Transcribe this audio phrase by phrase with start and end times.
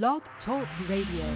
[0.00, 1.26] Blog Talk Radio.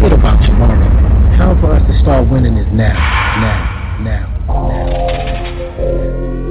[0.00, 0.88] What about tomorrow?
[1.36, 2.94] Time for us to start winning is now,
[3.36, 4.86] now, now, now.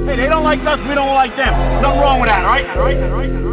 [0.06, 1.82] Hey, they don't like us, we don't like them.
[1.82, 2.64] Nothing wrong with that, all right?
[2.76, 3.50] All right, all right, all right, all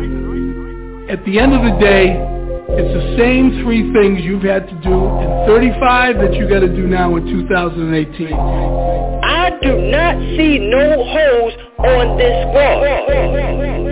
[1.01, 1.09] right.
[1.09, 2.32] At the end of the day,
[2.75, 6.67] it's the same three things you've had to do in 35 that you got to
[6.67, 8.33] do now in 2018.
[8.33, 12.81] I do not see no holes on this squad.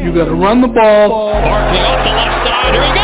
[0.02, 1.32] You got to run the ball.
[1.32, 2.74] Barkley off the left side.
[2.74, 3.01] Here he goes.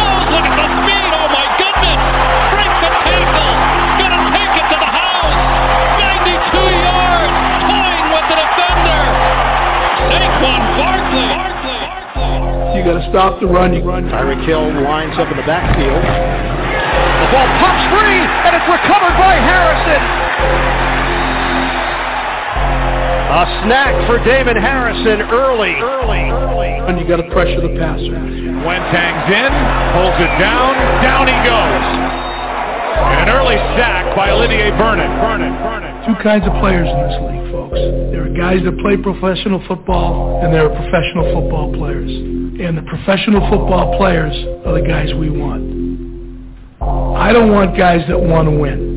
[13.10, 13.74] Stop the run.
[13.74, 14.10] You run.
[14.12, 16.04] Tyreek Hill lines up in the backfield.
[16.04, 20.04] The ball pops free, and it's recovered by Harrison.
[23.28, 25.76] A snack for Damon Harrison early.
[25.80, 26.32] Early.
[26.32, 26.72] Early.
[26.88, 28.16] And you got to pressure the passer.
[28.66, 29.52] Wentang's in,
[29.96, 31.86] pulls it down, down he goes.
[32.98, 35.12] And an early sack by Olivier Vernon.
[35.22, 35.94] Vernon, Vernon.
[36.08, 37.80] Two kinds of players in this league, folks.
[38.12, 42.10] There are guys that play professional football, and there are professional football players.
[42.60, 44.34] And the professional football players
[44.66, 45.62] are the guys we want.
[46.82, 48.88] I don't want guys that want to win.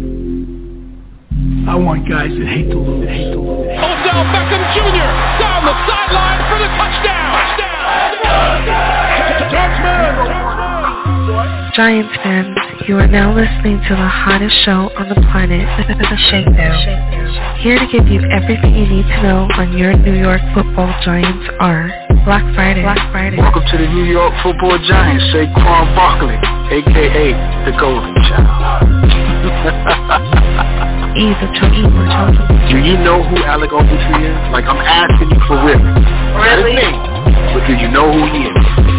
[1.69, 3.08] I want guys that hate to lose.
[3.08, 3.69] Hate to lose.
[3.69, 5.12] Odell Beckham Jr.
[5.41, 7.20] down the sideline for the touchdown.
[11.75, 16.75] Giants fans, you are now listening to the hottest show on the planet, The Shakedown.
[17.63, 21.47] Here to give you everything you need to know on your New York football Giants
[21.63, 21.87] are
[22.27, 22.83] Black Friday.
[22.83, 23.39] Black Friday.
[23.39, 26.35] Welcome to the New York Football Giants, Saquon Barkley,
[26.75, 28.51] aka the Golden Child.
[31.23, 31.87] Either choking
[32.67, 34.39] Do you know who Alec Ogletree is?
[34.51, 35.79] Like I'm asking you for real.
[36.35, 36.83] Really?
[36.83, 38.89] Not but do you know who he is?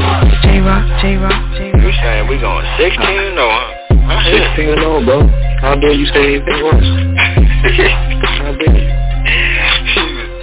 [0.43, 1.81] J-Rock, J-Rock, J-Rock.
[1.83, 2.99] You saying we going 16
[3.39, 3.81] or huh?
[4.11, 4.43] I hear.
[4.59, 5.23] 16 and 0, bro.
[5.63, 6.83] How dare you say anything worse?
[8.43, 8.91] How dare you?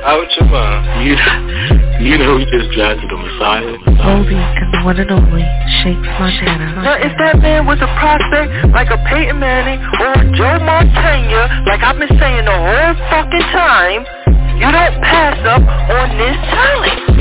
[0.08, 1.04] Out your mind.
[1.04, 1.12] You,
[2.00, 3.76] you know he just drafted the Messiah.
[3.98, 5.44] Goldie and the one and only
[5.82, 6.80] Shakes Montana.
[6.80, 11.66] Now, if that man was a prospect like a Peyton Manning or a Joe Montana,
[11.68, 14.06] like I've been saying the whole fucking time,
[14.56, 17.17] you don't pass up on this talent.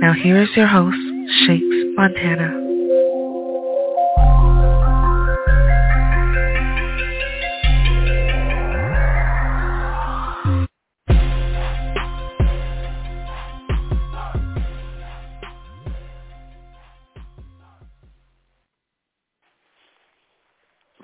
[0.00, 0.96] Now here is your host,
[1.44, 1.64] Shakes
[1.96, 2.54] Montana.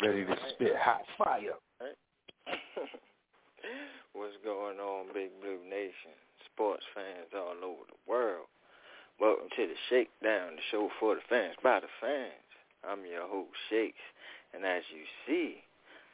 [0.02, 1.40] Ready to spit hot fire.
[4.14, 6.13] What's going on, Big Blue Nation?
[6.54, 8.46] Sports fans all over the world.
[9.18, 12.46] Welcome to the Shakedown, the show for the fans, by the fans.
[12.86, 13.98] I'm your host, Shakes,
[14.54, 15.56] and as you see,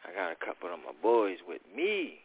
[0.09, 2.21] I got a couple of my boys with me.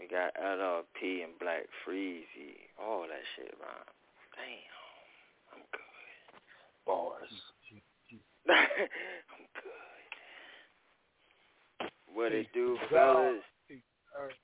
[0.00, 3.86] We got LRP and Black Freezy, all that shit, man.
[4.34, 4.74] Damn,
[5.54, 5.94] I'm good.
[6.86, 7.30] Bars.
[8.50, 9.46] I'm
[11.78, 11.90] good.
[12.12, 13.42] What it do, fellas?
[13.68, 14.34] What's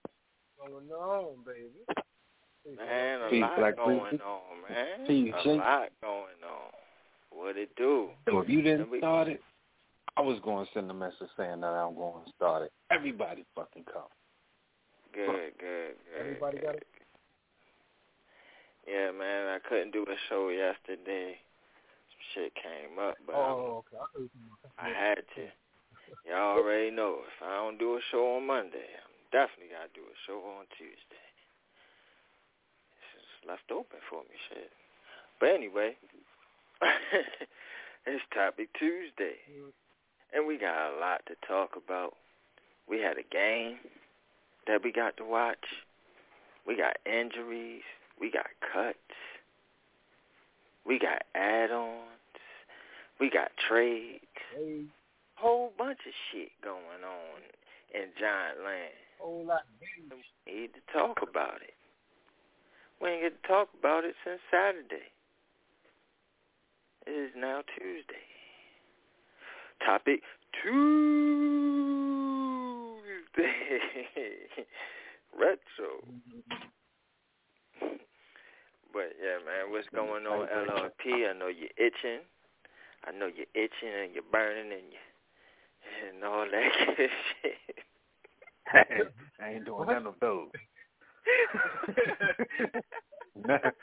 [0.60, 2.04] Going on, baby.
[2.66, 4.20] Man, a Peace, lot Black going Freezy.
[4.24, 5.06] on, man.
[5.06, 5.58] Peace, a Shake.
[5.60, 6.70] lot going on.
[7.30, 8.08] What it do?
[8.28, 9.42] So if you didn't we- start it,
[10.16, 12.72] I was going to send a message saying that I'm going to start it.
[12.90, 14.08] Everybody fucking come.
[15.12, 16.20] Good, good, good.
[16.20, 16.86] Everybody got it?
[18.86, 21.34] Yeah, man, I couldn't do a show yesterday.
[22.08, 23.96] Some shit came up, but Oh, okay.
[23.96, 24.30] I thought
[24.78, 25.48] I had to.
[26.28, 29.94] Y'all already know if I don't do a show on Monday, I'm definitely got to
[30.00, 31.13] do a show on Tuesday.
[33.46, 34.70] Left open for me, shit.
[35.40, 35.96] But anyway,
[38.06, 39.36] it's Topic Tuesday.
[40.32, 42.14] And we got a lot to talk about.
[42.88, 43.78] We had a game
[44.66, 45.64] that we got to watch.
[46.66, 47.82] We got injuries.
[48.20, 48.98] We got cuts.
[50.86, 52.00] We got add-ons.
[53.20, 54.24] We got trades.
[54.54, 54.84] Hey,
[55.36, 57.40] Whole bunch of shit going on
[57.92, 58.94] in Giant Land.
[59.18, 59.62] whole lot
[60.46, 61.74] need to talk about it.
[63.00, 65.12] We ain't get to talk about it since Saturday.
[67.06, 68.24] It is now Tuesday.
[69.84, 70.22] Topic
[70.62, 70.84] Tuesday.
[75.38, 76.00] Retro.
[78.92, 81.28] But yeah, man, what's going on, LRP?
[81.28, 82.20] I know you're itching.
[83.06, 84.98] I know you're itching and you're burning and you
[86.08, 87.10] and all that good
[87.42, 87.78] shit.
[89.40, 90.48] I ain't doing none of those.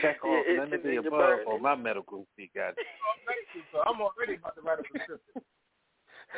[0.00, 2.74] Check off Yeah, none of the above on my medical fee, God.
[3.72, 5.42] So I'm already about to write a prescription.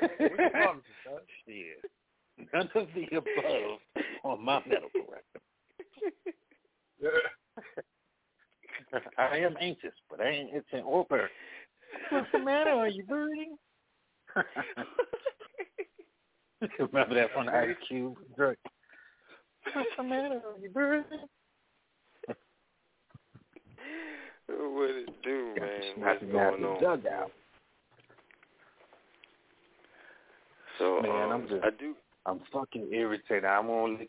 [0.01, 0.85] What you promise.
[1.47, 1.85] Shit.
[2.53, 3.81] None of the above
[4.25, 5.43] on my medical record.
[9.19, 11.29] I am anxious, but I ain't itching or burning.
[12.11, 12.71] What's the matter?
[12.71, 13.57] Are you burning?
[16.79, 18.59] Remember that from the Ice Cube drink?
[19.81, 20.43] What's the matter?
[20.45, 21.05] Are you burning?
[24.47, 25.69] what it do, man?
[25.97, 26.81] Snap What's going the on?
[26.83, 27.31] dugout.
[30.79, 31.95] So Man, um, I'm just, I do.
[32.27, 33.47] I'm fucking irritated.
[33.47, 34.07] I'm on.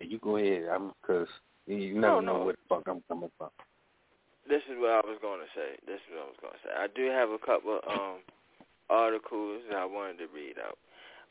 [0.00, 0.64] You go ahead.
[0.72, 1.28] I'm because
[1.66, 2.44] you No, never know no.
[2.44, 3.50] where the fuck I'm coming from.
[4.48, 5.78] This is what I was going to say.
[5.86, 6.74] This is what I was going to say.
[6.74, 8.18] I do have a couple um
[8.90, 10.78] articles that I wanted to read out.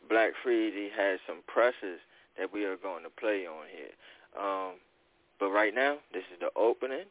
[0.07, 1.99] Black Freedy has some pressers
[2.37, 4.41] that we are going to play on here.
[4.41, 4.73] Um,
[5.39, 7.05] but right now, this is the opening.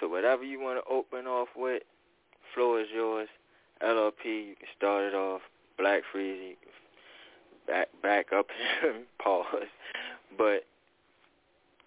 [0.00, 1.82] So whatever you want to open off with,
[2.54, 3.28] floor is yours.
[3.82, 5.40] LLP, you can start it off.
[5.78, 6.56] Black Freedy,
[7.68, 8.46] back back up
[8.84, 9.44] and pause.
[10.36, 10.64] But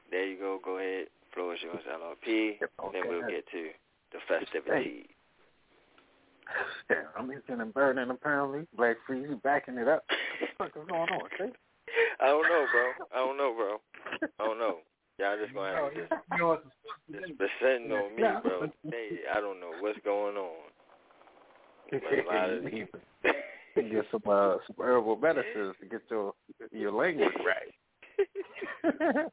[0.10, 0.60] there you go.
[0.64, 1.08] Go ahead.
[1.34, 2.60] Floor is yours, LLP.
[2.94, 3.68] Then we'll get to
[4.14, 5.06] the festivities.
[7.18, 8.68] I'm itching and burning apparently.
[8.76, 10.04] Black Freeze backing it up.
[10.58, 11.30] What the fuck is going on?
[11.38, 11.54] See?
[12.20, 12.92] I don't know, bro.
[13.14, 13.78] I don't know, bro.
[14.40, 14.78] I don't know.
[15.20, 16.64] Y'all just gonna have to just, You know what's
[17.12, 18.70] just descend on me, bro.
[18.90, 20.56] Hey, I don't know what's going on.
[21.92, 22.64] But a lot of-
[23.92, 26.34] get some uh, some herbal medicines to get your
[26.72, 27.74] your language right.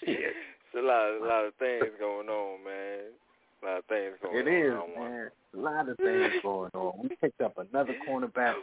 [0.00, 0.34] Shit.
[0.72, 3.00] It's a lot, a lot of things going on, man.
[3.62, 4.54] A lot of things going It on.
[4.54, 5.30] is, I man.
[5.54, 6.92] A lot of things going on.
[7.02, 8.54] We picked up another cornerback.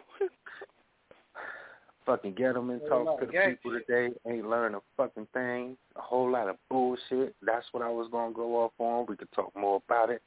[2.07, 4.15] Fucking get them Yeah, talk to the people today.
[4.25, 5.77] Ain't learned a fucking thing.
[5.98, 7.36] A whole lot of bullshit.
[7.42, 9.06] That's what I was gonna go off on.
[9.07, 10.21] We could talk more about it.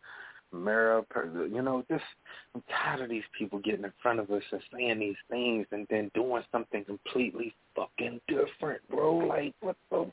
[0.53, 1.03] Mara,
[1.50, 2.05] you know, just
[2.55, 5.87] I'm tired of these people getting in front of us and saying these things and
[5.88, 9.17] then doing something completely fucking different, bro.
[9.17, 10.11] Like what the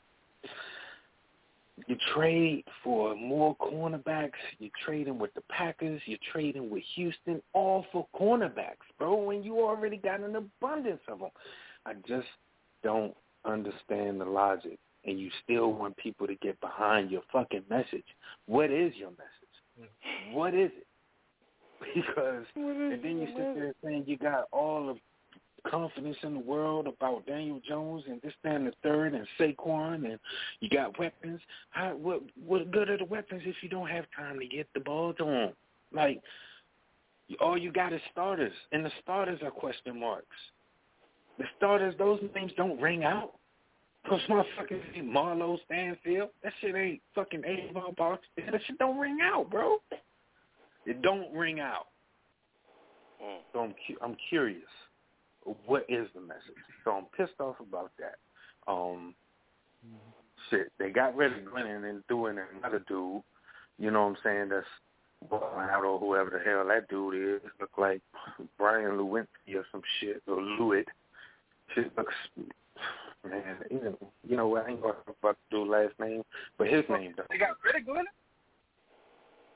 [1.86, 4.32] you trade for more cornerbacks.
[4.58, 6.00] You're trading with the Packers.
[6.06, 9.14] You're trading with Houston, all for cornerbacks, bro.
[9.14, 11.30] When you already got an abundance of them,
[11.86, 12.26] I just
[12.82, 13.14] don't
[13.44, 14.78] understand the logic.
[15.04, 18.04] And you still want people to get behind your fucking message.
[18.46, 19.54] What is your message?
[19.80, 20.34] Mm.
[20.34, 20.86] What is it?
[21.94, 25.00] Because and then you sit there saying you got all the
[25.70, 30.04] confidence in the world about Daniel Jones and this, that, and the third, and Saquon,
[30.10, 30.18] and
[30.60, 31.40] you got weapons.
[31.70, 34.80] How, what what good are the weapons if you don't have time to get the
[34.80, 35.52] ball to them?
[35.92, 36.20] Like,
[37.40, 40.26] all you got is starters, and the starters are question marks.
[41.38, 43.34] The starters, those names don't ring out.
[44.08, 46.30] Those motherfuckers ain't Marlo Stanfield.
[46.42, 48.26] That shit ain't fucking Avon Box.
[48.36, 49.78] That shit don't ring out, bro.
[50.86, 51.88] It don't ring out.
[53.22, 53.38] Mm.
[53.52, 54.62] So I'm cu- I'm curious.
[55.66, 56.62] What is the message?
[56.84, 58.16] So I'm pissed off about that.
[58.70, 59.14] Um,
[60.50, 63.22] shit, they got rid of Glennon and threw in another dude.
[63.78, 64.48] You know what I'm saying?
[64.50, 64.66] That's
[65.32, 67.50] out or whoever the hell that dude is.
[67.60, 68.02] Look like
[68.58, 70.84] Brian Lewinsky or some shit or Lewitt.
[71.74, 72.14] Shit looks
[73.28, 73.56] man.
[73.70, 73.96] Even
[74.26, 74.66] you know what?
[74.66, 76.22] I ain't gonna fuck the dude last name,
[76.56, 77.24] but his name though.
[77.30, 78.04] They got rid of Glenn?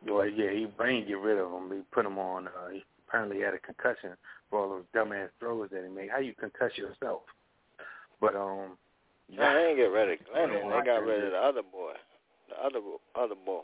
[0.07, 1.71] Well, yeah, he Brain get rid of him.
[1.71, 2.49] He put him on.
[2.49, 4.13] Uh, he apparently had a concussion
[4.51, 6.11] for all those dumbass throws that he made.
[6.11, 7.23] How you concuss yourself?
[8.21, 8.79] But um,
[9.31, 10.81] No, they ain't get rid of Glennon.
[10.81, 11.93] They got rid of the other boy.
[12.49, 12.81] The other
[13.15, 13.63] other boy.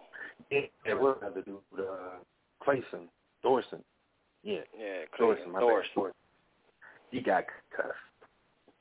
[0.50, 2.18] it, it was another dude, uh,
[2.66, 3.08] Clayson
[3.44, 3.82] Dorson.
[4.42, 5.36] Yeah, Yeah, Dorson.
[5.36, 5.90] Clayton My Thorson.
[5.94, 6.12] bad, Dorson.
[7.10, 7.98] He got concussed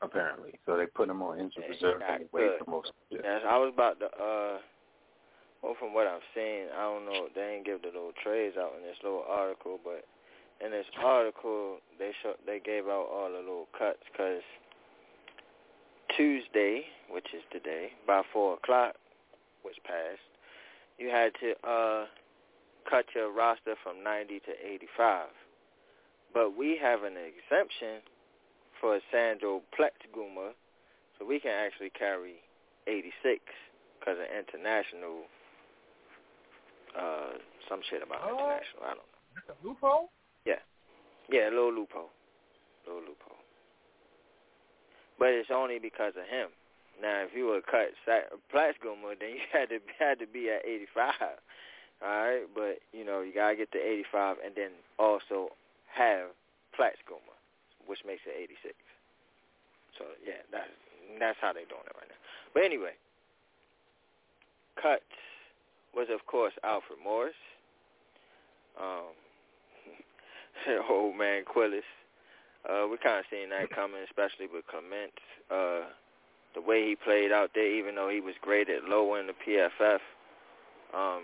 [0.01, 2.59] apparently, so they put him on injured Yeah, reserve anyway good.
[2.63, 2.91] for most.
[3.09, 4.05] Yes, I was about to.
[4.05, 4.57] uh
[5.63, 7.27] Well, from what I've seen, I don't know.
[7.33, 10.05] They ain't give the little trades out in this little article, but
[10.63, 14.41] in this article, they show they gave out all the little cuts because
[16.15, 18.95] Tuesday, which is today, by four o'clock,
[19.63, 20.21] which passed,
[20.97, 22.05] you had to uh
[22.89, 25.29] cut your roster from ninety to eighty-five.
[26.33, 28.01] But we have an exemption
[28.79, 30.51] for Sandro Platzgummer,
[31.17, 32.35] so we can actually carry
[32.85, 33.41] 86
[33.99, 35.25] because of international,
[36.95, 38.37] uh, some shit about Oh.
[38.37, 38.83] international.
[38.83, 39.03] I don't know.
[39.35, 40.11] That's a loophole?
[40.47, 40.63] Yeah,
[41.27, 42.07] yeah, little loophole,
[42.87, 43.35] little loophole.
[45.19, 46.55] But it's only because of him.
[47.01, 47.91] Now, if you were cut
[48.49, 51.11] Plaxico, then you had to had to be at 85.
[51.99, 55.49] All right, but you know you gotta get to 85 and then also
[55.91, 56.31] have
[56.73, 57.19] Plaxico,
[57.85, 58.73] which makes it 86.
[59.97, 60.71] So yeah, that's
[61.19, 62.21] that's how they're doing it right now.
[62.53, 62.95] But anyway,
[64.81, 65.03] cut
[65.93, 67.35] was of course Alfred Morris.
[68.79, 69.17] Um,
[70.89, 71.87] old man Quillis.
[72.67, 75.13] Uh, we kind of seen that coming, especially with Clement.
[75.49, 75.87] Uh,
[76.55, 79.99] the way he played out there, even though he was graded lower in the PFF.
[80.93, 81.23] Um,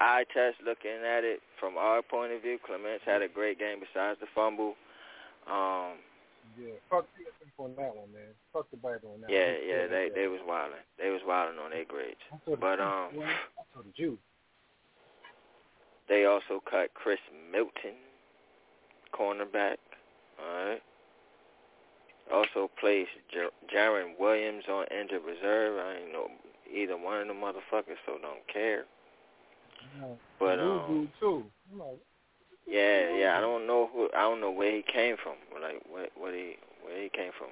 [0.00, 3.78] eye test looking at it from our point of view, Clements had a great game
[3.80, 4.74] besides the fumble.
[5.46, 5.98] Um,
[6.58, 7.24] yeah, fuck the
[7.62, 8.32] on that one, man.
[8.52, 9.30] Fuck the Bible on that.
[9.30, 9.68] Yeah, one.
[9.68, 10.80] yeah, they they was wilding.
[10.98, 12.20] They was wilding on their grades.
[12.46, 13.10] But um,
[13.74, 14.18] so did you.
[16.08, 17.20] They also cut Chris
[17.52, 17.94] Milton,
[19.12, 19.76] cornerback.
[20.38, 20.82] All right.
[22.32, 25.78] Also placed Jar- Jarren Williams on injured reserve.
[25.78, 26.28] I ain't know
[26.72, 28.84] either one of the motherfuckers, so don't care.
[30.38, 31.44] But um, too.
[32.66, 33.38] Yeah, yeah.
[33.38, 34.08] I don't know who.
[34.16, 35.34] I don't know where he came from.
[35.60, 37.48] Like what, what he, where he came from.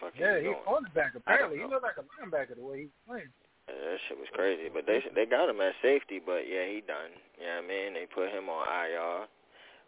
[0.00, 1.14] Fuck yeah, he's cornerback.
[1.14, 3.28] Apparently, he looked like a linebacker the way he's playing.
[3.68, 4.70] Yeah, that shit was crazy.
[4.72, 6.20] But they they got him at safety.
[6.24, 7.12] But yeah, he done.
[7.38, 7.94] You know what I mean?
[7.94, 9.28] They put him on IR.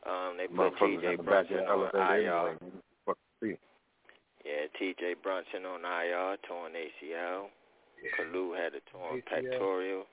[0.04, 1.16] Um, they put T.J.
[1.16, 2.58] Brunson on IR.
[4.44, 5.14] Yeah, T.J.
[5.22, 7.48] Brunson on IR, torn ACL.
[8.02, 8.10] Yeah.
[8.18, 9.24] Kalu had a torn ACL.
[9.24, 10.04] pectoral.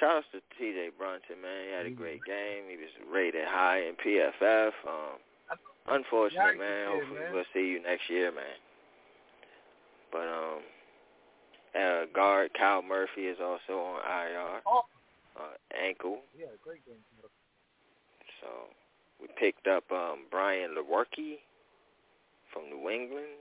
[0.00, 0.90] Shout out to T.J.
[0.96, 1.64] Brunson, man.
[1.66, 2.64] He had a great game.
[2.70, 4.72] He was rated high in PFF.
[4.86, 5.20] Um,
[5.88, 6.88] unfortunate, man.
[6.88, 7.32] Hopefully man.
[7.34, 8.56] we'll see you next year, man.
[10.12, 10.60] But um,
[11.76, 14.60] uh, guard Kyle Murphy is also on IR.
[14.66, 14.82] Oh.
[15.36, 16.18] Uh, ankle.
[16.36, 16.96] Yeah, great game.
[18.40, 18.48] So
[19.20, 21.38] we picked up um, Brian Lewerke
[22.52, 23.38] from New England.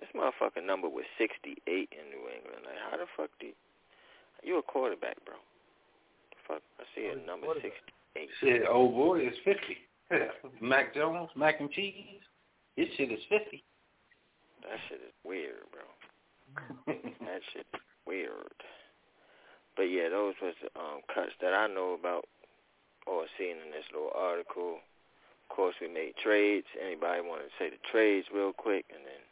[0.00, 2.66] This motherfucking number was 68 in New England.
[2.66, 3.52] Like, how the fuck do you,
[4.42, 5.34] you a quarterback, bro?
[6.48, 8.28] Fuck, I see a number 68.
[8.40, 9.56] Shit, old boy is 50.
[10.60, 12.20] Mac Jones, mac and cheese.
[12.76, 13.62] His shit is 50.
[14.62, 16.94] That shit is weird, bro.
[16.94, 18.56] that shit is weird.
[19.76, 22.24] But yeah, those was um, cuts that I know about
[23.06, 24.78] or seen in this little article.
[24.78, 26.66] Of course, we made trades.
[26.80, 29.22] Anybody want to say the trades real quick, and then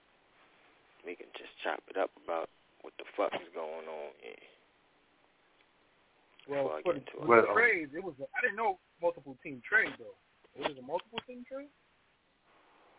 [1.07, 2.51] we can just chop it up about
[2.83, 4.45] what the fuck is going on here.
[6.49, 8.15] Well, for the, well, the trades, it was.
[8.21, 10.19] A, I didn't know multiple team trade though.
[10.59, 11.71] It was a multiple team trade.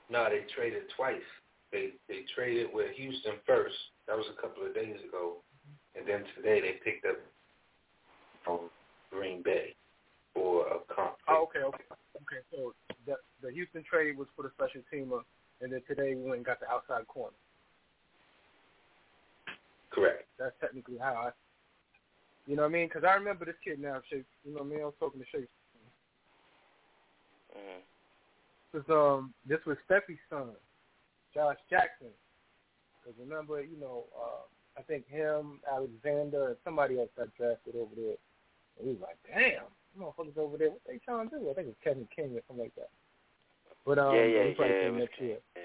[0.10, 1.26] No, they traded twice.
[1.72, 3.76] They they traded with Houston first.
[4.08, 5.44] That was a couple of days ago,
[5.96, 7.18] and then today they picked up
[8.46, 8.72] from
[9.12, 9.76] Green Bay
[10.34, 11.16] for a comp.
[11.28, 11.84] Oh, okay, okay,
[12.22, 12.42] okay.
[12.52, 12.74] So
[13.06, 15.22] the the Houston trade was for the special teamer,
[15.62, 17.36] and then today we went and got the outside corner.
[19.92, 20.26] Correct.
[20.40, 21.32] That's technically how I,
[22.48, 22.88] you know what I mean?
[22.88, 24.26] Because I remember this kid now, Shake.
[24.46, 24.82] You know what I mean?
[24.82, 25.50] I was talking to Shake.
[27.58, 27.82] Mm-hmm.
[28.72, 30.56] Cause um, this was Steffi's son,
[31.34, 32.08] Josh Jackson.
[33.04, 34.48] Because remember, you know, uh,
[34.80, 38.16] I think him, Alexander, and somebody else got drafted over there.
[38.80, 39.68] And he was like, damn,
[40.00, 41.50] motherfuckers over there, what they trying to do?
[41.50, 42.90] I think it was Kevin King or something like that.
[43.86, 45.38] But um, yeah, yeah, yeah, came next year.
[45.56, 45.62] Yeah.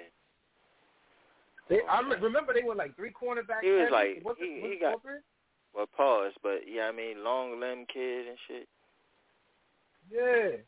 [1.69, 3.63] They, I remember they were like three cornerbacks.
[3.63, 5.03] He was like What's he, it, he got
[5.75, 8.69] well pause, but yeah, I mean long limb kid and shit.
[10.11, 10.63] Yeah,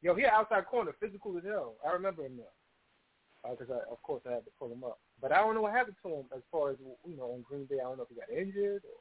[0.00, 1.74] yo, he outside corner, physical as hell.
[1.86, 4.98] I remember him now because uh, I, of course, I had to pull him up.
[5.20, 7.66] But I don't know what happened to him as far as you know in Green
[7.66, 7.78] Bay.
[7.80, 9.00] I don't know if he got injured or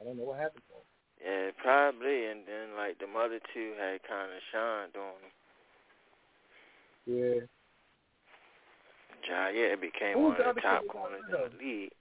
[0.00, 0.86] I don't know what happened to him.
[1.24, 2.26] Yeah, probably.
[2.26, 5.32] And then like the mother two had kind of shined on him.
[7.06, 7.40] Yeah.
[9.54, 11.34] Yeah, it became Who one was of the the top kid they got corners in
[11.34, 11.52] of?
[11.52, 11.92] the league.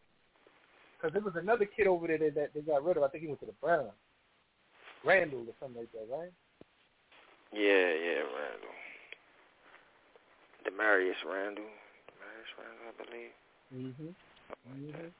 [0.97, 3.03] Because there was another kid over there that, that they got rid of.
[3.03, 3.91] I think he went to the Browns.
[5.05, 6.31] Randall or something like that, right?
[7.51, 8.75] Yeah, yeah, Randall.
[10.67, 11.71] Damarious Randall.
[12.11, 13.33] Damarious Randall, I believe.
[13.71, 14.15] Mhm.
[14.71, 15.11] Mhm.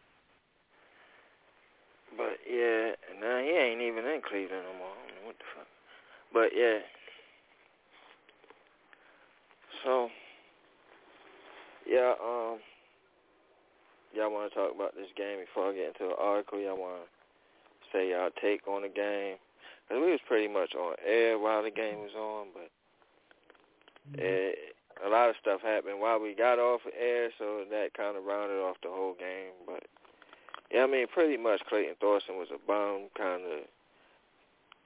[2.18, 4.94] But yeah, now he ain't even in Cleveland no more.
[4.94, 5.68] I don't know what the fuck.
[6.34, 6.80] But yeah.
[9.84, 10.10] So
[11.86, 12.60] yeah, um
[14.14, 16.60] y'all want to talk about this game before I get into the article?
[16.60, 17.08] Y'all want to
[17.92, 19.38] say y'all take on the game?
[19.90, 22.72] Cause we was pretty much on air while the game was on, but
[24.16, 28.16] it, a lot of stuff happened while we got off of air, so that kind
[28.16, 29.52] of rounded off the whole game.
[29.66, 29.84] But
[30.74, 33.62] yeah, I mean, pretty much Clayton Thorson was a bum, kind of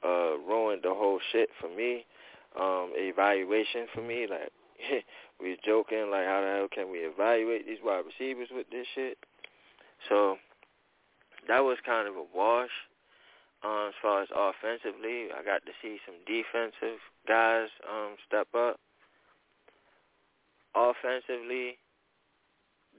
[0.03, 2.05] uh, ruined the whole shit for me.
[2.59, 4.51] Um, evaluation for me, like
[5.41, 8.87] we was joking, like how the hell can we evaluate these wide receivers with this
[8.95, 9.17] shit?
[10.09, 10.37] So
[11.47, 12.69] that was kind of a wash.
[13.63, 18.79] Um, as far as offensively, I got to see some defensive guys um, step up.
[20.75, 21.77] Offensively,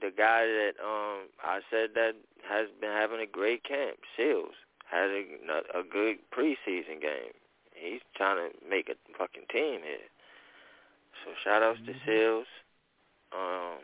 [0.01, 2.13] the guy that um, I said that
[2.47, 4.55] has been having a great camp, Sills,
[4.89, 7.35] had a, a good preseason game.
[7.75, 10.09] He's trying to make a fucking team here.
[11.23, 11.91] So shout outs mm-hmm.
[11.91, 12.47] to Sills.
[13.31, 13.79] Um,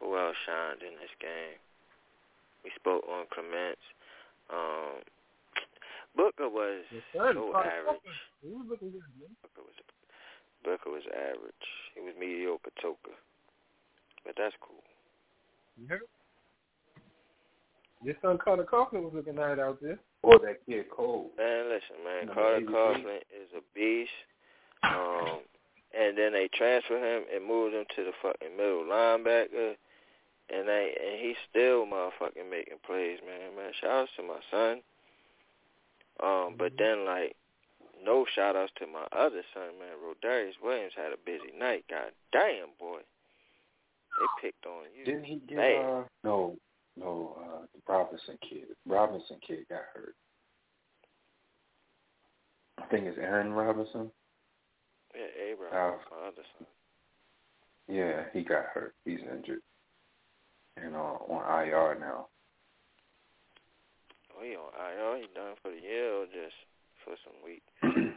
[0.00, 1.58] who else shined in this game?
[2.62, 3.82] We spoke on Clements.
[4.52, 5.02] Um,
[6.16, 8.00] Booker was so average.
[8.42, 8.86] Booker
[9.58, 9.76] was
[10.62, 11.66] Booker was average.
[11.94, 13.12] He was mediocre Toka.
[14.24, 14.82] But that's cool.
[15.88, 15.96] Yeah.
[18.02, 19.98] Your son Carter Coughlin was looking nice out there.
[20.22, 21.30] Or that kid Cole.
[21.38, 22.26] Man, listen, man.
[22.26, 24.10] No, Carter Coughlin is a beast.
[24.82, 25.40] Um,
[25.98, 29.76] and then they transfer him and moved him to the fucking middle linebacker
[30.50, 33.56] and they and he's still motherfucking making plays, man.
[33.56, 34.82] Man, shout outs to my son.
[36.22, 37.36] Um, but then like
[38.04, 39.96] no shout outs to my other son, man.
[39.96, 41.84] Rodarius Williams had a busy night.
[41.88, 43.00] God damn boy.
[44.20, 45.04] They picked on you.
[45.04, 46.56] Didn't he get uh no
[46.96, 48.68] no, uh the Robinson kid.
[48.86, 50.14] Robinson kid got hurt.
[52.78, 54.10] I think it's Aaron Robinson.
[55.14, 56.66] Yeah, Abraham, uh, my other son.
[57.88, 58.94] Yeah, he got hurt.
[59.04, 59.60] He's injured
[60.76, 62.26] and uh, on IR now.
[64.36, 65.18] Oh, he on IR?
[65.18, 66.54] He done for the year or just
[67.04, 67.62] for some week?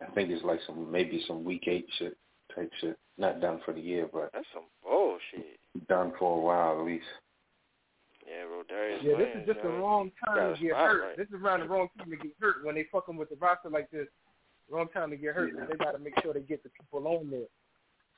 [0.00, 2.16] I think it's like some maybe some week eight shit
[2.54, 2.98] type shit.
[3.16, 5.58] Not done for the year, but that's some bullshit.
[5.88, 7.04] Done for a while at least.
[8.26, 9.02] Yeah, Rodarius.
[9.02, 11.02] Yeah, this is just the wrong time to get hurt.
[11.02, 11.16] Right.
[11.16, 13.70] This is around the wrong time to get hurt when they fucking with the roster
[13.70, 14.06] like this.
[14.70, 15.52] Wrong time to get hurt.
[15.56, 15.64] Yeah.
[15.64, 17.48] They got to make sure they get the people on there.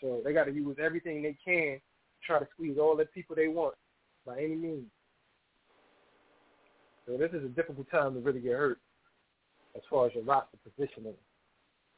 [0.00, 1.80] So they got to use everything they can
[2.26, 3.75] try to squeeze all the people they want
[4.26, 4.87] by any means.
[7.06, 8.78] So this is a difficult time to really get hurt
[9.76, 11.14] as far as your roster positioning.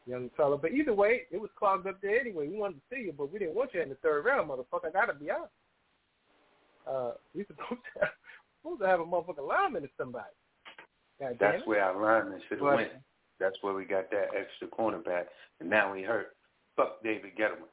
[0.07, 0.59] Young fella.
[0.59, 2.49] But either way, it was clogged up there anyway.
[2.49, 4.89] We wanted to see you, but we didn't want you in the third round, motherfucker.
[4.89, 5.53] I gotta be honest.
[6.87, 8.09] Uh, we supposed to have,
[8.63, 10.35] supposed to have a motherfucking lineman or somebody.
[11.21, 12.91] God That's where our lineman should have went.
[13.39, 15.27] That's where we got that extra cornerback,
[15.61, 16.37] and now we hurt.
[16.77, 17.71] Fuck David Gettleman.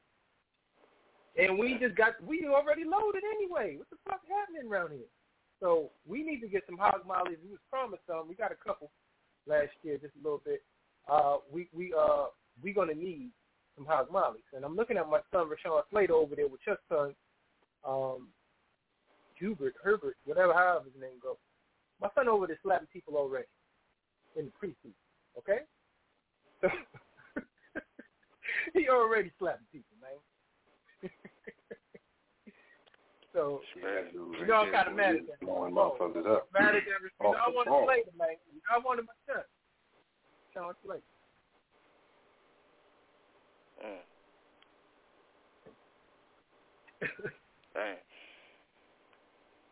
[1.37, 3.77] And we just got we already loaded anyway.
[3.77, 5.09] What the fuck happening around here?
[5.59, 7.37] So we need to get some hog mollies.
[7.43, 8.27] We was promised some.
[8.27, 8.91] We got a couple
[9.47, 10.63] last year, just a little bit.
[11.09, 12.25] Uh, we we uh
[12.61, 13.31] we gonna need
[13.75, 14.41] some hog mollies.
[14.53, 17.15] And I'm looking at my son Rashawn Slater over there with your son,
[17.87, 18.27] um,
[19.35, 21.37] Hubert Herbert, whatever however his name goes.
[22.01, 23.47] My son over there slapping people already
[24.35, 24.93] in the preseason.
[25.37, 25.59] Okay,
[26.61, 26.69] so
[28.73, 31.09] he already slapping people, man.
[33.33, 35.39] so you know I'm kind of mad at that.
[35.41, 36.49] Blowing motherfuckers up.
[36.53, 37.09] Mad at that.
[37.21, 38.35] I want to play the man.
[38.69, 39.43] I wanted my son.
[40.53, 41.01] Sean Slater.
[43.85, 44.03] Mm.
[47.73, 47.95] Dang.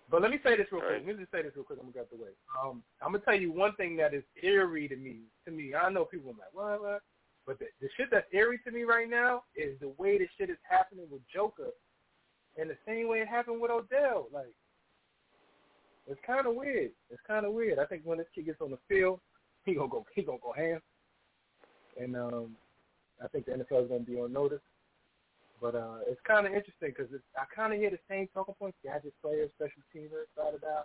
[0.09, 1.03] But let me say this real quick.
[1.05, 1.79] Let me just say this real quick.
[1.81, 2.31] I'm gonna get the way.
[2.55, 5.23] Um, I'm gonna tell you one thing that is eerie to me.
[5.45, 7.01] To me, I know people are like, what, what?
[7.45, 10.49] But the, the shit that's eerie to me right now is the way the shit
[10.49, 11.71] is happening with Joker,
[12.57, 14.27] and the same way it happened with Odell.
[14.33, 14.53] Like,
[16.07, 16.91] it's kind of weird.
[17.09, 17.79] It's kind of weird.
[17.79, 19.19] I think when this kid gets on the field,
[19.67, 20.05] he gonna go.
[20.15, 20.79] He gonna go ham.
[21.99, 22.55] And um,
[23.23, 24.61] I think the NFL is gonna be on notice.
[25.61, 28.77] But uh, it's kind of interesting because I kind of hear the same talking points.
[28.83, 30.81] Gadget players, special teamers, da da da.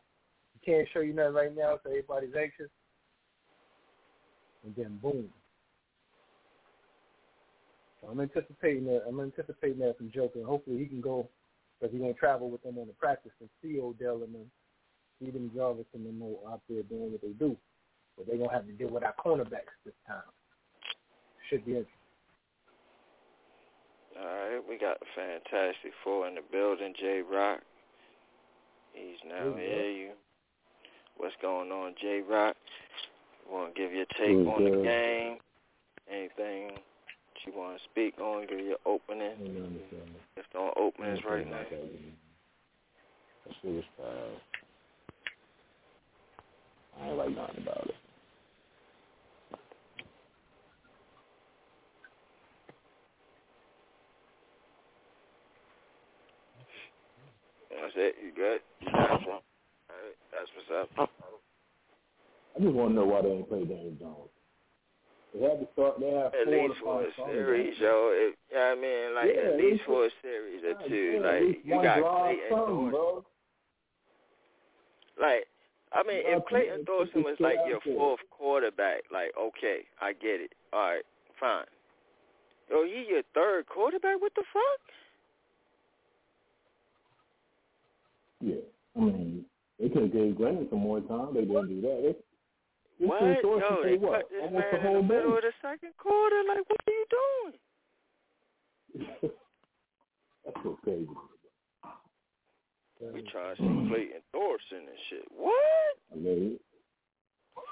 [0.55, 2.71] You can't show you nothing right now, so everybody's anxious.
[4.65, 5.29] And then boom,
[8.01, 9.03] so I'm anticipating that.
[9.09, 10.43] I'm anticipating that from Joker.
[10.45, 11.29] Hopefully he can go
[11.79, 14.51] because he's gonna travel with them on the practice and see Odell and them,
[15.21, 17.57] see them Jarvis and them out there doing what they do.
[18.17, 20.23] But they're gonna have to deal with our cornerbacks this time.
[21.49, 21.99] Should be interesting.
[24.21, 26.95] All right, we got the Fantastic Four in the building.
[26.99, 27.61] J Rock,
[28.93, 29.91] he's now here.
[29.91, 30.11] You,
[31.17, 32.57] what's going on, J Rock?
[33.51, 35.39] Want to give you a take on the game?
[36.11, 36.79] Anything
[37.47, 39.81] you want to speak on, give your opening.
[40.37, 41.57] Just on openings right now.
[43.47, 44.07] Let's see this time.
[47.01, 47.95] I ain't like nothing about it.
[57.95, 58.25] That's it.
[58.25, 58.61] You good?
[58.81, 59.11] You got?
[59.11, 60.17] All right.
[60.33, 60.89] That's what's up.
[60.99, 61.09] Oh.
[62.57, 64.29] I just want to know why they ain't play Daniel Jones.
[65.35, 66.01] They had to start.
[66.01, 67.89] They have at least for a series, yo.
[67.89, 71.21] Know what I mean, like yeah, at least for a series or two.
[71.25, 73.25] Like you got Clayton Thorson.
[75.21, 75.47] Like,
[75.93, 80.53] I mean, if Clayton Thorson was like your fourth quarterback, like, okay, I get it.
[80.73, 81.05] All right,
[81.41, 81.65] fine.
[82.71, 84.21] Yo, he your third quarterback?
[84.21, 84.81] What the fuck?
[88.43, 88.57] Yeah,
[88.97, 89.45] I mean,
[89.79, 91.35] they could have gave Glennon some more time.
[91.35, 92.03] They didn't do that.
[92.03, 92.15] They,
[92.99, 93.21] they What?
[93.23, 94.13] Yo, they what?
[94.13, 96.43] cut this Almost the man in whole the middle of the second quarter.
[96.49, 97.55] Like, what are you doing?
[100.45, 101.09] That's so crazy.
[103.15, 105.27] We trying to see Clayton Thorson and shit.
[105.37, 105.55] What?
[106.13, 106.59] I mean,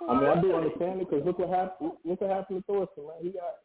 [0.09, 1.93] I mean, I do understand it because look what happened.
[2.05, 3.23] Look what happened to Thorson, man.
[3.23, 3.63] He got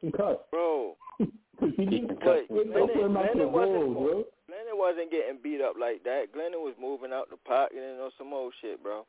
[0.00, 0.50] concussed.
[0.50, 0.96] Bro,
[1.72, 4.24] Because he But they don't put him out to the Glennon wasn't, bro.
[4.50, 6.32] Glennon wasn't getting beat up like that.
[6.34, 9.06] Glennon was moving out the pocket and on some old shit, bro.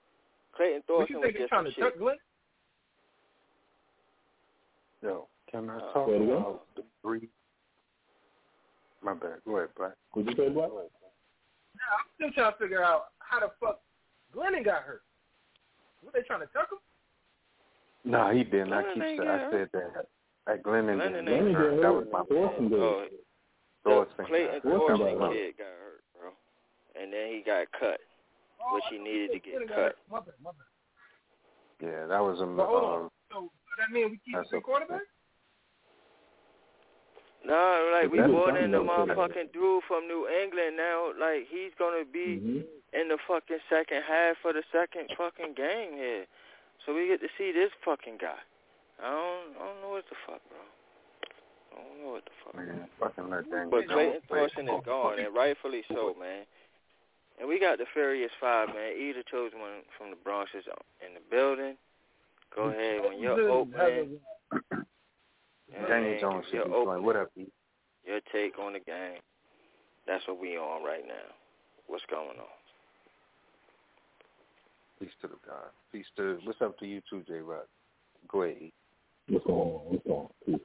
[0.55, 1.83] Clayton What Thorson was just trying some to shit.
[1.83, 2.17] tuck Glenn?
[5.01, 6.29] Yo, can I Uh, talk Say again?
[6.29, 7.29] about the breed?
[9.01, 9.41] My bad.
[9.45, 9.93] Go ahead, Black.
[10.15, 10.71] Would you say what?
[10.71, 13.81] Yeah, I'm still trying to figure out how the fuck
[14.33, 15.01] Glennon got hurt.
[16.01, 16.79] What they trying to tuck him?
[18.05, 18.73] No, he didn't.
[18.73, 20.07] I keep ain't saying get I said that.
[20.47, 21.81] Like Glennon, Glennon didn't ain't get Glennon hurt.
[21.81, 22.79] That was my Thorson did.
[22.79, 23.07] Oh,
[23.83, 24.13] Thorson.
[24.17, 24.63] the Clayton got hurt.
[24.63, 25.33] Thorson Thorson got hurt.
[25.33, 26.29] kid got hurt, bro.
[27.01, 27.99] And then he got cut,
[28.73, 29.75] which he needed to get cut.
[29.77, 29.95] hurt.
[30.11, 30.67] My bad, my bad.
[31.81, 32.45] Yeah, that was a.
[32.45, 32.67] But.
[32.69, 34.63] Um, So that mean we keep That's the okay.
[34.63, 35.01] quarterback?
[37.45, 41.11] No, like we brought in the motherfucking dude from New England now.
[41.19, 42.63] Like he's gonna be Mhm.
[42.93, 46.25] in the fucking second half of the second fucking game here.
[46.85, 48.39] So we get to see this fucking guy.
[49.01, 50.59] I don't, I don't know what the fuck, bro.
[51.73, 52.55] I don't know what the fuck.
[52.55, 56.45] man, fucking let Daniel But Clayton Jones Thorson is gone, and rightfully so, man.
[57.39, 58.93] And we got the Furious Five, man.
[58.93, 60.65] Either chosen one from the Bronx is
[61.01, 61.75] in the building.
[62.55, 64.21] Go ahead when you're opening.
[64.21, 64.83] you know
[65.81, 66.21] what I Daniel?
[66.21, 67.03] Jones Your should be opening.
[67.03, 67.47] What up, B?
[68.05, 69.17] Your take on the game.
[70.05, 71.33] That's what we on right now.
[71.87, 72.53] What's going on?
[74.99, 75.73] Peace to the God.
[75.91, 76.37] Peace to.
[76.43, 77.39] What's up to you too, J.
[77.39, 77.65] Rock?
[78.27, 78.71] Go ahead.
[79.27, 79.79] What's going on?
[79.89, 80.29] What's going on?
[80.45, 80.59] Peace.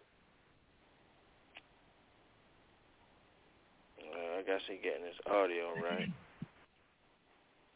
[3.99, 6.09] Uh, I guess he getting his audio right.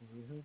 [0.02, 0.40] Mm-hmm.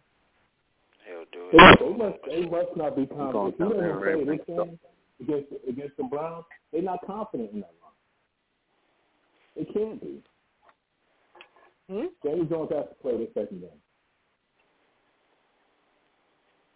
[1.08, 1.80] He'll do They, it.
[1.80, 3.48] they must, they must not be confident.
[3.48, 4.80] If he come there doesn't play and this game
[5.22, 7.96] against against the Browns, they're not confident in that line.
[9.56, 10.22] They can't be.
[11.90, 12.08] Hmm?
[12.24, 13.70] James Jones has to play the second game.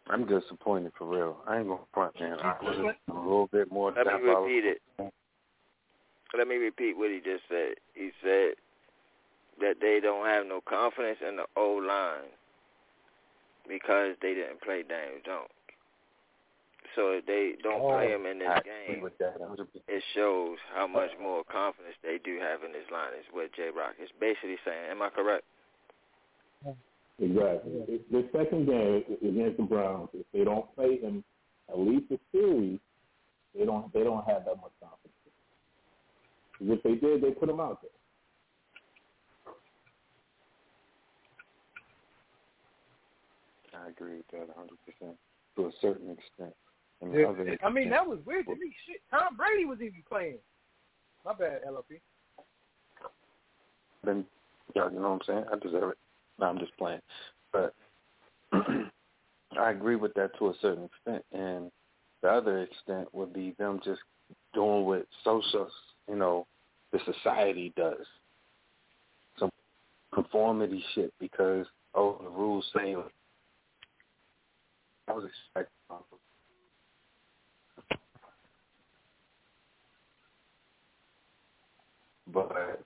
[0.08, 1.38] I'm disappointed for real.
[1.46, 2.38] I ain't gonna front, man.
[2.42, 4.82] I was a little bit more Let me repeat it.
[6.38, 7.76] Let me repeat what he just said.
[7.94, 8.54] He said
[9.62, 12.30] that they don't have no confidence in the O line
[13.68, 15.50] because they didn't play Daniel Jones.
[16.96, 19.40] So if they don't play oh, him in this I game, with that.
[19.40, 19.64] 100%.
[19.88, 23.16] it shows how much more confidence they do have in this line.
[23.18, 24.92] Is what J Rock is basically saying.
[24.92, 25.46] Am I correct?
[27.20, 27.72] Exactly.
[27.88, 31.24] If This second game against the Browns, if they don't play him
[31.70, 32.80] at least a series,
[33.56, 35.16] they don't they don't have that much confidence.
[36.60, 37.92] if they did, they put him out there.
[43.84, 44.48] I agree with that
[45.04, 45.14] 100%
[45.56, 46.56] to a certain extent.
[47.02, 48.74] And Yeah, other I mean, that was weird to me.
[48.86, 50.38] Shit, Tom Brady was even playing.
[51.26, 52.00] My bad, LLP.
[54.04, 54.26] then
[54.76, 55.46] yeah, you know what I'm saying?
[55.52, 55.98] I deserve it.
[56.40, 57.02] No, I'm just playing.
[57.52, 57.74] But
[58.54, 61.26] I agree with that to a certain extent.
[61.32, 61.72] And
[62.22, 64.02] the other extent would be them just
[64.54, 65.70] doing what social,
[66.10, 66.48] you know,
[66.92, 68.06] the society does.
[69.38, 69.52] Some
[70.14, 71.66] conformity shit because,
[71.96, 72.96] oh, the rules say.
[75.12, 75.68] I was expecting
[82.34, 82.80] but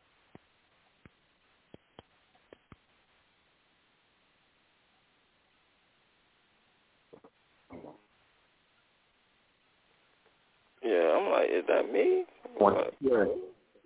[10.84, 12.26] Yeah, I'm like, is that me?
[12.58, 12.94] What?
[13.00, 13.26] Yeah.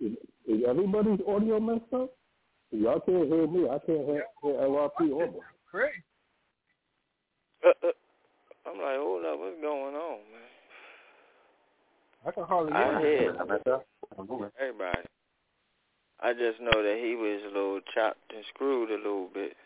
[0.00, 0.12] Is,
[0.48, 2.10] is everybody's audio messed up?
[2.70, 3.68] Y'all can't hear me.
[3.68, 5.42] I can't hear, hear LRP or Bob.
[5.70, 5.92] Great.
[7.66, 7.90] Uh, uh,
[8.70, 10.50] I'm like, hold up, what's going on, man?
[12.26, 13.18] I can hardly I hear.
[13.32, 15.02] hear everybody.
[16.22, 19.56] I just know that he was a little chopped and screwed a little bit.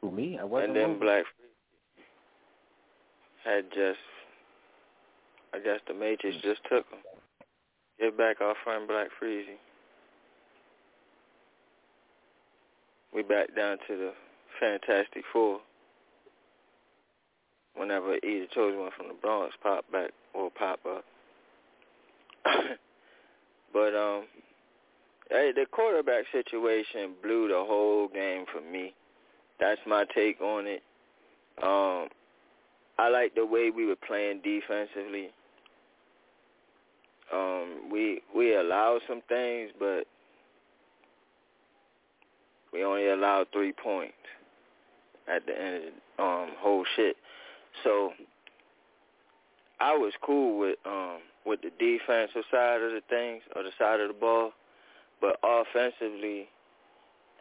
[0.00, 0.38] Who me?
[0.40, 0.70] I wasn't.
[0.70, 1.00] and then moving.
[1.00, 1.24] Black
[3.44, 4.00] had just,
[5.54, 6.42] I guess the Matrix mm.
[6.42, 6.98] just took him.
[8.00, 9.58] Get back our friend Black Freezy.
[13.14, 14.12] We back down to the
[14.60, 15.60] Fantastic Four.
[17.78, 21.04] Whenever either chosen one from the Bronx pop back or pop up.
[23.72, 24.24] but um,
[25.30, 28.94] hey, the quarterback situation blew the whole game for me.
[29.60, 30.82] that's my take on it.
[31.62, 32.08] Um,
[32.98, 35.30] I like the way we were playing defensively.
[37.32, 40.04] Um, we we allowed some things, but
[42.72, 44.14] we only allowed three points
[45.28, 45.82] at the end of
[46.16, 47.16] the um, whole shit.
[47.84, 48.12] So
[49.80, 54.00] I was cool with um, with the defensive side of the things or the side
[54.00, 54.52] of the ball,
[55.20, 56.48] but offensively,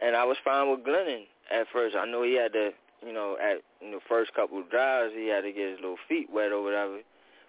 [0.01, 1.95] and I was fine with Glennon at first.
[1.95, 2.71] I know he had to,
[3.05, 5.97] you know, at in the first couple of drives he had to get his little
[6.07, 6.99] feet wet or whatever.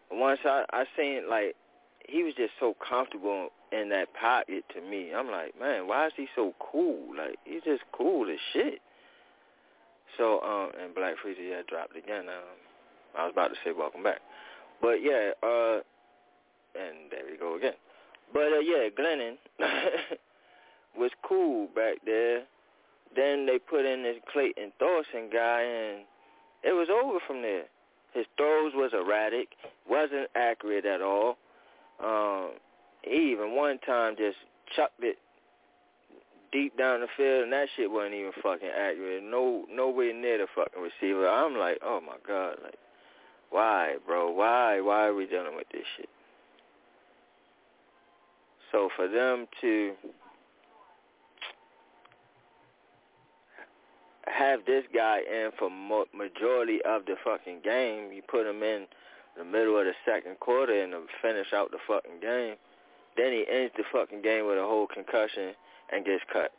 [0.08, 1.54] But once I I seen like
[2.08, 5.12] he was just so comfortable in that pocket to me.
[5.14, 7.14] I'm like, man, why is he so cool?
[7.16, 8.80] Like he's just cool as shit.
[10.16, 12.28] So um and Black Freezer yeah dropped again.
[12.28, 12.56] Um,
[13.18, 14.20] I was about to say welcome back,
[14.81, 15.81] but yeah, uh,
[16.78, 17.74] and there we go again.
[18.33, 19.37] But uh, yeah, Glennon
[20.96, 22.42] was cool back there.
[23.16, 26.04] Then they put in this Clayton Thorson guy, and
[26.62, 27.64] it was over from there.
[28.12, 29.48] His throws was erratic,
[29.88, 31.37] wasn't accurate at all.
[32.02, 32.52] Um,
[33.02, 34.37] he even one time just
[34.76, 35.18] chucked it
[36.52, 39.22] deep down the field, and that shit wasn't even fucking accurate.
[39.22, 41.28] No, nowhere near the fucking receiver.
[41.28, 42.78] I'm like, oh my god, like,
[43.50, 44.30] why, bro?
[44.30, 44.80] Why?
[44.80, 46.08] Why are we dealing with this shit?
[48.72, 49.92] So for them to
[54.26, 58.87] have this guy in for majority of the fucking game, you put him in
[59.37, 62.56] the middle of the second quarter and finish out the fucking game.
[63.16, 65.54] Then he ends the fucking game with a whole concussion
[65.92, 66.52] and gets cut.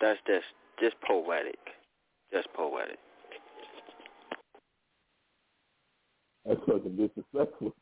[0.00, 0.46] That's just
[0.80, 1.58] just poetic.
[2.32, 2.98] Just poetic.
[6.46, 7.74] That's fucking disrespectful.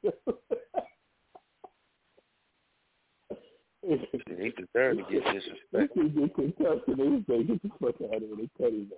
[3.82, 5.88] he deserved to get disrespected.
[5.94, 8.36] He get concussion and he say, get the fuck out of here.
[8.36, 8.90] They cut him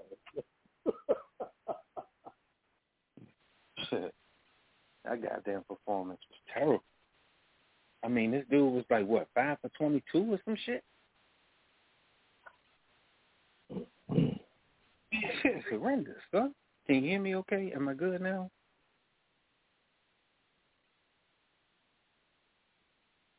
[3.90, 4.14] Shit.
[5.05, 6.85] That goddamn performance was terrible.
[8.05, 10.85] I mean, this dude was like, what, 5 for 22 or some shit?
[15.42, 16.55] shit horrendous, son.
[16.87, 17.72] Can you hear me okay?
[17.74, 18.50] Am I good now?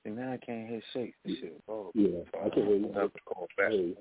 [0.07, 1.63] See, now I can't hear shakes and shit.
[1.67, 2.91] Oh, Yeah, I can hear you.
[2.95, 3.71] I have to call back.
[3.71, 3.95] Hey,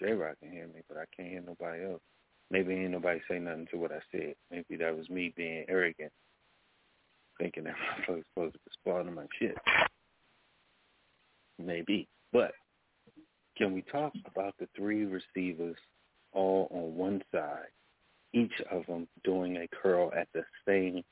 [0.00, 2.00] J-Rock can hear me, but I can't hear nobody else.
[2.50, 4.34] Maybe ain't nobody say nothing to what I said.
[4.50, 6.12] Maybe that was me being arrogant,
[7.38, 7.74] thinking that
[8.08, 9.56] I was supposed to respond to my shit.
[11.58, 12.08] Maybe.
[12.32, 12.52] But
[13.56, 15.76] can we talk about the three receivers
[16.32, 17.68] all on one side,
[18.34, 21.02] each of them doing a curl at the same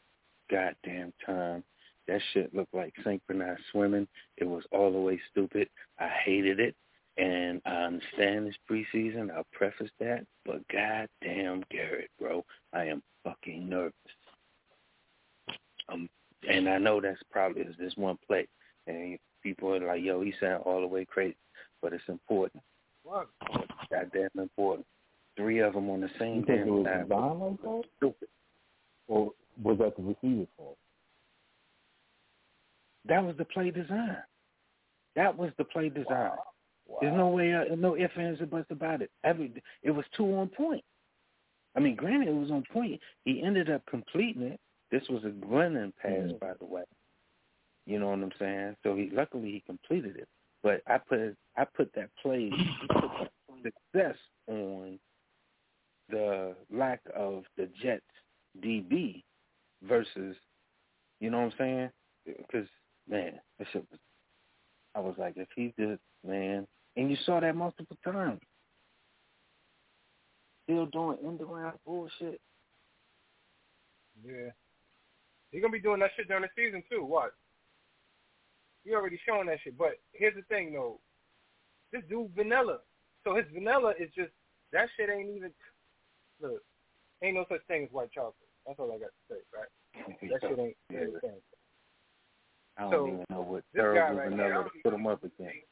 [0.50, 1.64] goddamn time?
[2.08, 4.08] That shit looked like synchronized swimming.
[4.36, 5.68] It was all the way stupid.
[5.98, 6.74] I hated it.
[7.18, 9.30] And I understand it's preseason.
[9.30, 10.26] I'll preface that.
[10.44, 13.92] But goddamn Garrett, bro, I am fucking nervous.
[15.88, 16.08] Um,
[16.48, 18.48] and I know that's probably it's just one play.
[18.86, 21.36] And people are like, yo, he sound all the way crazy.
[21.80, 22.62] But it's important.
[23.04, 23.28] What?
[23.90, 24.86] Goddamn important.
[25.36, 27.02] Three of them on the you same think it was time.
[27.08, 27.82] designed like that?
[27.96, 28.28] Stupid.
[29.08, 30.76] Or was that the receiver's fault?
[33.08, 34.16] That was the play design.
[35.16, 36.30] That was the play design.
[36.86, 36.98] Wow.
[37.00, 39.10] There's no way, uh, no ifs, ands, or buts about it.
[39.24, 40.84] Every it was two on point.
[41.74, 43.00] I mean, granted, it was on point.
[43.24, 44.60] He ended up completing it.
[44.90, 46.38] This was a Glennon pass, Mhm.
[46.38, 46.84] by the way.
[47.86, 48.76] You know what I'm saying?
[48.82, 50.28] So he luckily he completed it.
[50.62, 52.50] But I put I put that play
[53.62, 54.16] success
[54.46, 55.00] on
[56.12, 58.02] the lack of the Jets
[58.62, 59.24] DB
[59.82, 60.36] versus,
[61.18, 61.90] you know what I'm saying?
[62.26, 62.68] Because
[63.08, 63.84] man, was.
[64.94, 68.40] I was like, if he did, man, and you saw that multiple times.
[70.64, 72.40] Still doing end around bullshit.
[74.24, 74.50] Yeah.
[75.50, 77.04] He's gonna be doing that shit during the season too.
[77.04, 77.32] What?
[78.84, 79.76] He already showing that shit.
[79.76, 81.00] But here's the thing though.
[81.92, 82.78] This dude vanilla.
[83.24, 84.30] So his vanilla is just
[84.72, 85.50] that shit ain't even
[86.42, 86.62] look,
[87.22, 88.34] ain't no such thing as white chocolate.
[88.66, 89.70] That's all I got to say, right?
[90.30, 91.30] That shit ain't Yeah.
[92.78, 95.66] I don't So, even know what terrible right vanilla I to put him up against.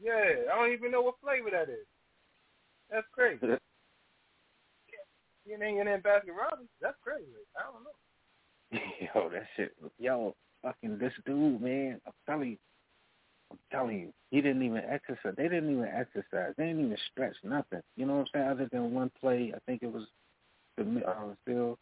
[0.00, 1.86] Yeah, I don't even know what flavor that is.
[2.90, 3.40] That's crazy.
[5.44, 6.68] you ain't in Baskin Robbins.
[6.80, 7.26] That's crazy.
[7.56, 7.90] I don't know.
[9.14, 9.74] yo, that shit.
[9.98, 12.00] Yo, fucking this dude, man.
[12.06, 12.58] I'm telling you.
[13.50, 14.12] I'm telling you.
[14.30, 15.34] He didn't even exercise.
[15.36, 16.54] They didn't even exercise.
[16.56, 17.80] They didn't even stretch nothing.
[17.96, 18.48] You know what I'm saying?
[18.48, 20.04] Other than one play, I think it was
[20.76, 21.78] the uh, still.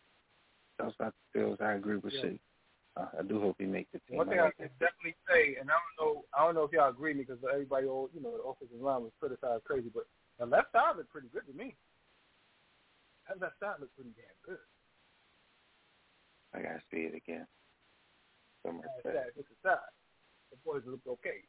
[0.78, 1.60] That was not the Steelers.
[1.60, 2.20] I agree with Yeah.
[2.22, 2.40] shit.
[2.96, 4.16] Uh, I do hope he makes the team.
[4.16, 6.72] One thing I I, can definitely say, and I don't know, I don't know if
[6.72, 9.90] y'all agree with me because everybody, all you know, the offensive line was criticized crazy,
[9.92, 10.06] but
[10.38, 11.76] the left side looked pretty good to me.
[13.28, 14.64] That left side looked pretty damn good.
[16.54, 17.46] I gotta see it again.
[18.64, 19.28] So much better.
[19.36, 19.92] the side.
[20.50, 21.44] The boys looked okay.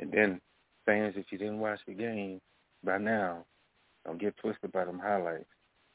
[0.00, 0.40] And then,
[0.86, 2.40] fans, if you didn't watch the game
[2.84, 3.44] by now,
[4.04, 5.44] don't get twisted by them highlights.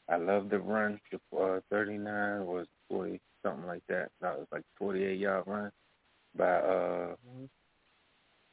[0.08, 1.00] I love the run.
[1.12, 4.10] The uh, 39 was 40 something like that.
[4.22, 5.72] That was like 48 yard run
[6.38, 7.16] by uh.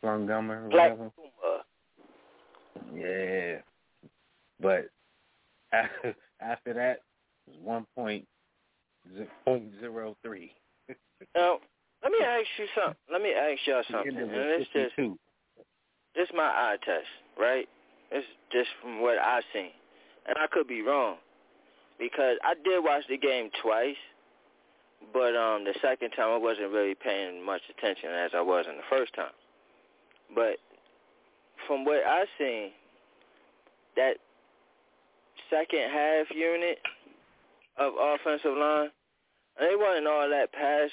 [0.02, 1.12] Montgomery or Black whatever.
[1.16, 1.62] Puma.
[2.94, 3.58] Yeah,
[4.60, 4.88] but
[5.72, 7.02] after, after that
[7.46, 8.26] it was one point
[9.44, 10.52] point zero three.
[11.36, 11.60] Now,
[12.02, 12.96] let me ask you something.
[13.10, 14.16] Let me ask y'all something.
[14.16, 15.16] And it's just 52.
[16.14, 17.06] This my eye test,
[17.38, 17.68] right?
[18.10, 19.70] It's just from what I've seen,
[20.26, 21.16] and I could be wrong
[21.98, 23.96] because I did watch the game twice,
[25.12, 28.76] but um the second time I wasn't really paying much attention as I was in
[28.76, 29.32] the first time.
[30.34, 30.56] But
[31.66, 32.70] from what I seen,
[33.96, 34.16] that
[35.50, 36.78] second half unit
[37.78, 38.90] of offensive line,
[39.58, 40.90] they wasn't all that pass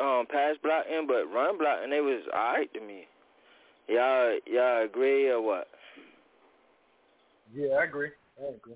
[0.00, 3.06] um pass blocking, but run blocking they was alright to me.
[3.88, 5.68] Y'all y'all agree or what?
[7.52, 8.10] Yeah, I agree.
[8.40, 8.74] I agree.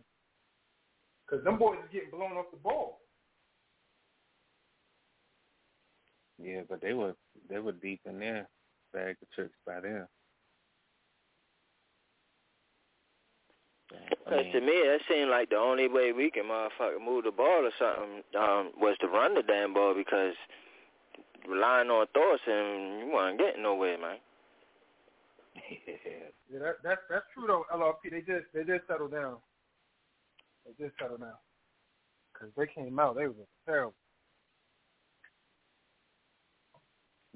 [1.27, 3.01] Because them boys is getting blown off the ball.
[6.38, 7.14] Yeah, but they were
[7.49, 8.49] they were deep in there,
[8.92, 10.07] bag of tricks by then.
[13.92, 17.25] I Because mean, to me, it seemed like the only way we can motherfucker move
[17.25, 20.35] the ball or something um, was to run the damn ball because
[21.49, 24.19] relying on Thorson, you weren't getting nowhere, man.
[26.53, 27.64] Yeah, that, that's that's true though.
[27.75, 29.37] LRP, they did they did settle down.
[30.64, 31.35] They did settle down.
[32.33, 33.95] Because they came out, they was terrible.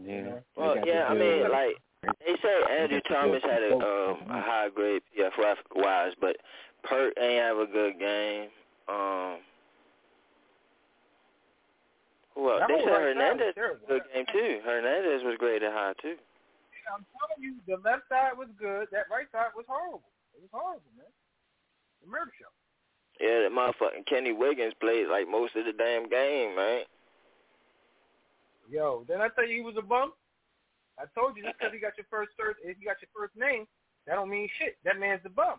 [0.04, 0.38] yeah.
[0.56, 1.50] Well, yeah, I mean, deal.
[1.50, 6.37] like they say Andrew Thomas had a um, a high grade PFF wise, but
[6.85, 8.48] Peart ain't have a good game.
[8.88, 9.38] Um,
[12.35, 12.62] who else?
[12.68, 14.61] They said right side was Hernandez had a good game too.
[14.64, 16.16] Hernandez was graded high too.
[16.92, 18.88] I'm telling you, the left side was good.
[18.92, 20.03] That right side was horrible.
[20.35, 21.07] It was horrible, man.
[22.03, 22.50] The murder show.
[23.20, 26.83] Yeah, that motherfucking Kenny Wiggins played like most of the damn game, man.
[28.70, 30.12] Yo, didn't I tell you he was a bum?
[30.98, 33.35] I told you just because he got your first cert, if you got your first
[33.37, 33.66] name,
[34.07, 34.76] that don't mean shit.
[34.85, 35.59] That man's a bum.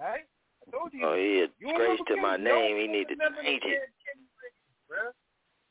[0.00, 0.24] All right?
[0.66, 1.00] I told you.
[1.04, 2.44] Oh, he a You disgrace to my name.
[2.44, 3.88] no, He need to change it.
[4.04, 5.12] Kenny Wiggins, bruh.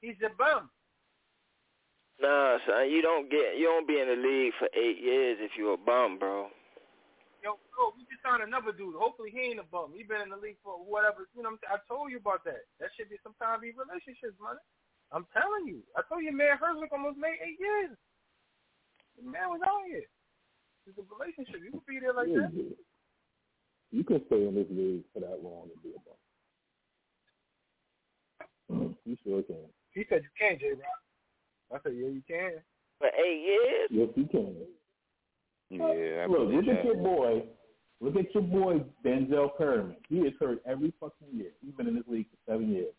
[0.02, 0.70] He's a bum.
[2.22, 5.58] Nah, son, you don't get you don't be in the league for eight years if
[5.58, 6.54] you a bum, bro.
[7.42, 8.94] Yo, bro, we just signed another dude.
[8.94, 9.98] Hopefully he ain't a bum.
[9.98, 11.26] He been in the league for whatever.
[11.34, 11.90] You know, what I'm saying?
[11.90, 12.70] Told you about that.
[12.78, 14.62] That should be sometimes be relationships, man.
[15.10, 15.82] I'm telling you.
[15.98, 16.62] I told you, man.
[16.62, 17.98] Herzog almost made eight years.
[19.18, 20.06] The man was out here.
[20.86, 21.58] It's a relationship.
[21.58, 22.54] You could be there like Yeah, that.
[22.54, 22.78] you,
[23.90, 26.22] you can stay in this league for that long and be a bum.
[29.10, 29.66] you sure can.
[29.98, 30.78] He said you can, J.
[30.78, 31.02] Rock.
[31.74, 32.54] I said, yeah, you can.
[33.00, 33.90] For eight years?
[33.92, 34.56] Yes, you can.
[35.70, 37.44] Yeah, I Look, believe look at your boy.
[38.02, 39.96] Look at your boy Denzel Perryman.
[40.10, 41.52] He is hurt every fucking year.
[41.64, 42.94] He's been in this league for seven years.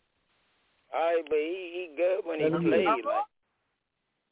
[0.93, 2.83] All right, but he, he good when he Seven played.
[2.83, 3.05] years.
[3.05, 3.25] Like,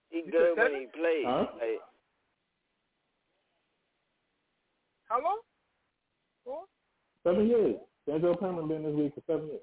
[0.10, 1.26] he You good said when he played.
[1.26, 1.46] Huh?
[1.56, 1.82] Like,
[5.10, 5.40] How long?
[6.46, 6.64] Four?
[7.24, 7.76] Seven years.
[8.10, 9.62] Denzel Perryman been in this league for seven years.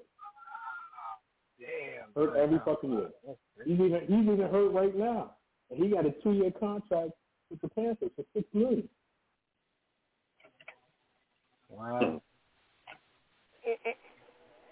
[1.59, 2.13] Damn.
[2.15, 3.09] Hurt every fucking year.
[3.65, 5.35] He's even he's even hurt right now.
[5.69, 7.11] And he got a two year contract
[7.49, 8.87] with the Panthers for six million.
[11.69, 12.21] Wow.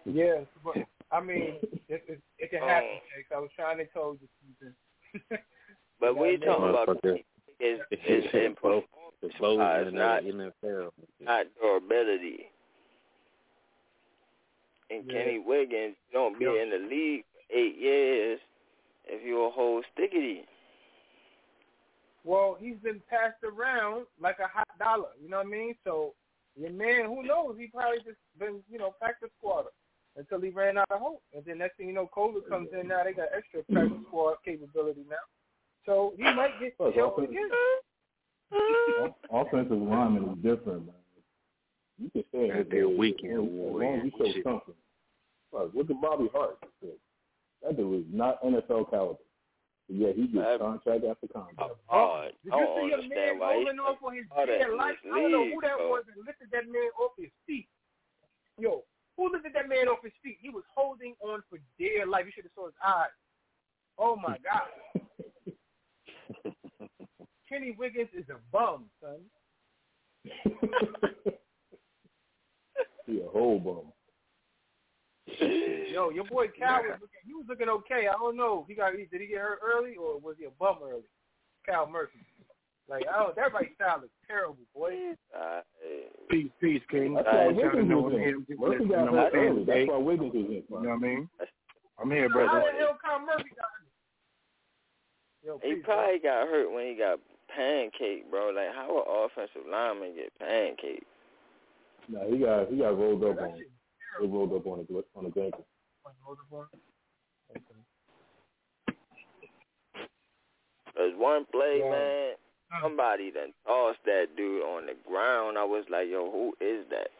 [0.05, 0.75] yeah, but
[1.11, 1.55] I mean,
[1.87, 2.89] it, it, it can happen.
[3.15, 3.25] Jake.
[3.35, 4.27] I was trying to tell you
[4.59, 5.39] something.
[5.99, 7.23] but we're talking about Motherfucker.
[7.59, 8.83] is is in Both-
[9.21, 10.23] performance, both uh, it's not
[11.19, 12.47] not durability.
[14.89, 15.23] And Yeah.
[15.23, 16.61] Kenny Wiggins don't be Yeah.
[16.63, 18.39] in the league for eight years
[19.05, 20.45] if you're a whole stickity.
[22.23, 25.09] Well, he's been passed around like a hot dollar.
[25.21, 25.75] You know what I mean?
[25.83, 26.13] So
[26.55, 27.57] your man, who knows?
[27.57, 29.69] He probably just been, you know, practice squatter
[30.17, 31.21] until he ran out of hope.
[31.33, 32.87] And then next thing you know, COVID comes in.
[32.87, 35.15] Now they got extra practice squad capability now.
[35.85, 37.49] So he might get Look, killed offense- again.
[39.31, 40.95] Offensive lineman is different, man.
[41.99, 44.75] You can stay in That'd this be a weekend as long warrior you show something.
[45.53, 46.57] Look, look at Bobby Hart.
[47.63, 49.17] That dude is not NFL caliber.
[49.89, 51.73] But yeah, he gets I've- contract after contract.
[51.87, 52.33] Hard.
[52.43, 54.61] Did you don't see a understand man why he's rolling off on his hard dead
[54.69, 54.95] in life?
[55.05, 55.89] I don't know who that bro.
[55.89, 57.67] was that lifted that man off his feet.
[58.59, 58.83] Yo,
[59.15, 60.37] who lifted that man off his feet?
[60.41, 62.25] He was holding on for dear life.
[62.25, 63.15] You should have saw his eyes.
[63.97, 64.69] Oh my God.
[67.49, 69.21] Kenny Wiggins is a bum, son.
[73.07, 73.91] he a whole bum.
[75.91, 77.23] Yo, your boy Cal was looking.
[77.25, 78.07] He was looking okay.
[78.07, 78.65] I don't know.
[78.67, 78.93] He got.
[78.93, 81.03] Did he get hurt early or was he a bum early?
[81.65, 82.19] Cal Murphy.
[82.89, 84.93] Like, oh, that right style is terrible, boy.
[85.37, 85.59] Uh,
[86.29, 87.15] Peace, peace, King.
[87.15, 88.45] That's why I'm trying to Wiggins know was in.
[88.57, 89.63] Murphy got to hurt my early.
[89.65, 90.51] That's why Wiggins was in.
[90.51, 91.29] You know what I mean?
[91.99, 92.63] I'm here, How brother.
[92.71, 93.91] the hell Cal Murphy got hurt?
[95.43, 97.19] Yo, he peace, probably got hurt when he got
[97.53, 98.55] pancake, bro.
[98.55, 101.03] Like how an offensive lineman get pancake?
[102.09, 103.57] Nah, he got he got rolled up on.
[103.57, 103.67] shit
[104.21, 105.65] They rolled up on the on the ankle.
[110.95, 111.89] There's one play, Yeah.
[111.89, 112.35] man.
[112.81, 115.57] Somebody done tossed that dude on the ground.
[115.57, 117.11] I was like, yo, who is that?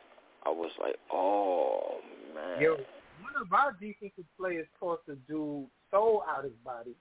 [0.44, 2.02] I was like, oh
[2.34, 2.62] man.
[2.62, 2.76] Yo,
[3.22, 6.96] one of our defensive players tossed a dude so out his body.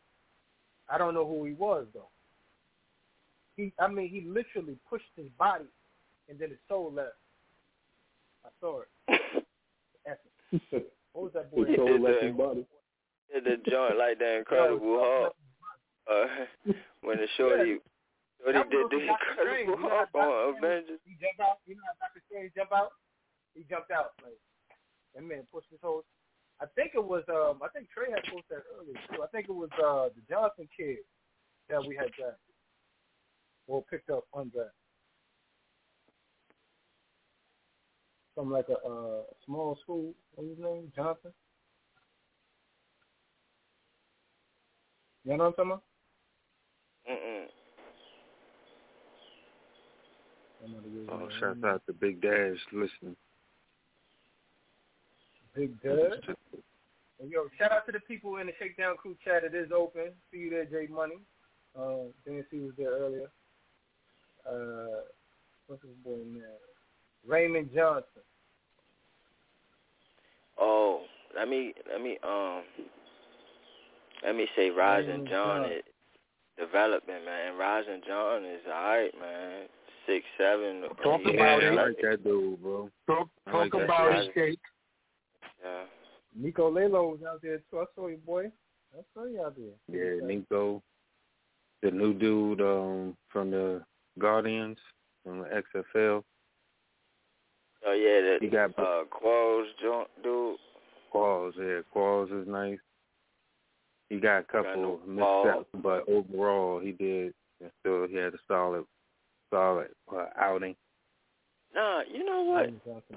[0.89, 2.11] I don't know who he was though.
[3.57, 5.65] He, I mean, he literally pushed his body,
[6.29, 7.17] and then his soul left.
[8.47, 8.89] I saw it.
[10.07, 10.87] Essence.
[11.17, 11.65] What was that boy?
[11.65, 12.67] His soul left his body.
[13.33, 15.33] Did the joint like the Incredible Hulk.
[16.05, 16.29] Uh,
[17.01, 17.81] when the shorty,
[18.37, 21.01] shorty That did the Incredible You Hulk on Avengers.
[21.09, 21.65] He jumped out.
[21.65, 22.93] You know how Doctor Strange jump out?
[23.57, 24.13] He jumped out.
[24.21, 24.37] Like
[25.17, 26.05] that man pushed his whole.
[26.61, 27.25] I think it was.
[27.33, 29.25] Um, I think Trey had posted that earlier too.
[29.25, 31.01] I think it was uh the Johnson kid
[31.73, 32.55] that we had drafted
[33.67, 34.86] or picked up undrafted.
[38.37, 40.13] From like a uh, small school.
[40.35, 40.93] What's his name?
[40.95, 41.33] Johnson.
[45.25, 45.83] You know what I'm talking about?
[47.11, 47.47] Mm-mm.
[51.11, 53.17] Oh, shout out to Big Dash listening.
[55.55, 56.37] Big Dud.
[57.21, 59.45] And yo, shout out to the people in the Shakedown Crew chat.
[59.45, 60.11] It is open.
[60.31, 61.21] See you there, Jay Money.
[61.79, 63.31] Uh, didn't see was there earlier.
[64.47, 65.03] Uh,
[65.67, 66.43] what's his boy name?
[67.27, 68.23] Raymond Johnson.
[70.59, 71.03] Oh,
[71.37, 72.63] let me let me um
[74.25, 75.77] let me say Rising John yeah.
[75.77, 75.83] is
[76.59, 77.57] developing, man.
[77.57, 79.67] Rising John is alright, man.
[80.07, 80.85] Six seven.
[81.03, 81.75] Talk he- about I it.
[81.75, 82.91] like that dude, bro.
[83.07, 84.19] Talk, I talk like that about guy.
[84.21, 84.59] it, Jake.
[85.65, 85.83] Yeah.
[86.39, 87.81] Nico Lalo was out there too.
[87.81, 88.47] I saw you, boy.
[88.95, 90.17] I saw you out there.
[90.21, 90.83] Yeah, Nico.
[91.83, 93.83] The new dude um from the
[94.19, 94.79] Guardians
[95.23, 95.63] from the
[95.95, 96.23] XFL.
[97.89, 100.57] Oh yeah, He that got uh Qualls joint dude.
[101.15, 102.79] Qualls, yeah, Qualls is nice.
[104.11, 105.47] He got a couple no Qualls.
[105.67, 107.33] missteps, but overall he did.
[107.61, 108.85] and Still, he had a solid,
[109.51, 110.75] solid uh, outing.
[111.75, 112.71] Nah, you know what?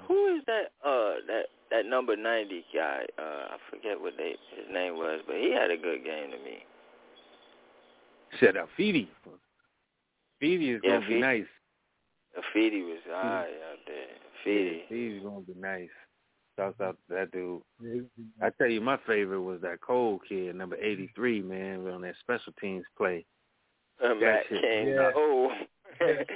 [0.06, 3.04] Who is that uh that that number ninety guy?
[3.18, 6.38] Uh I forget what they his name was, but he had a good game to
[6.38, 6.58] me.
[8.38, 9.08] Shut up, Feedy.
[10.42, 11.46] Feedy is Yeah, gonna be nice.
[12.54, 14.16] Feedy was alright out there.
[14.46, 14.80] Feedy.
[14.90, 15.88] Feedy's gonna be nice.
[16.58, 17.62] Shouts out to that dude.
[17.82, 18.02] Yeah,
[18.42, 22.14] I tell you, my favorite was that Cole kid, number eighty three, man, on that
[22.20, 23.24] special teams play.
[24.02, 24.60] Uh, Matt shit.
[24.62, 25.10] King Yeah.
[25.12, 25.50] Cole.
[26.00, 26.26] Matt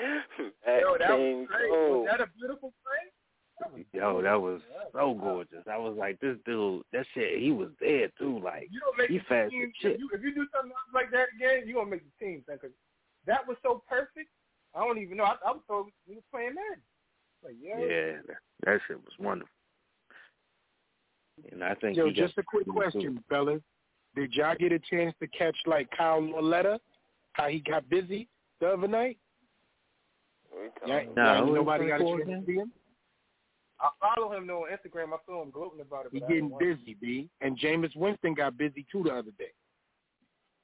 [0.80, 1.70] Yo, that King was great.
[1.70, 2.00] Cole.
[2.02, 3.84] Was that a beautiful play?
[3.92, 4.60] Yo, that was
[4.92, 5.62] so gorgeous.
[5.70, 8.40] I was like, this dude, that shit, he was there too.
[8.42, 9.62] Like, You don't make he the fast team.
[9.64, 9.92] as shit.
[9.94, 12.42] If you, if you do something like that again, you gonna make the team.
[12.46, 12.70] Because
[13.26, 14.28] that was so perfect.
[14.74, 15.24] I don't even know.
[15.24, 16.82] I, I was told he was playing Madden.
[17.44, 17.78] Like, yeah.
[17.78, 19.50] Yeah, that, that shit was wonderful.
[21.50, 22.72] And I think Yo, just a quick too.
[22.72, 23.60] question, fellas.
[24.14, 26.80] Did y'all get a chance to catch like Kyle Lauletta,
[27.32, 28.28] how he got busy
[28.60, 29.18] the other night?
[30.86, 32.40] Yeah, Nah, yeah, who is nobody got a chance again?
[32.40, 32.72] to see him.
[33.80, 35.12] I follow him though on Instagram.
[35.12, 36.12] I saw him gloating about it.
[36.12, 37.28] He getting busy, B.
[37.40, 39.52] And Jameis Winston got busy too the other day.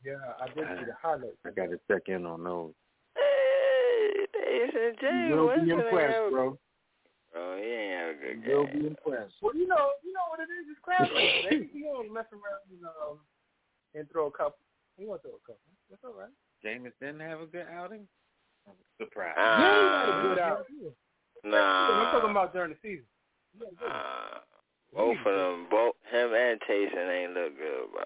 [0.05, 1.37] Yeah, I did see the highlights.
[1.45, 2.73] I got to check in on those.
[3.17, 6.59] Hey, they said James You will be Winston ain't impressed, bro.
[7.33, 9.35] Bro, he ain't have a good You will be impressed.
[9.41, 10.67] Well, you know, you know what it is.
[10.71, 11.09] It's crap.
[11.51, 13.19] Maybe he don't mess around and um
[13.95, 14.59] and throw a couple.
[14.99, 15.63] He won't throw a couple.
[15.89, 16.31] That's all right.
[16.65, 18.07] Jameis didn't have a good outing?
[18.67, 19.39] I'm surprised.
[19.39, 20.67] yeah, he had a Uh, good out.
[21.45, 23.05] I'm talking about during the season.
[23.55, 23.97] He had a good one.
[23.97, 24.39] Uh,
[24.95, 28.05] both of them, both him and Taysom ain't look good, bro.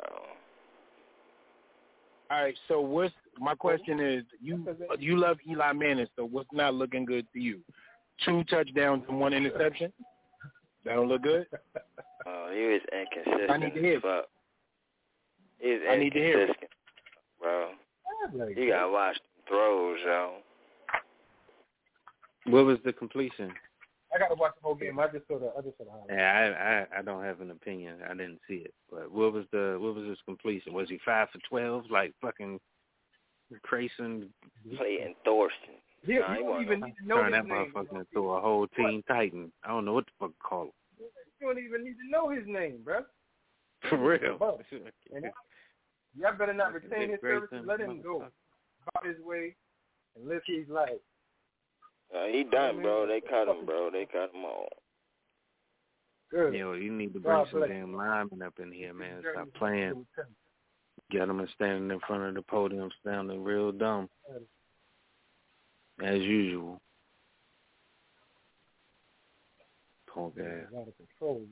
[2.31, 4.67] All right, so what's my question is you
[4.99, 7.61] you love Eli Manning, so what's not looking good to you?
[8.25, 9.93] Two touchdowns and one interception?
[10.85, 11.47] That don't look good?
[12.27, 13.51] Oh, he was inconsistent.
[13.51, 14.25] I need to hear as fuck.
[15.59, 16.49] He was I need to hear it.
[16.49, 16.71] inconsistent,
[17.39, 17.71] bro.
[18.35, 20.33] Like, You gotta watch them throws, yo.
[22.47, 23.53] What was the completion?
[24.15, 24.99] I got to watch the whole game.
[24.99, 26.11] I just saw the I just saw the highlights.
[26.11, 27.97] Yeah, I, I I don't have an opinion.
[28.09, 28.73] I didn't see it.
[28.91, 30.73] But what was the what was his completion?
[30.73, 32.59] Was he five for twelve like fucking
[33.63, 34.31] Grayson?
[34.79, 35.77] Clayton Thorson.
[36.07, 37.73] You, Nah, he you don't wasn't even no- need to know Turn his that name.
[37.75, 39.53] motherfucker into a whole Teen Titan.
[39.63, 40.71] I don't know what the fuck to call him.
[41.41, 43.01] You don't even need to know his name, bro.
[43.89, 44.39] For real.
[44.39, 44.61] Bro.
[45.15, 45.27] And
[46.17, 47.63] y'all better not retain his services.
[47.67, 49.55] Let him go about his way
[50.17, 50.91] and live his life.
[52.15, 53.07] Uh, he done, bro.
[53.07, 53.91] They cut him, bro.
[53.91, 54.69] They cut him all.
[56.31, 56.55] Good.
[56.55, 59.23] Yo, you need to bring God some bless damn linemen up in here, man.
[59.33, 60.07] Stop playing.
[61.11, 64.09] Get them and standing in front of the podium sounding real dumb.
[66.03, 66.81] As usual.
[70.13, 70.67] Punk ass.
[70.73, 71.43] A lot of control.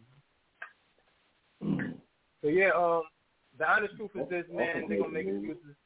[2.42, 3.02] so yeah, um,
[3.58, 4.84] the honest truth is this, man.
[4.88, 5.76] They're gonna make excuses.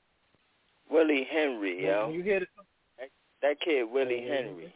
[0.91, 2.11] Willie Henry, yo.
[2.13, 2.47] You hear the
[2.99, 3.09] That,
[3.43, 4.73] that kid, Willie Henry.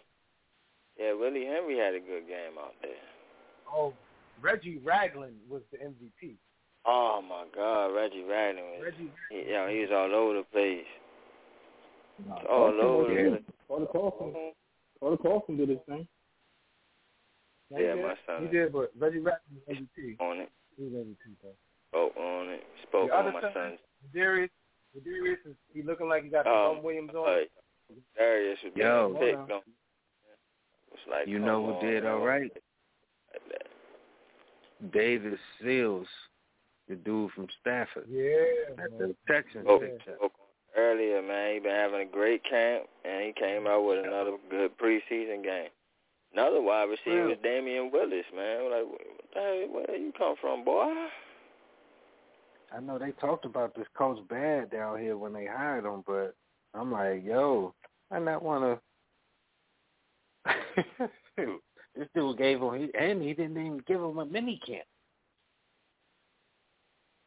[0.99, 2.91] Yeah, Willie Henry had a good game out there.
[3.73, 3.95] oh
[4.43, 6.35] Reggie Ragland was the MVP.
[6.87, 8.83] Oh my God, Reggie Ragland was.
[8.85, 10.87] Reggie He, yo, he was all over the place.
[12.49, 13.50] All over was- the place.
[13.71, 14.51] Carter Coughlin,
[14.99, 16.07] Carter Coughlin did his thing.
[17.71, 18.19] Yeah, Yeah, he my did.
[18.27, 20.19] son He did, but Reggie Ragland was MVP.
[20.21, 20.51] on it.
[20.77, 21.55] He was MVP though.
[21.91, 22.63] Spoke on it.
[22.89, 23.79] Spoke The on my son- son's.
[24.13, 24.51] Darius,
[25.05, 27.25] Darius is he looking like he got the Um, Tom Williams on.
[27.89, 29.17] But Darius was Yo.
[29.21, 29.61] being picked on.
[30.93, 32.51] It's like, You know who on, did all right?
[33.33, 33.67] Like that.
[34.93, 36.07] Davis Mills,
[36.89, 38.07] the dude from Stanford.
[38.09, 38.99] Yeah, At man.
[38.99, 39.65] the Texans.
[39.65, 40.17] Spoke, picked up.
[40.17, 40.47] spoke on
[40.77, 41.55] earlier, man.
[41.55, 45.71] He been having a great camp, and he came out with another good preseason game.
[46.33, 48.71] Another wide receiver was Damian Willis, man.
[48.71, 48.85] Like,
[49.35, 50.87] hell, where you come from, boy?
[52.73, 56.35] I know they talked about this coach bad down here when they hired him, but
[56.73, 57.75] I'm like, yo,
[58.13, 58.81] I not want
[60.47, 60.55] to.
[61.97, 64.85] this dude gave him, he, and he didn't even give him a mini camp.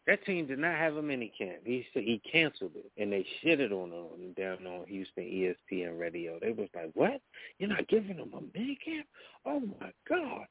[0.05, 1.59] That team did not have a mini camp.
[1.63, 6.39] He said he canceled it, and they shitted on him down on Houston ESPN radio.
[6.39, 7.21] They was like, "What?
[7.57, 9.07] You're not giving him a mini camp?
[9.45, 10.45] Oh my god!"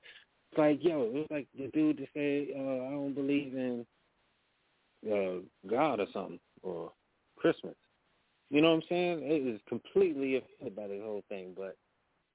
[0.50, 3.86] It's like, yo, it was like the dude to say, uh, "I don't believe in
[5.06, 6.92] uh, God or something or
[7.36, 7.76] Christmas."
[8.48, 9.22] You know what I'm saying?
[9.22, 11.76] It is completely offended by the whole thing, but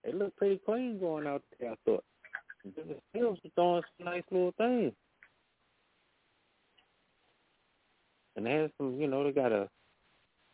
[0.03, 1.71] it looked pretty clean going out there.
[1.71, 2.03] I thought
[2.63, 4.93] the Steelers were throwing some nice little things.
[8.37, 9.67] And they had some, you know, they got a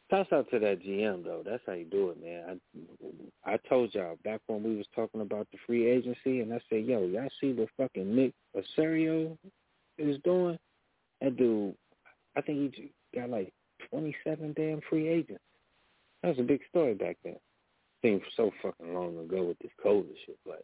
[0.10, 1.44] toss out to that GM though.
[1.46, 2.60] That's how you do it, man.
[3.46, 6.62] I I told y'all back when we was talking about the free agency, and I
[6.70, 9.38] said, yo, y'all see what fucking Nick Caserio
[9.98, 10.58] is doing?
[11.22, 11.76] That dude,
[12.36, 13.52] I think he got like
[13.90, 15.44] twenty seven damn free agents.
[16.22, 17.36] That was a big story back then.
[18.02, 20.64] Seems so fucking long ago with this COVID shit, but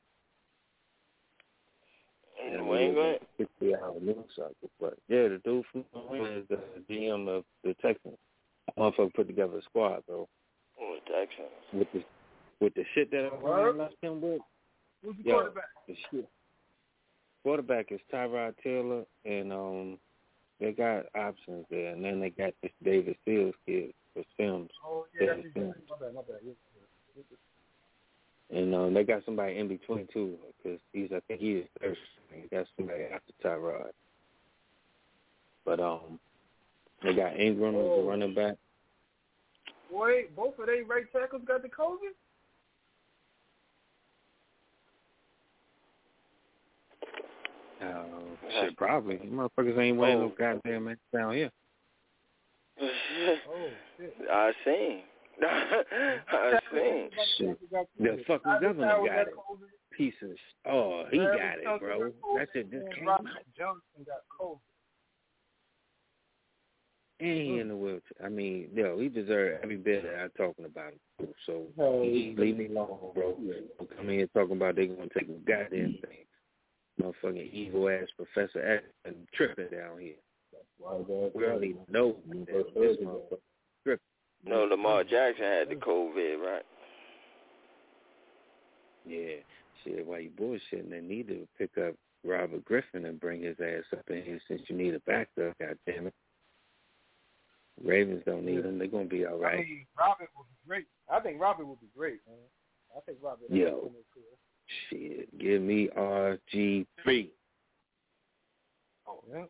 [2.46, 3.20] In yeah, New England?
[3.38, 4.70] Sixty hour news cycle.
[4.80, 6.60] But yeah, the dude from New is the
[6.90, 8.18] GM of the Texans.
[8.78, 10.28] Motherfucker put together a squad, bro.
[10.80, 11.50] Oh, Texans.
[11.74, 12.04] With the
[12.62, 14.42] with the shit that I left him with.
[15.04, 15.64] Who's the Yo, quarterback?
[15.88, 16.30] the shit.
[17.44, 19.98] Quarterback is Tyrod Taylor, and um,
[20.60, 24.70] they got options there, and then they got this Davis Mills kid for Sims.
[24.86, 25.62] Oh yeah, Yeah, that's his yeah.
[25.64, 25.74] name.
[25.90, 26.38] My bad, my bad.
[26.44, 26.79] Yeah, yeah.
[28.52, 31.95] And um, they got somebody in between too, because he's I think he is third.
[32.32, 33.91] They got somebody after Tyrod.
[35.66, 36.20] But um,
[37.04, 38.02] they got Ingram as Oh.
[38.02, 38.56] the running back.
[39.91, 42.14] Boy, both of they right tackles got the COVID.
[47.82, 48.04] Uh,
[48.62, 49.20] shit, probably.
[49.24, 51.52] You motherfuckers ain't wearing no goddamn mask down here.
[53.22, 54.14] Oh shit.
[54.32, 55.02] I seen.
[56.32, 57.10] I seen.
[57.38, 57.60] Shit.
[58.00, 59.28] The fucking governor oh, got it.
[59.36, 59.68] COVID.
[59.96, 62.12] Piece of sh- oh, he got it, bro.
[62.38, 62.72] That's it.
[62.72, 63.24] That shit just and came out.
[63.58, 64.60] Johnson got COVID.
[67.22, 68.02] And he in the wheelchair.
[68.24, 71.28] I mean, yo, he deserved every bit that I'm talking about him.
[71.46, 72.34] So Hey.
[72.38, 73.38] leave me alone, bro.
[73.78, 76.26] Don't come in here talking about they're gonna take a goddamn thing.
[77.02, 80.16] Motherfucking evil ass Professor X and tripping down here.
[80.78, 81.32] Why that?
[81.36, 83.49] We already know that this motherfucker tripping.
[84.46, 86.66] No, Lamar Jackson had the COVID, right?
[89.06, 89.36] Yeah.
[89.84, 93.84] Shit, while you bullshitting, they need to pick up Robert Griffin and bring his ass
[93.94, 96.14] up in here since you need a backup, God damn it.
[97.84, 98.78] Ravens don't need him.
[98.78, 100.86] They're gonna be all I mean, Robert would be great.
[101.10, 102.38] I think Robert would be great, man.
[102.96, 103.50] I think Robert.
[103.50, 103.90] Yo.
[104.90, 107.32] Shit, give me RG three.
[109.08, 109.46] Oh yeah.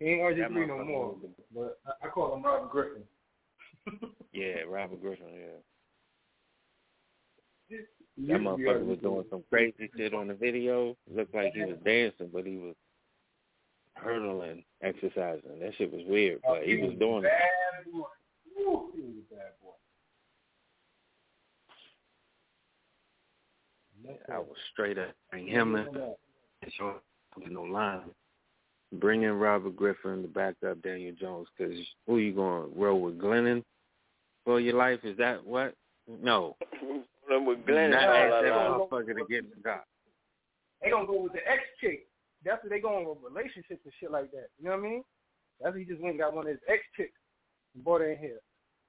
[0.00, 1.14] He ain't RG That three no more,
[1.54, 3.02] but I, I call him Robert Griffin.
[4.32, 5.26] Yeah, Robert Griffin.
[7.70, 7.78] Yeah.
[8.28, 10.96] That motherfucker was doing some crazy shit on the video.
[11.12, 12.74] Looked like he was dancing, but he was
[13.94, 15.58] hurdling, exercising.
[15.60, 17.30] That shit was weird, but he was doing it.
[17.30, 18.90] Bad he was
[19.30, 19.70] a bad boy.
[24.32, 25.86] I was straight up bring him in.
[26.78, 27.00] Show
[27.48, 28.10] no line.
[28.92, 31.76] Bring in Robert Griffin to back up Daniel Jones because
[32.06, 33.64] who you going to roll with Glennon
[34.44, 35.00] for your life?
[35.04, 35.74] Is that what?
[36.06, 36.56] No.
[37.28, 37.90] with Glennon.
[37.90, 38.88] Not all ask that that long.
[38.88, 39.80] motherfucker to get in the job.
[40.82, 42.06] They gonna go with the ex chick.
[42.44, 44.48] That's what they going with relationships and shit like that.
[44.58, 45.04] You know what I mean?
[45.60, 47.16] That's what he just went and got one of his ex chicks
[47.74, 48.40] and brought her in here.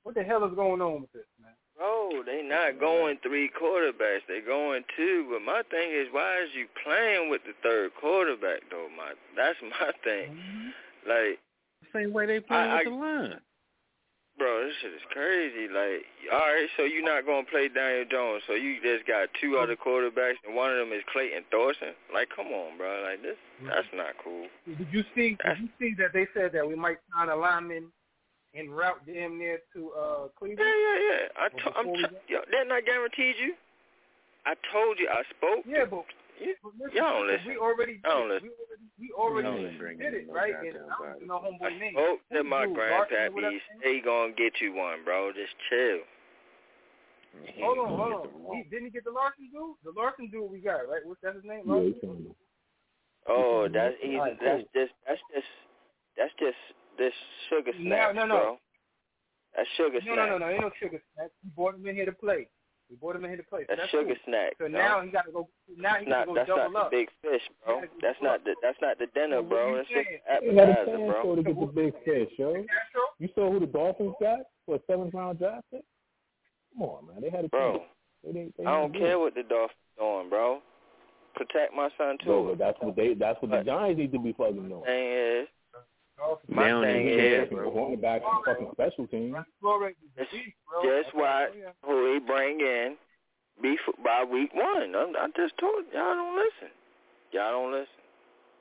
[0.03, 1.53] What the hell is going on with this, man?
[1.77, 4.27] Bro, they not going three quarterbacks.
[4.27, 5.27] They going two.
[5.31, 8.87] But my thing is, why is you playing with the third quarterback though?
[8.95, 10.31] My that's my thing.
[10.35, 11.09] Mm-hmm.
[11.09, 11.39] Like,
[11.93, 13.39] Same way they play I- with the line.
[14.37, 15.67] Bro, this shit is crazy.
[15.67, 18.43] Like, all right, so you're not gonna play Daniel Jones.
[18.47, 21.95] So you just got two other quarterbacks, and one of them is Clayton Thorson.
[22.13, 23.03] Like, come on, bro.
[23.03, 24.47] Like this, that's not cool.
[24.67, 25.37] Did you see?
[25.43, 27.91] Did you see that they said that we might sign a lineman
[28.55, 30.59] en route damn near to uh Cleveland?
[30.63, 31.23] Yeah, yeah, yeah.
[31.37, 33.53] I to, I'm t- yo, that not guaranteed you.
[34.45, 35.09] I told you.
[35.09, 35.65] I spoke.
[35.67, 36.05] Yeah, but,
[36.39, 37.47] you, but listen, y'all don't listen.
[37.47, 38.49] we already Y'all don't listen.
[38.99, 40.53] We already, Y'all we ain't already bringing did it, no right?
[40.55, 41.93] And I don't even know homeboy name.
[41.93, 43.59] spoke to my dude, Larson grandpappy.
[43.83, 45.31] He gonna get you one, bro.
[45.33, 45.99] Just chill.
[47.59, 48.55] Hold on, hold on.
[48.55, 49.75] He, didn't he get the Larson dude?
[49.83, 51.03] The Larson dude we got, right?
[51.03, 51.63] What's that his name?
[51.67, 51.93] Larson?
[52.01, 52.31] he.
[53.27, 54.15] Oh, that's easy.
[54.15, 54.81] Alright, That's cool.
[54.85, 55.47] just that's just
[56.15, 56.57] that's just
[56.97, 57.13] this
[57.49, 58.35] sugar No, snacks, no, no.
[58.35, 58.57] bro.
[59.55, 60.29] That's sugar No, snacks.
[60.31, 60.49] no, no, no.
[60.51, 61.31] Ain't no sugar snacks.
[61.43, 62.47] We brought him in here to play.
[62.89, 63.61] We brought him in here to play.
[63.61, 64.25] So That's that's sugar cool.
[64.29, 64.55] snacks.
[64.61, 64.77] So bro.
[64.79, 65.49] now he got to go.
[65.77, 66.91] Now he That's got to go that's double not up.
[66.91, 67.81] the big fish, bro.
[68.01, 69.69] That's not the that's not the dinner, So bro.
[69.69, 70.21] you It's just saying?
[70.41, 71.21] They had a appetizer, chance bro.
[71.25, 72.65] though to get the big fish, yo.
[73.19, 75.81] You saw who the Dolphins got for a seventh round draft pick?
[76.77, 77.21] Come on, man.
[77.21, 77.81] They had a Bro.
[78.23, 79.19] They didn't, they I don't do care it.
[79.19, 80.59] what the Dolphins doing, bro.
[81.35, 82.29] Protect my son too.
[82.29, 83.13] No, but that's what they.
[83.13, 84.83] That's what the Giants need to be fucking doing.
[84.85, 85.64] thing is, They
[86.47, 87.71] my don't thing even care, is, bro.
[87.71, 89.35] Cornerback and fucking special team.
[90.17, 91.49] just, just watch
[91.83, 92.95] who he bring in
[93.61, 94.95] be by week one.
[94.95, 96.71] I'm, I just told y'all don't listen.
[97.31, 98.03] Y'all don't listen.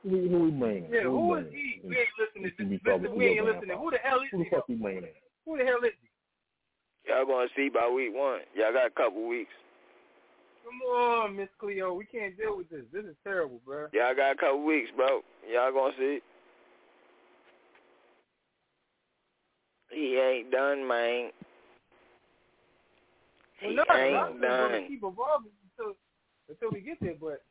[0.05, 0.91] Who, who we bringing?
[0.93, 1.81] Yeah, who who we is bringing?
[1.83, 1.89] he?
[1.89, 2.71] We ain't listening.
[2.71, 3.77] You be Listen, we ain't listening.
[3.79, 4.51] Who the hell is Who the he?
[4.51, 5.05] fuck we bringing?
[5.47, 7.11] Who the hell is he?
[7.11, 8.41] Y'all gonna see by week one.
[8.55, 9.53] Y'all got a couple weeks.
[10.65, 11.93] Come on, Miss Cleo.
[11.93, 12.85] We can't deal with this.
[12.93, 13.89] This is terrible, bro.
[13.93, 15.21] Y'all got a couple weeks, bro.
[15.51, 16.21] Y'all gonna see.
[19.95, 21.31] He ain't done, man.
[23.63, 24.87] Well, He no, I'm ain't gonna done.
[24.89, 25.95] keep evolving until
[26.49, 27.15] until we get there.
[27.21, 27.43] But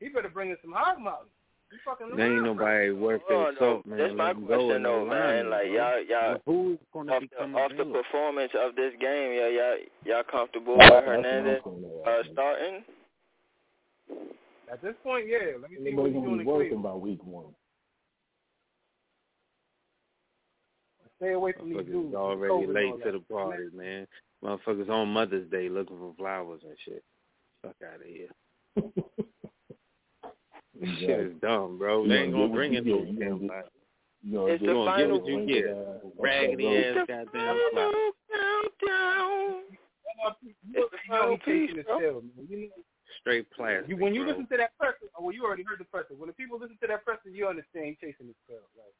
[0.00, 1.30] he better bring us some hog mountains.
[1.70, 3.58] We fucking There ain't nobody worth Oh, their no.
[3.58, 3.98] salt, man.
[3.98, 5.50] That's my Let 'em question, though, man.
[5.50, 9.32] line, Like y'all, y'all, But who's gonna off the off the performance of this game,
[9.32, 11.62] yeah, y'all, y'all comfortable That's with what I'm Hernandez
[12.06, 12.84] uh, starting?
[14.72, 15.58] At this point, yeah.
[15.60, 17.54] Let me see Everybody's what he's gonna doing be working by week one.
[21.18, 22.08] Stay away from these Motherfuckers dudes.
[22.10, 24.06] is already COVID late to the party, man.
[24.44, 27.02] Motherfuckers on Mother's Day looking for flowers and shit.
[27.62, 28.28] Fuck out of here.
[30.78, 32.02] This shit is dumb, bro.
[32.02, 33.16] You They ain't gonna gonna bring get in what no you
[33.48, 33.66] get.
[34.22, 35.64] You know, It's the You gonna get final what you week, get.
[35.72, 37.94] uh, Raggedy that ass goddamn flowers.
[38.28, 39.62] Countdown.
[39.72, 41.98] It's the You know final he piece, bro.
[41.98, 42.46] pill, man.
[42.48, 42.68] You know,
[43.20, 43.88] Straight plastic.
[43.88, 44.30] you, when you bro.
[44.32, 46.18] listen to that person, oh, well, you already heard the person.
[46.18, 48.60] When the people listen to that person, you understand he's chasing his pill.
[48.76, 48.92] Like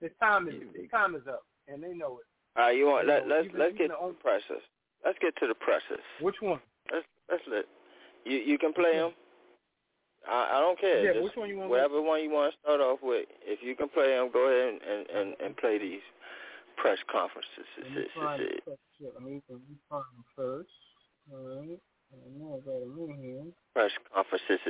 [0.00, 2.26] his time is his time is up, and they know it.
[2.58, 4.62] All right, you want let know, let's even- let's get the to the own- process.
[5.04, 6.00] Let's get to the process.
[6.20, 6.60] Which one?
[6.90, 7.64] Let's let's let
[8.24, 9.12] you you can play him.
[10.28, 11.02] I I don't care.
[11.04, 11.70] Yeah, Just which one you want?
[11.70, 13.26] whatever one you want to start off with.
[13.42, 16.02] If you can play him, go ahead and and and, and play these
[16.76, 17.66] press conferences.
[17.78, 19.14] Let me find the shit.
[19.14, 20.70] Let me let me find them first.
[21.32, 21.80] All right.
[22.12, 23.44] I know I got them in here.
[23.72, 24.60] Press conferences.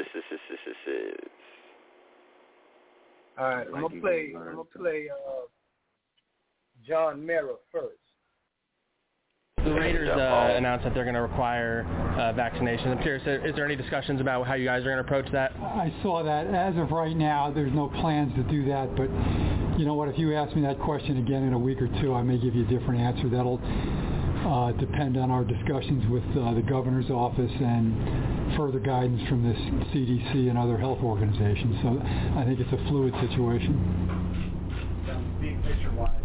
[3.38, 4.32] All right, I'm gonna play.
[4.36, 5.42] I'm gonna play uh,
[6.86, 7.98] John Mara first.
[9.64, 11.86] The Raiders uh, announced that they're going to require
[12.18, 12.88] uh, vaccinations.
[12.88, 15.52] I'm curious, is there any discussions about how you guys are going to approach that?
[15.56, 16.48] I saw that.
[16.48, 18.96] As of right now, there's no plans to do that.
[18.96, 19.08] But
[19.78, 20.08] you know what?
[20.08, 22.56] If you ask me that question again in a week or two, I may give
[22.56, 23.28] you a different answer.
[23.28, 29.44] That'll uh, depend on our discussions with uh, the governor's office and further guidance from
[29.44, 29.54] the
[29.94, 31.76] CDC and other health organizations.
[31.82, 32.02] So
[32.36, 33.78] I think it's a fluid situation.
[35.40, 36.21] Big picture wise,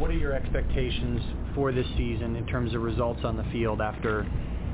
[0.00, 1.20] what are your expectations
[1.54, 4.26] for this season in terms of results on the field after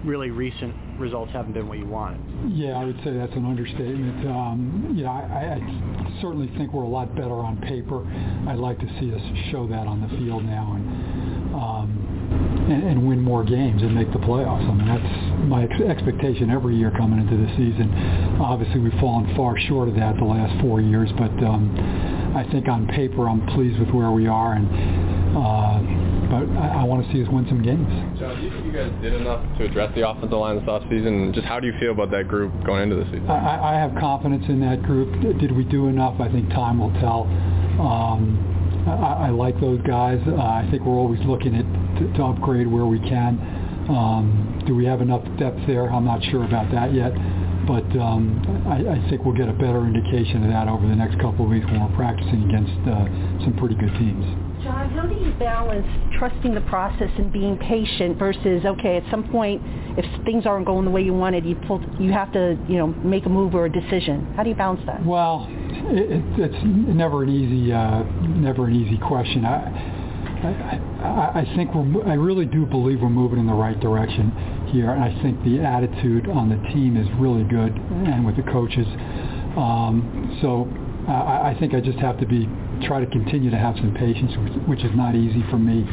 [0.05, 2.21] really recent results haven't been what you wanted?
[2.55, 4.27] Yeah, I would say that's an understatement.
[4.27, 8.07] Um, you know, I, I certainly think we're a lot better on paper.
[8.49, 9.21] I'd like to see us
[9.51, 10.75] show that on the field now.
[10.77, 12.07] And um,
[12.69, 14.69] and, and win more games and make the playoffs.
[14.69, 17.89] I mean, that's my ex- expectation every year coming into the season.
[18.41, 21.71] Obviously, we've fallen far short of that the last four years, but um,
[22.37, 24.69] I think on paper I'm pleased with where we are, and
[25.37, 25.81] uh,
[26.29, 27.87] but I, I want to see us win some games.
[28.19, 31.35] John, do you think you guys did enough to address the offensive line this offseason?
[31.35, 33.31] Just how do you feel about that group going into the season?
[33.31, 35.11] I, I have confidence in that group.
[35.41, 36.21] Did we do enough?
[36.21, 37.25] I think time will tell.
[37.81, 40.21] Um, I, I like those guys.
[40.27, 41.65] Uh, I think we're always looking at
[41.99, 43.39] to, to upgrade where we can.
[43.89, 45.91] Um, do we have enough depth there?
[45.93, 47.13] I'm not sure about that yet,
[47.67, 51.19] but um, I, I think we'll get a better indication of that over the next
[51.21, 53.05] couple of weeks when we're practicing against uh,
[53.45, 54.25] some pretty good teams.
[54.63, 55.87] John, how do you balance
[56.19, 59.61] trusting the process and being patient versus okay, at some point,
[59.99, 62.87] if things aren't going the way you wanted, you pull, you have to, you know,
[62.87, 64.33] make a move or a decision.
[64.37, 65.05] How do you balance that?
[65.05, 68.03] Well, it, it's never an easy, uh,
[68.39, 69.45] never an easy question.
[69.45, 69.97] I,
[70.45, 74.33] I, I think we're, I really do believe we're moving in the right direction
[74.69, 78.47] here, and I think the attitude on the team is really good, and with the
[78.51, 78.87] coaches.
[79.57, 80.69] Um, so
[81.09, 82.49] I, I think I just have to be
[82.85, 85.85] try to continue to have some patience, which, which is not easy for me,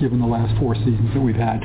[0.00, 1.60] given the last four seasons that we've had.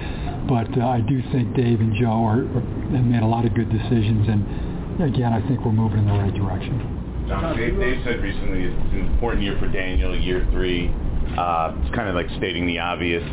[0.47, 3.56] But uh, I do think Dave and Joe are, are have made a lot of
[3.56, 7.26] good decisions, and again, I think we're moving in the right direction.
[7.28, 10.89] John, Dave, Dave said recently it's an important year for Daniel, year three.
[11.38, 13.24] Uh, it's kind of like stating the obvious.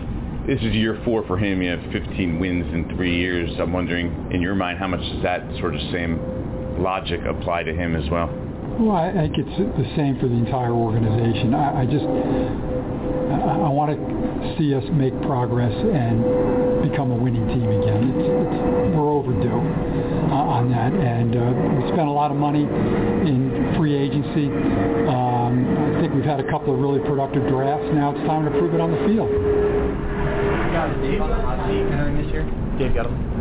[0.49, 1.61] This is year four for him.
[1.61, 3.51] You have 15 wins in three years.
[3.61, 6.19] I'm wondering, in your mind, how much does that sort of same
[6.83, 8.31] logic apply to him as well?
[8.79, 11.53] Well, I think it's the same for the entire organization.
[11.53, 16.23] I, I just I, I want to see us make progress and
[16.87, 18.15] become a winning team again.
[18.15, 19.51] It's, it's, we're overdue
[20.31, 21.43] uh, on that, and uh,
[21.75, 24.47] we spent a lot of money in free agency.
[25.11, 27.91] Um, I think we've had a couple of really productive drafts.
[27.99, 29.27] Now it's time to prove it on the field.
[31.03, 31.19] Dave.
[32.79, 33.38] Dave got him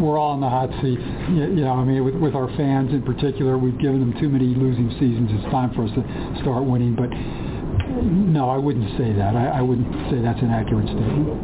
[0.00, 0.98] we're all in the hot seat.
[1.30, 4.28] You, you know, I mean, with, with our fans in particular, we've given them too
[4.28, 5.30] many losing seasons.
[5.32, 6.02] It's time for us to
[6.40, 6.96] start winning.
[6.96, 9.36] But no, I wouldn't say that.
[9.36, 11.36] I, I wouldn't say that's an accurate statement.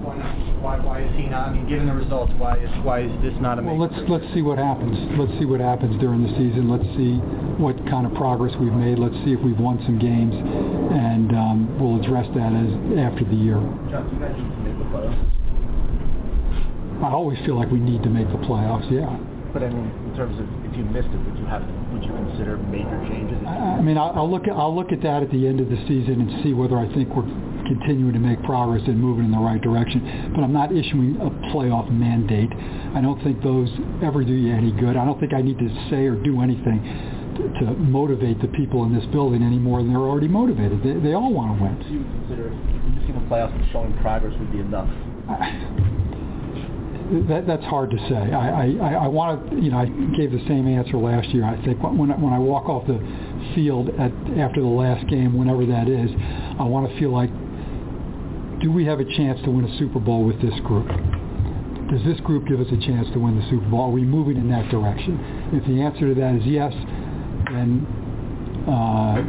[0.62, 1.50] Why, why is he not?
[1.50, 3.62] I mean, given the results, why is why is this not a?
[3.62, 4.98] Well, let's let's see what happens.
[5.14, 6.66] Let's see what happens during the season.
[6.66, 7.22] Let's see
[7.62, 8.98] what kind of progress we've made.
[8.98, 13.36] Let's see if we've won some games, and um, we'll address that as after the
[13.36, 13.60] year.
[13.92, 15.35] John, you guys need to make the playoffs.
[17.02, 18.90] I always feel like we need to make the playoffs.
[18.90, 19.16] Yeah.
[19.52, 22.12] But I mean, in terms of if you missed it, would you have would you
[22.12, 23.38] consider major changes?
[23.46, 25.68] I, I mean, I'll, I'll look at I'll look at that at the end of
[25.68, 27.28] the season and see whether I think we're
[27.66, 30.32] continuing to make progress and moving in the right direction.
[30.34, 32.50] But I'm not issuing a playoff mandate.
[32.94, 33.68] I don't think those
[34.02, 34.96] ever do you any good.
[34.96, 36.80] I don't think I need to say or do anything
[37.36, 40.82] to, to motivate the people in this building any more than they're already motivated.
[40.82, 41.74] They, they all want to win.
[41.80, 42.50] So you consider
[42.96, 44.88] missing the playoffs and showing progress would be enough?
[45.28, 46.05] I,
[47.28, 48.32] that, that's hard to say.
[48.32, 49.86] I, I, I want to, you know, I
[50.16, 51.44] gave the same answer last year.
[51.44, 52.98] I think when I, when I walk off the
[53.54, 56.10] field at after the last game, whenever that is,
[56.58, 57.30] I want to feel like,
[58.60, 60.88] do we have a chance to win a Super Bowl with this group?
[61.90, 63.82] Does this group give us a chance to win the Super Bowl?
[63.82, 65.20] Are we moving in that direction?
[65.52, 66.72] If the answer to that is yes,
[67.52, 67.86] then
[68.66, 69.22] uh,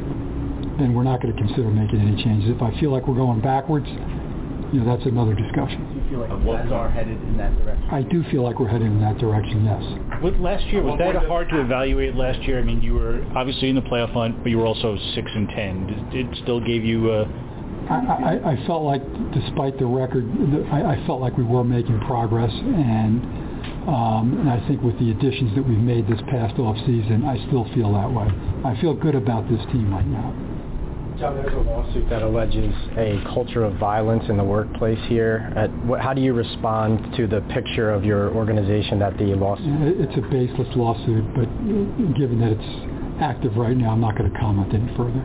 [0.81, 2.49] then we're not going to consider making any changes.
[2.49, 3.85] If I feel like we're going backwards,
[4.73, 5.96] you know, that's another discussion.
[6.07, 7.89] Do you feel like you guys are headed in that direction?
[7.91, 10.23] I do feel like we're headed in that direction, yes.
[10.23, 12.59] With last year, was that hard to evaluate last year?
[12.59, 15.49] I mean, you were obviously in the playoff hunt, but you were also 6 and
[15.49, 16.09] 10.
[16.13, 17.23] It still gave you a...
[17.89, 19.01] I, I, I felt like,
[19.33, 20.25] despite the record,
[20.71, 23.23] I, I felt like we were making progress, and
[23.87, 27.39] um, and I think with the additions that we've made this past off season, I
[27.47, 28.27] still feel that way.
[28.65, 30.35] I feel good about this team right now.
[31.19, 35.51] John, there's a lawsuit that alleges a culture of violence in the workplace here.
[35.55, 39.65] At, what, how do you respond to the picture of your organization that the lawsuit?
[39.99, 41.49] It's a baseless lawsuit, but
[42.19, 45.23] given that it's active right now, I'm not going to comment any further.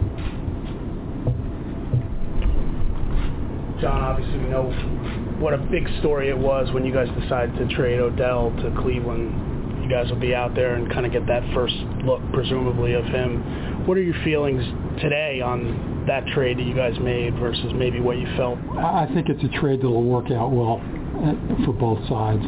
[3.83, 4.71] John, obviously we know
[5.41, 9.85] what a big story it was when you guys decided to trade Odell to Cleveland.
[9.85, 11.75] You guys will be out there and kind of get that first
[12.07, 13.85] look, presumably, of him.
[13.87, 14.65] What are your feelings
[15.01, 18.59] today on that trade that you guys made versus maybe what you felt?
[18.79, 22.43] I think it's a trade that will work out well uh, for both sides.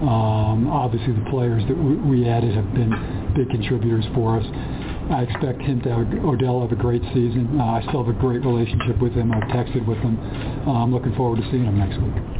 [0.00, 4.46] Um, obviously, the players that we added have been big contributors for us.
[5.10, 7.58] I expect him to have, Odell have a great season.
[7.60, 9.32] Uh, I still have a great relationship with him.
[9.32, 10.16] I've texted with him.
[10.66, 12.39] Uh, I'm looking forward to seeing him next week.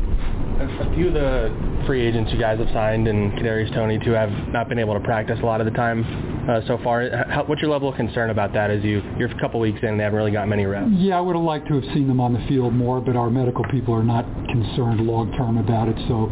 [0.61, 4.31] A few of the free agents you guys have signed and Kadarius Toney too have
[4.49, 6.05] not been able to practice a lot of the time
[6.49, 7.09] uh, so far.
[7.29, 8.71] How, what's your level of concern about that?
[8.71, 10.91] As you you're a couple weeks in, they haven't really got many reps.
[10.93, 13.31] Yeah, I would have liked to have seen them on the field more, but our
[13.31, 15.97] medical people are not concerned long term about it.
[16.09, 16.31] So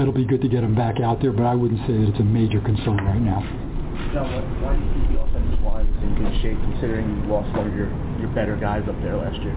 [0.00, 2.20] it'll be good to get them back out there, but I wouldn't say that it's
[2.20, 3.40] a major concern right now.
[4.14, 4.24] Now,
[4.62, 7.68] why do you think the offensive line is in good shape, considering you lost one
[7.68, 9.54] of your your better guys up there last year?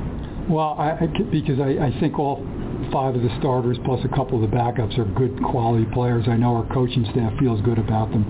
[0.50, 2.46] Well, I, I, because I, I think all
[2.92, 6.26] five of the starters plus a couple of the backups are good quality players.
[6.28, 8.28] I know our coaching staff feels good about them.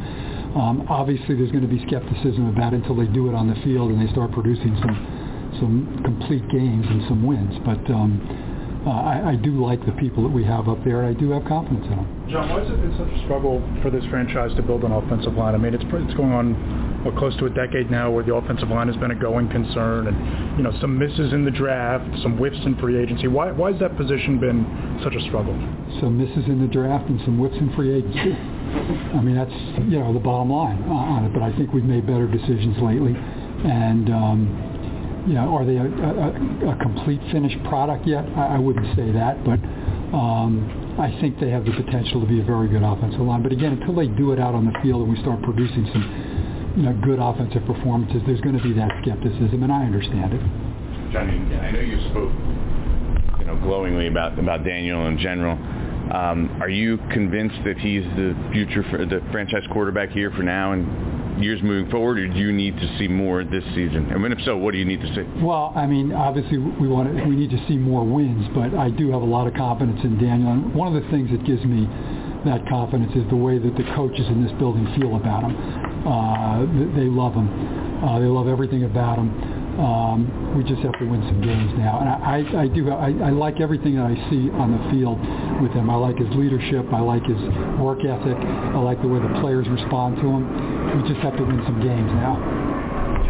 [0.55, 3.55] Um, obviously, there's going to be skepticism about it until they do it on the
[3.63, 5.21] field and they start producing some
[5.59, 7.53] some complete games and some wins.
[7.65, 8.17] But um,
[8.85, 11.29] uh, I, I do like the people that we have up there, and I do
[11.31, 12.25] have confidence in them.
[12.29, 15.33] John, why has it been such a struggle for this franchise to build an offensive
[15.33, 15.53] line?
[15.53, 16.57] I mean, it's it's going on
[17.05, 20.07] well, close to a decade now where the offensive line has been a going concern,
[20.07, 23.27] and you know some misses in the draft, some whiffs in free agency.
[23.27, 24.65] Why why has that position been
[25.03, 25.53] such a struggle?
[26.01, 28.33] Some misses in the draft and some whiffs in free agency.
[29.13, 29.53] I mean, that's
[29.89, 31.33] you know the bottom line on it.
[31.33, 34.70] But I think we've made better decisions lately, and um,
[35.27, 38.25] you know, are they a, a, a complete finished product yet?
[38.35, 39.59] I, I wouldn't say that, but
[40.15, 43.43] um, I think they have the potential to be a very good offensive line.
[43.43, 46.73] But again, until they do it out on the field and we start producing some
[46.77, 50.41] you know good offensive performances, there's going to be that skepticism, and I understand it.
[51.13, 52.31] Johnny, I know you spoke
[53.39, 55.53] you know glowingly about about Daniel in general.
[56.11, 60.73] Um, are you convinced that he's the future for the franchise quarterback here for now
[60.73, 60.83] and
[61.39, 64.11] years moving forward, or do you need to see more this season?
[64.11, 65.43] And if so, what do you need to see?
[65.43, 68.89] Well, I mean, obviously we want to, we need to see more wins, but I
[68.89, 70.51] do have a lot of confidence in Daniel.
[70.51, 71.87] And one of the things that gives me
[72.45, 75.53] that confidence is the way that the coaches in this building feel about him.
[76.07, 76.65] Uh,
[76.97, 77.45] they love him.
[78.03, 79.29] Uh, they love everything about him.
[79.79, 82.03] Um, we just have to win some games now.
[82.03, 82.91] And I, I, do.
[82.91, 85.17] I, I like everything that I see on the field
[85.63, 85.89] with him.
[85.89, 86.85] I like his leadership.
[86.91, 87.39] I like his
[87.79, 88.35] work ethic.
[88.35, 90.43] I like the way the players respond to him.
[91.01, 92.35] We just have to win some games now.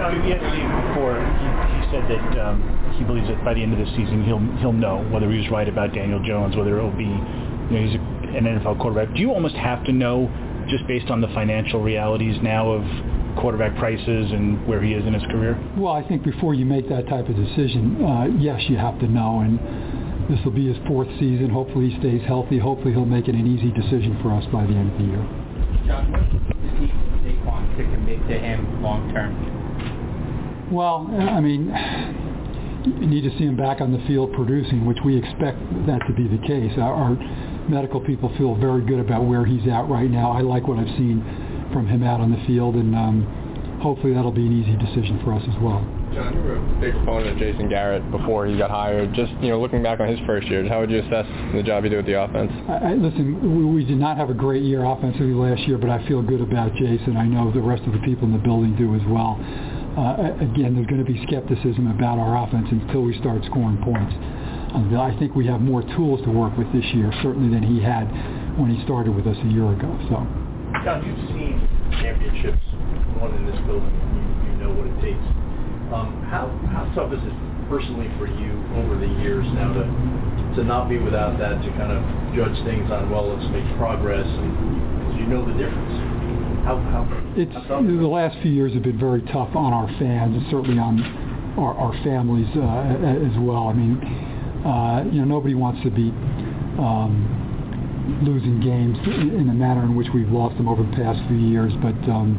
[0.01, 1.21] John, you had before.
[1.21, 2.57] He, he said that um,
[2.97, 5.49] he believes that by the end of the season he'll he'll know whether he was
[5.49, 7.95] right about Daniel Jones, whether it'll be, you know, he's
[8.33, 9.13] an NFL quarterback.
[9.13, 10.25] Do you almost have to know
[10.69, 12.81] just based on the financial realities now of
[13.39, 15.57] quarterback prices and where he is in his career?
[15.77, 19.07] Well, I think before you make that type of decision, uh, yes, you have to
[19.07, 19.39] know.
[19.39, 19.59] And
[20.29, 21.49] this will be his fourth season.
[21.49, 22.57] Hopefully he stays healthy.
[22.57, 25.25] Hopefully he'll make it an easy decision for us by the end of the year.
[25.87, 26.41] John, what does
[27.25, 30.71] Saquon to commit to him long term?
[30.71, 31.67] Well, I mean,
[32.85, 36.13] you need to see him back on the field producing, which we expect that to
[36.13, 36.71] be the case.
[36.77, 37.15] Our, our
[37.69, 40.31] medical people feel very good about where he's at right now.
[40.31, 41.19] I like what I've seen
[41.73, 45.33] from him out on the field, and um, hopefully that'll be an easy decision for
[45.33, 45.81] us as well.
[46.13, 49.13] John, you were a big proponent of Jason Garrett before he got hired.
[49.13, 51.83] Just you know, looking back on his first year, how would you assess the job
[51.83, 52.51] he did with the offense?
[52.67, 55.89] I, I, listen, we, we did not have a great year offensively last year, but
[55.89, 57.15] I feel good about Jason.
[57.15, 59.39] I know the rest of the people in the building do as well.
[59.95, 64.13] Uh, again, there's going to be skepticism about our offense until we start scoring points.
[64.75, 67.81] Um, I think we have more tools to work with this year, certainly than he
[67.81, 68.07] had
[68.59, 69.91] when he started with us a year ago.
[70.11, 70.50] So.
[70.79, 71.59] John, you've seen
[71.99, 72.63] championships
[73.19, 73.91] won in this building.
[73.91, 75.25] You, you know what it takes.
[75.91, 77.35] Um, how how tough is it
[77.67, 79.83] personally for you over the years now to
[80.55, 82.01] to not be without that to kind of
[82.35, 85.95] judge things on well, let's make progress, and you know the difference.
[86.63, 87.03] How, how,
[87.35, 90.77] it's how the last few years have been very tough on our fans and certainly
[90.77, 91.01] on
[91.57, 93.67] our, our families uh, as well.
[93.67, 93.97] I mean,
[94.63, 96.13] uh, you know, nobody wants to be
[96.77, 97.40] um,
[98.23, 101.73] losing games in the manner in which we've lost them over the past few years.
[101.81, 102.35] But um,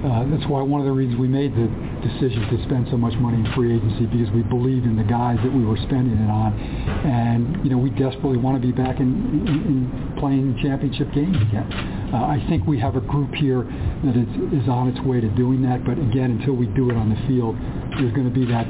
[0.00, 1.68] uh, that's why one of the reasons we made the
[2.00, 5.36] decision to spend so much money in free agency because we believe in the guys
[5.44, 6.56] that we were spending it on,
[7.04, 9.12] and you know we desperately want to be back in,
[9.44, 11.68] in, in playing championship games again.
[12.16, 13.62] Uh, I think we have a group here
[14.08, 16.96] that is, is on its way to doing that, but again, until we do it
[16.96, 17.54] on the field,
[18.00, 18.64] there's going to be that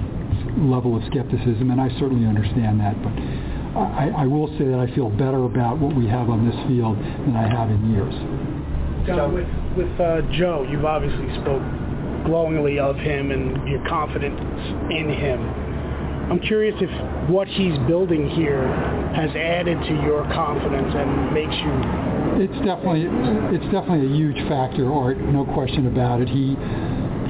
[0.59, 2.99] level of skepticism, and I certainly understand that.
[3.07, 3.15] But
[3.77, 6.99] I, I will say that I feel better about what we have on this field
[6.99, 8.15] than I have in years.
[9.07, 11.63] John, with with uh, Joe, you've obviously spoke
[12.25, 14.41] glowingly of him and your confidence
[14.91, 15.41] in him.
[16.31, 16.91] I'm curious if
[17.31, 18.69] what he's building here
[19.15, 21.75] has added to your confidence and makes you.
[22.43, 23.07] It's definitely
[23.57, 25.19] it's definitely a huge factor, Art.
[25.19, 26.29] No question about it.
[26.29, 26.55] He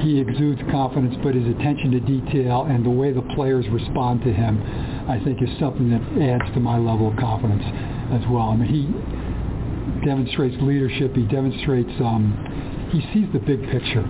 [0.01, 4.33] he exudes confidence, but his attention to detail and the way the players respond to
[4.33, 4.61] him,
[5.07, 7.63] I think, is something that adds to my level of confidence
[8.11, 8.49] as well.
[8.49, 11.15] I mean, he demonstrates leadership.
[11.15, 14.05] He demonstrates um, he sees the big picture.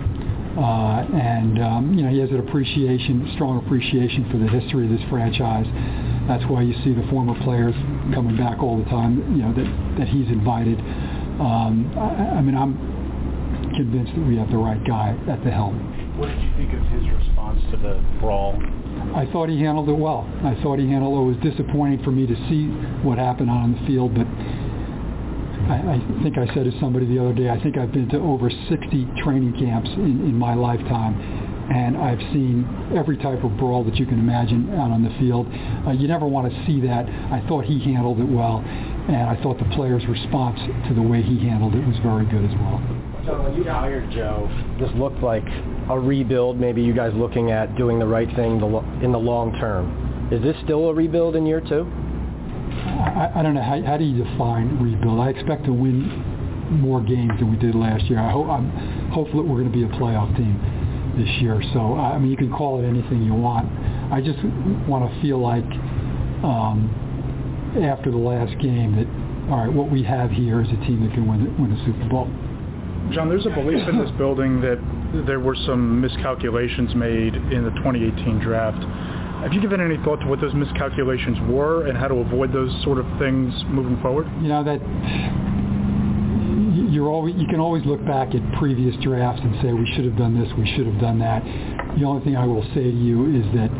[0.51, 4.91] Uh, and um, you know he has an appreciation, strong appreciation for the history of
[4.91, 5.65] this franchise,
[6.27, 7.73] That's why you see the former players
[8.13, 9.15] coming back all the time.
[9.31, 10.77] You know that that he's invited.
[11.39, 12.75] Um, I, I mean, I'm
[13.81, 15.73] convinced that we have the right guy at the helm.
[16.19, 18.53] What did you think of his response to the brawl?
[19.17, 20.29] I thought he handled it well.
[20.45, 21.21] I thought he handled it.
[21.21, 22.69] It was disappointing for me to see
[23.01, 24.29] what happened on the field, but
[25.65, 28.19] I, I think I said to somebody the other day, I think I've been to
[28.21, 28.77] over 60
[29.23, 31.17] training camps in, in my lifetime,
[31.73, 35.47] and I've seen every type of brawl that you can imagine out on the field.
[35.87, 37.09] Uh, you never want to see that.
[37.33, 41.23] I thought he handled it well, and I thought the players' response to the way
[41.23, 43.00] he handled it was very good as well.
[43.25, 44.49] So when you hired Joe,
[44.79, 45.45] this looked like
[45.89, 46.59] a rebuild.
[46.59, 48.53] Maybe you guys looking at doing the right thing
[49.03, 50.29] in the long term.
[50.31, 51.85] Is this still a rebuild in year two?
[52.81, 53.61] I, I don't know.
[53.61, 55.19] How, how do you define rebuild?
[55.19, 56.09] I expect to win
[56.81, 58.17] more games than we did last year.
[58.19, 58.71] I hope I'm
[59.11, 60.57] hopeful that we're going to be a playoff team
[61.15, 61.61] this year.
[61.73, 63.69] So I mean, you can call it anything you want.
[64.11, 64.39] I just
[64.89, 65.67] want to feel like
[66.41, 66.89] um,
[67.85, 69.05] after the last game that
[69.51, 72.09] all right, what we have here is a team that can win win a Super
[72.09, 72.25] Bowl.
[73.09, 74.79] John, there's a belief in this building that
[75.25, 78.81] there were some miscalculations made in the 2018 draft.
[79.43, 82.71] Have you given any thought to what those miscalculations were and how to avoid those
[82.83, 84.27] sort of things moving forward?
[84.41, 84.79] You know that
[86.93, 90.17] you're always you can always look back at previous drafts and say we should have
[90.17, 91.43] done this, we should have done that.
[91.97, 93.71] The only thing I will say to you is that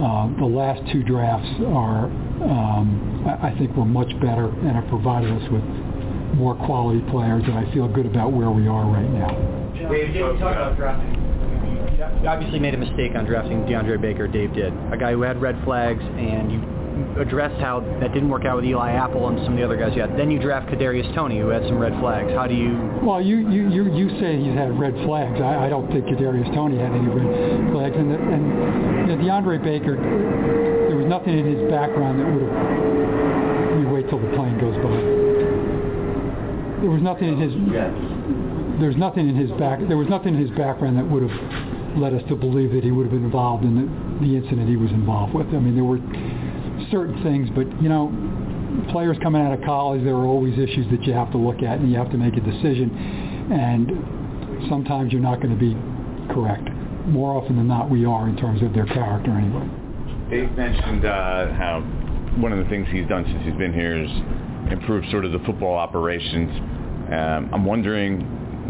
[0.00, 2.06] uh, the last two drafts are
[2.40, 5.64] um, I think were much better and have provided us with
[6.34, 9.30] more quality players, and I feel good about where we are right now.
[9.74, 11.30] Dave, Dave talk about drafting.
[12.22, 14.26] You obviously made a mistake on drafting DeAndre Baker.
[14.26, 14.72] Dave did.
[14.92, 16.60] A guy who had red flags, and you
[17.20, 19.92] addressed how that didn't work out with Eli Apple and some of the other guys
[19.94, 20.16] you had.
[20.18, 22.32] Then you draft Kadarius Toney, who had some red flags.
[22.32, 22.76] How do you?
[23.02, 25.40] Well, you you you, you say he's had red flags.
[25.40, 29.22] I, I don't think Kadarius Toney had any red flags, and the, and you know,
[29.22, 33.80] DeAndre Baker, there was nothing in his background that would have.
[33.80, 35.19] You wait till the plane goes by
[36.80, 37.52] there was nothing in his
[38.80, 41.36] there's nothing in his back there was nothing in his background that would have
[41.96, 44.76] led us to believe that he would have been involved in the, the incident he
[44.76, 45.46] was involved with.
[45.48, 45.98] I mean, there were
[46.90, 48.10] certain things, but you know,
[48.92, 51.78] players coming out of college, there are always issues that you have to look at,
[51.78, 52.90] and you have to make a decision.
[53.50, 55.74] And sometimes you're not going to be
[56.32, 56.68] correct.
[57.08, 59.66] More often than not, we are in terms of their character, anyway.
[60.30, 61.80] Dave mentioned uh, how
[62.38, 64.10] one of the things he's done since he's been here is
[64.70, 66.50] improve sort of the football operations.
[67.12, 68.20] Um, I'm wondering,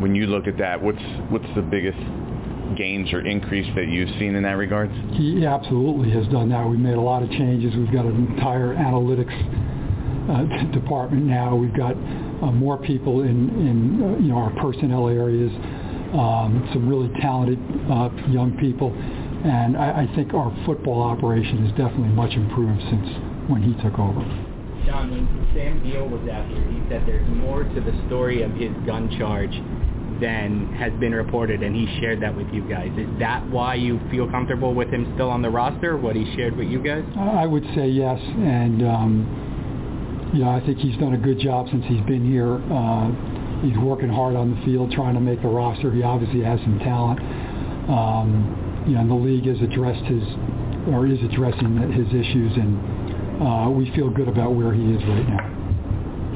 [0.00, 1.98] when you look at that, what's what's the biggest
[2.76, 4.90] gains or increase that you've seen in that regard?
[5.12, 6.66] He absolutely has done that.
[6.66, 7.74] We've made a lot of changes.
[7.76, 9.34] We've got an entire analytics
[10.30, 11.54] uh, department now.
[11.54, 15.52] We've got uh, more people in, in uh, you know our personnel areas,
[16.14, 17.58] um, some really talented
[17.90, 18.94] uh, young people,
[19.44, 23.08] and I, I think our football operation is definitely much improved since
[23.50, 24.49] when he took over.
[24.86, 28.52] John, when Sam Beal was out here, he said there's more to the story of
[28.52, 29.52] his gun charge
[30.20, 32.90] than has been reported, and he shared that with you guys.
[32.96, 36.56] Is that why you feel comfortable with him still on the roster, what he shared
[36.56, 37.04] with you guys?
[37.18, 41.68] I would say yes, and um, you know I think he's done a good job
[41.70, 42.60] since he's been here.
[42.70, 43.10] Uh,
[43.62, 45.90] he's working hard on the field, trying to make the roster.
[45.90, 47.20] He obviously has some talent.
[47.88, 50.22] Um, you know, and the league has addressed his
[50.92, 52.76] or is addressing his issues, and
[53.40, 55.44] uh, we feel good about where he is right now.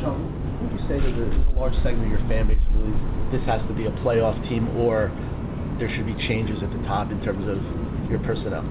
[0.00, 0.24] John,
[0.62, 2.98] would you say that a large segment of your fan base believes
[3.32, 5.12] this has to be a playoff team, or
[5.78, 7.60] there should be changes at the top in terms of
[8.10, 8.64] your personnel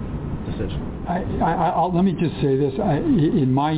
[0.50, 0.82] decision?
[1.08, 3.74] I, I, let me just say this: I, in my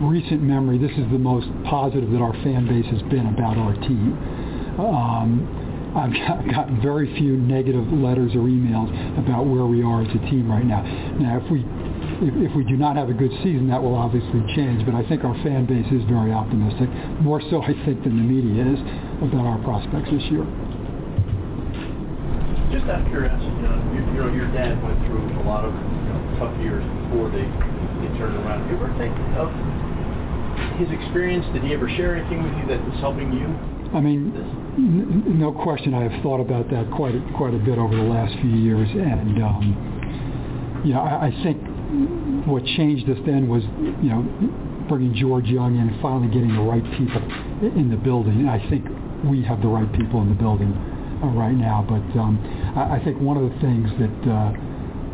[0.00, 3.74] recent memory, this is the most positive that our fan base has been about our
[3.80, 4.12] team.
[4.78, 6.12] Um, I've
[6.50, 10.66] gotten very few negative letters or emails about where we are as a team right
[10.66, 10.82] now.
[11.22, 11.62] Now, if we
[12.22, 14.84] if, if we do not have a good season, that will obviously change.
[14.86, 16.88] But I think our fan base is very optimistic,
[17.20, 18.80] more so I think than the media is
[19.22, 20.44] about our prospects this year.
[22.70, 25.64] Just out of curiosity, you know, you, you know your dad went through a lot
[25.64, 28.66] of you know, tough years before they, they turned around.
[28.66, 29.48] Did you ever think of
[30.78, 31.46] his experience?
[31.54, 33.46] Did he ever share anything with you that was helping you?
[33.94, 34.34] I mean,
[34.74, 35.94] n- no question.
[35.94, 38.88] I have thought about that quite a, quite a bit over the last few years,
[38.90, 41.62] and um, you know, I, I think
[42.46, 43.62] what changed us then was,
[44.02, 44.22] you know,
[44.88, 47.22] bringing George Young in and finally getting the right people
[47.76, 48.44] in the building.
[48.44, 48.84] And I think
[49.24, 50.72] we have the right people in the building
[51.22, 51.84] uh, right now.
[51.86, 52.38] But um,
[52.76, 54.50] I, I think one of the things that uh,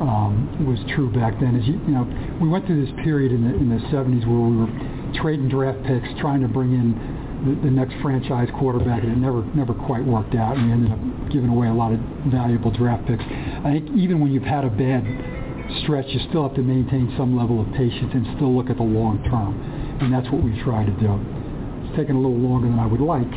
[0.02, 2.08] um, was true back then is, you, you know,
[2.40, 4.72] we went through this period in the, in the 70s where we were
[5.20, 6.96] trading draft picks, trying to bring in
[7.44, 10.56] the, the next franchise quarterback, and it never never quite worked out.
[10.56, 11.00] And we ended up
[11.32, 13.24] giving away a lot of valuable draft picks.
[13.24, 15.04] I think even when you've had a bad
[15.82, 18.86] stretch, you still have to maintain some level of patience and still look at the
[18.86, 19.54] long term,
[20.00, 21.12] and that's what we try to do.
[21.86, 23.30] It's taken a little longer than I would like,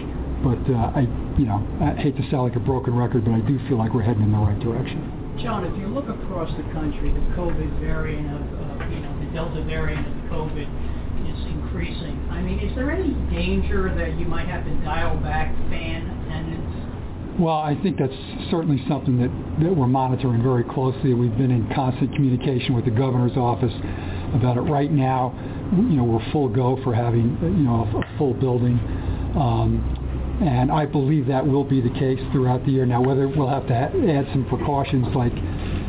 [0.44, 1.08] but uh, I,
[1.40, 3.94] you know, I hate to sound like a broken record, but I do feel like
[3.94, 5.02] we're heading in the right direction.
[5.42, 9.30] John, if you look across the country, the COVID variant of, uh, you know, the
[9.34, 10.70] Delta variant of COVID
[11.26, 12.20] is increasing.
[12.30, 16.93] I mean, is there any danger that you might have to dial back fan attendance?
[17.40, 18.14] Well, I think that's
[18.52, 21.16] certainly something that, that we're monitoring very closely.
[21.16, 23.74] We've been in constant communication with the governor's office
[24.36, 24.62] about it.
[24.62, 25.34] Right now,
[25.74, 28.78] you know, we're full go for having, you know, a, full building.
[29.34, 29.82] Um,
[30.46, 32.86] and I believe that will be the case throughout the year.
[32.86, 35.34] Now, whether we'll have to add some precautions like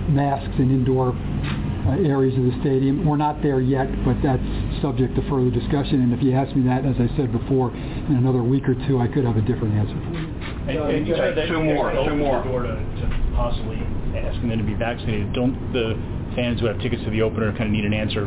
[0.08, 4.42] masks in indoor uh, areas of the stadium, we're not there yet, but that's
[4.80, 6.00] subject to further discussion.
[6.00, 8.98] And if you ask me that, as I said before, in another week or two,
[8.98, 10.33] I could have a different answer.
[10.68, 12.42] And, and you said that Two more, guys two more.
[12.42, 13.76] the door to, to possibly
[14.16, 15.32] asking them to be vaccinated.
[15.32, 15.94] Don't the
[16.34, 18.24] fans who have tickets to the opener kind of need an answer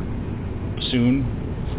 [0.92, 1.26] soon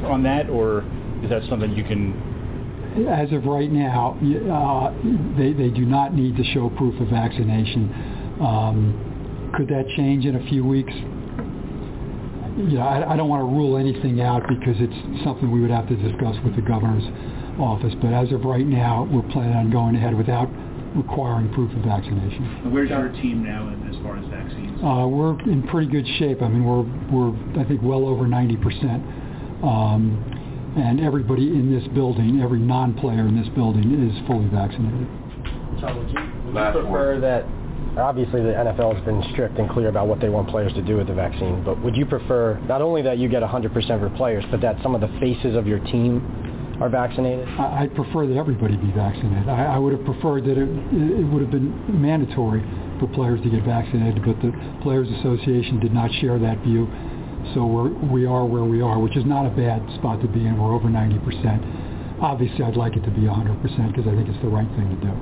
[0.04, 0.84] on that, or
[1.22, 3.06] is that something you can?
[3.08, 4.90] As of right now, uh,
[5.38, 8.34] they, they do not need to show proof of vaccination.
[8.40, 10.92] Um, could that change in a few weeks?
[12.68, 15.86] Yeah, I, I don't want to rule anything out because it's something we would have
[15.88, 17.06] to discuss with the governor's
[17.58, 17.94] office.
[18.00, 20.48] But as of right now, we're planning on going ahead without
[20.96, 22.72] requiring proof of vaccination.
[22.72, 24.78] Where's our team now as far as vaccines?
[24.82, 26.42] Uh, we're in pretty good shape.
[26.42, 29.02] I mean, we're we're I think well over 90 percent.
[29.62, 30.38] Um,
[30.76, 35.08] and everybody in this building, every non-player in this building, is fully vaccinated.
[35.80, 36.20] Tom, would you,
[36.52, 37.44] would you prefer that?
[37.98, 40.96] Obviously, the NFL has been strict and clear about what they want players to do
[40.96, 41.64] with the vaccine.
[41.64, 44.94] But would you prefer not only that you get 100% for players, but that some
[44.94, 46.22] of the faces of your team
[46.80, 47.48] are vaccinated?
[47.58, 49.48] I, I'd prefer that everybody be vaccinated.
[49.48, 52.62] I, I would have preferred that it, it would have been mandatory
[52.98, 54.52] for players to get vaccinated, but the
[54.82, 56.86] Players Association did not share that view.
[57.54, 60.46] So we're, we are where we are, which is not a bad spot to be
[60.46, 60.58] in.
[60.58, 62.20] We're over 90%.
[62.20, 64.98] Obviously, I'd like it to be 100% because I think it's the right thing to
[64.98, 65.14] do.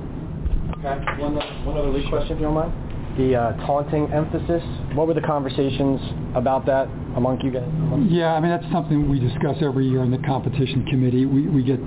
[0.81, 1.21] Okay.
[1.21, 2.73] One, one other league question, if you don't mind.
[3.17, 4.63] The uh, taunting emphasis.
[4.95, 6.01] What were the conversations
[6.35, 7.69] about that among you guys?
[8.11, 11.25] Yeah, I mean that's something we discuss every year in the competition committee.
[11.25, 11.81] We we get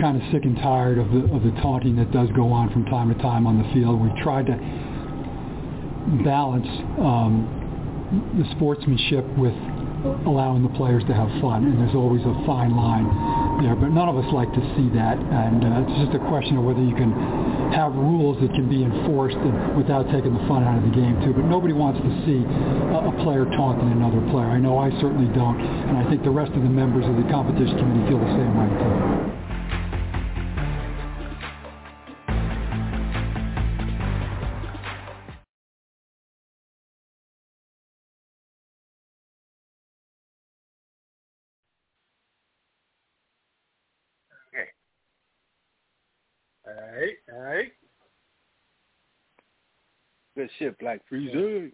[0.00, 2.84] kind of sick and tired of the of the taunting that does go on from
[2.86, 4.00] time to time on the field.
[4.00, 4.56] We've tried to
[6.24, 6.66] balance
[6.98, 7.44] um,
[8.38, 9.54] the sportsmanship with
[10.26, 13.06] allowing the players to have fun, and there's always a fine line
[13.62, 13.74] there.
[13.74, 16.64] But none of us like to see that, and uh, it's just a question of
[16.64, 17.10] whether you can
[17.74, 21.18] have rules that can be enforced and, without taking the fun out of the game
[21.24, 21.34] too.
[21.34, 24.46] But nobody wants to see a, a player taunting another player.
[24.46, 27.26] I know I certainly don't, and I think the rest of the members of the
[27.30, 29.37] competition committee feel the same way too.
[50.38, 51.68] Good shit, Black Freezer.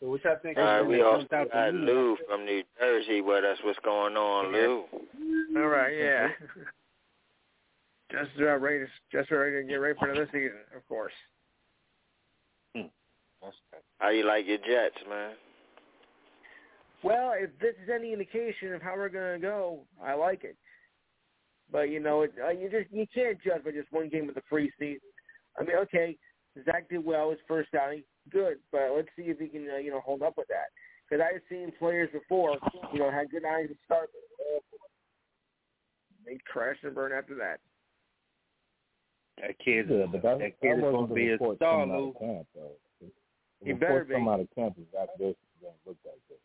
[0.00, 0.56] So what y'all think?
[0.56, 1.84] All right, we also jumped out got league.
[1.84, 3.58] Lou from New Jersey with us.
[3.62, 4.84] What's going on, Lou?
[5.54, 6.28] All right, yeah.
[6.28, 6.60] Mm-hmm.
[8.10, 11.12] Just about ready to just ready to get ready for another season, of course.
[12.74, 12.86] Hmm.
[13.98, 15.32] How you like your Jets, man?
[17.02, 20.56] Well, if this is any indication of how we're gonna go, I like it.
[21.70, 24.34] But you know, it, uh, you just you can't judge by just one game of
[24.34, 24.98] the preseason.
[25.58, 26.16] I mean, okay,
[26.64, 29.90] Zach did well his first outing, good, but let's see if he can uh, you
[29.90, 30.68] know hold up with that.
[31.08, 32.58] Because I've seen players before,
[32.92, 34.62] you know, had good outings to start, with.
[36.26, 37.60] they crashed and burned after that.
[39.40, 41.94] That kid's Yeah, but that, that that kid is wasn't gonna be a star, coming
[41.94, 42.14] out Lou.
[42.20, 42.76] camp, though.
[43.64, 44.14] He better be.
[44.14, 46.38] coming out of camp is that this didn't look that good.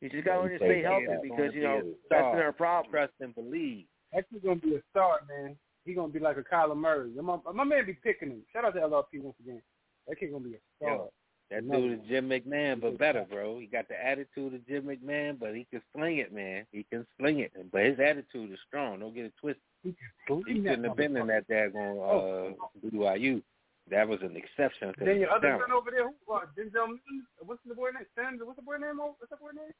[0.00, 2.20] You just gotta Yeah, learn he to stay healthy because you know be a that's
[2.20, 2.32] star.
[2.32, 2.92] been our problem.
[2.92, 3.86] Trust and believe.
[4.14, 5.56] That kid's gonna be a star, man.
[5.84, 7.10] He gonna be like a Kyler Murray.
[7.20, 8.42] My, my man be picking him.
[8.52, 9.60] Shout out to LRP once again.
[10.08, 10.94] That kid gonna be a star.
[10.94, 11.12] Yo,
[11.50, 11.80] that No.
[11.80, 13.58] dude is Jim McMahon, but better, bro.
[13.58, 16.66] He got the attitude of Jim McMahon, but he can sling it, man.
[16.72, 19.00] He can sling it, but his attitude is strong.
[19.00, 19.62] Don't get it twisted.
[19.82, 19.94] He
[20.26, 23.42] shouldn't have been in that daggone uh, BYU.
[23.90, 24.94] That was an exception.
[24.98, 25.64] Then your other talent.
[25.68, 27.26] son over there, who, uh, Denzel, Mims?
[27.40, 28.06] what's the boy name?
[28.16, 28.96] Sanders, what's the boy name?
[28.96, 29.72] What's the boy name?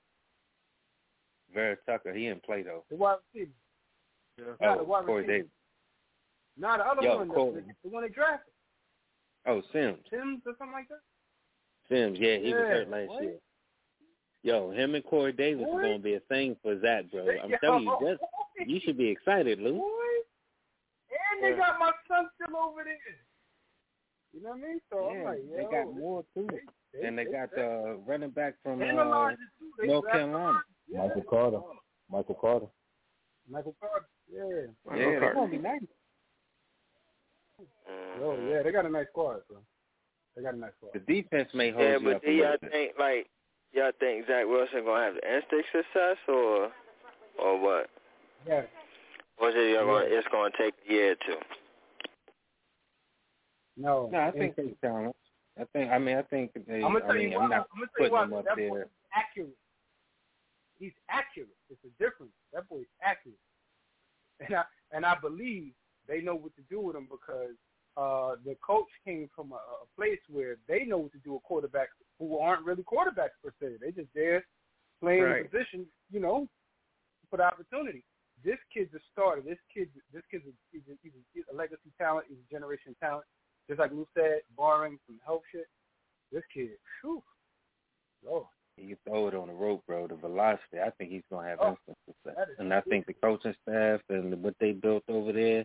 [1.54, 2.84] Vera Tucker, he didn't play though.
[2.90, 3.52] The wide receiver.
[4.38, 4.44] Nah,
[4.74, 5.36] the Oh, wide Corey receiver.
[5.38, 5.50] Davis.
[6.56, 7.64] Nah, the other Yo, one, the, Corey.
[7.82, 8.52] the one they drafted,
[9.46, 9.98] Oh, Sims.
[10.10, 11.00] Sims or something like that.
[11.88, 13.22] Sims, yeah, he was hurt last what?
[13.22, 13.38] year.
[14.42, 15.80] Yo, him and Corey Davis What?
[15.80, 17.26] are gonna be a thing for Zach, bro.
[17.42, 17.56] I'm Yo.
[17.62, 18.20] telling you, that's
[18.68, 19.78] you should be excited, Lou.
[19.78, 19.90] Boy.
[21.32, 21.56] And they Yeah.
[21.56, 22.96] got my son still over there.
[24.32, 24.80] You know what I mean?
[24.90, 26.48] So I'm yeah, like, yo, they got more too,
[26.92, 29.70] they- and they they- got the running back from uh, Elijah, too.
[29.80, 30.62] They North Carolina.
[30.88, 30.98] Yeah.
[31.06, 31.60] Michael Carter.
[32.10, 32.66] Michael Carter.
[33.48, 34.06] Michael Carter.
[34.32, 34.66] Yeah.
[34.96, 35.80] Yeah, they're gonna be nice.
[37.60, 38.22] Mm-hmm.
[38.22, 39.58] Oh yeah, they got a nice squad, bro.
[40.36, 40.92] They got a nice squad.
[40.94, 43.26] The defense may hold Yeah, you but up do a y'all think like
[43.72, 46.72] y'all think Zach Wilson gonna have the instant success or
[47.38, 47.90] or what?
[48.46, 48.62] Yeah.
[49.38, 51.40] Or is it y'all gonna, it's gonna take a year or two?
[53.76, 54.08] No.
[54.12, 55.16] No, I think they talent.
[55.58, 55.90] I think.
[55.90, 56.82] I mean, I think they.
[56.82, 58.20] I'm gonna I tell mean, you I'm not I'm gonna tell putting you why.
[58.22, 58.68] them up That there.
[58.70, 59.56] boy is accurate.
[60.78, 61.48] He's accurate.
[61.70, 62.32] It's a difference.
[62.52, 63.38] That boy is accurate,
[64.40, 65.72] and I and I believe
[66.08, 67.56] they know what to do with him because
[67.96, 71.42] uh the coach came from a, a place where they know what to do with
[71.48, 73.76] quarterbacks who aren't really quarterbacks per se.
[73.80, 74.44] They just there
[75.00, 75.42] playing Right.
[75.42, 76.48] the position, you know,
[77.30, 78.04] for the opportunity.
[78.44, 79.40] This kid's a starter.
[79.42, 82.26] This kid, this kid's a, he's a, he's a, he's a legacy talent.
[82.28, 83.24] He's a generation talent.
[83.68, 85.66] Just like Lou said, barring some health shit,
[86.30, 86.70] this kid,
[87.00, 87.22] whew,
[88.24, 88.44] Lord.
[88.76, 90.08] He can throw it on the rope, bro.
[90.08, 90.80] The velocity.
[90.84, 92.48] I think he's gonna have Oh, instant success.
[92.58, 95.64] And I think the coaching staff and what they built over there,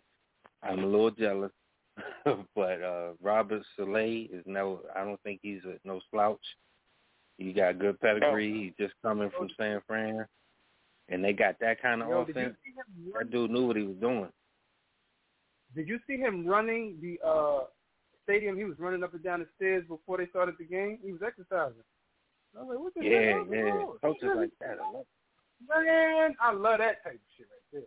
[0.61, 1.51] I'm a little jealous.
[2.55, 4.81] but uh Robert Saleh is no.
[4.95, 6.39] I don't think he's a, no slouch.
[7.37, 8.73] He got good pedigree.
[8.77, 10.25] He's just coming from San Fran,
[11.07, 12.55] and they got that kind of Yo, offense.
[13.17, 14.29] That dude knew what he was doing.
[15.75, 17.65] Did you see him running the uh
[18.23, 18.57] stadium?
[18.57, 20.99] He was running up and down the stairs before they started the game.
[21.03, 21.83] He was exercising.
[22.57, 23.47] I was like, what the Yeah, hell?
[23.51, 23.85] yeah.
[24.01, 24.77] Coaches like that.
[24.81, 25.05] I love
[25.67, 27.83] Man, I love that type of shit right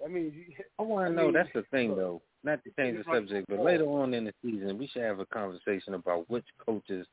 [0.00, 0.06] there.
[0.06, 1.24] I mean, you, I want to know.
[1.24, 2.20] mean, That's the thing, though.
[2.44, 5.26] Not to change the subject, but later on in the season, we should have a
[5.26, 7.06] conversation about which coaches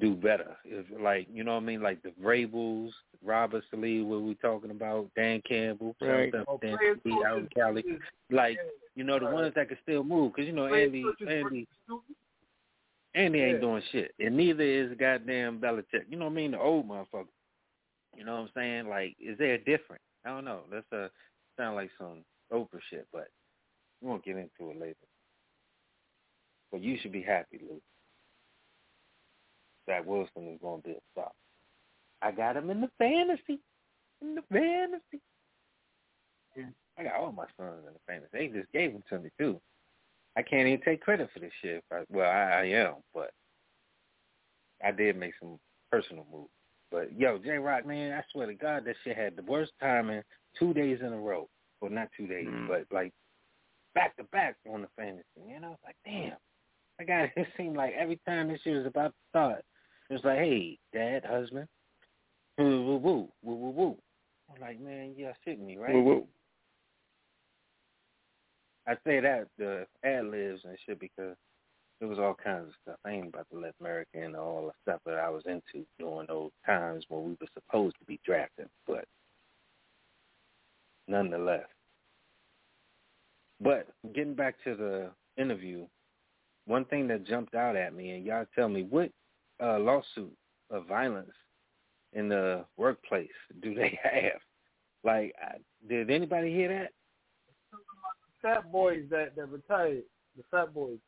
[0.00, 0.56] do better.
[0.64, 2.90] If like, you know what I mean, like the Vrabels,
[3.22, 6.32] Robert Saleh, what we talking about, Dan Campbell, Right.
[6.32, 6.78] some stuff, Oh, Dan
[7.26, 7.84] out in Cali.
[8.30, 8.58] Like,
[8.94, 9.34] you know, the right.
[9.34, 11.66] ones that can still move, because you know Andy, Andy,
[13.14, 13.60] versus he ain't Yeah.
[13.60, 16.08] doing shit, and neither is goddamn Belichick.
[16.08, 16.50] You know what I mean?
[16.52, 17.28] The old motherfucker.
[18.16, 18.88] You know what I'm saying?
[18.88, 20.02] Like, is there a difference?
[20.24, 20.64] I don't know.
[20.70, 21.10] That's a
[21.56, 23.28] sound like some Oprah shit, but
[24.00, 25.06] we won't get into it later.
[26.72, 27.82] But you should be happy, Luke.
[29.86, 31.32] Zach Wilson is going to be a star.
[32.22, 33.60] I got him in the fantasy.
[34.20, 35.20] In the fantasy.
[36.56, 36.66] Yeah.
[36.98, 38.28] I got all my sons in the fantasy.
[38.32, 39.60] They just gave them to me too.
[40.36, 41.82] I can't even take credit for this shit.
[41.92, 43.30] I, well, I, I am, but
[44.84, 45.58] I did make some
[45.90, 46.50] personal moves.
[46.90, 50.22] But yo, J Rock, man, I swear to God, that shit had the worst timing
[50.58, 51.48] two days in a row.
[51.80, 52.68] Well, not two days, Mm.
[52.68, 53.12] but like
[53.94, 55.24] back to back on the fantasy.
[55.48, 56.36] You know, like damn.
[57.00, 59.64] I got it seemed like every time this shit was about to start,
[60.08, 61.68] it was like, hey, dad, husband,
[62.58, 63.98] woo woo woo woo woo woo.
[64.54, 65.94] I'm like, man, you're shitting me, right?
[65.94, 66.26] Woo woo.
[68.90, 71.36] I say that the ad libs and shit because
[72.00, 72.96] it was all kinds of stuff.
[73.04, 76.26] I ain't about to let America and all the stuff that I was into during
[76.26, 79.04] those times when we were supposed to be drafting, but
[81.06, 81.66] nonetheless.
[83.60, 85.10] But getting back to the
[85.40, 85.86] interview,
[86.66, 89.12] one thing that jumped out at me, and y'all tell me what
[89.62, 90.34] uh, lawsuit
[90.70, 91.30] of violence
[92.12, 93.28] in the workplace
[93.62, 94.40] do they have?
[95.04, 95.58] Like, I,
[95.88, 96.90] did anybody hear that?
[98.42, 100.02] Fat boys that that retired.
[100.36, 100.98] The fat boys.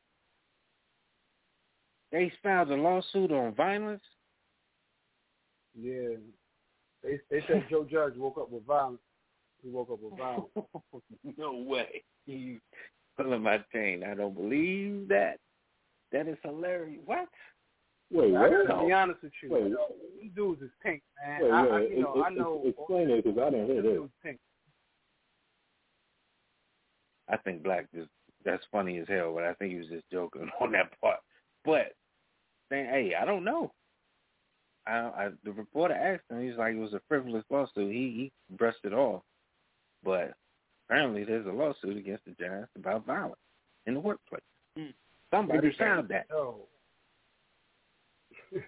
[2.10, 4.02] They filed a lawsuit on violence.
[5.74, 6.16] Yeah.
[7.02, 9.00] They they said Joe Judge woke up with violence.
[9.62, 10.50] He woke up with violence.
[11.38, 12.02] no way.
[12.26, 12.58] You
[13.16, 14.02] pulling my chain.
[14.04, 15.38] I don't believe that.
[16.12, 17.00] That is hilarious.
[17.06, 17.28] What?
[18.12, 18.68] Wait, I what?
[18.68, 19.50] gotta be honest with you.
[19.50, 19.72] Wait,
[20.20, 21.40] These dudes is pink, man.
[21.42, 22.62] Wait, I, I, wait, you know, ex- I know.
[22.66, 24.00] explain it because I didn't hear this.
[24.22, 24.38] pink.
[27.32, 28.10] I think Black just
[28.44, 31.18] that's funny as hell, but I think he was just joking on that part.
[31.64, 31.94] But
[32.70, 33.72] then, hey, I don't know.
[34.86, 36.46] I, I the reporter asked him.
[36.46, 37.92] He's like, it was a frivolous lawsuit.
[37.92, 39.22] He he brushed it off,
[40.04, 40.34] but
[40.86, 43.36] apparently there's a lawsuit against the Giants about violence
[43.86, 44.42] in the workplace.
[44.76, 44.90] Hmm.
[45.30, 46.26] Somebody found that.
[46.28, 46.66] Yo.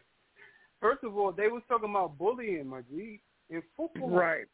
[0.80, 3.20] First of all, they was talking about bullying, my G,
[3.50, 4.10] in football.
[4.10, 4.46] Right.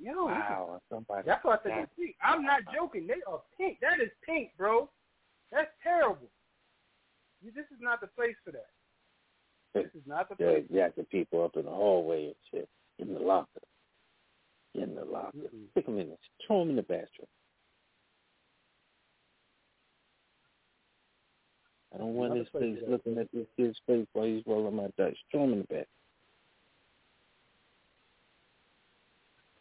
[0.00, 1.22] Yo, Wow, somebody.
[1.26, 2.16] that's why I said pink.
[2.22, 3.06] I'm not joking.
[3.06, 3.78] They are pink.
[3.80, 4.90] That is pink, bro.
[5.52, 6.28] That's terrible.
[7.42, 8.66] You, this is not the place for that.
[9.74, 10.64] This is not the place.
[10.70, 12.68] Yeah, jacking people up in the hallway and shit.
[12.98, 13.60] In the locker.
[14.74, 15.38] In the locker.
[15.72, 16.16] Stick them in the,
[16.46, 17.28] throw them in the bathroom.
[21.94, 25.14] I don't want this face looking at this kid's face while he's rolling my dice.
[25.30, 25.86] Throw him in the bathroom.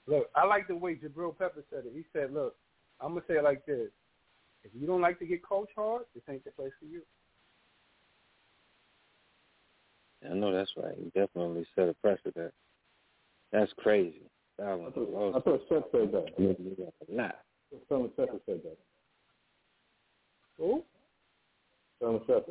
[0.08, 1.94] Look, I like the way Jabrill Pepper said it.
[1.94, 2.56] He said, "Look,
[3.00, 3.90] I'm gonna say it like this:
[4.64, 7.02] If you don't like to get coached hard, this ain't the place for you.
[10.30, 10.98] I know that's right.
[10.98, 12.54] You definitely set a precedent.
[13.52, 14.30] That's crazy.
[14.60, 14.64] I
[14.94, 16.56] thought, I thought Seth said that.
[17.10, 17.32] Nah.
[17.90, 18.78] Someone Seth said that.
[20.58, 20.84] Who?
[22.00, 22.44] Someone Seth.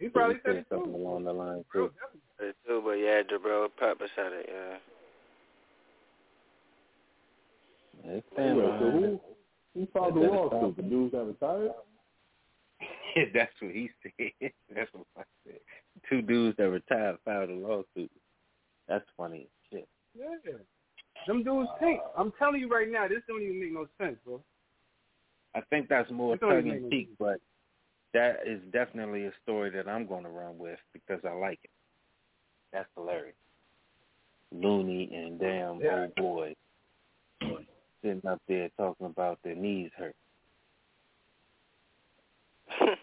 [0.00, 0.98] He probably said it something too.
[0.98, 1.92] along the line oh, too.
[2.40, 4.76] It too, but yeah, Jabrill Pepper said it, yeah.
[8.06, 9.20] It's Anyway, so who
[9.74, 10.76] who filed the lawsuit?
[10.76, 11.72] The dudes that retired?
[13.34, 14.30] That's what he said.
[14.74, 15.58] That's what I said.
[16.08, 18.10] Two dudes that retired filed a lawsuit.
[18.88, 19.88] That's funny as shit.
[20.18, 20.52] Yeah.
[21.26, 22.00] Them dudes think.
[22.16, 24.42] I'm telling you right now, this don't even make no sense, bro.
[25.54, 27.40] I think that's more It don't even tongue make in cheek, but
[28.12, 31.70] that is definitely a story that I'm going to run with because I like it.
[32.72, 33.36] That's hilarious.
[34.52, 36.02] Looney and damn Yeah.
[36.02, 36.54] old boy
[38.04, 40.14] sitting up there talking about their knees hurt.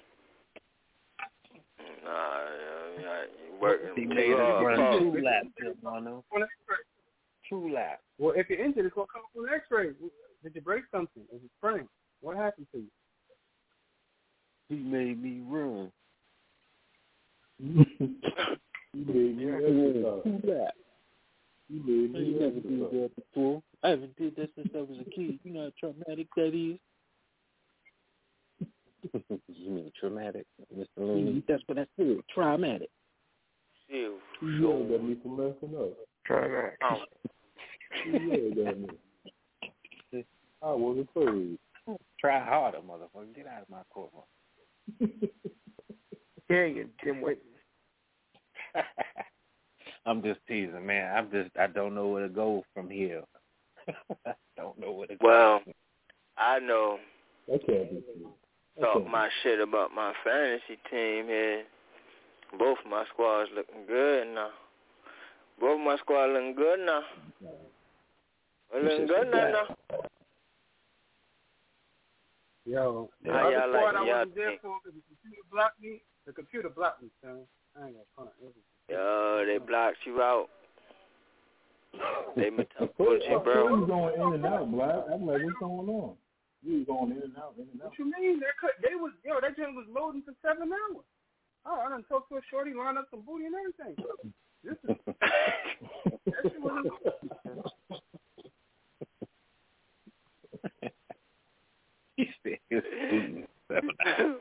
[2.04, 4.66] Nah, yeah, yeah, you working He too made us hard.
[4.66, 5.04] run folks.
[5.04, 5.48] two laps,
[5.84, 6.24] Mono.
[7.48, 8.02] Two laps.
[8.18, 9.90] Well, if you're injured, it's gonna come up on an X-ray.
[10.44, 11.22] Did you break something?
[11.34, 11.88] Is it sprained?
[12.22, 12.88] What happened to you?
[14.68, 15.92] He made me run.
[18.94, 20.24] You made me exercise.
[20.26, 20.78] Two laps.
[21.72, 23.64] You made I me ain't never did that before.
[23.82, 25.40] I haven't did that since I was a kid.
[25.44, 26.80] You know how traumatic that is?
[29.48, 30.46] you mean traumatic,
[30.78, 30.86] Mr.
[30.98, 31.44] Looney?
[31.48, 32.18] That's what I said.
[32.34, 32.90] Traumatic.
[33.88, 34.18] You.
[34.42, 34.46] Oh.
[34.46, 35.94] You yelled at me for messing up.
[36.26, 36.78] Traumatic.
[38.06, 38.90] You yelled at me.
[40.64, 41.58] I was afraid.
[42.20, 43.34] Try harder, motherfucker.
[43.36, 44.24] Get out of my courtroom.
[46.50, 47.38] Yeah, you dimwit.
[50.06, 51.16] I'm just teasing, man.
[51.16, 53.22] I'm just I don't know where to go from here.
[54.26, 55.28] I don't know where to go.
[55.28, 55.62] Well,
[56.38, 56.98] I know
[57.48, 58.32] That can't be true.
[58.78, 61.64] That talk can't my shit about my fantasy team here.
[62.58, 64.50] Both my squads looking good now.
[65.60, 67.02] Both my squad looking good now.
[68.74, 69.52] They looking good now.
[69.52, 69.98] now.
[72.66, 75.44] Yo, the How other y'all squad like I y'all wasn't there for because the computer
[75.52, 76.02] blocked me.
[76.26, 77.42] The computer blocked me, son.
[77.76, 78.30] I ain't gonna front.
[78.42, 80.48] It was- Yo, they blocked you out.
[82.36, 82.50] They I
[82.80, 83.70] took told, I Gucci, told bro.
[83.80, 84.96] you going in and out, Black.
[85.14, 86.14] I'm like, what's going on?
[86.64, 87.90] You was going in and out, in and out.
[87.90, 88.40] What you mean?
[88.40, 91.04] They could, they was yo, that joint was loading for seven hours.
[91.66, 93.96] Oh, I done talked to a shorty, lined up some booty and everything.
[94.64, 96.88] This is that shit wasn't
[102.16, 104.38] he said he was shooting seven hours.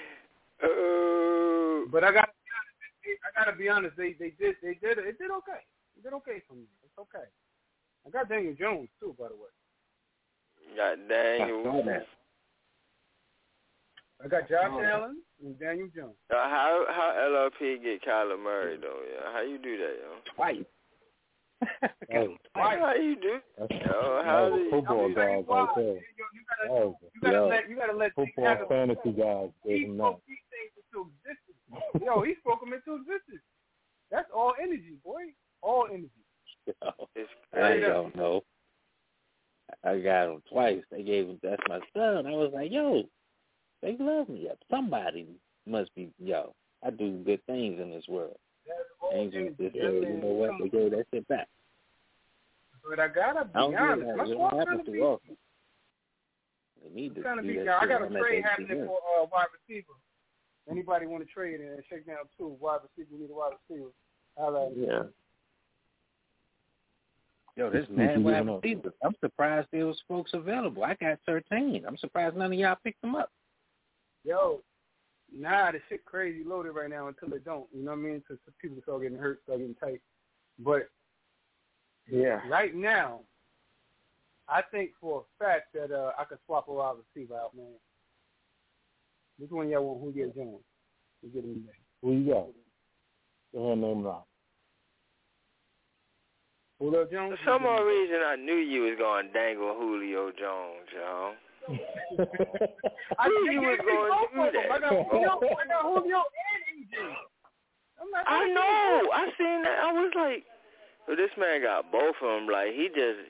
[0.62, 2.76] Oh, But I gotta be honest.
[3.04, 3.96] They, I gotta be honest.
[3.96, 5.62] They they did they did it did okay.
[5.96, 6.64] It did okay for me.
[6.84, 7.26] It's okay.
[8.06, 9.50] I got Daniel Jones too, by the way.
[10.76, 11.82] God I dang saw you.
[11.84, 12.06] that.
[14.22, 14.82] I got Josh Oh.
[14.82, 16.14] Allen and Daniel Jones.
[16.30, 19.00] Uh, how how LRP get Kyler Murray though?
[19.10, 20.34] Yeah, how you do that, yo?
[20.36, 20.64] Twice.
[22.12, 23.38] Oh, How you do?
[23.56, 24.70] that's, Yo, how that do you?
[24.70, 25.60] football I'm telling you guys why.
[25.60, 25.84] right there.
[25.84, 26.00] You,
[26.34, 29.78] you gotta That was, you gotta yo, let you gotta let football fantasy guys He
[29.80, 29.88] gave
[30.94, 31.36] him that.
[31.36, 32.04] spoke these things into existence.
[32.04, 33.44] Yo, he spoke them into existence.
[34.10, 35.34] That's all energy, boy.
[35.62, 36.10] All energy.
[37.14, 38.42] It's I don't know.
[39.84, 40.82] I got him twice.
[40.90, 42.26] They gave him that's my son.
[42.26, 43.04] I was like, yo,
[43.82, 44.48] they love me.
[44.70, 45.26] Somebody
[45.66, 46.54] must be yo.
[46.84, 48.36] I do good things in this world.
[49.12, 50.50] Angels just said, you know what?
[50.60, 51.48] They gave that shit back.
[52.88, 54.00] But I gotta be I don't honest.
[54.00, 54.24] do My.
[54.24, 55.36] It squad's don't trying happen to too be often.
[56.82, 58.86] They need to trying to be that I got a I'm at trade happening shit.
[58.86, 59.92] for uh wide receiver.
[60.70, 63.08] Anybody want to trade and shake down two wide receiver?
[63.12, 63.88] We need a wide receiver.
[64.36, 64.72] All right.
[64.76, 65.02] Yeah.
[67.56, 68.92] Yo, this Who's mad wide receiver.
[69.04, 70.84] I'm surprised there was folks available.
[70.84, 71.84] I got 13.
[71.86, 73.30] I'm surprised none of y'all picked them up.
[74.24, 74.60] Yo,
[75.36, 77.66] nah, the shit crazy loaded right now until it don't.
[77.74, 78.18] You know what I mean?
[78.18, 80.00] Because people start getting hurt, start getting tight.
[80.58, 80.88] But
[82.08, 82.40] Yeah.
[82.48, 83.20] right now,
[84.48, 87.74] I think for a fact that uh, I could swap a wide receiver out, man.
[89.40, 90.04] Which one y'all want?
[90.04, 90.60] Who get Jones?
[91.22, 91.80] Who get him today?
[92.02, 92.46] Who you got?
[93.54, 94.26] Go ahead and name it out.
[96.78, 97.38] Julio Jones?
[97.40, 101.32] For some odd reason, I knew you was going to dangle Julio Jones, yo.
[103.18, 104.72] I knew you was going to do of.
[104.72, 104.80] I that.
[104.80, 106.96] got Julio, I got Julio and AJ.
[108.00, 109.10] I'm I know.
[109.12, 109.78] I seen that.
[109.84, 110.44] I was like,
[111.08, 112.48] well, this man got both of them.
[112.48, 113.28] Like he just,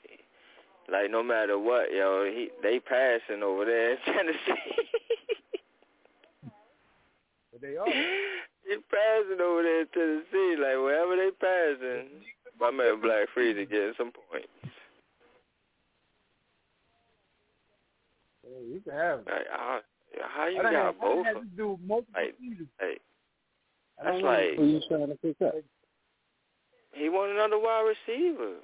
[0.91, 4.87] like no matter what, yo, he they passing over there in Tennessee.
[7.61, 7.85] They are.
[7.85, 12.07] they passing over there in Tennessee, like wherever they passing.
[12.59, 14.47] My man Black Freezy getting some points.
[18.43, 19.25] Hey, you can have it.
[19.27, 19.79] Like, how,
[20.21, 21.25] how you got have, both?
[21.27, 22.67] Of, to do multiple like, seasons.
[22.81, 23.01] like,
[24.03, 25.55] that's like who you trying to pick up.
[26.93, 28.55] He want another wide receiver.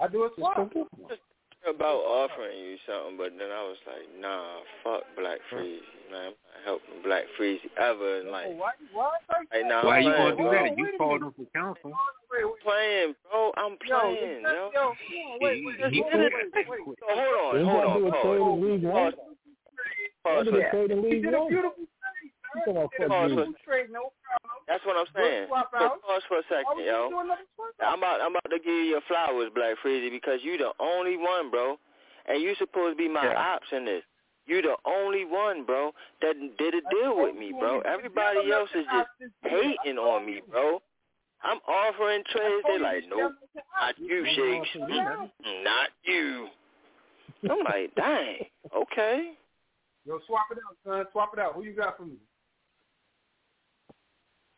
[0.00, 0.72] I do it swap.
[1.08, 1.20] Just
[1.68, 6.32] about offering you something, but then I was like, nah, fuck Black Freeze, man.
[6.32, 8.48] I'm not helping Black Freeze ever in life.
[8.56, 8.72] Why?
[8.94, 9.10] Why?
[9.52, 10.52] Hey, nah, Why I'm you gonna do bro.
[10.52, 10.78] that?
[10.78, 11.92] You called him for counsel.
[11.92, 13.52] I'm playing, bro.
[13.60, 14.70] I'm playing, yo, yo.
[14.72, 16.96] yo, hold on, wait, wait, He wait, did wait, wait, wait.
[16.96, 18.24] So hold on, They hold gonna do on, a pause.
[18.24, 19.12] trade in League One?
[19.12, 19.20] Pause,
[20.24, 20.70] pause They for did a that.
[20.72, 21.48] trade in He League did a One?
[21.50, 21.60] beautiful thing.
[21.60, 21.60] You talking about fuck Pause me.
[21.60, 21.60] for, Trade, no problem.
[21.60, 21.60] that's what I'm saying.
[21.60, 21.60] swap So out.
[21.60, 21.89] pause for a Why second, would
[26.78, 27.10] you yo.
[27.10, 27.92] do another swap out?
[27.92, 31.16] I'm about I'm about to give you your flowers, Black Freezy, because you the only
[31.16, 31.78] one, bro.
[32.26, 33.54] And you supposed to be my Yeah.
[33.54, 34.04] ops in this.
[34.46, 37.80] You the only one, bro, that did a deal with me, bro.
[37.80, 39.08] Everybody else is just
[39.42, 40.82] hating on me, bro.
[41.42, 42.64] I'm offering trades.
[42.66, 43.32] They're like, nope,
[43.80, 44.68] not you, Shakes.
[44.76, 45.30] Mm,
[45.64, 46.48] Not you.
[47.48, 48.44] I'm like, dang,
[48.74, 49.32] okay.
[50.04, 51.06] Yo, swap it out, son.
[51.12, 51.54] Swap it out.
[51.54, 52.16] Who you got for me?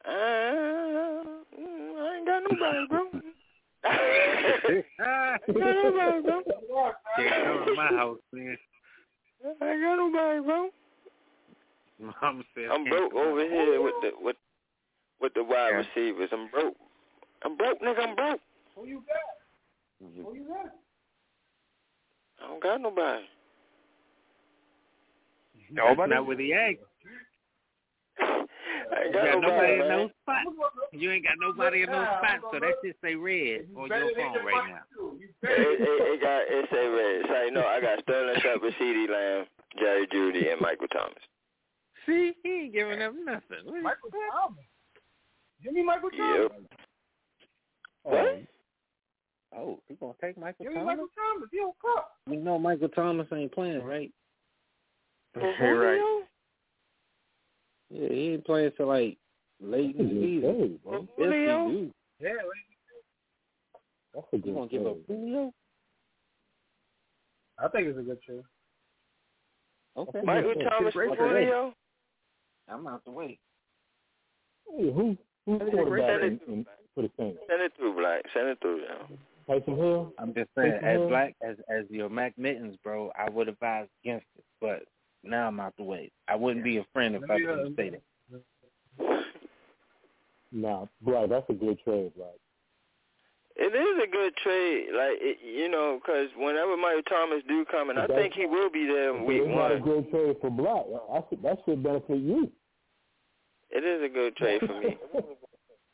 [0.04, 0.12] Uh, I
[2.16, 3.02] ain't got nobody, bro.
[3.84, 3.86] I
[4.68, 5.40] ain't got
[5.84, 6.42] nobody, bro.
[7.16, 8.58] Can't come to my house, man.
[9.44, 10.70] I ain't got nobody, bro.
[12.00, 14.36] Mama said I'm broke over here with the with
[15.20, 16.30] with the wide receivers.
[16.32, 16.76] I'm broke.
[17.44, 18.00] I'm broke, nigga.
[18.00, 18.40] I'm broke.
[18.74, 19.16] Who you got?
[20.00, 20.72] Who you got?
[22.42, 23.24] I don't got nobody.
[25.74, 26.78] That's not what he asked.
[28.92, 30.44] I ain't You got, got nobody nobody, in no spot.
[30.92, 34.44] You ain't got nobody in no spot, so that shit say red on your phone
[34.44, 34.84] right now.
[35.42, 37.24] It, it, it got it say red.
[37.28, 37.64] Say no.
[37.64, 39.46] I got Sterling Shepard, CeeDee Lamb,
[39.78, 41.22] Jerry Jeudy, and Michael Thomas.
[42.06, 43.64] See, he ain't giving up nothing.
[43.64, 44.64] What Michael Thomas.
[45.62, 46.50] Give me Michael Thomas.
[46.52, 46.62] Yep.
[48.04, 48.38] Oh,
[49.56, 50.86] oh, he gonna take Michael Give me Thomas?
[50.86, 51.48] Michael Thomas.
[51.52, 52.04] He don't cook.
[52.28, 54.10] You know Michael Thomas ain't playing, right?
[55.36, 56.24] right.
[57.92, 59.18] Yeah, he ain't playing till like
[59.60, 60.78] late in the season.
[60.84, 61.06] bro.
[61.16, 61.90] Julio?
[62.20, 62.30] Yeah,
[64.14, 64.96] That's a You good gonna give up.
[65.06, 65.52] Julio?
[67.58, 68.42] I think it's a good trade.
[69.96, 70.20] Okay.
[70.24, 71.06] Michael Thomas for.
[71.14, 71.74] Julio.
[72.68, 73.38] I'm out the way.
[74.70, 77.38] Hey, who who's Send quarterback it in, through, in, for the Saints?
[77.48, 78.22] Send it through, Black.
[78.32, 79.18] Send it through, yo.
[79.48, 80.12] Taysom Hill.
[80.18, 81.08] I'm just saying, Tyson as Hill?
[81.08, 84.84] black as as your Mac Mittens, bro, I would advise against it, but
[85.22, 86.10] now I'm out the way.
[86.28, 88.02] I wouldn't be a friend if I uh, didn't say that.
[90.52, 92.34] Nah, Black, that's a good trade, Black.
[93.54, 97.90] It is a good trade, like it, you know, because whenever Michael Thomas do come,
[97.90, 99.82] and I But think he will be there in week it's not a one.
[99.82, 100.84] good trade for Black.
[100.88, 102.50] That should, that should benefit you.
[103.70, 104.98] It is a good trade for me.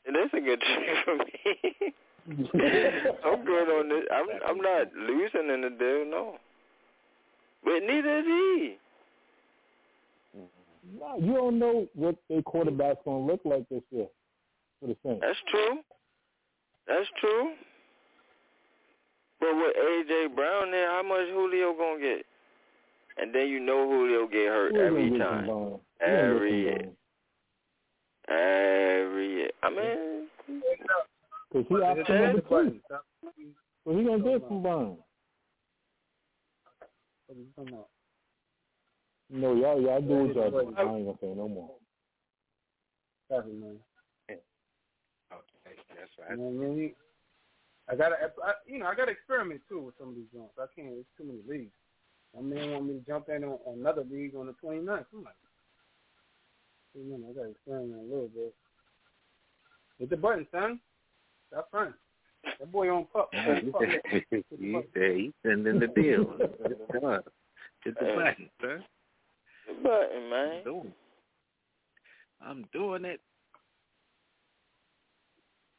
[0.07, 1.95] It is a good trade for me.
[3.25, 4.05] I'm good on this.
[4.13, 6.37] I'm I'm not losing in the deal, no.
[7.65, 8.77] But neither is he.
[10.99, 14.07] Nah, you don't know what their quarterback's gonna look like this year
[14.81, 15.21] for the Saints.
[15.21, 15.79] That's true.
[16.87, 17.53] That's true.
[19.41, 22.27] But with AJ Brown there, how much Julio gonna get?
[23.19, 25.39] And then you know Julio get hurt Who gonna every get time.
[25.41, 25.81] some bone?
[26.01, 26.89] Who gonna get Every year.
[28.29, 29.51] Every year.
[29.63, 30.29] I mean,
[31.53, 32.81] Cause he asked for number two.
[33.85, 34.97] So he gonna get some burn.
[39.31, 40.75] No, y'all y'all do what y'all do.
[40.77, 41.71] I ain't gonna say no more.
[43.29, 43.79] Definitely.
[44.29, 44.41] That's
[46.31, 46.95] You know what I mean?
[47.91, 50.55] I gotta, I, you know, I gotta experiment too with some of these joints.
[50.59, 50.93] I can't.
[50.93, 51.73] It's too many leagues.
[52.35, 55.07] My man want me to jump in on, on another league on the 29th.
[55.13, 55.35] I'm like,
[56.95, 58.55] wait a minute, I gotta experiment a little bit.
[59.99, 60.81] Hit the button, son.
[61.49, 61.95] Stop fun.
[62.59, 63.31] That boy on pup.
[63.33, 64.01] he said
[64.59, 66.25] he said he's sending the deal.
[66.93, 67.21] Come on.
[67.85, 68.85] Hit the button, sir.
[69.69, 70.59] The button, man.
[70.59, 70.93] I'm doing it.
[72.41, 73.21] I'm doing it.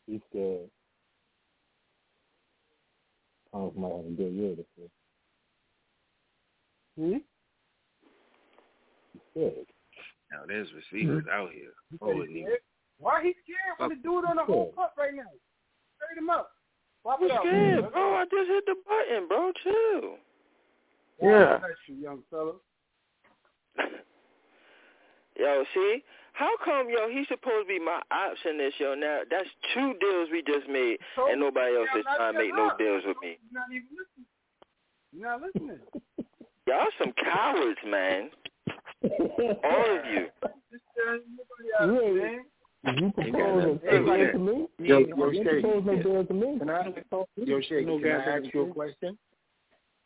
[0.08, 0.70] He's scared.
[3.52, 4.88] Thomas might have a good year this year.
[6.98, 7.18] Hmm?
[9.14, 9.66] He's scared.
[10.32, 11.72] Now there's receivers out here.
[11.92, 12.60] He said Oh, he's scared.
[13.00, 15.24] Why he scared for the dude on the whole cup right now?
[15.98, 16.52] Straight him up.
[17.02, 17.44] Swap it I'm out.
[17.46, 17.92] scared, man.
[17.92, 18.16] bro.
[18.16, 19.52] I just hit the button, bro.
[19.64, 20.16] Chill.
[21.22, 21.58] Yeah.
[21.60, 22.54] bless you, young fella.
[25.40, 26.04] Yo, see?
[26.34, 28.94] How come, yo, he's supposed to be my option this, yo?
[28.96, 32.72] Now, that's two deals we just made, and nobody else is trying to make no
[32.78, 33.38] deals with me.
[33.52, 34.28] You're not even listening.
[35.12, 35.80] You're not listening.
[36.68, 38.30] Y'all some cowards, man.
[39.64, 40.28] All of you.
[40.72, 42.46] Just telling you nobody else, man.
[42.84, 44.68] Propose a deal to me?
[44.80, 46.04] Yo, You yo, Shay, propose no yeah.
[46.04, 46.60] deal to me?
[46.60, 46.94] Can I,
[47.36, 49.18] yo, Shay, can I ask you a question?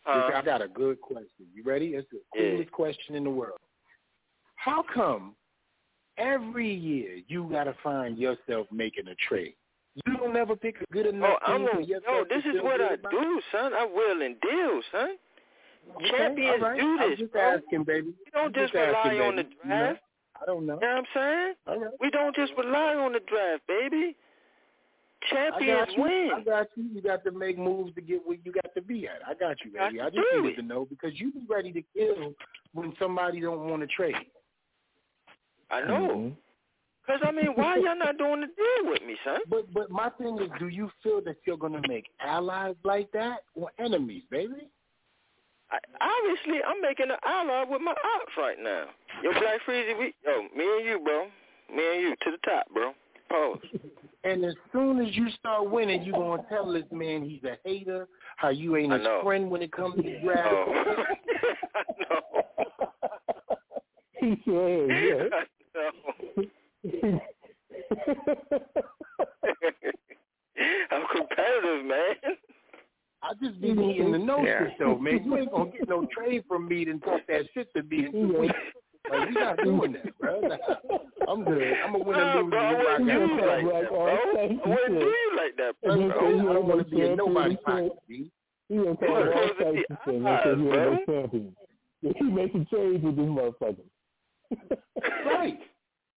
[0.05, 1.47] This- I got a good question.
[1.53, 1.95] You ready?
[1.95, 2.51] It's the Yeah.
[2.51, 3.59] coolest question in the world.
[4.63, 5.35] How come
[6.17, 9.55] every year you gotta find yourself making a trade?
[10.05, 12.43] You don't ever pick a good enough Oh, enough I'm team for a, no, this
[12.45, 13.11] is what I about?
[13.11, 13.73] do, son.
[13.73, 15.09] I will and deal, son.
[15.97, 16.79] Okay, Champions right.
[16.79, 17.41] do I'm this, just bro.
[17.41, 18.07] asking, baby.
[18.07, 19.55] We don't I'm just, just rely asking, on the baby.
[19.63, 19.99] You draft.
[20.41, 20.73] I don't know.
[20.75, 21.53] You know what I'm saying?
[21.67, 21.91] All right.
[21.99, 24.15] We don't just rely on the draft, baby.
[25.29, 26.01] Champions got you.
[26.03, 26.29] win.
[26.35, 26.83] I got you.
[26.93, 29.19] You got to make moves to get where you got to be at.
[29.27, 29.99] I got you, Got baby.
[29.99, 30.61] to I just needed it.
[30.61, 32.33] to know because you be ready to kill
[32.73, 34.15] when somebody don't want to trade.
[35.73, 36.09] I know.
[36.09, 36.29] Mm-hmm.
[37.05, 39.39] Cause I mean, why y'all not doing the deal with me, son?
[39.49, 43.39] But but my thing is, do you feel that you're gonna make allies like that
[43.55, 44.69] or enemies, baby?
[45.69, 48.85] I, obviously, I'm making an ally with my ops right now.
[49.23, 51.25] Yo, Black Freezy, we, yo, me and you, bro.
[51.75, 52.93] Me and you to the top, bro.
[53.29, 53.59] Pose.
[54.25, 58.07] And as soon as you start winning, you gonna tell this man he's a hater,
[58.37, 60.69] how you ain't I his friend when it comes to draft.
[64.23, 65.43] He said, yeah.
[70.91, 72.15] I'm competitive, man.
[73.23, 74.59] I just be needing to know Yeah.
[74.67, 75.23] shit though, man.
[75.23, 78.11] You ain't gonna get no trade from me and talk that shit to me in
[78.11, 78.53] two weeks.
[79.09, 80.41] Like we not doing that, bro.
[81.27, 81.73] I'm good.
[81.83, 82.49] I'm gonna win Nah, and lose.
[82.51, 83.47] bro, I and wouldn't do rock you out.
[83.47, 84.05] like that, bro.
[84.07, 86.19] I wouldn't do you like that, And he bro.
[86.19, 87.17] said he I don't ain't want no to be in champion.
[87.17, 88.31] nobody's He said- pocket, B.
[88.69, 90.73] He gonna call You're all supposed to types be of shit because allies, he bro.
[90.73, 91.55] ain't no champion.
[92.01, 93.87] He making trades with this motherfucker.
[95.25, 95.59] Right.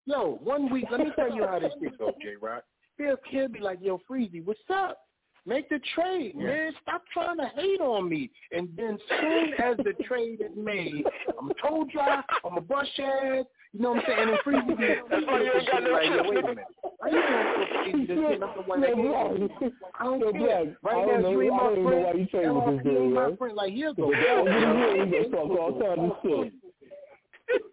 [0.05, 2.63] Yo, one week, let me tell you how this shit go, J Rock.
[2.97, 4.99] He'll, he'll be like, yo, Freezy, what's up?
[5.47, 6.73] Make the trade, man.
[6.81, 8.31] Stop trying to hate on me.
[8.51, 11.03] And then soon as the trade is made,
[11.39, 13.45] I'm toe dry, I'm a bust your ass.
[13.73, 14.29] You know what I'm saying?
[14.29, 16.65] And Freezy be That's why you ain't got no like, yo, chips, wait a minute.
[17.01, 18.41] How you doing so Freezy this shit?
[18.41, 20.65] I'm the one that gave I don't yo, care.
[20.65, 22.03] Black, Right I now, don't know, you ain't I my don't know friend.
[22.05, 23.55] why you trading this ain't dude, my friend.
[23.55, 24.09] Like, he'll go.
[24.09, 26.53] Because all you hear is talk all kinds of shit.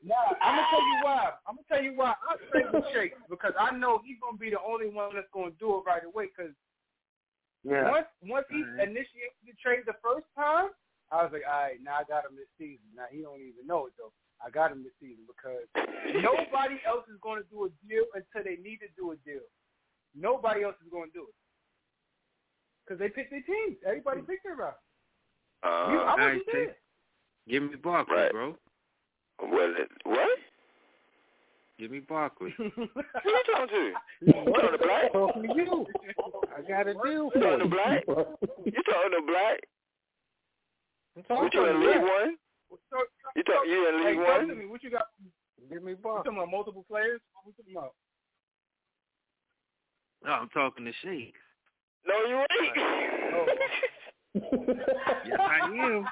[0.04, 1.30] Nah, I'm gonna tell you why.
[1.46, 2.14] I'm gonna tell you why.
[2.28, 5.52] I trade with Shake because I know he's gonna be the only one that's gonna
[5.60, 6.26] do it right away.
[6.26, 6.54] Because
[7.62, 7.88] Yeah.
[7.90, 10.70] once once he initiated the trade the first time,
[11.12, 12.86] I was like, all right, now I got him this season.
[12.94, 14.12] Now he don't even know it though.
[14.44, 15.68] I got him this season because
[16.20, 19.46] nobody else is going to do a deal until they need to do a deal.
[20.16, 21.34] Nobody else is going to do it
[22.82, 23.76] because they pick their teams.
[23.86, 24.80] Everybody picked their route.
[25.62, 26.76] You- I Uh, wasn't there.
[27.46, 28.32] Give me Barkley, Right.
[28.32, 28.58] bro.
[29.40, 30.38] Well, it- what?
[31.78, 32.54] Give me Barkley.
[32.58, 33.92] Who you talking to?
[34.20, 35.12] You talking to Black?
[35.12, 35.86] Talking to you.
[36.56, 37.66] I got a deal You talking to.
[37.68, 38.04] Black?
[38.06, 39.58] You talking to Black?
[41.16, 42.02] I'm What talking you in to League you.
[42.02, 42.36] One?
[43.36, 43.66] You talk?
[43.66, 44.58] You in League talk to One?
[44.58, 44.66] me.
[44.66, 45.06] What you got?
[45.70, 46.24] Give me You Barkley.
[46.30, 47.20] talking about multiple players?
[47.34, 47.94] What we talking about?
[50.24, 51.34] No, I'm talking to Shake.
[52.06, 52.76] No, you ain't.
[53.34, 53.46] Oh.
[55.26, 56.04] Yes, I am.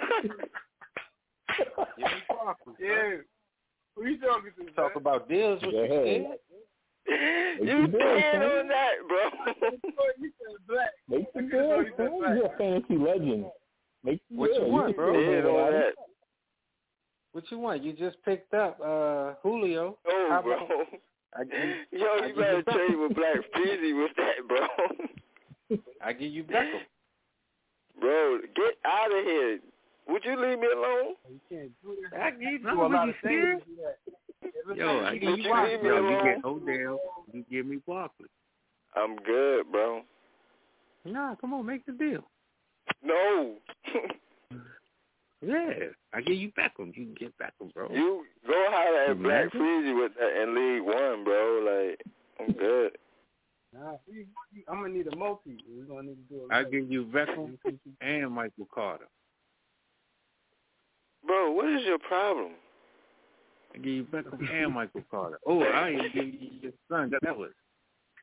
[1.58, 2.12] Give me
[2.80, 3.16] Yeah.
[3.96, 4.72] Who you talking to?
[4.72, 5.60] Talk about deals.
[5.62, 5.88] What you Yeah.
[5.88, 6.38] said?
[7.62, 9.52] you dead on that, bro.
[10.20, 10.90] you said black.
[11.08, 11.96] Make the I could've deal, told you son.
[11.96, 12.34] said black.
[12.36, 13.44] You're a fantasy legend.
[14.04, 14.70] Make the What you deal.
[14.70, 15.12] want, can bro?
[15.12, 15.94] still Dead on that.
[17.32, 17.82] What you want?
[17.82, 19.98] You just picked up uh Julio.
[20.06, 20.54] Oh, How bro.
[20.64, 20.70] about-
[21.34, 22.72] I give, Yo, I you give better you Beckham.
[22.86, 25.78] trade with Black Freezy with that, bro.
[26.04, 26.80] I give you Beckham.
[27.98, 29.58] Bro, get out of here.
[30.12, 31.14] Would you leave me alone?
[31.14, 32.20] Oh, you can't do that.
[32.20, 33.22] I give you do a lot of things.
[33.24, 33.58] scared?
[33.60, 34.76] to do that.
[34.76, 37.00] Yo, I Would give you you leave me Yo, you get Odell.
[37.32, 38.28] You give me Barkley.
[38.94, 40.02] I'm good, bro.
[41.06, 42.22] Nah, come on, make the deal.
[43.02, 43.54] No.
[45.44, 45.72] Yeah,
[46.14, 46.96] I give you Beckham.
[46.96, 47.88] You can get Beckham, bro.
[47.90, 49.60] you go holler at Black Imagine.
[49.60, 51.88] Freezy with that in League One, bro.
[51.88, 52.00] Like,
[52.38, 52.92] I'm good.
[53.74, 55.58] Nah, we, we, I'm gonna need a multi.
[55.68, 57.58] We're gonna need to do a I give you Beckham
[58.00, 59.08] and Michael Carter.
[61.26, 62.52] Bro, what is your problem?
[63.74, 65.38] I give you Beckham and Michael Carter.
[65.46, 67.54] Oh, I even give you your son, Edwards.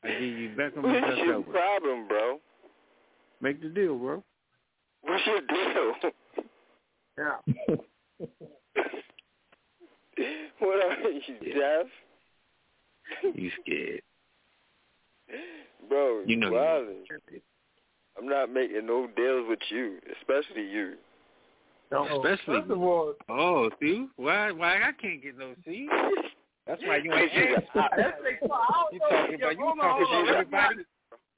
[0.03, 2.39] I give you Beckham and Gus your problem, bro?
[3.41, 4.23] Make the deal, bro.
[5.01, 5.93] What's your deal?
[7.17, 7.37] Yeah.
[10.59, 11.21] what are you,
[11.53, 11.87] Jeff?
[13.35, 14.01] You scared?
[15.87, 17.03] Bro, You know wildin'.
[18.17, 20.95] I'm not making no deals with you, especially you.
[21.91, 22.61] Oh, Especially.
[22.61, 24.07] First of all, Oh, see?
[24.15, 24.51] Why?
[24.51, 25.87] Why I can't get no see?
[26.67, 27.69] That's why you ain't Cause you- asked.
[27.75, 30.25] let's I You talking about- you on, talking hold on.
[30.25, 30.85] to Let's be everybody?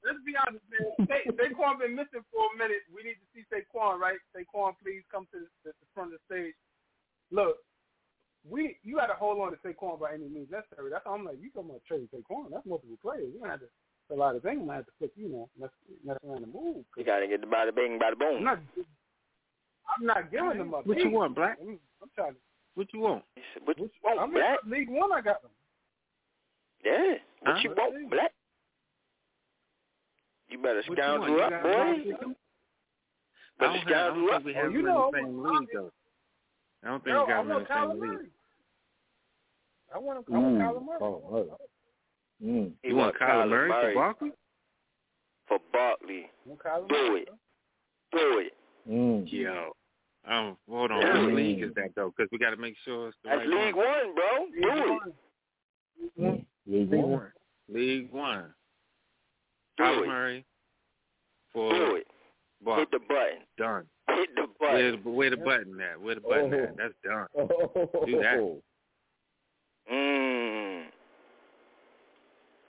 [0.04, 1.06] Let's be honest, man.
[1.08, 2.82] Sa- Saquon been missing for a minute.
[2.92, 4.18] We need to see Saquon, right?
[4.36, 6.54] Saquon, please come to the, the front of the stage.
[7.30, 7.56] Look,
[8.44, 10.90] we you got to hold on to Saquon by any means necessary.
[10.90, 12.50] That's how I'm like, you talking about trade Saquon?
[12.50, 13.30] That's multiple players.
[13.32, 13.68] You gonna have to
[14.10, 14.58] a lot of things.
[14.60, 15.70] I'm gonna have to flip, you know, mess,
[16.04, 16.84] mess around and move.
[16.98, 18.44] You gotta get the bada bing, bada I'm boom.
[18.44, 18.58] not.
[19.88, 20.86] I'm not giving them up.
[20.86, 21.58] What you want, Black?
[21.60, 21.78] I'm
[22.14, 22.38] trying to.
[22.74, 23.24] What you want?
[23.64, 24.58] What you want, I'm Black?
[24.64, 25.12] in League One.
[25.12, 25.50] I got them.
[26.84, 27.14] Yeah.
[27.40, 27.60] What Huh?
[27.62, 28.32] you want, Black?
[30.48, 31.68] You better What you scoundrel up, boy.
[31.68, 32.36] Black with you?
[33.60, 34.42] I Better don't, have, I don't scoundrel up.
[34.44, 35.90] think Oh, you know, in the same league though.
[36.82, 38.00] I don't think No, we got I in the same league.
[38.00, 38.26] Murray.
[39.94, 40.34] I want him.
[40.34, 40.60] I want Mm.
[40.62, 40.98] Kyler Murray.
[41.02, 41.48] Oh, Murray.
[42.42, 42.72] Mm.
[42.82, 44.32] He You want Kyler Murray for Barkley?
[45.46, 46.30] For Barkley.
[46.44, 47.28] I want Kyler Do it.
[48.12, 48.52] Do it.
[48.90, 49.30] Mm.
[49.32, 49.72] Yo.
[50.28, 51.00] Um, hold on.
[51.00, 51.24] Yeah.
[51.26, 52.12] Which league is that though?
[52.16, 53.86] Because we got to make sure it's the That's right League one.
[53.86, 54.46] One, bro.
[54.60, 56.20] Do it.
[56.20, 56.44] Mm.
[56.66, 57.10] League League One.
[57.10, 57.32] One.
[57.68, 58.44] League One.
[59.76, 60.06] Do Kyler it.
[60.08, 60.46] Murray
[61.54, 62.06] Do it.
[62.64, 62.80] Barkley.
[62.82, 63.38] Hit the button.
[63.58, 63.84] Done.
[64.10, 65.14] Hit the Where, button.
[65.14, 66.00] where the button at?
[66.00, 66.62] Where the button Oh.
[66.62, 66.76] at?
[66.76, 67.26] That's done.
[67.36, 68.04] Oh.
[68.06, 68.60] Do that.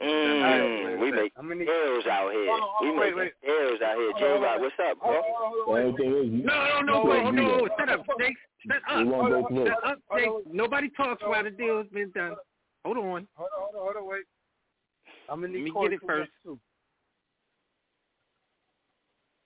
[0.04, 1.00] Alright, Mmm.
[1.00, 1.66] We make I'm gonna need.
[1.66, 2.48] deals out here.
[2.48, 3.48] Hold on, hold We on, wait, make wait.
[3.48, 4.12] deals out here.
[4.12, 5.10] Hold J on, what's up, bro?
[5.16, 5.86] on, hold The on, wait.
[5.86, 7.68] only thing is, you, No, no, no, you no, can't do no.
[7.80, 8.38] Shut up, Jake.
[8.68, 9.08] Shut We up.
[9.08, 9.68] want both ways.
[9.68, 10.54] Shut up, Jake.
[10.54, 12.36] Nobody talks while the deal's been done.
[12.84, 13.04] Hold on.
[13.04, 14.24] Hold on, hold on, hold on, wait.
[15.30, 16.32] I'm gonna Let need me Corey get it first.
[16.44, 16.60] Too.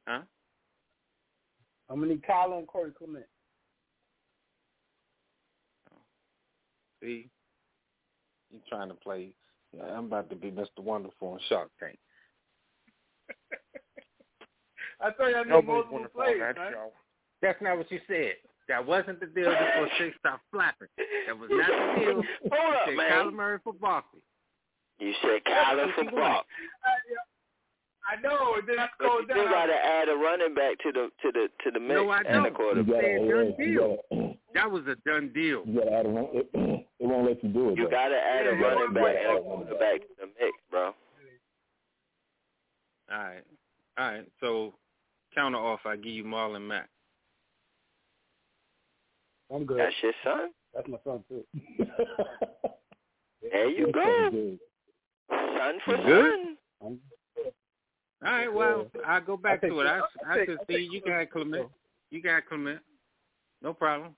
[0.07, 0.21] Huh?
[1.89, 3.25] I'm gonna need Kyler and Corey Clement.
[7.03, 7.29] See?
[8.51, 9.33] You trying to play.
[9.93, 10.79] I'm about to be Mr.
[10.79, 11.97] Wonderful on Shark Tank.
[15.01, 16.71] I thought y'all knew Nobody's multiple wonderful on that man.
[16.73, 16.91] show.
[17.41, 18.33] That's not what you said.
[18.67, 20.87] That wasn't the deal before Shake stopped flapping.
[21.27, 22.13] That was not the deal.
[22.15, 23.11] Hold You up, said man.
[23.11, 24.21] Kyler Murray for Barkley.
[24.99, 26.45] You said Kyler for What you want?
[26.45, 26.45] Brock.
[28.07, 28.55] I know.
[28.65, 29.51] Then I But you still down.
[29.51, 32.25] gotta add a running back to the to the to the mix No, I and
[32.27, 32.45] the don't.
[32.45, 33.01] You quarterback.
[33.01, 34.37] gotta, Said you done gotta, deal.
[34.53, 35.63] That was a done deal.
[35.65, 36.27] you gotta add a run.
[36.33, 36.49] It,
[36.99, 37.77] it won't let you do it.
[37.77, 37.89] You though.
[37.91, 40.93] gotta add a running back and a quarterback to the mix, bro.
[43.11, 43.43] All right.
[43.97, 44.25] All right.
[44.41, 44.73] So
[45.35, 46.89] counter off, I give you Marlon Mack.
[49.53, 49.79] I'm good.
[49.79, 50.49] That's your son.
[50.73, 51.43] That's my son too.
[53.41, 54.57] There you go.
[55.29, 56.31] Son for good?
[56.31, 56.57] son.
[56.85, 56.99] I'm,
[58.25, 58.51] All right.
[58.53, 59.85] Well, I go back I to it.
[59.87, 61.69] I, I I think- could see you got Clement.
[62.09, 62.79] You got Clement.
[63.61, 64.15] No problem.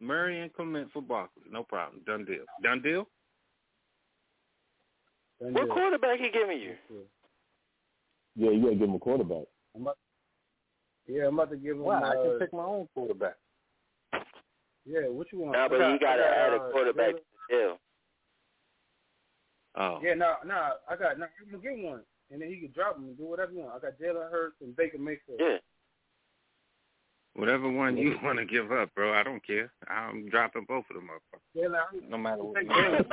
[0.00, 1.42] Murray and Clement for Barkley.
[1.50, 2.02] No problem.
[2.06, 2.44] Done deal.
[2.62, 3.06] Done deal.
[5.40, 5.74] Done What deal.
[5.74, 6.74] quarterback he giving you?
[8.36, 9.44] Yeah, you gotta give him a quarterback.
[9.74, 9.96] I'm about,
[11.06, 11.82] yeah, I'm about to give him.
[11.82, 13.34] Wow, I uh, can pick my own quarterback.
[14.86, 15.52] Yeah, what you want?
[15.52, 17.20] Nah, I but got- you gotta add a uh, quarterback to
[17.50, 17.78] the deal.
[19.76, 19.98] Oh.
[20.02, 21.18] Yeah, no, no, I got.
[21.18, 22.00] No, I'm gonna get one,
[22.30, 23.72] and then he can drop him and do whatever you want.
[23.76, 25.40] I got Jalen Hurts and Baker Mayfield.
[25.40, 25.56] Yeah.
[27.34, 29.12] Whatever one you want to give up, bro.
[29.14, 29.70] I don't care.
[29.88, 31.22] I'm dropping both of them up.
[31.56, 32.06] Jalen Hurts.
[32.08, 32.56] No matter what.
[32.56, 33.04] Take Jalen.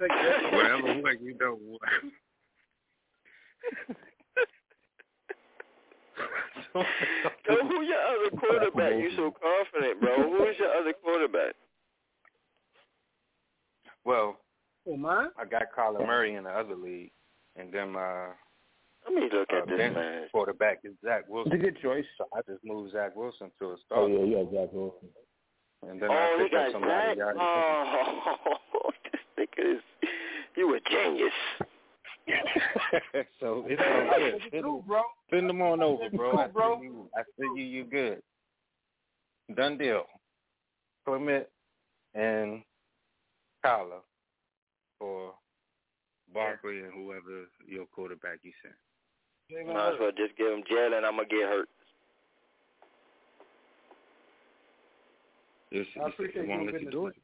[0.00, 0.52] Take Jalen.
[0.52, 1.82] Whatever one you don't want.
[6.74, 6.82] So
[7.62, 8.92] who your other quarterback?
[9.00, 10.16] You so confident, bro.
[10.30, 11.54] Who's your other quarterback?
[14.04, 14.36] Well,
[14.88, 15.28] Oh, mine?
[15.38, 17.10] I got Kyler Murray in the other league,
[17.56, 18.28] and then my
[19.04, 20.28] Let me look uh, at this man.
[20.32, 21.52] quarterback is Zach Wilson.
[21.52, 22.04] It's a good choice.
[22.16, 25.08] So I just moved Zach Wilson to a Oh yeah, yeah, Zach Wilson.
[25.88, 27.18] and then Oh, I he picked up got somebody.
[27.18, 27.26] Zach.
[27.28, 27.36] else.
[27.38, 29.82] Oh, this nigga is.
[30.56, 31.32] You a genius.
[33.40, 34.42] so it's all good.
[34.50, 35.02] Send, Cool, bro.
[35.30, 36.30] send them on over, bro.
[36.32, 36.82] Cool, I bro.
[36.82, 37.08] you.
[37.16, 37.64] I see you.
[37.64, 38.22] You good.
[39.54, 40.04] Done deal.
[41.06, 41.46] Clement
[42.14, 42.62] and
[43.64, 44.00] Kyler
[44.98, 45.32] for
[46.32, 48.74] Barkley and whoever your quarterback you sent.
[49.66, 51.04] Might as well just give him Jalen.
[51.04, 51.68] I'm gonna get hurt.
[55.70, 57.14] It's, I it's, appreciate it won't you let you do it.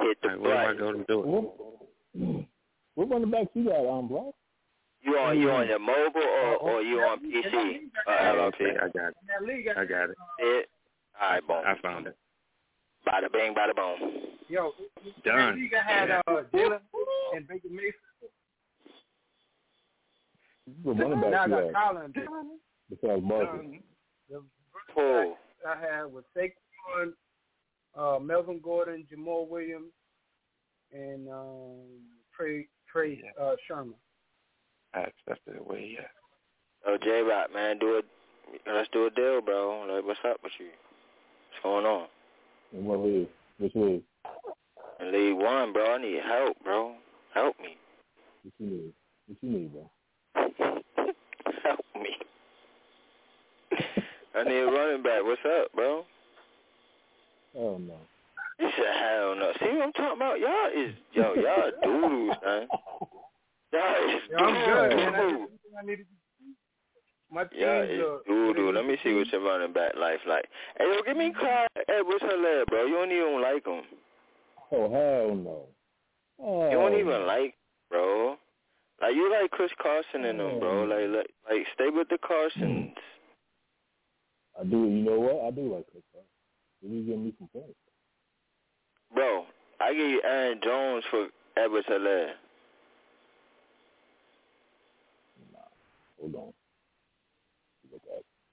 [0.00, 0.78] Hit the All right, where do I button.
[0.78, 1.26] go to do it?
[1.26, 2.46] What,
[2.94, 4.34] what running backs you got, um, Black?
[5.02, 7.76] You on you on your mobile or or you on PC?
[8.08, 9.14] Uh, Oh, okay, I got it.
[9.22, 10.16] In that league, I got it.
[10.40, 10.68] It.
[11.20, 11.62] All right, boom.
[11.64, 12.16] I found it.
[13.08, 14.10] Bada bing, bada boom.
[14.48, 14.72] yo,
[15.04, 15.56] in that Done.
[15.56, 16.22] league I had uh,
[16.52, 16.80] Jalen
[17.34, 17.92] and Baker Mayfield.
[20.82, 21.94] What running Now I backs you got got?
[21.94, 22.28] Kyler and Baker.
[22.90, 23.60] Besides Marcus.
[23.60, 23.78] Um,
[24.28, 24.42] the
[24.94, 25.36] Cool.
[25.66, 27.12] I had was Saquon,
[27.96, 29.92] uh, Melvin Gordon, Jamaal Williams,
[30.92, 31.78] and um,
[32.36, 33.94] Trey Trey uh, Sermon.
[34.94, 35.94] That's that's the way.
[35.94, 36.06] Yeah.
[36.86, 38.04] Oh, J Rock, man, do it.
[38.66, 39.86] Let's do a deal, bro.
[39.92, 40.66] Like, what's up with you?
[40.66, 42.06] What's going on?
[42.72, 43.28] In what league?
[43.58, 44.02] Which league?
[45.00, 46.94] In League One, bro, I need help, bro.
[47.34, 47.76] Help me.
[48.42, 48.92] What you need?
[49.26, 49.90] What you need, bro?
[51.64, 52.10] help me.
[54.34, 55.22] I need a running back.
[55.22, 56.04] What's up, bro?
[57.56, 57.96] Oh no.
[58.58, 59.52] He said, hell no.
[59.60, 60.40] See what I'm talking about?
[60.40, 62.68] Y'all is, yo, y'all doodles, man.
[63.72, 65.12] Y'all is Yeah, I'm good, man.
[65.12, 66.06] That's I needed.
[67.30, 68.20] My Yeah, teams it's are.
[68.26, 68.72] doo doo.
[68.72, 70.48] Let me see what your running back life like.
[70.78, 71.38] Hey, yo, give me mm-hmm.
[71.40, 72.86] Clyde Edwards Helaire, bro.
[72.86, 73.82] You don't even like him.
[74.70, 75.62] Oh hell no.
[76.38, 77.54] Oh, You don't oh, even like,
[77.90, 78.36] bro.
[79.00, 80.82] Like you like Chris Carson and them, bro.
[80.82, 80.84] Oh.
[80.84, 82.94] Like, like, like stay with the Carsons.
[84.58, 84.84] I do.
[84.84, 85.46] You know what?
[85.46, 86.28] I do like Chris Carson.
[86.80, 87.74] He give me some points.
[89.14, 89.46] Bro,
[89.80, 92.32] I give you Aaron Jones for Edwards Helaire.
[96.20, 96.52] Hold on.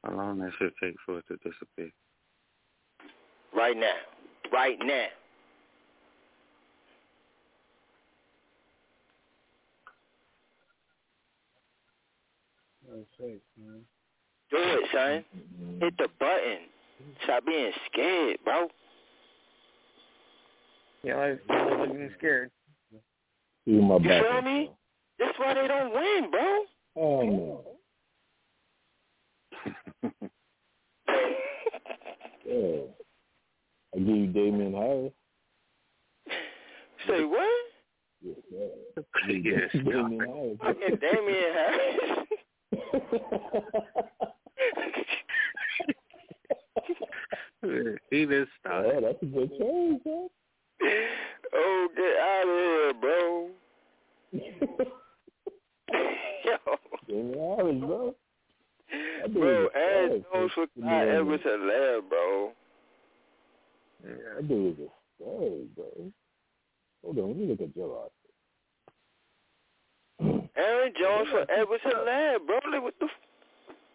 [0.04, 1.92] Look at How long that shit take for it to disappear?
[3.56, 3.94] Right now.
[4.52, 5.08] Right now.
[13.58, 13.82] Man.
[14.52, 15.26] Do it, son.
[15.82, 16.60] Hit the button.
[17.24, 18.68] Stop being scared, bro.
[21.02, 22.52] Yeah, I was getting scared.
[23.66, 24.24] See my You back.
[24.24, 24.72] feel me?
[25.20, 26.64] That's why they don't win, bro.
[26.96, 27.62] Oh no.
[32.46, 32.82] Yeah.
[33.96, 35.12] I give you Damien Harris.
[37.08, 37.48] Say what?
[38.22, 38.70] Yes, sir.
[39.30, 40.58] Yes, Damien Harris.
[40.62, 42.28] Fucking Damien Harris.
[48.12, 48.94] he just started.
[48.94, 50.30] Yeah, that's a good choice, man.
[51.56, 53.50] oh, get out of here, bro.
[56.46, 56.58] Yo.
[57.08, 58.16] Damien Harris, bro.
[59.22, 60.90] That dude Bro, is Aaron trash, Jones for man.
[61.06, 62.52] Clyde Edwards Helaire, bro.
[64.04, 66.12] Yeah, that dude is a stud, bro.
[67.04, 68.30] Hold on, let me look at your roster.
[70.58, 72.60] Aaron Jones for Edwards Helaire, bro.
[72.72, 73.12] Like, what the, f-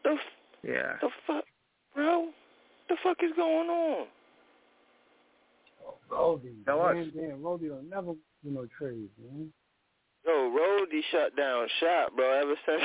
[0.04, 0.18] the, f-
[0.64, 0.96] Yeah.
[1.00, 1.44] the fuck,
[1.94, 2.20] bro?
[2.20, 2.32] What
[2.88, 4.06] the fuck is going on?
[6.10, 6.54] Roddy.
[6.64, 6.94] Tell us.
[6.94, 8.12] man, Damn, Roddy don't never
[8.42, 9.52] do no trades, man.
[10.26, 12.40] Yo, Roddy shut down shop, bro.
[12.42, 12.82] Ever since.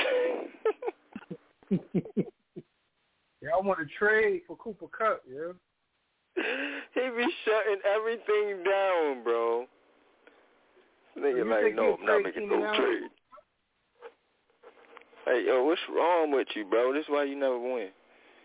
[3.44, 5.52] Yeah, I want to trade for Cooper Kupp, yeah.
[6.94, 9.66] he be shutting everything down, bro.
[11.18, 13.10] Nigga like, no, I'm not making no trade.
[15.26, 16.94] Hey, yo, what's wrong with you, bro?
[16.94, 17.88] This is why you never win.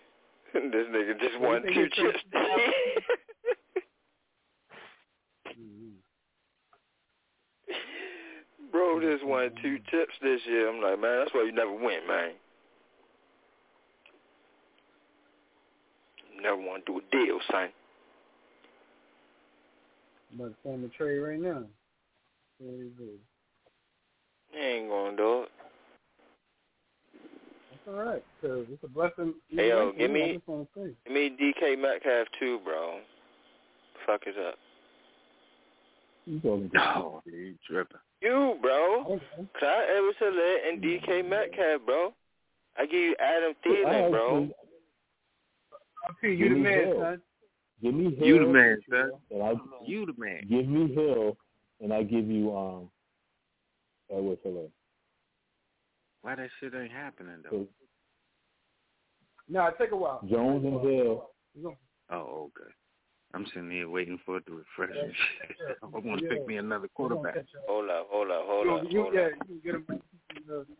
[0.53, 2.19] this nigga just won two chips.
[5.59, 5.89] Mm-hmm.
[8.71, 9.83] Bro, just won two mm-hmm.
[9.89, 10.69] chips this year.
[10.69, 12.31] I'm like, man, that's why you never win, man.
[16.41, 17.69] Never want to do a deal, son.
[20.31, 21.63] I'm about to form a trade right now.
[22.59, 23.05] There you go.
[24.59, 25.49] Ain't gonna do it.
[27.71, 29.33] That's all right, cause it's a blessing.
[29.49, 30.95] Hey, yo, either way, give I me- just.
[31.05, 32.99] Give me DK Metcalf too, bro.
[34.05, 34.55] Fuck is up.
[36.25, 37.97] You talking Oh, he tripping.
[38.21, 39.05] You, bro.
[39.05, 39.47] Okay.
[39.57, 42.13] Clyde Edwards Helaire and DK Metcalf, bro.
[42.77, 44.49] I give you Adam I Thielen, bro.
[46.09, 46.99] Actually- RP, you the man, Hill.
[46.99, 47.21] son.
[47.81, 48.27] Give me Hill.
[48.27, 49.11] You the man, son.
[49.31, 49.53] And I
[49.85, 50.41] You the man.
[50.49, 51.37] give me Hill,
[51.81, 52.91] and I give you um.
[54.11, 54.71] Edwards Helaire.
[56.23, 57.67] Why that shit ain't happening though?
[59.47, 60.19] No, it take a while.
[60.29, 61.29] Jones and Hill.
[62.11, 62.71] Oh, okay.
[63.35, 65.55] I'm sitting here waiting for it to refresh and shit.
[65.61, 65.73] Yeah.
[65.83, 66.33] I want to Yeah.
[66.33, 67.35] pick me another quarterback.
[67.35, 67.63] catch up.
[67.67, 69.31] Hold up, hold up, hold You- up, you, hold yeah, up.
[69.33, 70.73] you can get him.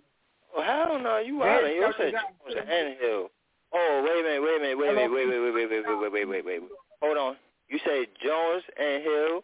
[0.55, 1.81] Oh, hell no, you out of here.
[1.81, 3.29] you You said Jones and Hill.
[3.73, 5.85] Oh, wait a minute, wait a minute, wait a minute, wait, wait, wait, wait, wait,
[5.85, 6.69] wait, wait, wait, wait, wait, wait.
[7.01, 7.35] Hold on.
[7.69, 9.43] You say Jones and Hill,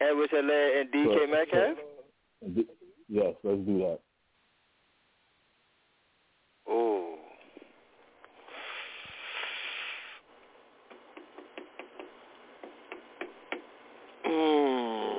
[0.00, 1.30] Edwards Helaire, and DK Correct.
[1.52, 2.66] Metcalf?
[3.08, 4.00] Yes, let's do that.
[6.68, 7.14] Oh.
[14.26, 15.14] Mm.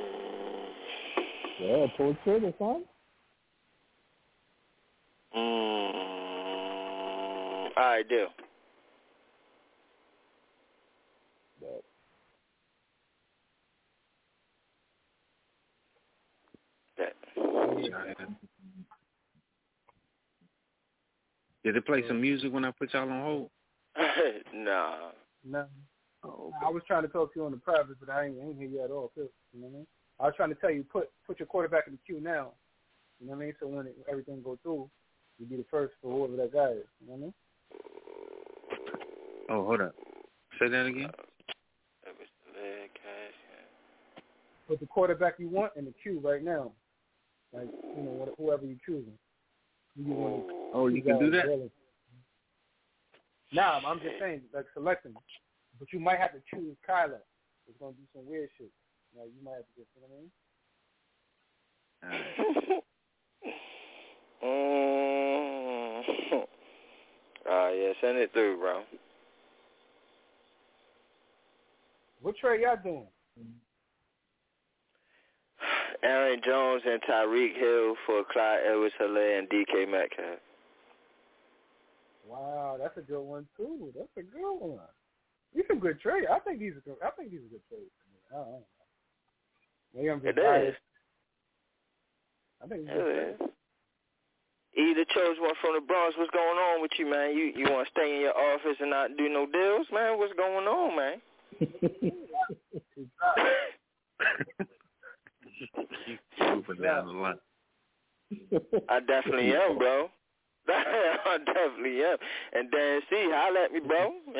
[1.62, 2.54] Yeah, pull the trigger,
[7.76, 7.82] son.
[7.82, 7.82] do.
[7.82, 8.28] All right, deal.
[11.62, 11.82] That.
[18.18, 18.28] That.
[21.64, 23.50] Did it play some music when I put y'all on hold?
[24.54, 25.10] nah.
[25.44, 25.66] no.
[26.24, 28.48] Oh, I was trying to talk to you on the private, but I ain't, I
[28.48, 29.12] ain't hear you at all.
[29.16, 29.88] Too, you know what I mean?
[30.20, 32.52] I was trying to tell you put put your quarterback in the queue now.
[33.20, 33.54] You know what I mean?
[33.60, 34.90] So when it, everything go through,
[35.40, 36.88] you be the first for whoever that guy is.
[37.02, 37.34] You know what I mean?
[39.50, 39.96] Oh, hold up.
[40.60, 41.10] Say that again.
[42.06, 44.24] Edwards Helaire, Cash.
[44.68, 46.72] Put the quarterback you want in the queue right now.
[47.54, 49.18] Like you know whoever you're choosing.
[49.96, 51.46] You want Oh, you can do that?
[51.46, 51.70] Really.
[53.54, 55.14] Nah, I'm just saying like selecting,
[55.80, 57.22] but you might have to choose Kyler.
[57.68, 58.72] It's gonna do some weird shit.
[59.18, 60.18] Like you might have to just, you know what
[62.04, 62.82] I mean?
[64.44, 65.06] Mm.
[68.06, 68.84] Send it through, bro.
[72.26, 73.06] What trade y'all doing?
[76.04, 80.40] Aaron Jones and Tyreek Hill for Clyde Edwards-Helaire and DK Metcalf.
[82.28, 83.94] Wow, that's a good one too.
[83.96, 84.80] That's a good one.
[85.54, 86.26] These are good trade.
[86.26, 86.96] I think these are good.
[87.06, 87.92] I think these are good trades.
[88.32, 88.66] I don't know.
[89.94, 90.70] Maybe I'm just It biased.
[90.70, 90.76] is.
[92.64, 93.52] I think it's It good is.
[94.82, 96.18] Either chose one from the Bronx.
[96.18, 97.38] What's going on with you, man?
[97.38, 100.18] You you want to stay in your office and not do no deals, man?
[100.18, 101.22] What's going on, man?
[106.40, 107.36] Moving down the line.
[108.90, 110.10] I definitely am, bro.
[110.68, 112.18] I definitely am.
[112.54, 114.12] And Dan C, holla at me, bro.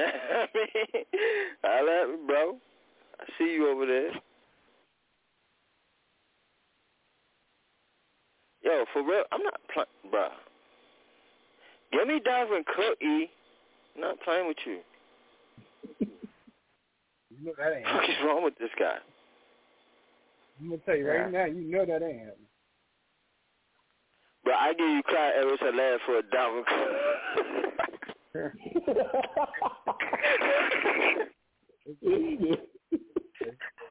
[1.64, 2.58] holla at me, bro.
[3.20, 4.12] I see you over there.
[8.64, 10.28] Yo, for real, I'm not playing, bro.
[11.92, 13.30] Give me Dalvin Cook, E.
[13.96, 14.80] I'm not playing with you.
[17.40, 17.86] You know that ain't.
[17.86, 18.98] What is wrong with this guy?
[20.60, 21.46] I'm gonna tell you right now.
[21.46, 22.48] You know that ain't happening.
[24.44, 26.92] Bro, I give you Clyde Edwards Helaire for a Dalvin Cook.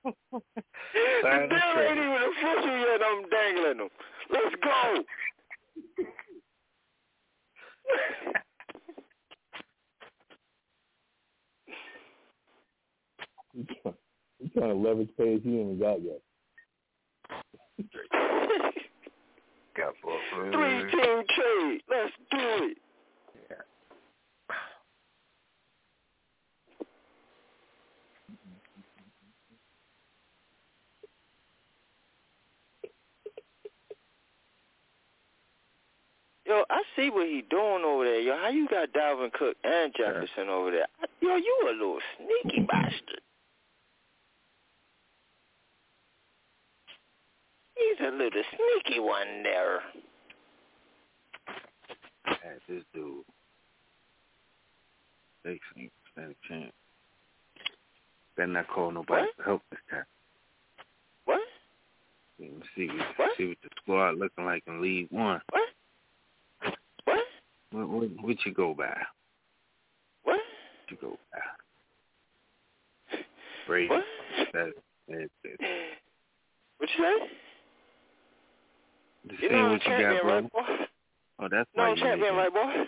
[0.05, 3.01] the deal ain't even official yet.
[3.05, 3.89] I'm dangling them.
[4.31, 5.05] Let's go.
[13.55, 13.95] You trying,
[14.41, 16.21] you trying to leverage page you ain't got yet.
[19.77, 20.17] Got for
[20.53, 21.83] Three team trade.
[21.91, 22.77] Let's do it.
[36.47, 38.21] Yo, I see what he doing over there.
[38.21, 40.87] Yo, how you got Dalvin Cook and Jefferson over there?
[41.21, 43.24] Yo, you a little sneaky bastard.
[47.77, 49.81] He's a little sneaky one there.
[52.25, 53.25] Had this dude.
[55.45, 56.73] They ain't stand a chance.
[58.37, 60.05] Better not call nobody for help this time.
[61.25, 61.41] What?
[62.41, 65.41] Let me see what, see what the squad looking like in League One.
[65.51, 65.69] What?
[67.05, 67.19] What?
[67.71, 68.97] What, what, what you go by?
[70.25, 70.41] What?
[70.89, 73.19] you go by?
[73.67, 73.89] Brady.
[73.89, 74.05] What?
[74.53, 74.73] That,
[75.09, 75.57] that, that.
[76.79, 77.44] What you say?
[79.29, 80.41] To You see know what you got, bro.
[80.41, 80.89] right?
[81.41, 82.85] Oh, that's No, you champion, making- right, boy?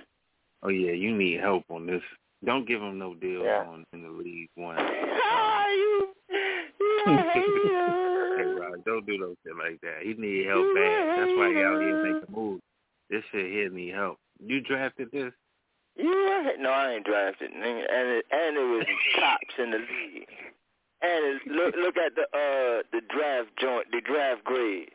[0.62, 2.02] Oh yeah, you need help on this.
[2.44, 3.64] Don't give him no deal Yeah.
[3.66, 4.76] on in the League One.
[5.68, 6.12] You,
[7.06, 8.34] you.
[8.36, 10.02] Hey, Rod, don't do no shit like that.
[10.02, 11.18] He need help bad.
[11.18, 12.62] That's why he out here making moves.
[13.10, 14.18] This shit here need help.
[14.44, 15.32] You drafted this?
[15.96, 17.50] Yeah, No, I ain't drafted.
[17.52, 18.86] And it, and it was
[19.18, 20.28] tops in the league.
[21.02, 24.90] And it, look look at the uh the draft joint, the draft grades.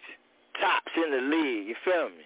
[0.59, 1.67] Tops in the league.
[1.67, 2.25] You feel me?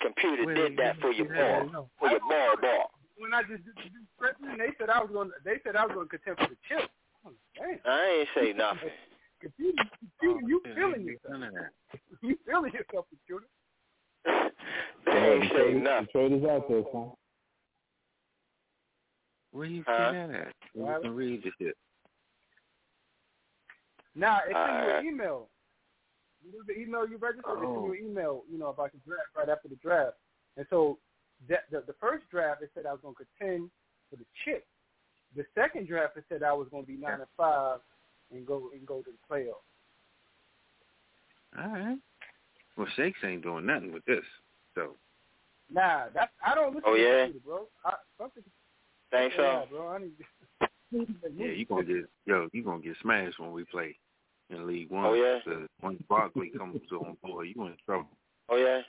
[0.00, 2.90] Computer Wait, did that for your yeah, ball, for your ball ball.
[3.16, 5.28] When I just did the they said I was going.
[5.28, 6.90] to They said I was going to contend for the chip.
[7.24, 7.78] Oh, damn.
[7.86, 8.90] I ain't say nothing.
[9.40, 11.42] Computer, computer, you oh, feeling yourself?
[12.22, 13.46] You feeling yourself, computer?
[15.04, 16.06] They ain't say nothing.
[16.06, 17.10] The trade is out there, son.
[19.50, 20.10] Where you Huh?
[20.12, 20.52] see that at?
[20.74, 21.76] You can read the shit.
[24.14, 25.04] Nah, it sent you Alright.
[25.04, 25.48] an email.
[26.44, 27.44] You know the email you registered?
[27.58, 27.86] It sent Oh.
[27.86, 30.16] you an email, you know, about the draft right after the draft.
[30.56, 30.98] And so
[31.48, 33.70] that the, the first draft, it said I was going to contend
[34.10, 34.66] for the chip.
[35.34, 37.80] The second draft, it said I was going to be nine and five
[38.30, 39.64] and go and go to the playoffs.
[41.58, 41.98] All right.
[42.76, 44.24] Well, Shakes ain't doing nothing with this.
[44.74, 44.96] So
[45.70, 47.26] Nah, that's I don't listen Oh, to yeah?
[47.44, 47.66] bro.
[47.84, 48.42] I, something,
[49.10, 49.68] Think yeah, so?
[49.70, 49.88] bro.
[49.88, 50.12] I need.
[51.36, 53.96] yeah, you gonna get yo, you gonna get smashed when we play
[54.52, 55.04] in League One.
[55.06, 55.38] Oh, yeah?
[55.44, 58.08] So when Barkley comes to on board, you in trouble.
[58.48, 58.80] Oh yeah.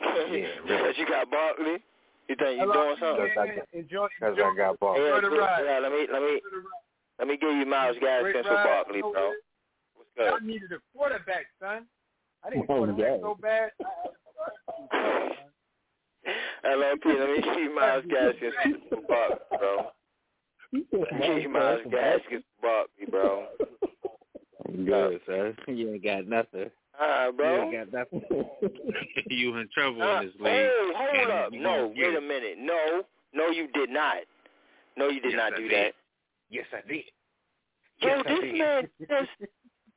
[0.00, 1.82] Yeah, Because you got Barkley.
[2.28, 3.32] You think you Hello, doing something?
[3.36, 5.04] yeah, yeah, Enjoy, Because enjoy, I got Barkley.
[5.04, 5.64] Yeah, enjoy the ride.
[5.64, 6.40] yeah, let me let me
[7.18, 8.64] let me give you Myles Gaskins Great for ride.
[8.64, 9.32] Barkley, Oh, bro.
[9.96, 10.32] What's good?
[10.42, 11.86] I needed a quarterback, son.
[12.44, 13.16] I need a Oh, quarterback yeah.
[13.22, 13.70] so bad.
[14.92, 15.30] I,
[16.64, 18.54] LLP, let me give you Myles Gaskins
[18.90, 19.86] for Barkley, bro.
[20.72, 23.46] Let me give you Myles Gaskins for Barkley, bro.
[24.66, 25.54] Good, sir.
[25.68, 26.70] You ain't got nothing.
[27.00, 27.62] Alright, You bro.
[27.72, 28.22] ain't got nothing.
[29.30, 30.44] you in trouble Uh, in this league.
[30.46, 31.52] oh, hold And up.
[31.52, 32.58] No, wait a minute.
[32.58, 33.02] No,
[33.32, 34.16] no, you did not.
[34.96, 35.72] No, you did Yes, not I do did.
[35.72, 35.94] that.
[36.50, 37.04] Yes, I did.
[38.00, 38.54] Yo, Yes, I this did.
[38.58, 39.30] man just,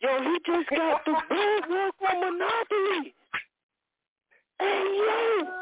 [0.01, 3.15] yo, he just got the boardwalk on Monopoly.
[4.59, 5.60] Hey, yo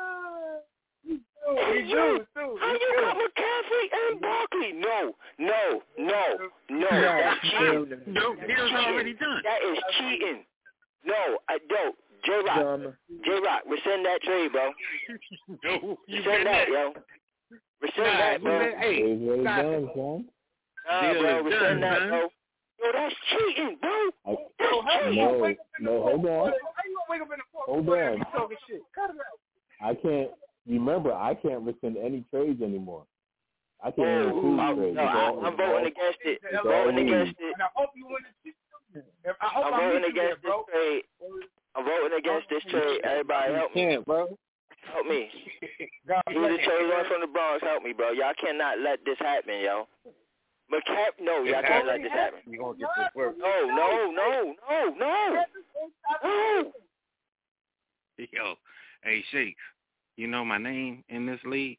[1.55, 2.57] we do, we do.
[2.59, 4.71] How you cover Catholic and Barkley?
[4.73, 6.23] No, no, no,
[6.69, 6.77] no.
[6.79, 8.13] no that's cheating.
[8.13, 9.41] No, he was already done.
[9.43, 10.43] That is cheating.
[11.05, 11.95] No, I don't.
[12.25, 12.79] J Rock,
[13.23, 14.71] J Rock, we rescind that trade, bro.
[15.63, 16.93] no, you send that, that, yo.
[17.81, 18.59] Rescind nah, that, bro.
[18.59, 20.25] Man, hey, really nah, done, son.
[20.85, 22.09] Nah, bro, rescind done, that, man.
[22.09, 22.27] bro.
[22.81, 23.91] Yo, that's cheating, bro.
[24.25, 25.57] I, that's oh, no, cheating.
[25.79, 26.29] No, no, hold on.
[26.29, 28.19] How you gonna wake up in the morning?
[28.35, 29.19] Hold on.
[29.81, 30.31] I can't.
[30.67, 33.05] Remember, I can't rescind any trades anymore.
[33.83, 34.95] I can't even Oh, approve I, trades.
[34.95, 36.39] no, It's I, all- I'm voting against it.
[36.53, 37.53] I'm Voting against it.
[37.53, 38.51] And I hope you win the
[39.41, 40.65] I hope I'm I voting meet there, against this bro.
[40.71, 41.03] trade.
[41.75, 42.99] I'm voting against this trade.
[43.03, 43.81] Everybody help me.
[43.81, 44.37] can't, bro.
[44.93, 45.29] Help me.
[46.07, 47.63] God He the bless chosen one from the Bronx.
[47.63, 48.11] Help me, bro.
[48.11, 49.87] Y'all cannot let this happen, yo.
[50.71, 52.39] McCap, no, y'all can't let this happen.
[52.45, 53.35] You gonna get this work?
[53.37, 55.43] No, no, no, no, no,
[56.23, 56.71] no.
[58.17, 58.55] Yo,
[59.03, 59.61] hey Shakes,
[60.19, 61.77] you know my name in this league?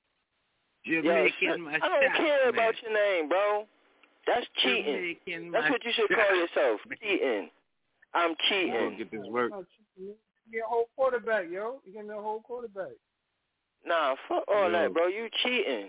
[0.85, 3.67] Yo, Jamaican I don't care about your name, bro.
[4.27, 5.17] That's cheating.
[5.27, 6.81] Jamaican That's what you should call yourself.
[7.03, 7.51] Cheating.
[8.15, 8.99] I'm You gonna cheating.
[8.99, 9.53] get this work?
[9.97, 10.15] You
[10.51, 11.81] get a whole quarterback, yo.
[11.85, 12.93] You get me a whole quarterback.
[13.87, 14.73] Nah, fuck all Yo.
[14.73, 15.07] that, bro.
[15.07, 15.89] You cheating.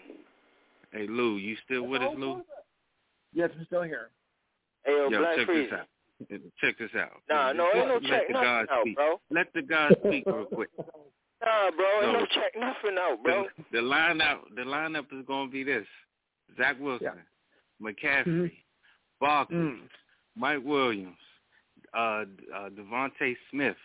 [0.92, 2.42] Hey Lou, you still with us, Lou?
[3.34, 4.10] Yes, I'm still here.
[4.86, 5.70] Hey, yo, Yo, Black check Freeze.
[5.70, 5.88] this out.
[6.60, 7.22] Check this out.
[7.30, 8.96] Nah, no, ain't no Let check the nothing guys out, speak.
[8.96, 9.22] bro.
[9.32, 10.70] Let the guys speak real quick.
[11.44, 12.26] Nah, bro, ain't no No.
[12.28, 13.46] check nothing out, bro.
[13.72, 15.88] The, the lineup, the lineup is gonna be this:
[16.58, 17.24] Zach Wilson,
[17.82, 18.46] McCaffrey, Mm-hmm.
[19.20, 19.80] Barkley, Mm.
[20.36, 21.18] Mike Williams,
[21.94, 23.76] uh, uh, DeVonta Smith,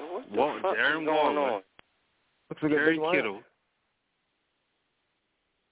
[0.00, 1.62] What the Wal- fuck Darren is going Waller, on?
[2.50, 3.12] Looks like a Terry big lineup.
[3.14, 3.42] Kittle,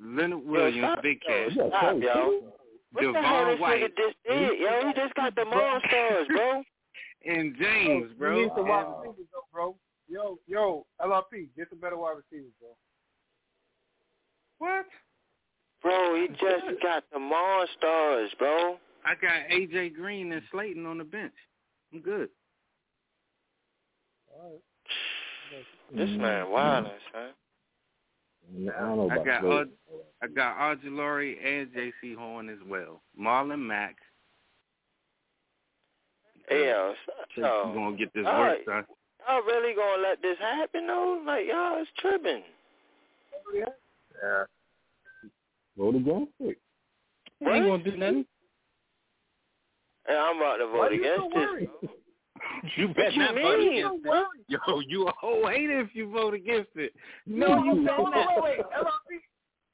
[0.01, 2.53] Leonard Yo, Williams, stop, Big yo, Cat, stop, yo.
[2.93, 4.87] What the hell Devon this White, nigga just did, yo?
[4.89, 6.63] He just got the monsters, bro.
[7.27, 8.35] and James, You bro.
[8.37, 9.77] need some wide And- receivers, though, bro.
[10.09, 12.69] Yo, yo, LRP, get some better wide receivers, bro.
[14.59, 14.87] what?
[15.83, 18.79] Bro, he just got the monsters, bro.
[19.05, 21.35] I got AJ Green and Slayton on the bench.
[21.93, 22.29] I'm good.
[24.35, 25.65] All right.
[25.95, 26.21] This mm-hmm.
[26.21, 27.31] man wildin', son.
[28.77, 29.45] I don't know I got that.
[29.45, 29.69] Aud-
[30.23, 32.15] I got Audulari and J.C.
[32.15, 33.03] Horn as well.
[33.21, 33.97] Marlon Mack.
[36.51, 36.95] Yeah, yo,
[37.35, 37.69] So yo.
[37.69, 38.61] you gonna get this work, right.
[38.67, 38.85] son.
[39.29, 41.21] Y'all really gonna let this happen, though?
[41.27, 42.43] Like, y'all is tripping.
[43.55, 44.45] Yeah.
[45.77, 46.59] Vote against it.
[47.41, 48.25] You ain't gonna do nothing.
[50.09, 51.45] And I'm about to Why vote you so against this.
[51.51, 51.71] worried?
[52.77, 53.79] You What better you not vote mean?
[53.87, 54.61] against it.
[54.67, 56.93] Yo, you a whole hater if you vote against it.
[57.27, 58.29] No, No, you you better hold not.
[58.29, 58.67] on, wait, wait.
[58.67, 59.21] LRP,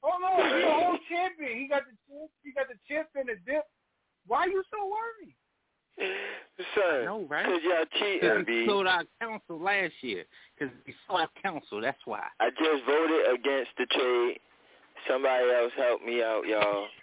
[0.01, 0.55] hold on.
[0.55, 1.59] He's a whole champion.
[1.59, 2.29] He got the chip.
[2.43, 3.63] He got the chip and the dip.
[4.27, 5.35] Why are you so worried?
[5.97, 7.45] Son, know, right?
[7.45, 8.65] cause y'all cheating, we B.
[8.67, 10.23] sold our council last year.
[10.57, 12.23] Because we sold our council, that's why.
[12.39, 14.39] I just voted against the trade.
[15.07, 16.87] Somebody else help me out, y'all.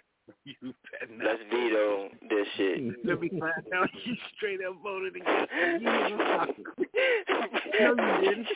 [0.45, 1.25] You better not.
[1.25, 2.79] Let's veto this shit.
[3.05, 5.51] Let me find out you straight up voted against.
[5.51, 7.97] You know what I'm talking about.
[7.97, 8.47] No, you didn't.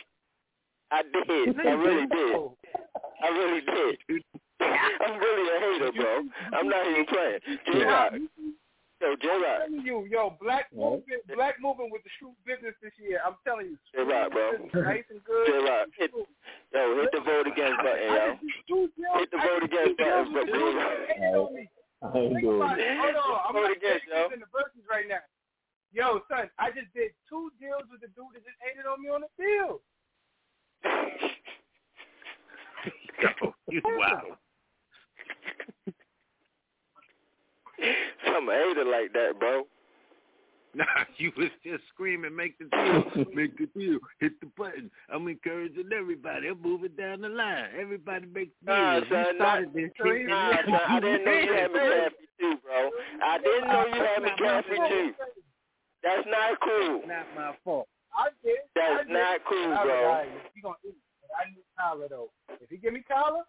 [0.90, 1.60] I did.
[1.60, 2.36] I really did.
[3.22, 4.22] I really did.
[4.60, 6.22] I'm really a hater, bro.
[6.58, 7.40] I'm not even playing.
[7.72, 8.12] J Rock.
[9.00, 9.68] Yo, J Rock.
[9.68, 13.20] I'm telling you, yo, black movement, black movement with the shoe business this year.
[13.20, 14.56] I'm telling you, J Rock, bro.
[14.88, 15.46] nice and good.
[15.46, 15.88] J Rock.
[16.00, 18.40] Hit, yo, hit the vote against button, yo.
[19.20, 20.96] Hit the vote against button, but J Rock.
[22.02, 23.16] I ain't doing Hold it.
[23.20, 24.28] on, I'm Vote against, yo.
[24.32, 25.20] in the verses right now.
[25.92, 29.08] Yo, son, I just did two deals with the dude that just hated on me
[29.08, 29.80] on the field.
[33.20, 33.28] Yo,
[33.68, 34.36] you wow.
[38.26, 39.64] I'm a hater like that, bro.
[40.76, 40.84] Nah,
[41.16, 44.90] you was just screaming, make the deal, make the deal, hit the button.
[45.08, 46.48] I'm encouraging everybody.
[46.48, 47.68] I'm moving down the line.
[47.80, 48.76] Everybody make the deal.
[48.76, 52.90] Nah, son, started not, this nah, son, I didn't know you had McCaffrey too, bro.
[53.24, 55.12] I didn't know you had McCaffrey too.
[56.04, 57.00] That's not cool.
[57.08, 57.88] Not my fault.
[58.12, 58.56] I did.
[58.76, 59.14] I That's did.
[59.14, 60.02] not cool, I bro.
[60.12, 60.88] was He gonna eat.
[60.92, 61.30] it.
[61.32, 62.28] I need Kyler though.
[62.60, 63.48] If he give me Kyler,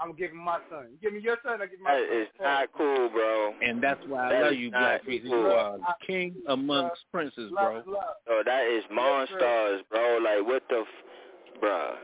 [0.00, 0.86] I'm gonna give him my son.
[0.92, 2.18] You give me your son, I give my That son.
[2.22, 3.52] is not cool, bro.
[3.62, 5.26] And that's why I love you, not Black Freezer.
[5.26, 5.50] You cool.
[5.50, 7.74] are king amongst princes, bro.
[7.76, 8.04] Love, love.
[8.28, 10.18] Oh, that is monsters, bro.
[10.22, 11.94] Like, what the, f- bruh.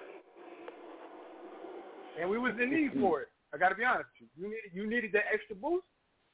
[2.21, 3.01] And we was in need mm-hmm.
[3.01, 3.29] for it.
[3.53, 4.43] I gotta be honest with you.
[4.43, 5.85] You needed you needed that extra boost.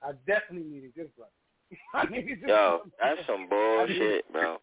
[0.02, 1.30] I definitely needed this brother.
[1.94, 2.90] I needed this Yo, brother.
[3.00, 4.56] that's some bullshit, bro.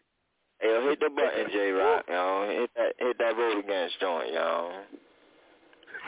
[0.60, 2.46] Hey, yo, hit the button, J Rock, yo.
[2.50, 4.72] Hit that, hit that vote against joint, yo.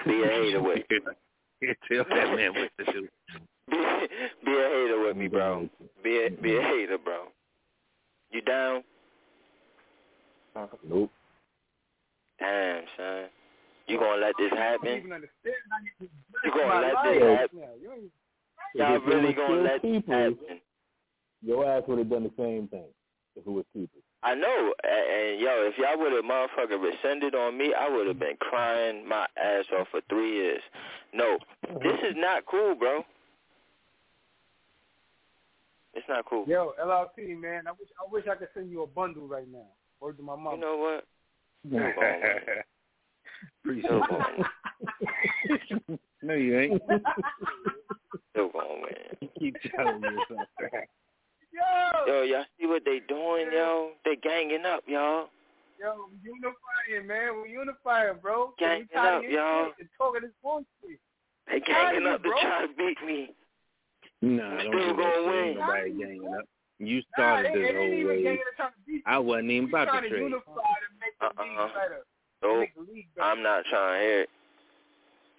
[0.07, 0.99] Be a hater with, me.
[1.91, 3.09] Tell that man what to do.
[3.71, 3.77] be,
[4.45, 5.69] be a hater with me, bro.
[6.03, 7.25] Be a, be a hater, bro.
[8.31, 8.83] You down?
[10.57, 11.11] Uh, nope.
[12.39, 13.25] Damn, son.
[13.87, 14.89] You gonna let this happen?
[14.89, 16.07] even understand how
[16.45, 17.59] you gonna let life this happen?
[17.83, 18.13] You ain't-
[18.75, 20.61] Y'all If it really was gonna still let this people, happen?
[21.43, 22.87] your ass would have done the same thing
[23.37, 24.03] if it was keepers.
[24.23, 28.07] I know, and, and yo, if y'all would have motherfucker rescinded on me, I would
[28.07, 30.61] have been crying my ass off for three years.
[31.15, 31.39] No,
[31.83, 33.03] this is not cool, bro.
[35.95, 36.45] It's not cool.
[36.47, 39.67] Yo, LLP, man, I wish I wish I could send you a bundle right now.
[40.01, 40.55] Word to my mom.
[40.55, 41.05] You know what?
[43.65, 43.93] Appreciate
[44.29, 46.01] it.
[46.23, 46.83] no, you ain't.
[48.31, 49.31] Still going win.
[49.39, 50.89] Keep telling yourself that.
[51.53, 53.91] Yo, Yo, y'all see what they doing, yo?
[54.05, 55.29] They ganging up, y'all.
[55.81, 57.43] yo, we unifying, man.
[57.43, 58.55] We unifying, bro.
[58.59, 59.65] Ganging up, of this y'all.
[59.67, 61.01] shit and talking this bullshit.
[61.49, 62.41] They Tired ganging of up it, to bro.
[62.41, 63.35] try to beat me.
[64.23, 65.27] Nah, I don't still do gonna shit.
[65.27, 65.55] win.
[65.59, 66.45] Nobody ganging up.
[66.79, 68.23] You Nah, started they, this whole even way.
[68.23, 70.31] ganging to try to beat I wasn't even We about trying to to trade.
[70.31, 70.37] to
[71.01, 71.43] make the uh-uh.
[71.43, 71.69] league Uh-uh.
[71.75, 72.01] better.
[72.43, 72.59] Nope.
[72.61, 73.27] Make the league better.
[73.29, 74.29] I'm not trying to hear it.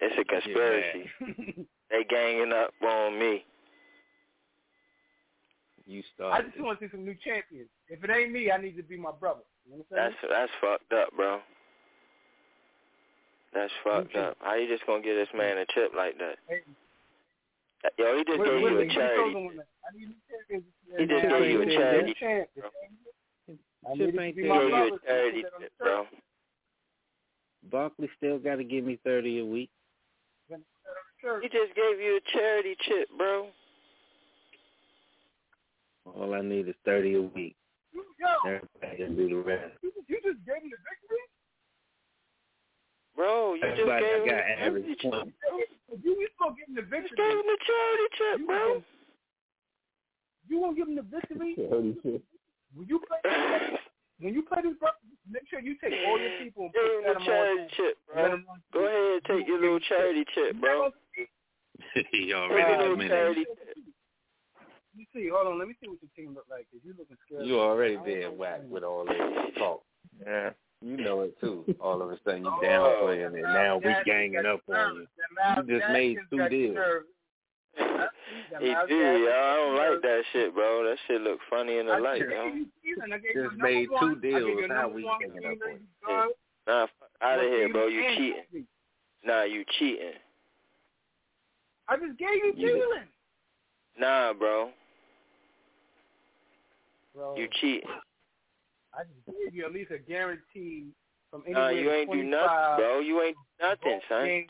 [0.00, 1.10] It's a conspiracy.
[1.90, 3.44] they ganging up on me.
[5.86, 7.68] You I just want to see some new champions.
[7.88, 9.40] If it ain't me, I need to be my brother.
[9.66, 10.32] You know what I'm That's saying?
[10.32, 11.40] that's fucked up, bro.
[13.52, 14.36] That's fucked up.
[14.40, 16.36] How you just gonna give this man a chip like that?
[16.48, 16.60] Hey,
[17.98, 19.22] Yo, he just what- gave what you the a charity.
[19.22, 19.58] Coast one?
[19.58, 20.64] I need new champions.
[20.98, 21.30] He just man.
[21.30, 22.14] gave I you a charity.
[22.18, 22.48] champ.
[22.56, 22.70] bro.
[23.84, 24.94] I Chip need to ain't be my gave you brother.
[24.96, 26.06] a charity Put that on the chip, bro.
[27.70, 29.70] Barkley still got to give me thirty a week.
[30.48, 33.48] He just gave you a charity chip, bro.
[36.06, 37.56] All I need is thirty a week.
[37.92, 39.72] You, yo, Everybody can do the rest.
[39.82, 41.24] you, you just gave me the victory.
[43.14, 45.12] Bro, you just Everybody gave I got the average charity chip.
[46.02, 47.16] you, you still give him the Just victory.
[47.16, 48.82] gave him the charity chip, bro.
[50.48, 51.54] You won't give him the victory.
[52.74, 53.20] When you play,
[54.18, 54.88] when you play this, bro,
[55.30, 57.24] make sure you take all your people and Give put them on.
[57.26, 58.22] charity chip, bro.
[58.24, 60.90] them run Go ahead and take your little charity chip, bro.
[61.94, 63.46] he Take your already little admitted.
[64.94, 65.12] Charity chip.
[65.14, 65.30] Let me see.
[65.32, 65.58] Hold on.
[65.58, 66.66] Let me see what your team look like.
[66.70, 67.46] Cause you looking scared.
[67.46, 68.30] You already I don't dead know.
[68.32, 69.82] whack with all this talk.
[70.26, 70.50] Yeah.
[70.84, 71.64] You know it too.
[71.80, 73.42] All of a sudden you Oh, downplaying it.
[73.42, 75.06] Now we Jackson ganging got up on you.
[75.68, 76.74] You just made two deals.
[76.74, 77.08] nervous.
[78.60, 79.28] He do, y'all.
[79.32, 80.84] I don't like that shit, bro.
[80.84, 82.46] That shit look funny in the I light, yo.
[82.46, 83.12] you season.
[83.12, 84.20] I gave you Just made two one.
[84.20, 84.42] Deals.
[84.42, 85.80] you How number we one ganging up on
[86.28, 86.34] You.
[86.66, 86.86] Nah,
[87.22, 87.86] out of What here, bro.
[87.86, 88.42] You and cheating.
[88.52, 88.64] me?
[89.24, 90.12] Nah, you cheating.
[91.88, 93.04] I just gave you You- Thielen.
[93.98, 94.70] Nah, bro.
[97.14, 97.88] Bro, You cheating.
[98.94, 100.88] I just gave you at least a guarantee
[101.30, 103.00] from Nah, anywhere you ain't do nothing, bro.
[103.00, 104.24] You ain't do nothing, son.
[104.26, 104.48] games,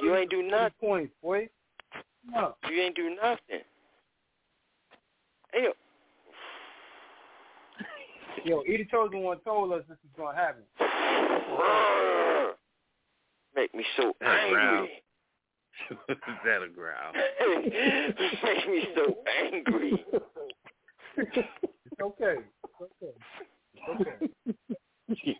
[0.00, 0.72] You ain't do nothing.
[0.80, 1.48] points, boy.
[2.30, 2.54] No.
[2.70, 3.60] You ain't do nothing.
[5.52, 5.72] Hey, yo.
[8.44, 10.62] Yo, Edie Chosen one told us this is gonna happen.
[13.56, 15.02] Make me so That angry.
[15.90, 17.12] Is that a growl?
[18.44, 19.16] Make me so
[19.52, 20.04] angry.
[21.16, 22.36] It's okay.
[22.64, 23.14] It's okay.
[23.74, 24.16] It's okay.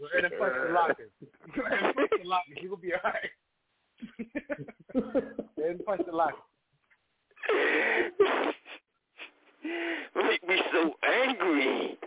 [0.01, 1.11] Go ahead and punch the lockers.
[1.55, 2.59] Go ahead and punch the lockers.
[2.63, 3.31] You gonna be alright.
[4.95, 5.01] Go
[5.63, 6.41] ahead and punch the lockers.
[10.15, 11.99] Make me so angry.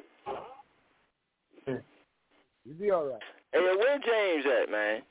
[2.66, 3.22] You'll be alright.
[3.52, 5.02] Hey, yo, where James at, man?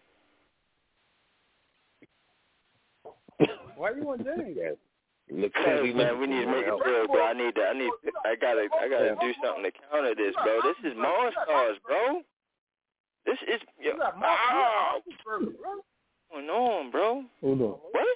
[3.76, 4.78] Why you want James?
[5.30, 7.22] Look Hey, man, we need to make it real, bro.
[7.26, 10.34] I need to, I need, to, I gotta, I gotta do something to counter this,
[10.42, 10.60] bro.
[10.62, 12.22] This is Monstars, bro.
[13.26, 15.72] This is, yo, You got ah, Monsters, bro.
[16.32, 17.24] going on, bro?
[17.42, 17.76] Hold on.
[17.92, 18.06] What?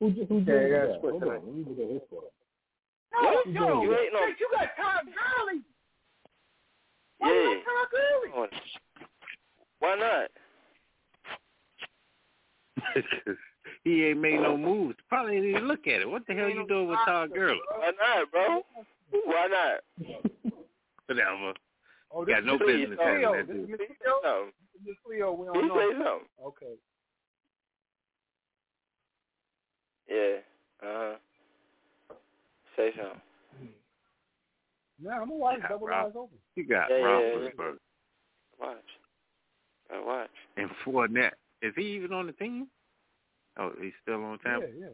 [0.00, 0.90] Who ju- who Yeah, did yeah, that?
[0.90, 1.36] it's Hold tonight.
[1.36, 1.46] on.
[1.46, 2.22] Let me look at his score.
[3.12, 3.46] No, What?
[3.46, 5.62] yo, You ain't no- you got Todd Gurley.
[7.18, 7.34] Why Yeah.
[7.34, 8.50] you got Todd Gurley?
[9.78, 10.30] Why not?
[13.88, 14.96] he ain't made no moves.
[15.08, 16.08] Probably didn't even look at it.
[16.08, 17.58] What the hell you doing with Todd Gurley?
[17.76, 18.62] Why not, bro?
[19.24, 20.52] Why not?
[21.06, 21.54] Whatever.
[22.10, 23.04] Oh, this Got no is Please, business Mr.
[23.04, 23.32] having Cleo.
[23.36, 23.70] that This is dude.
[23.70, 23.78] Mr.
[23.78, 24.46] Say Cleo.
[24.84, 25.32] This is Cleo.
[25.32, 25.74] We don't know.
[25.76, 26.28] say something.
[26.46, 26.74] Okay.
[30.08, 30.36] Yeah.
[30.82, 32.14] Uh huh.
[32.76, 33.20] Say something.
[35.00, 36.06] Nah, I'm gonna watch double Rob.
[36.06, 36.38] eyes open.
[36.56, 37.76] You got Yeah, yeah, Roethlisberger
[38.60, 38.76] Watch.
[39.94, 40.30] I watch.
[40.56, 41.32] and Fournette.
[41.62, 42.66] Is he even on the team?
[43.58, 44.66] Oh, he's still on Yeah, Tampa.
[44.78, 44.86] yeah.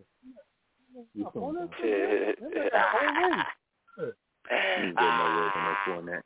[0.94, 1.68] You Yeah, come Fournette, on.
[1.84, 3.44] yeah, yeah, yeah, whole ring.
[4.48, 6.22] He ain't getting nowhere with no Fournette.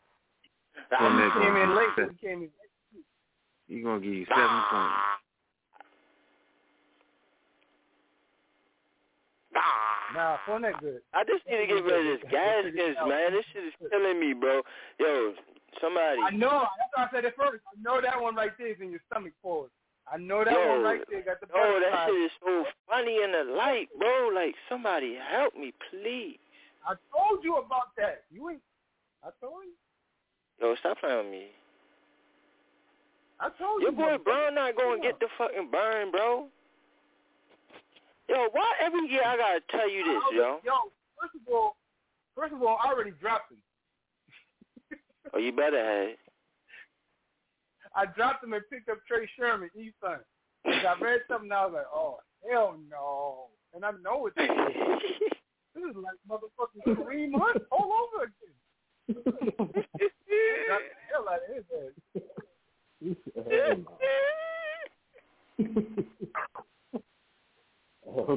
[0.90, 1.96] He Fournette came in late.
[1.96, 2.48] give He came in.
[2.48, 3.02] se-
[3.68, 4.94] he gonna give you seven points.
[10.14, 11.02] Nah, Fournette good.
[11.12, 13.32] I just need to get rid of this Gaskins, man.
[13.32, 14.62] This shit is killing me, bro.
[15.00, 15.34] Yo,
[15.80, 16.20] somebody.
[16.24, 16.66] I know.
[16.78, 17.62] That's why I said it first.
[17.66, 19.70] I know that one right there is in your stomach forward.
[20.12, 23.22] I know that Yo, one right there got the Oh, that shit is so funny
[23.22, 24.30] in the light, bro.
[24.34, 26.38] Like, somebody help me, please.
[26.86, 28.24] I told you about that.
[28.30, 28.62] You ain't.
[29.22, 29.74] I told you.
[30.60, 31.46] Yo, stop playing with me.
[33.40, 33.98] I told Your you.
[33.98, 34.24] Your boy.
[34.24, 36.48] Brown not going to get the fucking burn, bro.
[38.28, 40.60] Yo, why every year I gotta tell you this, yo?
[40.62, 41.76] Yo, first of all,
[42.36, 43.58] first of all, I already dropped him.
[45.32, 46.16] Oh, you better have.
[47.94, 50.20] I dropped him and picked up Trey Sermon, Easton.
[50.64, 54.36] I read something, and I was like, oh hell no, and I know it's
[55.74, 58.56] this is like motherfucking Kareem Hunt all over again.
[61.10, 61.92] Hell out of his head.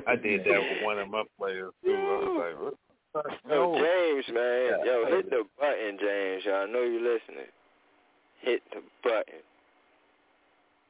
[0.08, 1.92] I did that with one of my players too.
[1.92, 2.76] I was like, what
[3.14, 3.22] the?
[3.50, 4.72] Yo, James, man.
[4.86, 6.44] Yo, hit the button, James.
[6.48, 7.50] I know you're listening.
[8.42, 9.42] Hit the button.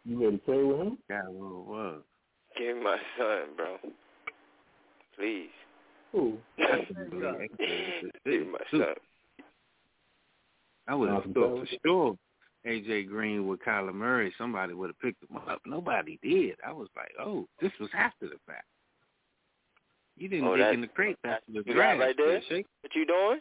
[0.06, 0.98] You ready to play with him?
[1.10, 2.02] Yeah, what it was.
[2.58, 3.78] Give me my son, bro.
[5.18, 5.50] Please.
[6.12, 6.38] Who?
[6.58, 6.68] Give
[8.26, 8.96] me my son.
[10.88, 11.34] I would have Awesome.
[11.34, 12.18] thought for sure
[12.66, 15.62] AJ Green with Kyler Murray, somebody would have picked him up.
[15.66, 16.56] Nobody did.
[16.66, 18.66] I was like, oh, this was after the fact.
[20.18, 22.00] You didn't Oh, dig in the crate after the You draft.
[22.00, 22.36] right there?
[22.36, 22.64] What you?
[22.82, 23.40] What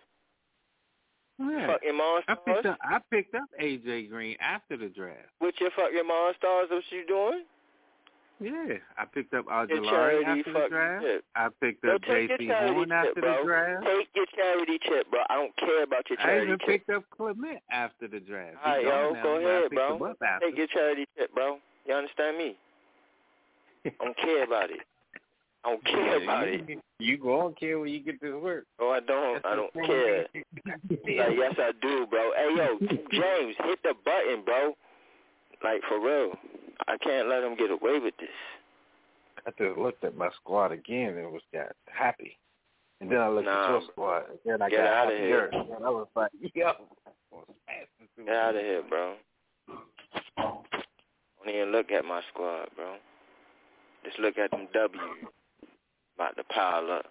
[1.40, 1.60] you doing?
[1.60, 1.66] Yeah.
[1.66, 2.36] Fucking monsters?
[2.46, 5.28] I picked up I picked up AJ Green after the draft.
[5.40, 7.44] With your fucking monsters, what you doing?
[8.42, 11.04] Yeah, I picked up Your Aljalari after the draft.
[11.04, 11.24] chip.
[11.36, 12.48] I picked up your J.C.
[12.48, 13.36] Horn after bro.
[13.36, 13.84] the draft.
[13.84, 15.20] Take your charity chip, bro.
[15.28, 16.40] I don't care about your charity chip.
[16.40, 16.66] I even chip.
[16.66, 18.56] picked up Clement after the draft.
[18.64, 19.96] All right, yo, now, go ahead, bro.
[19.96, 20.46] him up after.
[20.48, 21.58] Take your charity chip, bro.
[21.86, 22.56] You understand me?
[23.84, 24.80] I don't care about it.
[25.64, 26.78] I don't care Yeah, about you, it.
[26.98, 28.64] You gonna care when you get to work.
[28.78, 29.44] Oh, I don't.
[29.44, 30.26] I don't care.
[30.90, 32.30] Like, yes, I do, bro.
[32.36, 32.78] Hey, yo,
[33.10, 34.74] James, hit the button, bro.
[35.62, 36.32] Like, for real.
[36.88, 38.28] I can't let him get away with this.
[39.46, 42.38] I just looked at my squad again and was got happy.
[43.00, 45.18] And then I looked Nah, at your squad and then I get got out of
[45.18, 45.50] here.
[45.52, 46.68] And I was like, yo.
[46.68, 46.74] I
[47.32, 48.26] was passing through.
[48.26, 49.14] Get out of here, bro.
[50.36, 52.96] Don't even look at my squad, bro.
[54.04, 55.00] Just look at them W.
[56.20, 57.06] About to pile up.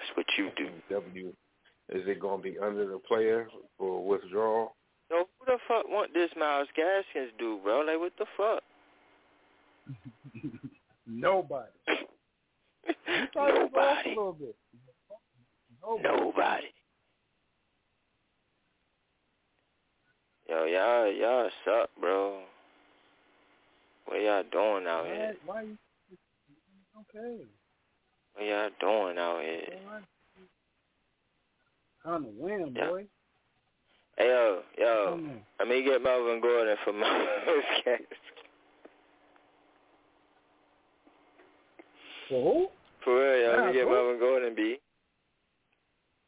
[0.00, 0.68] That's what you do.
[0.90, 1.28] W.
[1.90, 3.46] Is it gonna be under the player
[3.78, 4.74] for withdrawal?
[5.12, 7.82] No, who the fuck want this Myles Gaskins do, bro?
[7.82, 8.64] Like, what the fuck?
[11.06, 11.70] Nobody.
[11.88, 14.08] You probably go off a Nobody.
[14.08, 14.56] little bit.
[16.02, 16.66] Nobody.
[20.48, 22.42] Yo, y'all, y'all suck, bro.
[24.06, 25.36] What y'all doing out Why, here?
[25.46, 25.78] why you?
[27.16, 27.44] Okay.
[28.34, 29.62] What y'all doing out here?
[29.86, 30.02] All right.
[32.02, 32.88] Time to win, Yeah.
[32.88, 33.06] boy.
[34.16, 35.20] Hey, yo, yo,
[35.58, 38.08] let me get Melvin Gordon for Myles Gaskins.
[42.28, 42.68] For who?
[43.02, 43.90] For real, yo, let me get who?
[43.90, 44.78] Melvin Gordon, B.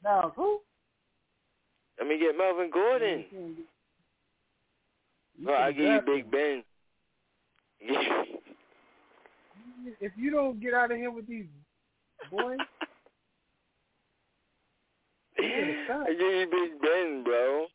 [0.02, 0.60] Now who?
[1.98, 3.24] Let me get Melvin Gordon.
[3.30, 3.66] You
[5.44, 6.30] Bro, I give you Big.
[6.30, 6.64] Ben.
[10.00, 11.46] If you don't get out of here with these
[12.30, 12.58] boys,
[15.38, 15.42] I
[16.08, 17.66] give you Big Ben, bro.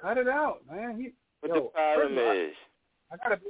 [0.00, 0.96] cut it out, man.
[1.00, 2.54] He, What yo, the problem is,
[3.10, 3.36] I, I gotta.
[3.36, 3.46] Be,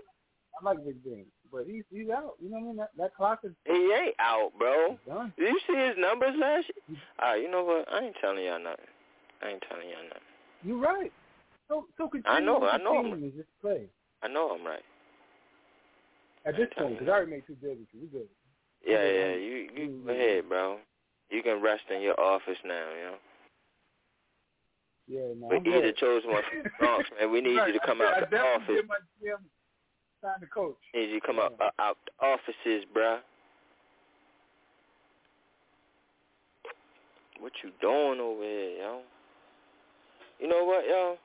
[0.61, 2.35] I like Big Ben, but he's he's out.
[2.41, 2.77] You know what I mean?
[2.77, 4.99] That that clock is he ain't out, bro.
[5.07, 5.33] done.
[5.39, 6.99] Did you see his numbers last year?
[7.21, 7.93] Ah, you know what?
[7.93, 8.87] I ain't telling y'all nothing.
[9.43, 10.23] I ain't telling y'all nothing.
[10.65, 11.13] You're right.
[11.69, 13.87] So so continue I know, I know I'm just play.
[14.23, 14.83] I know I'm right.
[16.49, 18.01] At this point, because I already made two deals with you.
[18.01, 18.29] We good.
[18.87, 19.35] Yeah, yeah.
[19.35, 20.79] You you go ahead, bro.
[21.29, 23.19] You can rest in your office now, you know.
[25.09, 27.31] Yeah, no, We I'm either chose one from the Bronx, man.
[27.31, 28.67] We need Right, you to come I, out I the office.
[28.67, 29.45] Did my GM
[30.23, 30.77] sign the coach.
[30.95, 33.19] Need you to come out uh, out the offices, bruh.
[37.41, 39.01] What you doing over here, yo?
[40.41, 41.19] You know what, yo?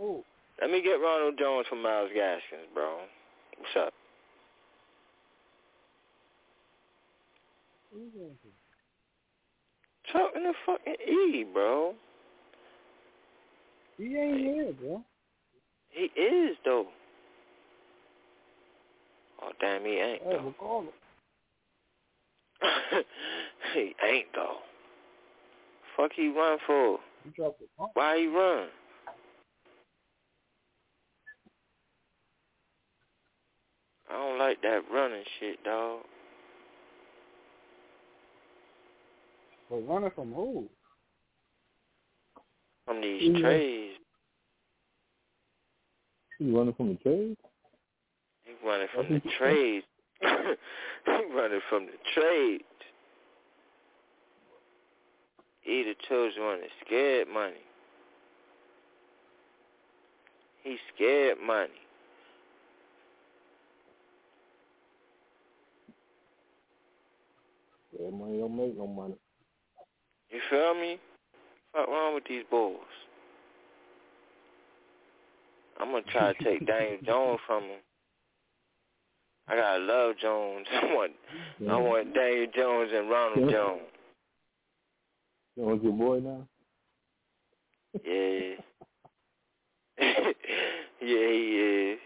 [0.00, 0.24] Ooh.
[0.60, 2.98] Let me get Ronald Jones from Myles Gaskins, bro.
[3.58, 3.92] What's up?
[7.85, 7.85] Who you going to?
[10.12, 11.94] Talking to fucking E, bro.
[13.98, 15.02] He ain't here, bro.
[15.90, 16.86] He is though.
[19.42, 20.54] Oh damn, he ain't Hey, though.
[20.58, 20.88] call him.
[23.74, 24.58] he ain't though.
[25.96, 26.98] Fuck he run for?
[27.24, 27.92] He dropped the pump.
[27.94, 28.68] Why he run?
[34.10, 36.00] I don't like that running shit, dog.
[39.68, 40.68] But running from who?
[42.84, 43.40] From these Yeah.
[43.40, 43.98] trades.
[46.38, 47.36] He running from the trade?
[48.44, 49.86] He running from the trades.
[50.20, 52.64] He running from the trade.
[55.66, 57.56] He the chosen one is scared money.
[60.62, 61.72] He scared money.
[67.98, 69.16] Yeah, money don't make no money.
[70.36, 70.98] You feel me?
[71.72, 72.76] What wrong with these bulls?
[75.80, 77.78] I'm gonna try to take Daniel Jones from him.
[79.48, 80.66] I gotta love Jones.
[80.82, 81.12] I want
[81.70, 83.80] I want Daniel Jones and Ronald Jones.
[85.58, 86.46] Jones your boy now?
[88.04, 88.56] Yeah.
[89.98, 90.32] yeah,
[91.00, 91.98] he is.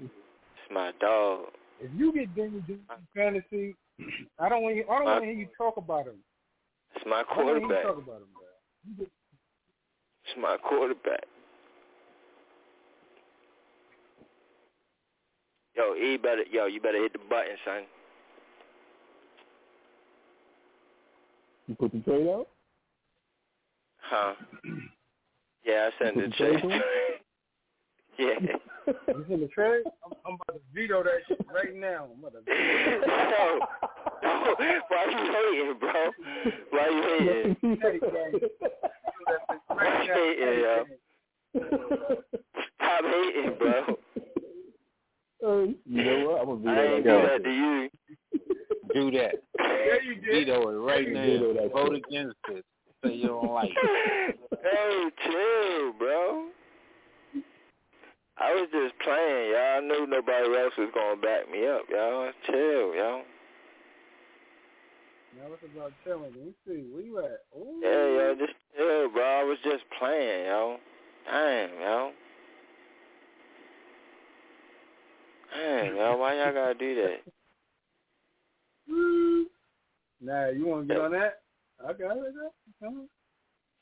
[0.00, 1.50] It's my dog.
[1.80, 3.76] If you get Daniel Jones in fantasy,
[4.40, 6.16] I don't want you, I don't want to hear you talk about him.
[6.96, 7.82] It's my I don't want to hear you quarterback.
[7.84, 8.28] talk about him,
[8.96, 9.06] bro.
[10.26, 11.24] It's my quarterback.
[15.76, 17.82] Yo, E better yo, you better hit the button, son.
[21.66, 22.48] You put the trade out?
[23.98, 24.34] Huh?
[25.66, 26.82] Yeah, I sent You the put the trade check.
[28.18, 28.26] in?
[28.26, 28.92] yeah.
[29.28, 29.82] you in the trade?
[30.04, 32.08] I'm, I'm about to veto that shit right now.
[32.12, 33.60] I'm about to Yo,
[34.88, 36.10] why you hating, bro?
[36.70, 37.56] Why you hating?
[39.68, 40.74] Why you hating, yo?
[42.76, 43.74] Stop hating, bro.
[43.80, 46.40] Hey, um, you know what?
[46.40, 47.90] I'm gonna I veto ain't do that to you.
[48.94, 49.34] Do that.
[49.58, 50.46] Yeah, you did.
[50.46, 51.52] Veto it right now.
[51.54, 52.04] that Vote shit.
[52.06, 52.64] against it.
[53.04, 54.38] Say you don't like it.
[54.62, 56.48] Hey, chill, bro.
[58.36, 59.76] I was just playing, y'all.
[59.76, 62.30] I knew nobody else was gonna back me up, y'all.
[62.46, 63.22] Chill, y'all.
[65.36, 66.32] Now it's about chilling.
[66.36, 66.84] Let me see.
[66.92, 67.40] Where you at?
[67.56, 67.80] Ooh.
[67.82, 69.22] Yeah, yo, just chill, bro.
[69.22, 70.76] I was just playing, yo.
[71.26, 72.12] Damn, yo.
[75.54, 76.16] Damn, yo.
[76.16, 77.20] Why y'all gotta do that?
[80.20, 81.42] Nah, you want to get on that?
[81.84, 82.00] I got it.
[82.00, 82.52] I got it.
[82.82, 83.08] Come.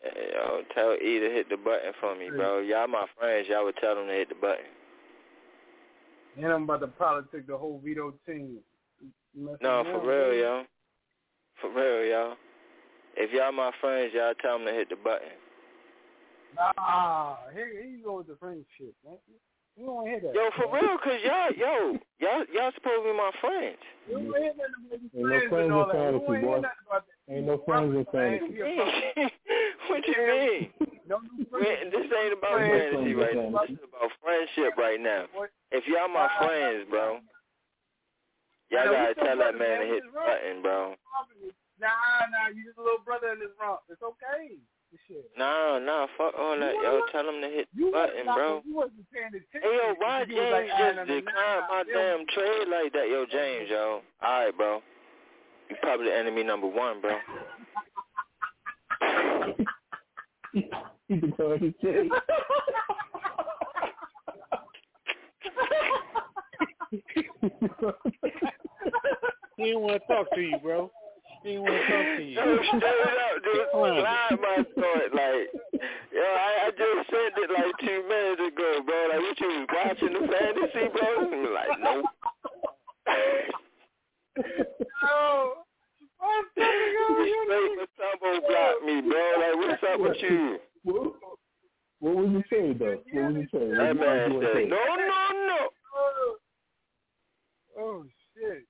[0.02, 2.58] Hey, yo, tell E to hit the button for me, bro.
[2.58, 3.46] Y'all my friends.
[3.48, 4.64] Y'all would tell them to hit the button.
[6.36, 8.58] And I'm about to politic the whole veto team.
[9.36, 10.64] Messing No, for real, yo.
[11.62, 12.34] For real, y'all.
[13.16, 15.32] If y'all my friends, y'all tell them to hit the button.
[16.56, 19.16] Nah, here, here you go with the friendship, man.
[19.76, 20.34] You don't hear that.
[20.34, 23.78] Yo, for real, cause y'all, yo, y'all, y'all supposed to be my friends.
[24.08, 25.96] You don't hear nothing about Ain't no friends friends and all in that.
[25.96, 26.52] fantasy, You ain't boy.
[26.52, 27.32] hear nothing about that.
[27.32, 28.58] Ain't no friends in fantasy.
[29.88, 30.70] what you mean?
[31.08, 33.60] Don't Man, this ain't about Ain't fantasy right now.
[33.64, 35.24] This is about friendship right now.
[35.70, 37.20] If y'all my friends, bro,
[38.72, 40.96] y'all Nah, we gotta still tell that man to hit the button, bro.
[41.78, 41.88] Nah,
[42.32, 43.80] nah, you just a little brother in this romp.
[43.88, 44.56] It's okay.
[44.90, 45.30] This shit.
[45.36, 47.02] Nah, nah, fuck all that, yo.
[47.12, 48.62] Tell him to hit the button, bro.
[48.64, 49.60] You wasn't paying attention.
[49.60, 51.92] Hey, yo, why You was like, James ah, just declined my nah.
[51.92, 54.02] damn trade like that, yo, James, yo?
[54.22, 54.82] All right, bro.
[55.70, 57.16] You probably the enemy number one, bro.
[61.08, 62.10] He declined his trade.
[69.56, 70.90] He didn't want to talk to you, bro.
[71.42, 72.34] He didn't want to talk to you.
[72.34, 73.66] Yo, straight up, dude.
[73.72, 75.46] Slide my thought, like,
[76.12, 78.98] yo, I, I just said it like two minutes ago, bro.
[79.10, 81.10] Like, what you was watching the fantasy, bro?
[81.20, 82.04] I'm like, nope.
[85.02, 85.52] No.
[86.22, 89.24] I'm telling you, You straight for tumble block me, bro.
[89.38, 90.58] Like, what's up with you?
[90.84, 91.12] What,
[91.98, 92.98] what was the trade though?
[93.12, 93.72] What was the trade?
[93.72, 95.06] That What man was the said, no, no,
[95.46, 95.58] no.
[97.78, 98.04] Oh
[98.34, 98.64] shit.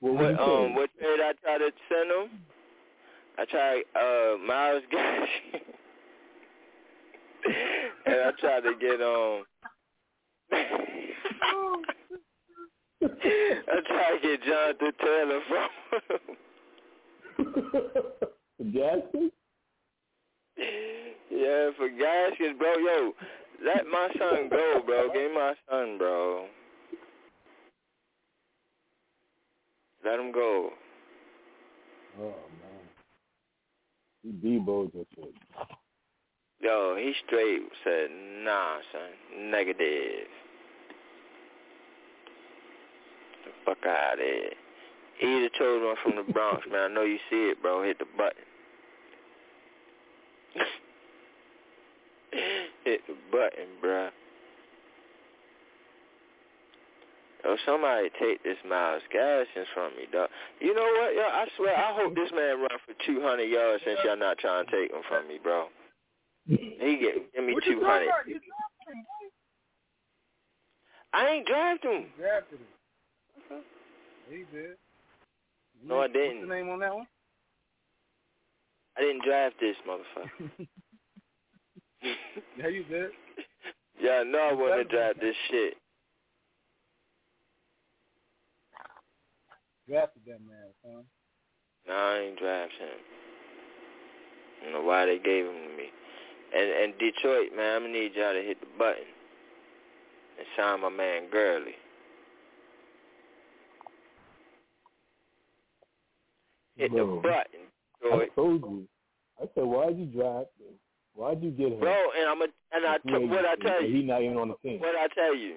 [0.00, 0.66] What was What, the trade?
[0.66, 2.40] um, what trade I tried to send him?
[3.38, 5.28] I tried, uh, Miles Gash.
[8.06, 9.44] and I tried to get, um,
[13.02, 15.68] I tried to get Jonathan Taylor from
[16.10, 16.36] him.
[18.72, 19.32] Jackson?
[21.30, 22.76] yeah, for Gaskins, bro.
[22.78, 23.12] Yo,
[23.64, 25.08] let my son go, bro.
[25.12, 26.46] Give my son, bro.
[30.04, 30.70] Let him go.
[32.20, 32.34] Oh man.
[34.22, 35.32] He Debo just said.
[36.60, 38.10] Yo, he straight said,
[38.42, 39.50] nah, son.
[39.50, 40.28] Negative.
[43.44, 44.50] The fuck out of here.
[45.18, 46.90] He the chosen one from the Bronx, man.
[46.90, 47.82] I know you see it, bro.
[47.82, 48.42] Hit the button.
[52.84, 54.10] Hit the button, bruh.
[57.44, 60.30] Yo, somebody take this Myles Gaskins from me, dog.
[60.60, 61.22] You know what, yo?
[61.22, 64.70] I swear, I hope this man run for 200 yards since y'all not trying to
[64.72, 65.66] take him from me, bro.
[66.46, 67.74] He get give me What 200.
[67.74, 68.40] You drafted
[68.88, 69.28] him, boy.
[71.12, 72.02] I ain't drafted him.
[72.02, 72.66] You drafted him.
[73.48, 73.58] bro.
[74.30, 74.76] He did.
[75.86, 76.38] No, I didn't.
[76.38, 77.06] What's the name on that one?
[78.96, 80.50] I didn't draft this motherfucker.
[82.58, 83.10] yeah, you did.
[84.00, 85.74] Yeah, no, I wouldn't have drafted this shit.
[89.88, 91.04] Drafted that man, son.
[91.86, 92.88] No, I ain't draft him.
[94.60, 95.88] I don't know why they gave him to me.
[96.56, 99.04] And and Detroit, man, I'm gonna need y'all to hit the button
[100.38, 101.74] and sign my man Gurley.
[106.76, 107.64] Hit Bro, the button,
[108.04, 108.88] I told you.
[109.40, 110.74] I said, why'd you draft him?
[111.14, 111.78] Why'd you get him?
[111.80, 114.36] Bro, and I'm a, and I Free what I agency, tell you, He's not even
[114.38, 114.80] on the team.
[114.80, 115.54] what I tell you,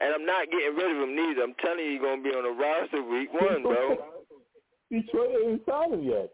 [0.00, 1.42] and I'm not getting rid of him neither.
[1.42, 3.96] I'm telling you, he's gonna be on the roster week one, bro.
[4.90, 6.30] Detroit ain't signed him yet.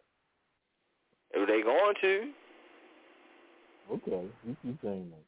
[1.32, 2.32] if they going to,
[3.92, 5.24] Okay, you keep saying that.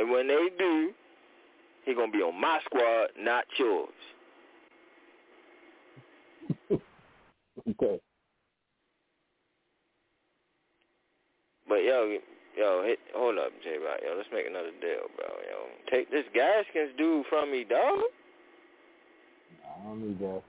[0.00, 0.92] and when they do,
[1.84, 3.88] he gonna be on my squad, not yours.
[7.68, 8.00] Okay.
[11.68, 12.16] But yo,
[12.56, 13.78] yo, hit, hold up, J.
[13.78, 15.28] Rock, yo, let's make another deal, bro.
[15.48, 18.00] Yo, take this Gaskins dude from me, dog.
[19.64, 20.42] I don't need that.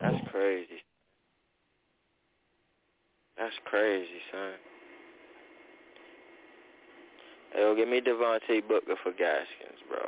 [0.00, 0.82] That's crazy.
[3.36, 4.52] That's crazy, son.
[7.56, 10.00] Yo, give me Devontae Booker for Gaskins, bro.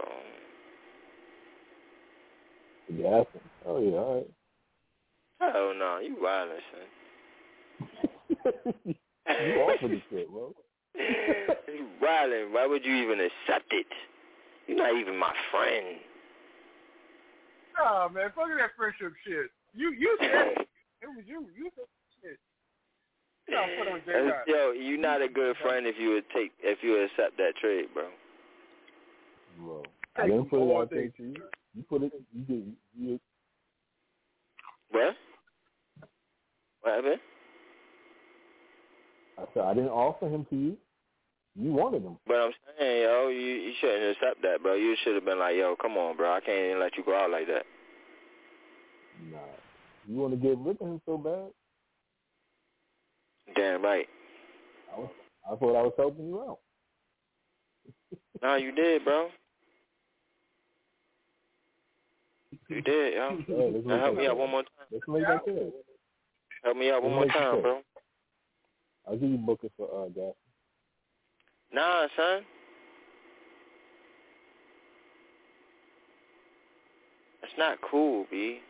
[2.96, 3.42] Gaskins?
[3.66, 4.30] Oh yeah, all right.
[5.40, 6.60] Hell no, you wildin',
[8.54, 8.94] son.
[9.28, 10.54] You offered the shit, bro.
[10.96, 12.52] you wildin'.
[12.52, 13.86] Why would you even accept it?
[14.66, 15.96] You're not even my friend.
[17.78, 19.50] Nah, man, fuck that friendship shit.
[19.74, 20.68] You you said it.
[21.02, 21.46] It was you.
[21.56, 21.84] You said
[22.22, 22.38] shit.
[23.48, 24.44] You gotta put on J That's- Rock.
[24.46, 27.52] Yo, you're not a good friend if you would take if you would accept that
[27.60, 28.04] trade, bro.
[29.58, 29.82] Bro,
[30.16, 31.34] I didn't put it out there to you.
[31.74, 32.12] You put it.
[32.34, 32.72] You did.
[32.98, 33.20] You,
[34.90, 35.14] What?
[36.80, 37.20] What happened?
[39.38, 40.76] I said I didn't offer him to you.
[41.58, 42.18] You wanted him.
[42.26, 44.74] But I'm saying, yo, you you shouldn't accept that, bro.
[44.74, 46.34] You should have been like, yo, come on, bro.
[46.34, 47.64] I can't even let you go out like that.
[49.32, 49.38] Nah.
[50.06, 51.50] You want to get rid of him so bad?
[53.54, 54.06] Damn right.
[54.94, 55.10] I was.
[55.50, 56.58] I thought I was helping you out.
[58.42, 59.28] No, you did, bro.
[62.68, 63.38] You did, yo.
[63.86, 64.86] Now help me out one more time.
[64.92, 65.70] Let's make that fair.
[66.62, 67.80] Help me out one more time, bro.
[69.06, 70.34] I'll give you Booker for uh, Gaskin.
[71.72, 72.42] Nah, son.
[77.40, 78.60] That's not cool, B.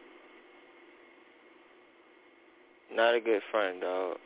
[2.93, 4.17] Not a good friend, dog.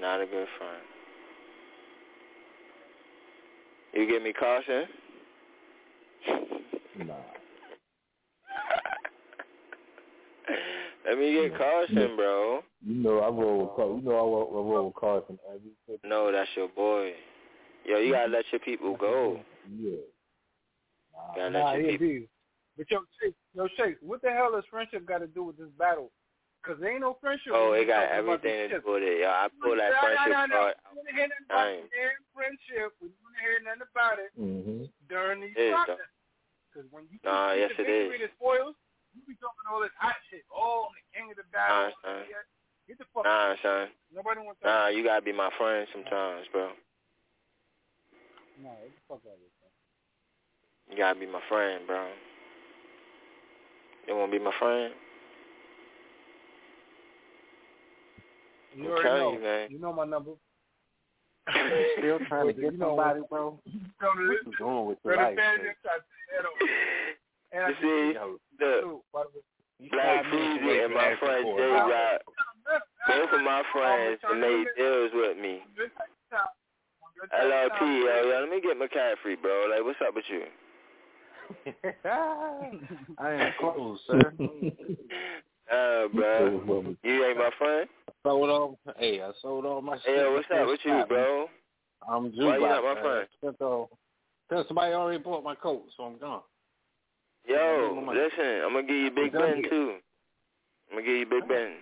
[0.00, 0.82] Not a good friend.
[3.92, 4.84] You give me Carson?
[6.94, 7.14] Nah.
[11.04, 12.62] Let me get Carson, bro.
[12.84, 15.38] You know I roll with Car- You know I roll, I roll with Carson.
[16.04, 17.12] No, that's your boy.
[17.84, 19.40] Yo, you gotta let your people go.
[19.78, 19.96] Yeah.
[21.36, 22.26] Gotta Nah, let your people.
[22.78, 25.68] But yo, Shake, yo, Shake, what the hell has friendship got to do with this
[25.78, 26.10] battle?
[26.62, 27.52] Because there ain't no friendship.
[27.54, 29.20] Oh, it got everything to do with it.
[29.20, 30.56] Yo, I pull that Nah, nah, friendship nah, nah.
[30.56, 30.74] card.
[30.94, 32.88] We didn't hear nothing I about ain't- damn friendship.
[33.02, 34.80] We didn't hear nothing about it Mm-hmm.
[35.10, 36.08] during these It is, process.
[36.70, 38.20] Because when you Nah, yes, the it is.
[38.20, 38.76] that spoils,
[39.14, 40.44] you be talking all this hot shit.
[40.52, 41.92] Oh, I'm the king of the battle.
[42.04, 42.24] Nah, son.
[42.88, 43.58] Get the fuck Nah, out.
[43.62, 43.88] son.
[44.12, 44.68] Nobody wants that.
[44.68, 46.72] Nah, you gotta be my friend sometimes, bro.
[48.60, 49.50] Nah, get the fuck out of here.
[50.90, 52.08] You gotta be my friend, bro.
[54.08, 54.94] You wanna be my friend?
[58.74, 59.32] You I'm already know.
[59.32, 59.70] you, man.
[59.70, 60.32] You know my number.
[61.98, 63.58] Still trying to You get know somebody, bro.
[64.00, 65.36] Come to What you doing with your life?
[65.36, 65.58] Man?
[67.52, 68.32] Tried to say that over.
[68.32, 69.02] And You just- see, look,
[69.80, 71.72] the Black five Freezy and my asking friend for Jay it.
[71.72, 72.20] Rock,
[73.08, 75.62] both of my friends, have made deals with me.
[77.32, 79.66] LRP, yo, yo, let me get McCaffrey, bro.
[79.70, 80.44] Like, what's up with you?
[82.04, 84.32] I am close, sir.
[85.70, 86.94] Uh, bro.
[87.02, 87.88] You ain't my friend?
[88.24, 88.78] sold all.
[88.98, 90.04] Hey, I sold all my shit.
[90.06, 91.46] Hey, yo, what's up with you, bro?
[92.06, 92.36] I'm Jukebox.
[92.46, 93.02] Why you not my man.
[93.02, 93.28] friend?
[93.38, 93.88] Spent all-
[94.50, 96.42] Cause somebody already bought my coat, so I'm gone.
[97.46, 99.94] Yo, listen, I'm gonna give you Big Done Ben too.
[100.90, 101.72] I'm gonna give you Big Ben.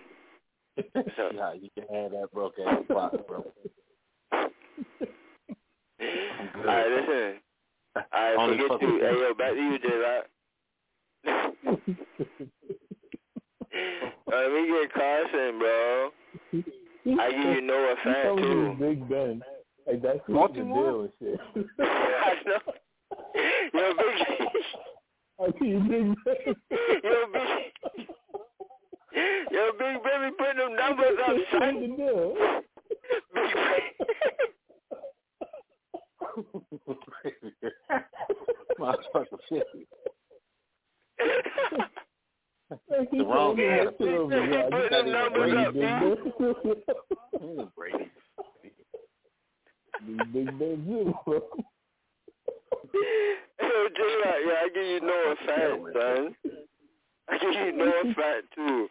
[1.17, 1.27] So.
[1.27, 1.33] up?
[1.35, 3.45] yeah, you can have that broke ass box, bro.
[6.57, 7.39] Alright, listen.
[7.95, 8.99] Alright, Only forget fucking- you.
[8.99, 10.25] Hey, yo, back to you, J Rock.
[14.27, 16.09] uh, let me get Carson, bro.
[17.19, 18.75] I give you Noah You Fant told me too.
[18.79, 19.43] Big Ben.
[19.85, 20.91] Hey, that's the Baltimore?
[20.91, 21.39] deal and shit.
[21.79, 22.59] I know.
[23.73, 24.49] Yo, big.
[25.41, 26.05] I see you, big.
[27.03, 28.07] Yo, big.
[29.51, 31.73] Yo, big baby, put them numbers up, son.
[33.33, 33.51] Big,
[38.79, 39.87] Motherfucker fifty.
[43.11, 44.23] The wrong answer.
[44.23, 44.69] answer.
[44.71, 47.69] Put them numbers up, dude.
[47.75, 48.05] Brady.
[50.33, 51.13] Big Ben
[53.95, 54.09] Zero.
[54.09, 56.35] J-Rock, yeah, I give you Noah Fant, son.
[57.29, 58.87] I give you Noah Fant, too.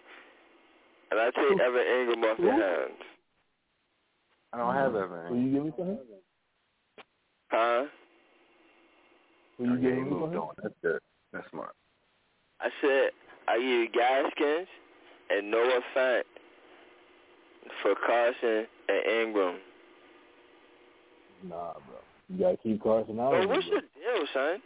[1.10, 2.92] And I take Evan Engram off your hands.
[4.52, 5.98] I don't have that, Will you give me something?
[7.50, 7.84] Huh?
[9.58, 10.38] Will you give me he moved something?
[10.38, 10.54] on.
[10.62, 11.00] That's good.
[11.32, 11.72] That's smart.
[12.60, 13.10] I said
[13.48, 14.68] I give you Gaskins
[15.30, 16.22] and Noah Fant
[17.82, 19.04] for Carson and
[19.34, 19.56] Engram.
[21.48, 21.96] Nah, bro.
[22.28, 23.70] You gotta keep Carson out Bro, of what's it.
[23.70, 24.62] the deal, son?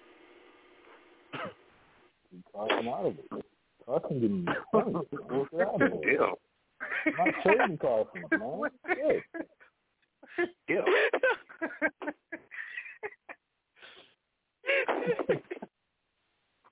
[2.53, 3.45] Carson out of it.
[3.87, 4.93] Carson getting money.
[4.93, 5.09] What's
[5.53, 6.03] it out of it?
[6.03, 6.35] Deal.
[7.07, 8.71] I'm not trading Carson, man.
[8.89, 9.23] Shit.
[10.69, 10.85] Deal.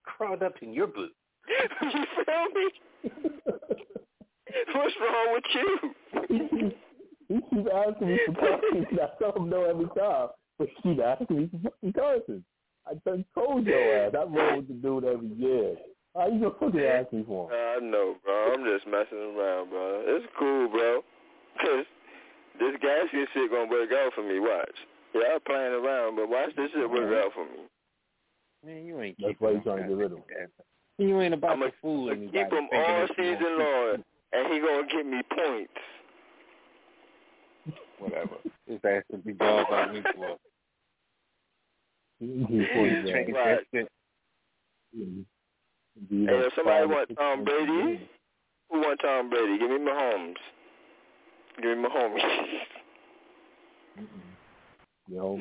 [0.04, 1.12] Crawled up in your boot.
[1.82, 2.70] you feel me?
[4.74, 6.72] What's wrong with you?
[7.28, 8.86] He keeps asking me for Carson.
[8.92, 10.28] I tell him no every time.
[10.58, 12.44] But he keep asking me for fucking Carson.
[12.88, 14.12] I done told your ass.
[14.14, 15.76] I roll with the dude every year.
[16.14, 17.56] How you gonna fucking ask me for him?
[17.56, 18.52] I know, bro.
[18.52, 20.02] I'm just messing around, bro.
[20.06, 21.00] It's cool, bro.
[21.60, 21.86] Cause
[22.58, 24.40] this Gaskin shit gonna work out for me.
[24.40, 24.76] Watch.
[25.14, 27.64] Yeah, I'm playing around, but watch this shit work out for me.
[28.64, 30.24] Man, you ain't That's why him he's trying to get rid of him.
[30.98, 32.38] You ain't about I'ma to fool anybody.
[32.38, 35.72] Keep him all you season gonna long, and he gonna get me points.
[37.98, 38.36] Whatever.
[38.66, 40.36] His ass would be balled by me for.
[42.22, 43.58] Right.
[43.72, 43.86] Hey,
[44.94, 48.08] if somebody want Tom Brady,
[48.70, 49.58] who want Tom Brady?
[49.58, 50.36] Give me Mahomes.
[51.60, 52.22] Give me Mahomes.
[55.08, 55.38] Yo,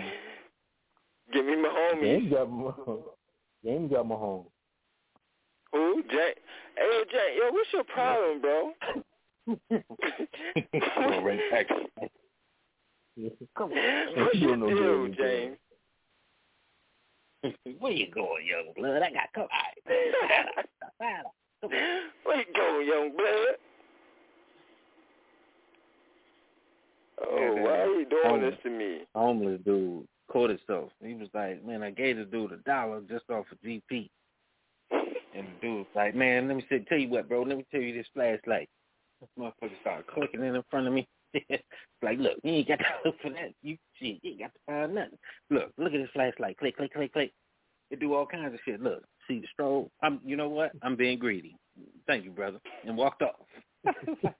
[1.32, 2.02] Give me Mahomes.
[2.02, 3.04] James got Mahomes.
[3.64, 4.46] James got Mahomes.
[5.74, 6.04] Who?
[6.10, 6.34] Jay?
[6.78, 8.74] Hey, Jay, yo, what's your problem, bro?
[11.24, 11.68] Right back.
[13.58, 14.16] Come on.
[14.16, 15.58] What's your deal, James.
[17.44, 17.56] James?
[17.80, 19.02] Where you going, young blood?
[19.02, 19.48] I got come
[22.24, 23.58] Where you going, young blood?
[27.24, 28.56] Oh, Yeah, why are you doing homeless.
[28.56, 29.02] this to me?
[29.16, 30.90] Homeless dude caught himself.
[31.04, 34.10] He was like, man, I gave the dude a dollar just off of GP.
[34.92, 37.66] And the dude was like, man, let me say, tell you what, bro, let me
[37.72, 38.70] tell you this flashlight.
[39.20, 41.08] This motherfucker started clicking in in front of me.
[42.02, 43.54] like, look, you ain't got to look for that.
[43.62, 45.18] You shit, you ain't got to find nothing.
[45.50, 46.58] Look, look at this flashlight.
[46.58, 47.32] Click, click, click, click.
[47.90, 48.82] It do all kinds of shit.
[48.82, 49.90] Look, see the strobe.
[50.02, 50.72] I'm, you know what?
[50.82, 51.56] I'm being greedy.
[52.08, 52.60] Thank you, brother.
[52.86, 53.36] And walked off.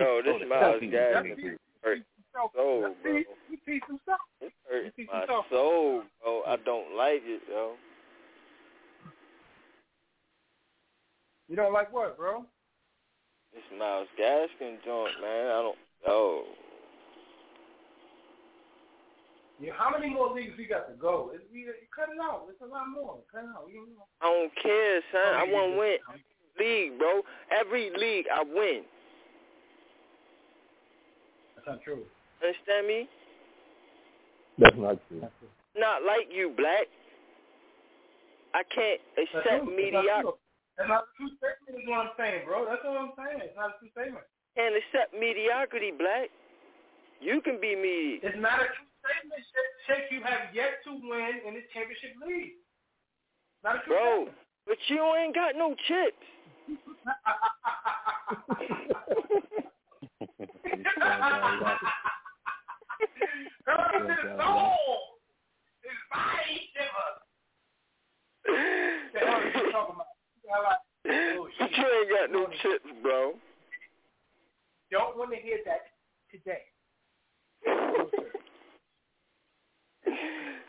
[0.00, 1.98] Oh, this Oh, Miles the Gaskin hurt
[2.34, 3.12] my soul, bro.
[3.14, 4.18] You some stuff.
[4.40, 6.42] It my soul, bro.
[6.46, 7.74] I don't like it, yo.
[11.48, 12.44] You don't like what, bro?
[13.52, 15.46] This Myles Gaskin joint, man.
[15.46, 15.78] I don't.
[16.06, 16.44] Oh,
[19.60, 21.30] Yeah, how many more leagues we got to go?
[21.34, 22.46] It's, we, cut it out.
[22.50, 23.18] It's a lot more.
[23.32, 23.68] Cut it out.
[23.72, 24.06] You know.
[24.20, 25.22] I don't care, son.
[25.24, 27.20] Oh, I want to win every league, bro.
[27.52, 28.82] Every league, I win.
[31.54, 32.02] That's not true.
[32.42, 33.08] Understand me?
[34.58, 35.22] That's not true.
[35.76, 36.86] Not like you, black.
[38.54, 39.42] I can't accept true.
[39.44, 40.38] That's not mediocrity.
[40.76, 42.66] That's not a true statement is what I'm saying, bro.
[42.66, 43.40] That's what I'm saying.
[43.46, 44.26] It's not a true statement.
[44.58, 46.30] Can't accept mediocrity, black.
[47.20, 48.18] You can be me.
[48.22, 49.42] It's not a true statement.
[49.86, 52.58] Shake- you have yet to win in the championship league.
[53.62, 54.38] Not a true Bro, statement.
[54.66, 56.24] but you ain't got no chips.
[63.64, 65.20] Come to the soul.
[65.82, 67.08] It's body shiver.
[69.14, 70.03] That's what talking about.
[71.04, 71.48] You.
[71.58, 73.34] You ain't got no chips, bro.
[74.90, 75.82] Don't want to hear that
[76.30, 76.62] today.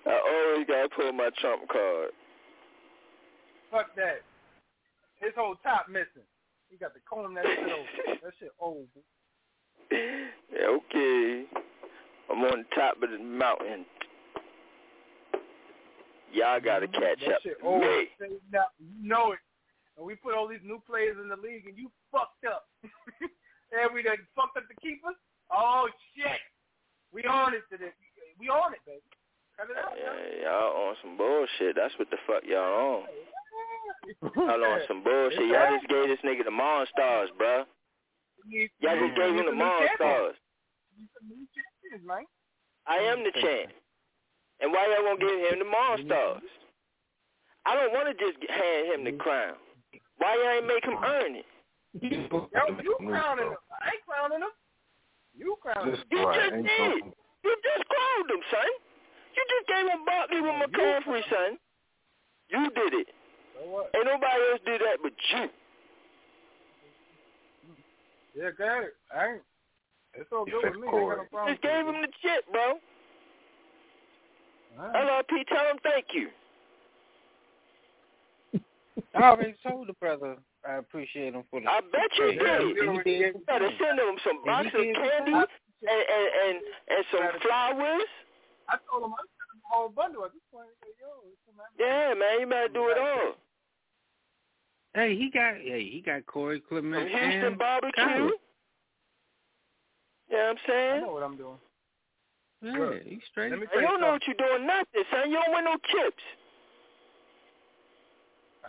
[0.07, 2.11] I always gotta pull my trump card.
[3.71, 4.21] Fuck that.
[5.17, 6.27] His whole top missing.
[6.69, 8.19] He got to comb that shit over.
[8.23, 8.87] That shit old.
[9.91, 11.45] Yeah, okay.
[12.29, 13.85] I'm on the top of the mountain.
[16.33, 17.01] Y'all gotta mm-hmm.
[17.01, 17.81] catch that up shit old.
[17.81, 18.07] me.
[18.19, 19.39] Say Now, you know it.
[19.97, 22.67] And we put all these new players in the league, and you fucked up.
[22.83, 25.15] and we done fucked up the keepers.
[25.51, 26.41] Oh shit.
[27.13, 27.95] We on it today.
[28.39, 29.07] We on it, baby.
[29.55, 29.95] Cut it out.
[29.95, 31.75] Yeah, y'all on some bullshit.
[31.79, 33.07] That's what the fuck y'all on.
[34.35, 35.47] Y'all on some bullshit.
[35.47, 37.63] Y'all just gave this nigga the Monstars, bro.
[38.51, 40.35] Y'all just gave him the Monstars.
[42.03, 42.25] man.
[42.87, 43.71] I am the champ.
[44.59, 46.43] And why y'all gonna give him the Monstars?
[47.65, 49.55] I don't want to just hand him the crown.
[50.17, 51.45] Why y'all ain't make him earn it?
[52.01, 53.57] Yo, you crowning him.
[53.71, 54.53] I ain't crowning him.
[55.37, 56.03] You crowning him.
[56.11, 57.03] You just did.
[57.43, 58.71] You just crowned him, son.
[59.35, 61.57] You just gave him Barkley with McCaffrey, son.
[62.49, 63.07] You did it.
[63.95, 65.49] Ain't nobody else did that but you.
[68.35, 68.95] Yeah, got it.
[69.15, 69.41] I ain't.
[70.15, 70.87] It's all good with me.
[70.87, 71.53] I got no problem.
[71.53, 72.79] Just gave him the chip, bro.
[74.79, 76.27] LRP, tell him thank you.
[79.15, 81.67] I already told the brother I appreciate him for the.
[81.69, 83.05] I bet you did.
[83.05, 83.45] he You did.
[83.47, 85.45] gotta send him some And box he of candy and,
[85.85, 86.57] and, and,
[86.89, 88.07] and some flowers.
[88.69, 90.67] I told him I sent him a whole bundle at this point.
[90.83, 91.69] He said, Yo, it's a man.
[91.77, 93.35] Yeah, man, you better do it all.
[94.95, 98.03] Hey, he got hey, he got Corey Clement Some Houston and barbecue.
[98.03, 98.29] Kyler.
[100.31, 101.01] Yeah, I'm I saying.
[101.03, 101.57] know what I'm doing.
[102.63, 103.51] Yeah, he's straight.
[103.51, 105.29] Let me And tell you you don't know what you're doing nothing, son.
[105.29, 106.23] You don't win no chips.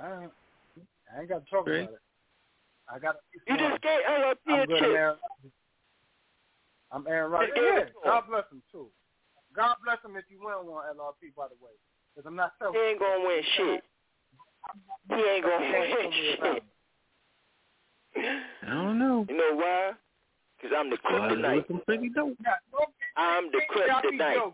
[0.00, 0.32] I ain't,
[1.14, 1.84] I ain't got to talk Straight.
[1.84, 2.00] about it.
[2.88, 3.16] I got.
[3.46, 4.76] You just gave LRP I'm a good.
[4.76, 4.94] I'm chip.
[4.94, 5.16] Aaron.
[6.92, 7.50] I'm Aaron Rodgers.
[7.56, 7.92] Yeah, it to him.
[8.04, 8.86] God bless him too.
[9.54, 11.72] God bless him if you win one LRP, by the way,
[12.14, 13.84] because I'm not He ain't gonna win shit.
[15.08, 16.62] He ain't gonna win shit.
[18.62, 19.26] I don't know.
[19.28, 19.92] You know why?
[20.56, 21.68] Because I'm the kryptonite.
[21.68, 21.80] Looking.
[23.16, 24.52] I'm the kryptonite.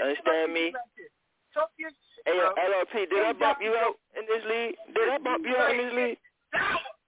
[0.00, 0.72] Understand me?
[2.24, 4.76] Hey, uh, LRP, did I bump you out in this league?
[4.94, 6.18] Did I bump you out in this league?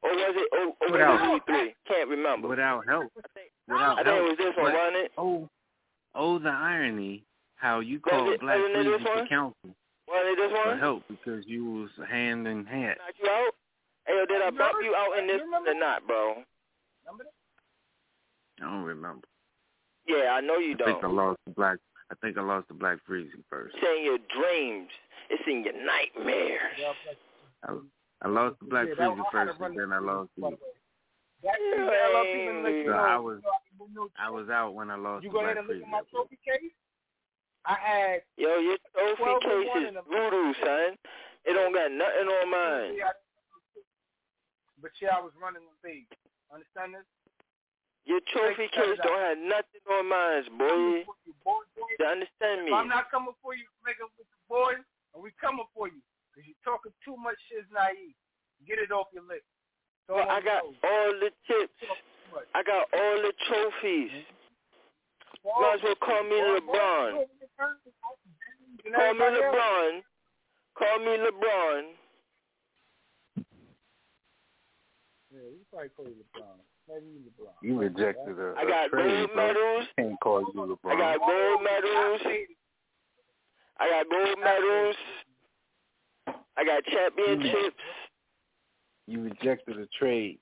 [0.03, 1.75] Or was it, or, or was Without- it three?
[1.89, 2.49] Can't remember.
[2.49, 3.13] Without help.
[3.69, 4.19] Without I think help.
[4.19, 5.13] it was this one, wasn't it?
[5.17, 5.49] Oh,
[6.15, 7.25] oh, the irony
[7.57, 9.29] how you called it- Black wasn't it Freezy this for one?
[9.29, 9.71] counsel
[10.09, 12.97] Wasn't it this for help because you was hand in hand.
[12.99, 13.53] Knock you out?
[14.07, 16.43] Hey, did I bump you out in this one or not, bro?
[18.61, 19.27] I don't remember.
[20.07, 21.17] Yeah, I know you I think I don't.
[21.17, 21.79] lost the Black.
[22.11, 23.75] I think I lost the Black Freezy first.
[23.77, 24.91] It's in your dreams.
[25.31, 26.77] It's in your nightmares.
[27.65, 27.73] I,
[28.23, 29.93] I lost the Black Yeah, that Freezy was- I had to first, run and then
[29.93, 30.43] I lost the.
[30.43, 30.57] the way.
[31.43, 32.93] That thing that LRP been let you So.
[32.97, 35.57] I was I can move I was out when I lost You the go Black
[35.57, 35.85] ahead and look Freezy.
[35.85, 36.73] at my trophy case.
[37.67, 40.97] I had Yo, your 12 trophy and case is voodoo, son.
[41.45, 42.97] It don't got nothing on mine.
[44.81, 46.09] But yeah, I was running the league.
[46.53, 47.09] Understand this?
[48.05, 51.05] Your trophy case don't have nothing on mine, boy.
[51.97, 52.73] You understand me?
[52.73, 54.85] If I'm not coming for you, it with the boys,
[55.15, 56.05] and we coming for you.
[56.29, 58.13] Because you're talking too much shit naive.
[58.69, 59.49] Get it off your lips.
[60.09, 61.73] Well, I got all the chips.
[61.81, 62.49] Talk too much.
[62.53, 64.13] I got all the trophies.
[65.41, 67.13] Boy, Might as well call me boy, LeBron.
[67.13, 67.27] boy,
[68.93, 69.25] Call me?
[69.25, 69.93] LeBron.
[70.77, 71.83] Call me LeBron.
[75.33, 76.61] Yeah, you probably call you LeBron.
[76.89, 77.53] Maybe you LeBron.
[77.63, 79.47] You rejected a, I a got trade, gold bro.
[79.47, 79.89] medals.
[79.99, 80.93] Can't call you LeBron.
[80.93, 82.21] I got gold medals.
[83.81, 84.97] I got gold medals.
[86.57, 87.77] I got championships.
[89.07, 90.39] You rejected a trade.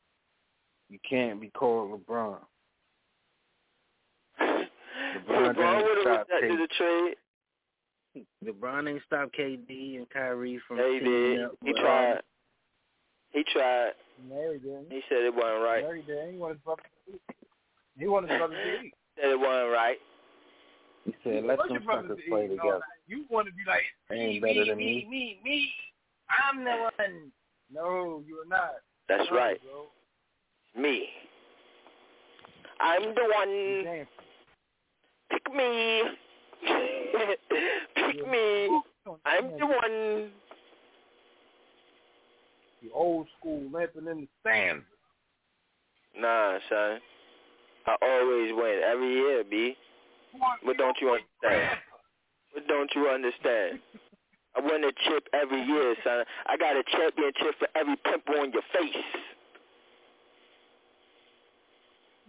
[0.90, 2.38] You can't be called LeBron.
[4.40, 4.68] LeBron,
[5.28, 7.16] LeBron would have rejected the trade.
[8.14, 11.44] K- LeBron ain't stopped KD and Kyrie from Yeah, he teaming did.
[11.44, 12.20] up He tried.
[13.32, 13.92] He tried.
[14.28, 14.86] No, he didn't.
[14.90, 15.82] He said it wasn't right.
[15.84, 16.32] No, he didn't.
[16.32, 17.22] He wanted his brother to eat.
[17.98, 18.94] He wanted his brother to eat.
[19.16, 19.98] Said it wasn't right.
[21.04, 22.78] He said, let What's them your brother suckers to play eat all together.
[22.78, 22.98] that?
[23.06, 25.08] You want to be like, They me, ain't better me, than me, me.
[25.10, 25.70] me, me.
[26.30, 27.32] I'm the one.
[27.72, 28.74] No, you are not.
[29.08, 29.60] That's No, right.
[29.62, 30.82] bro.
[30.82, 31.08] Me.
[32.80, 34.06] I'm the one.
[35.30, 36.02] Pick me.
[37.96, 38.80] Pick me.
[39.26, 40.30] I'm the one.
[42.82, 44.84] The old school limping in the stands.
[46.18, 46.98] Nah, son.
[47.86, 49.76] I always win every year, B.
[50.62, 51.78] What don't you understand?
[52.52, 53.80] What don't you understand?
[54.54, 56.24] I win a chip every year, son.
[56.46, 59.04] I got a championship for every pimple on your face.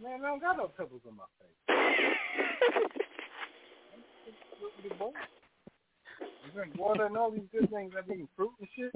[0.01, 1.49] Man, I don't got no pimples on my face.
[6.45, 7.93] You drink water and all these good things.
[7.97, 8.91] I'm eating fruit and shit.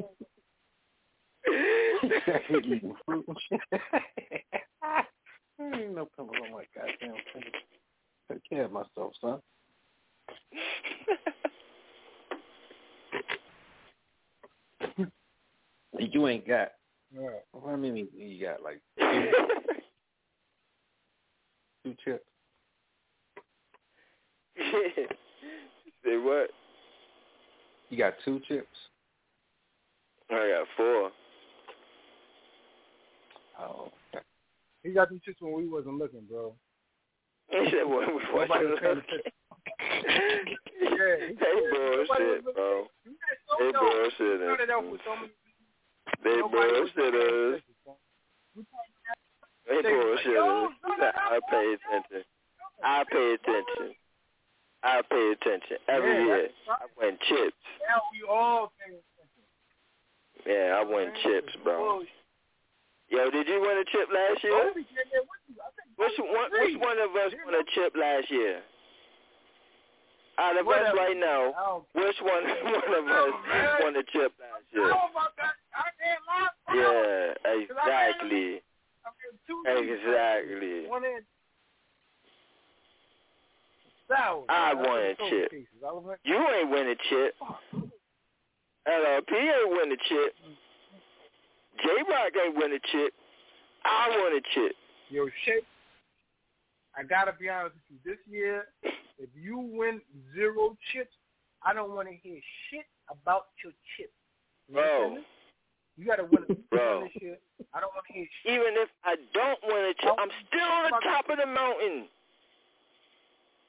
[2.50, 3.62] Eating fruit and shit.
[5.60, 7.52] Ain't no pimples on my goddamn face.
[8.32, 9.40] Take care of myself, son.
[16.00, 16.70] you ain't got.
[17.14, 17.30] Yeah.
[17.66, 18.62] How many you got?
[18.62, 18.82] Like
[21.84, 22.26] two chips.
[26.04, 26.50] Say what?
[27.90, 28.68] You got two chips?
[30.30, 31.12] I got four.
[33.60, 34.24] Oh, okay.
[34.84, 36.54] He got them chips when we wasn't looking, bro.
[37.52, 39.02] He said when we wasn't looking.
[40.80, 42.88] Yeah, They bullshit, bro.
[43.60, 44.46] They You bullshitters.
[44.46, 45.32] started out with so many
[46.24, 47.62] They paying bullshitters.
[49.68, 50.34] They They was like, bullshitters.
[50.34, 50.70] "Yo,
[51.16, 52.24] I pay attention.
[52.84, 53.96] I pay attention.
[54.84, 56.42] I pay attention every Yeah, year.
[56.68, 57.58] that's I win chips.
[57.88, 59.02] Now we all paying
[60.46, 62.04] Yeah, I win chips, bro.
[63.10, 64.74] Yo, did you win a chip last year?
[65.96, 66.52] Which one?
[66.52, 68.62] Which one of us won a chip last year?
[70.40, 70.98] Out of us Whatever.
[70.98, 73.34] right now, which one one of us
[73.82, 74.92] won a chip last year?
[76.76, 78.62] Yeah, exactly.
[79.66, 80.86] Exactly.
[84.50, 85.52] I won a chip.
[86.24, 87.36] You ain't win a chip.
[88.88, 90.36] LRP ain't win a chip.
[91.84, 93.14] J Rock ain't win a chip.
[93.86, 94.76] I won a chip.
[95.10, 95.62] Yo, Shay,
[96.98, 98.12] I gotta be honest with you.
[98.12, 98.66] This year,
[99.18, 100.02] if you win
[100.36, 101.14] zero chips,
[101.64, 102.40] I don't want to hear
[102.70, 104.14] shit about your chips.
[104.68, 105.18] You Bro.
[105.98, 107.08] You gotta win a Bro.
[107.08, 107.38] this year.
[107.74, 108.54] I don't want to hear shit.
[108.54, 112.10] Even if I don't win a chip, I'm still on the top of the mountain.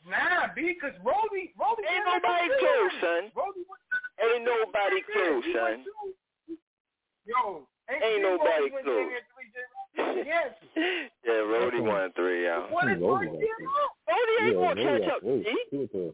[0.09, 3.23] Nah, B, because Roby, Roby Ain't nobody close, son.
[3.37, 3.61] Roby
[4.25, 5.85] Ain't nobody close, son.
[7.29, 8.99] Yo, ain't, Ain't nobody Roby close.
[8.99, 10.51] damn near three J- Yes.
[11.25, 12.71] Yeah, Rody won three, y'all.
[12.71, 13.67] Won his Roby first got year three.
[13.67, 13.91] out.
[14.09, 15.57] Rody ain't Yeah, gonna Roby catch up to me.
[15.71, 16.13] Two or three.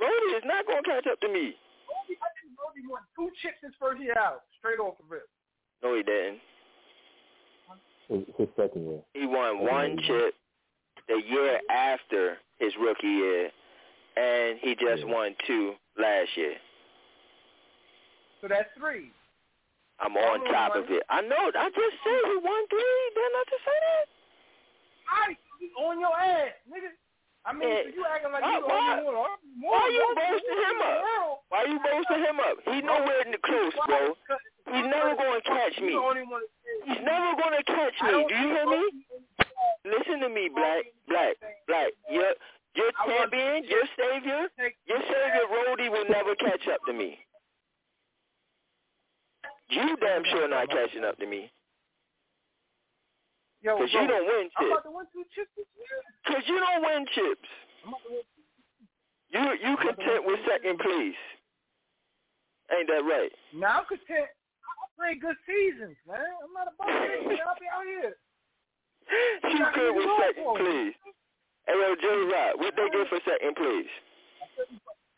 [0.00, 1.44] Rody is not gonna catch up to me.
[1.86, 5.28] Roby, I think Roby won two chips his first year out, straight off the rip.
[5.82, 6.38] No, he didn't.
[8.08, 9.00] His, his second year.
[9.14, 10.30] He won Second one year.
[10.30, 10.34] chip
[11.08, 13.50] the year after his rookie year,
[14.16, 15.12] and he just Yeah.
[15.14, 16.54] won two last year.
[18.40, 19.10] So that's three.
[20.02, 21.02] I'm on I'm top of it.
[21.08, 21.50] I know.
[21.54, 23.02] I just said he won three.
[23.14, 24.06] Didn't I just say that?
[25.08, 25.24] I
[25.78, 26.90] on your ass, nigga.
[27.44, 29.14] I mean, you acting like Why- you why- one.
[29.58, 30.98] More, Why you more boasting him up?
[31.48, 32.56] Why you boasting him up?
[32.66, 34.16] He nowhere in the close, bro.
[34.72, 35.90] He's never gonna catch me.
[35.92, 36.42] the only one.
[36.86, 38.10] He's never gonna catch me.
[38.10, 38.82] don't you hear me?
[39.84, 40.84] Listen to me, Black.
[41.08, 41.34] Black.
[41.66, 41.90] Black.
[42.10, 42.32] Your
[42.74, 44.48] your I champion, your savior,
[44.86, 47.18] your savior Rody will never catch up to me.
[49.72, 51.50] You damn sure not catching up to me.
[53.62, 54.72] Yo, Cause you don't win I'm chips.
[54.74, 55.96] about to win two chips this year.
[56.26, 57.48] Cause you don't win chips.
[57.86, 58.26] I'm about to win.
[59.32, 61.20] You you content with second place.
[62.74, 63.32] Ain't that right?
[63.56, 64.28] Now I'm content.
[64.28, 66.20] I play good seasons, man.
[66.20, 66.92] I'm not about to.
[66.92, 68.12] I'll be out here.
[69.48, 70.94] You not good with second place.
[71.66, 73.90] Hey yo, Joe Rock, what they get for second place?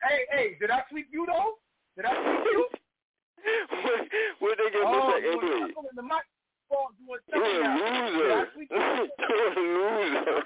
[0.02, 1.56] Hey, hey, did I sweep you though?
[1.96, 2.68] Did I sweep you?
[3.70, 4.00] what,
[4.38, 5.74] what they get for oh, second you place?
[5.96, 6.24] the mic.
[6.72, 8.24] Oh, You a loser.
[8.24, 8.78] Did I sweep you?
[8.78, 8.84] you
[9.44, 10.44] a loser.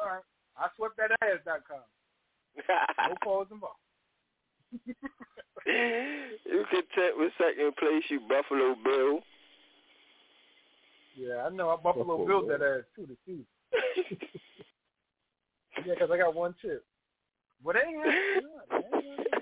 [0.00, 0.26] All right.
[0.58, 1.84] I swept that ass.com.
[3.08, 3.76] No calls involved.
[5.64, 9.20] you content with second place, you Buffalo Bill.
[11.16, 11.70] Yeah, I know.
[11.70, 12.48] I Buffalo Buffalo Bill.
[12.48, 13.46] that ass too, the season.
[15.86, 16.84] yeah, because I got one chip.
[17.64, 17.96] But ain't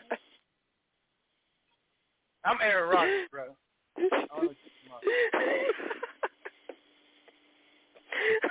[2.44, 3.44] I'm Aaron Rodgers, bro.
[3.96, 4.50] I don't know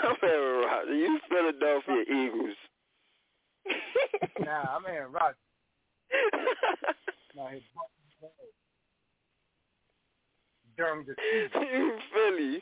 [0.04, 0.96] I'm Aaron Rodgers.
[0.96, 2.56] You Philadelphia Eagles.
[4.40, 5.38] Nah, I'm Aaron Rodgers.
[7.36, 7.62] Nah, his
[10.78, 11.68] during the season.
[11.74, 12.62] you Philly.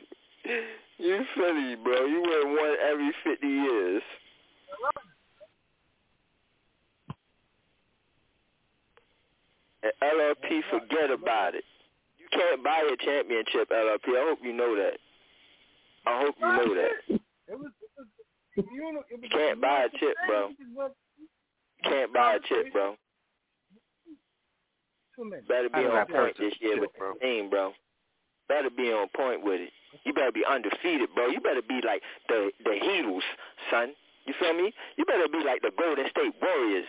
[0.98, 2.04] You Philly, bro.
[2.06, 4.02] You win one every 50 years.
[9.82, 11.64] And LRP, forget about it.
[12.18, 14.16] You can't buy a championship, LRP.
[14.16, 14.98] I hope you know that.
[16.06, 16.92] I hope you know that.
[17.08, 18.06] It was, it was,
[18.56, 20.50] it was, it was You can't buy a chip, bro.
[21.84, 22.96] Can't buy a chip, bro.
[25.48, 27.14] Better be on point this year with bro?
[27.14, 27.72] the team, bro.
[28.48, 29.70] Better be on point with it.
[30.04, 31.28] You better be undefeated, bro.
[31.28, 33.20] You better be like the the Heatles,
[33.70, 33.92] son.
[34.26, 34.72] You feel me?
[34.96, 36.86] You better be like the Golden State Warriors.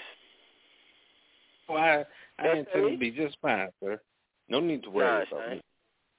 [1.67, 2.05] Well,
[2.43, 3.99] I, I intend to be just fine, sir.
[4.49, 5.49] No need to worry Nah, about son.
[5.57, 5.61] me.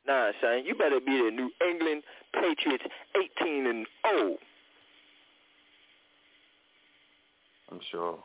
[0.07, 0.63] Nah, son.
[0.65, 2.03] You better be the New England
[2.35, 2.85] Patriots,
[3.41, 4.19] 18 and oh.
[4.19, 4.37] 0.
[7.71, 8.19] I'm sure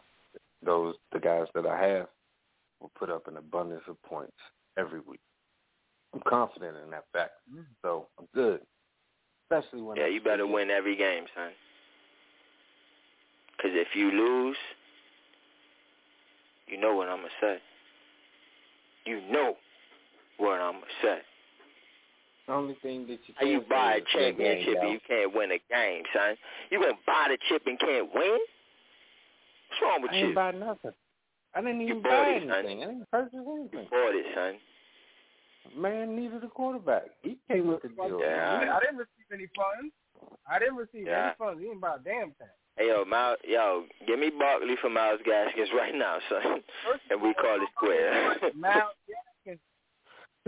[0.63, 2.07] those the guys that I have
[2.81, 4.35] will put up an abundance of points
[4.77, 5.21] every week.
[6.13, 7.63] I'm confident in that fact, mm.
[7.81, 8.61] so I'm good.
[9.51, 11.51] Especially when Yeah, I you better see win every game, son.
[13.55, 14.57] Because if you lose,
[16.67, 17.57] You know what I'm gonna say.
[19.09, 19.55] You know
[20.38, 21.17] what I'm gonna say.
[22.47, 24.99] The only thing that you How you can't buy a is game, championship and you
[25.07, 26.35] can't win a game, son?
[26.69, 28.38] You gonna buy the chip and can't win?
[29.69, 30.25] What's wrong with I you?
[30.27, 30.91] ain't buy nothing.
[31.55, 32.51] I didn't even buy it, son.
[32.65, 32.83] anything.
[32.83, 33.79] I didn't purchase anything.
[33.83, 34.53] You Bought it, son.
[35.75, 37.05] Man needed a quarterback.
[37.21, 38.19] He came with the deal.
[38.21, 38.73] Yeah.
[38.75, 39.93] I didn't receive any funds.
[40.49, 41.25] I didn't receive Yeah.
[41.27, 41.61] any funds.
[41.61, 42.47] You ain't buy a damn thing.
[42.80, 46.61] Hey yo, Miles, yo, give me Barkley for Myles Gaskins right now, son,
[47.09, 48.38] and we call it square.
[48.56, 48.93] Mal,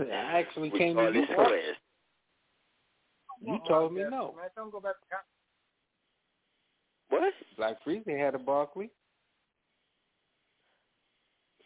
[0.00, 1.26] I actually we came call to it you.
[1.30, 1.76] square.
[3.44, 4.34] You told me no.
[4.34, 5.16] Man, don't go back to.
[7.10, 7.34] What?
[7.58, 8.90] Black Freezy had a Barkley,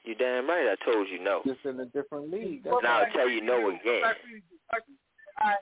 [0.03, 0.75] You damn right.
[0.75, 1.43] I told you no.
[1.47, 2.65] just in a different league.
[2.65, 4.01] Now I'll tell you no again.
[4.01, 5.55] Black Freezy, Black Freezy, I,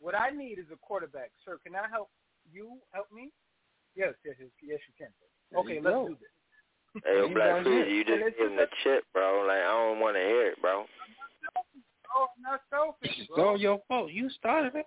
[0.00, 1.30] what I need is a quarterback.
[1.44, 2.08] Sir, can I help
[2.50, 3.32] you help me?
[3.96, 5.08] Yes, yes, yes, yes you can.
[5.50, 6.08] There Okay, you let's go.
[6.08, 7.02] do this.
[7.04, 9.44] Hey, yo, You Black got Freezy, you just gave him the chip, bro.
[9.46, 10.84] Like I don't want to hear it, bro.
[12.16, 13.48] Oh, I'm not selfish, It's bro.
[13.48, 14.10] all your fault.
[14.12, 14.86] You started it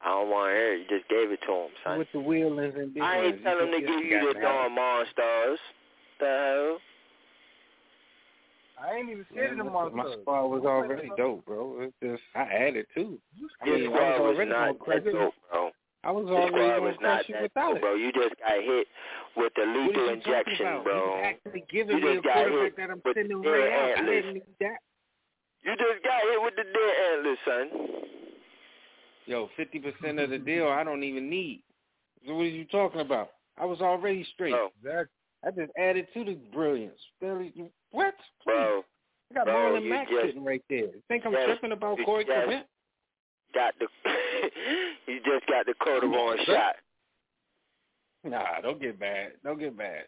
[0.00, 0.78] I don't want to hear it.
[0.80, 1.98] You just gave it to him, son.
[1.98, 3.44] with the wheelings and big I ain't ones.
[3.44, 5.58] tell him to just give you got the to have darn monsters.
[6.20, 6.78] The hell?
[8.84, 9.26] I ain't even it.
[9.30, 11.76] sitting Man, in listen, my squad was already dope, bro.
[11.80, 13.18] It's just I added too.
[13.62, 15.70] I Your mean, squad was was already not gonna that dope, bro.
[16.06, 17.80] I was already gonna was crush you without it.
[17.80, 17.94] bro.
[17.94, 18.86] You just got hit
[19.36, 20.84] with the What are lethal injection, about?
[20.84, 21.16] bro.
[21.16, 23.72] You actually giving You me a just got quarterback hit that I'm with sending right
[23.72, 23.98] out.
[23.98, 24.78] I didn't need that.
[25.64, 27.70] You just got hit with the dead antlers, son.
[29.26, 31.62] Yo, fifty percent of the deal I don't even need.
[32.26, 33.30] So what are you talking about?
[33.58, 34.52] I was already straight.
[34.82, 35.04] Bro,
[35.46, 36.98] I just added to the brilliance.
[37.20, 38.14] What?
[38.44, 38.82] bro,
[39.30, 40.78] I got bro, Marlon Mack just- sitting right there.
[40.80, 42.66] You think I'm Yes, tripping about Corey just- Clement?
[43.54, 43.86] Got the.
[45.06, 46.76] you just got the quarter on shot.
[48.24, 49.32] Nah, don't get mad.
[49.44, 50.04] Don't get mad.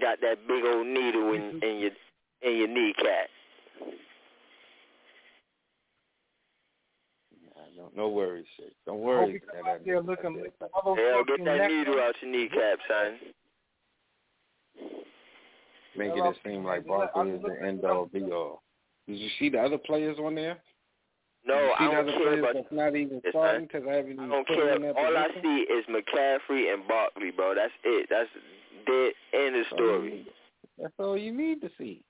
[0.00, 1.64] Got that big old needle in, mm-hmm.
[1.64, 1.90] in your
[2.42, 3.28] in your kneecap.
[7.56, 8.72] Nah, no, no worries, shit.
[8.86, 9.32] Don't I hope worry.
[9.32, 12.14] you come out there looking like all those Hell, get in that neck- needle out
[12.20, 13.18] your kneecap, son.
[15.96, 16.30] Making Hello.
[16.30, 18.62] it seem like Barkley is the end all be all.
[19.08, 20.58] Did you see the other players on there?
[21.46, 22.54] No, Did you see I don't care about.
[22.54, 24.78] that's not even starting because I haven't I don't care.
[24.78, 27.54] that All I see is McCaffrey and Barkley, bro.
[27.54, 28.08] That's it.
[28.10, 28.28] That's
[28.86, 30.26] dead end of That's all you story.
[30.78, 32.02] That's all you need to see.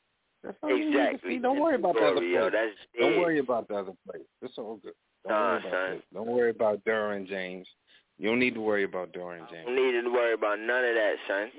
[0.42, 1.30] That's all you need to Exactly.
[1.36, 1.38] see.
[1.38, 2.48] Don't worry about the other yo.
[2.50, 2.74] players.
[2.98, 4.26] Don't worry about the other players.
[4.42, 4.94] It's all good.
[5.24, 6.02] Don't Nah, worry about son.
[6.14, 7.68] Don't worry about Derwin James.
[8.18, 11.14] You don't need to worry about Derwin Don't need to worry about none of that,
[11.28, 11.50] son.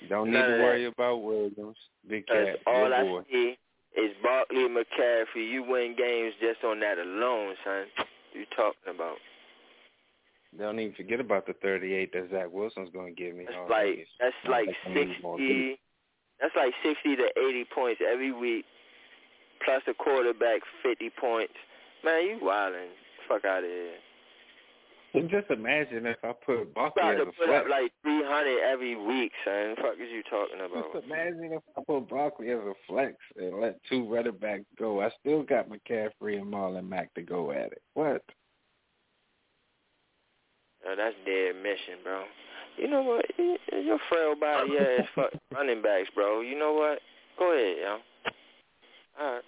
[0.00, 1.76] You don't need to worry about Williams,
[2.08, 3.22] Big Cat, all I boy.
[3.30, 3.56] see
[3.96, 5.48] is Barkley and McCaffrey.
[5.50, 7.84] You win games just on that alone, son.
[8.32, 9.16] You talking about?
[10.58, 13.44] Don't even forget about the 38 that Zach Wilson's going to give me.
[13.46, 15.80] That's Oh, like that's like like I need more sixty.
[16.40, 18.64] That's like sixty to eighty points every week,
[19.64, 21.54] plus a quarterback fifty points.
[22.04, 22.88] Man, you wildin'.
[23.28, 23.94] Fuck out of here.
[25.14, 27.64] And just imagine if I put Barkley About as a put flex.
[27.64, 29.74] up like three hundred every week, son.
[29.76, 30.92] Fuck is you talking about?
[30.92, 35.02] Just imagine if I put Barkley as a flex and let two running backs go.
[35.02, 37.82] I still got McCaffrey and Marlon Mack to go at it.
[37.94, 38.22] What?
[40.84, 42.24] Yo, that's dead mission, bro.
[42.76, 43.24] You know what?
[43.38, 46.40] Your frail body ass fuck running backs, bro.
[46.40, 47.00] You know what?
[47.38, 47.98] Go ahead, yo.
[49.20, 49.42] All right.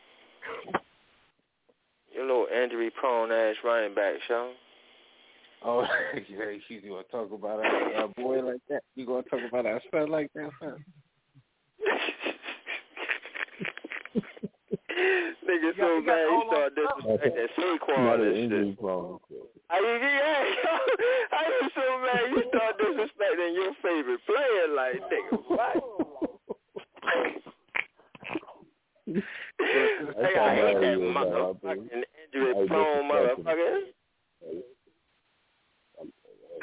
[2.15, 4.53] Your little injury prone ass running backs, yo.
[5.67, 5.83] Oh,
[6.15, 8.83] yeah, you gonna talk about our, our boy like that?
[8.97, 10.85] You gonna talk about our son like that, son?
[15.49, 18.45] Nigga so mad he started disrespecting Saquon Not and shit.
[18.45, 18.77] injury.
[19.71, 20.45] I mean, yeah,
[21.33, 25.77] I was so mad you start disrespecting your favorite player, like nigga, what?
[29.09, 32.03] Nigga, I hate that motherfucking
[32.35, 33.81] injury prone motherfucker.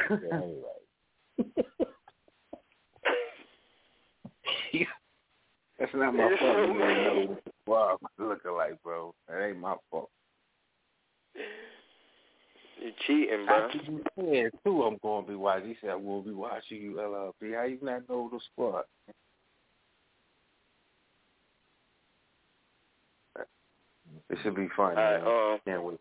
[5.81, 6.39] That's not my fault.
[6.39, 9.15] so You know what the wow looking like, bro.
[9.27, 10.11] That ain't my fault.
[12.80, 13.65] You cheating, bro.
[13.65, 15.69] After you said too, I'm gonna be watching.
[15.69, 17.55] He said I will be watching you, LLP.
[17.55, 18.83] How you not know the squad?
[24.30, 24.97] It should be fun.
[24.97, 25.27] All right, man.
[25.27, 25.99] um, Can't wait.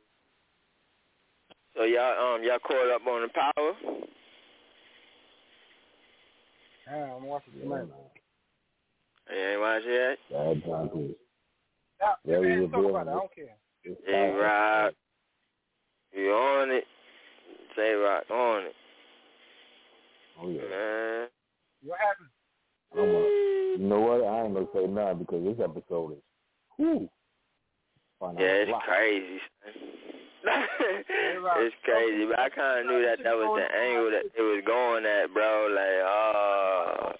[1.80, 3.72] So y'all um y'all caught up on the power?
[6.86, 7.84] Yeah, I'm watching tonight.
[9.30, 11.10] You ain't watch it Bad Broncos.
[12.00, 13.10] Yeah, Very man, talk about it.
[13.10, 13.44] I don't care.
[13.84, 13.96] yet?
[14.06, 14.92] J Rock,
[16.12, 16.84] you on it?
[17.76, 18.74] J Rock on it,
[20.42, 20.60] Oh yeah.
[20.68, 21.28] man.
[21.82, 22.28] What happened?
[22.92, 24.22] I'm a, You know what?
[24.22, 26.22] I ain't gonna say nothing because this episode is
[26.76, 27.08] whew.
[28.18, 29.40] Find Yeah, it's crazy.
[30.44, 30.64] Son.
[31.64, 34.62] it's crazy, but I kind of knew that that was the angle that it was
[34.66, 35.68] going at, bro.
[35.72, 37.12] Like, uh,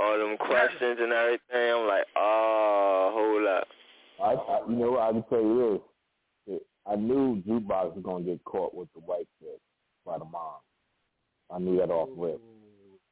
[0.00, 1.74] all them questions and everything.
[1.74, 3.68] I'm like, oh, hold up.
[4.22, 5.02] I, I, you know, what?
[5.02, 5.80] I can tell you
[6.46, 6.60] this.
[6.86, 9.60] I knew Jukebox was gonna get caught with the white chick
[10.04, 10.60] by the mom.
[11.52, 12.40] I knew that off rip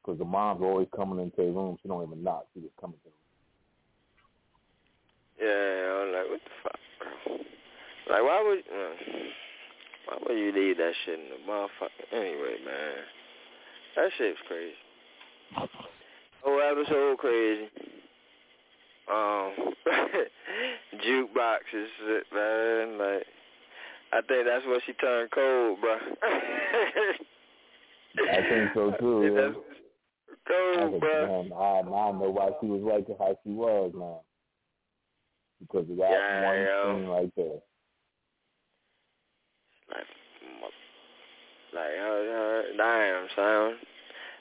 [0.01, 1.77] because the mom's always coming into the room.
[1.81, 2.45] She don't even knock.
[2.53, 3.09] She just coming to
[5.37, 6.78] the Yeah, I'm like, what the fuck, bro?
[8.09, 8.93] Like, why would, uh,
[10.05, 12.07] why would you leave that shit in the motherfucker?
[12.11, 12.95] Anyway, man,
[13.95, 14.73] that shit's crazy.
[16.43, 17.69] Whole episode crazy.
[19.11, 19.51] Um,
[21.05, 21.89] jukebox is
[22.33, 22.97] man.
[22.97, 23.25] Like,
[24.11, 25.97] I think that's what she turned cold, bro.
[28.31, 29.33] I think so too.
[29.35, 29.53] Yeah, Yeah.
[30.47, 31.27] cold, I, bro.
[31.43, 34.19] man, I, now I know why she was like how she was man.
[35.61, 36.95] Because of that Yeah, one yo.
[36.95, 37.59] thing right there.
[39.89, 40.07] Like,
[41.73, 43.77] like, uh, uh, damn, son.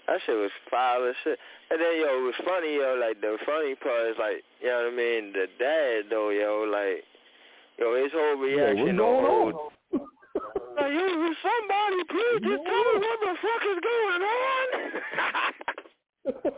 [0.07, 1.39] That shit was foul as shit.
[1.71, 4.89] And then, yo, it was funny, yo, like, the funny part is, like, you know
[4.89, 5.33] what I mean?
[5.33, 7.05] The dad, though, yo, like,
[7.79, 9.53] yo, his whole reaction, going the on?
[9.53, 14.69] whole, like, yo, will somebody please just tell me what the fuck is going on?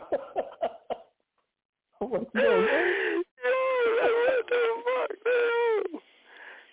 [2.01, 6.01] What's Yo, like, what the fuck, yo?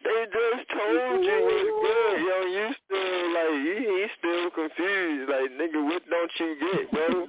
[0.05, 2.39] They just told you what's good, yo.
[2.49, 5.29] You still like he, he's still confused.
[5.29, 5.85] Like nigga,
[6.39, 7.27] what don't you get, bro?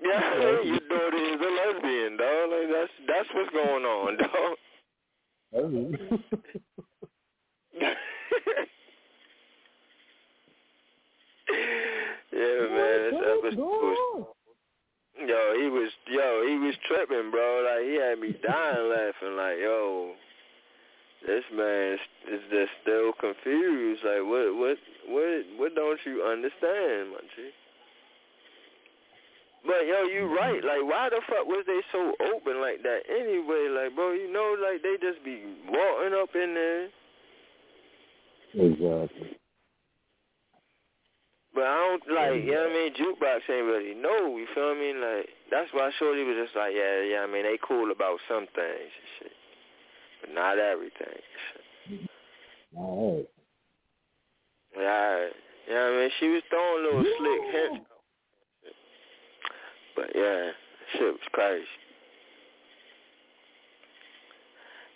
[0.00, 2.50] Yeah, your daughter is a lesbian, dog.
[2.50, 4.56] Like that's that's what's going on, dog.
[7.82, 7.94] yeah,
[12.70, 14.26] man, this episode was.
[15.26, 17.64] Yo, he was yo, he was tripping, bro.
[17.66, 19.36] Like he had me dying laughing.
[19.36, 20.12] Like yo,
[21.26, 22.00] this man is,
[22.32, 24.04] is just still confused.
[24.04, 24.78] Like what, what,
[25.08, 27.50] what, what don't you understand, my G?
[29.66, 30.62] But yo, you right.
[30.62, 33.68] Like, why the fuck was they so open like that anyway?
[33.68, 36.88] Like, bro, you know, like they just be walking up in there.
[38.54, 39.36] Exactly.
[41.54, 42.94] But I don't like, you know what I mean?
[42.94, 44.36] Jukebox ain't really know.
[44.38, 44.94] You feel me?
[44.94, 47.20] Like that's why Shorty was just like, yeah, yeah.
[47.20, 49.32] I mean, they cool about some things and shit,
[50.20, 51.18] but not everything.
[52.76, 53.26] All right.
[54.76, 55.26] Yeah,
[55.66, 56.10] you know I mean?
[56.20, 57.86] She was throwing little slick hints.
[59.96, 60.50] But yeah,
[60.92, 61.64] shit was crazy.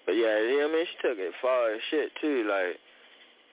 [0.05, 0.86] But yeah, you know what I mean?
[0.86, 2.44] She took it far as shit too.
[2.48, 2.76] Like,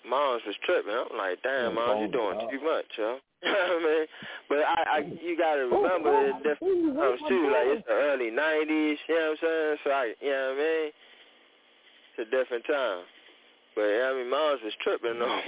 [0.08, 0.92] moms was tripping.
[0.92, 3.20] I'm like, damn, mom, you doing too much, yo.
[3.44, 4.08] You know what I mean?
[4.50, 7.50] But I, I, you gotta oh, remember the different times too.
[7.52, 8.98] Like it's the early '90s.
[9.08, 9.78] You know what I'm saying?
[9.84, 10.92] So I, you know what I mean?
[12.18, 13.04] It's a different time.
[13.76, 15.42] But I mean, moms was tripping though.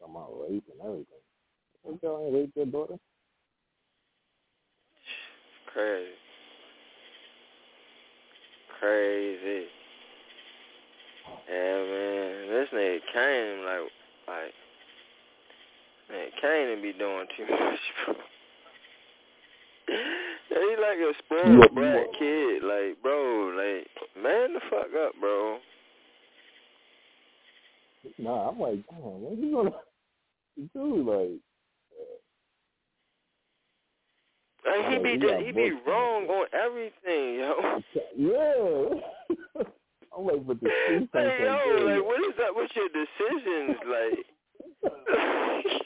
[0.00, 1.24] Talking about rape and everything.
[1.82, 2.94] What y'all ain't rape your daughter?
[5.72, 6.10] Crazy.
[8.80, 9.66] Crazy.
[11.48, 12.48] Yeah, man.
[12.50, 13.90] This nigga Kane, like,
[14.28, 14.54] like,
[16.10, 18.14] man, Kane be doing too much, bro.
[19.88, 22.18] yeah, he like a spoiled Yeah, brat yeah.
[22.18, 22.62] kid.
[22.64, 23.88] Like, bro, like,
[24.22, 25.58] man the fuck up, bro.
[28.18, 29.70] Nah, I'm like, damn, what you gonna
[30.74, 31.10] do?
[31.10, 31.40] Like,
[34.66, 37.80] Like, he be, he just, he be wrong on everything, yo.
[38.16, 39.70] yeah.
[40.16, 43.78] I'm like, but the streets Hey, yo, like, what is up with your decisions?
[43.86, 44.26] Like,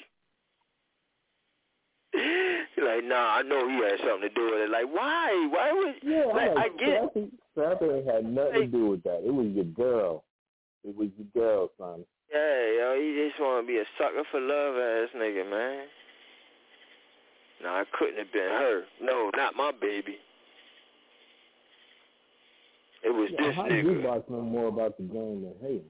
[2.85, 4.71] like, nah, I know he had something to do with it.
[4.71, 5.49] Like, why?
[5.51, 5.95] Why would?
[6.03, 7.11] Yeah, like, like, I get.
[7.11, 9.23] Scrappy, Scrappy had nothing to do with that.
[9.25, 10.25] It was your girl.
[10.85, 12.05] It was your girl, son.
[12.33, 15.87] Yeah, yo, he just want to be a sucker for love, ass nigga, man.
[17.63, 18.85] No, I couldn't have been her.
[19.01, 20.19] No, not my baby.
[23.05, 23.85] It was Yeah, this how nigga.
[24.03, 25.85] Jukebox know more about the game than Hayden?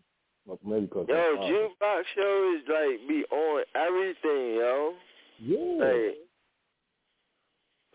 [0.47, 4.95] Well, maybe because Yo, jukebox show is like be on everything, yo.
[5.41, 5.85] Yeah.
[5.85, 6.17] Like,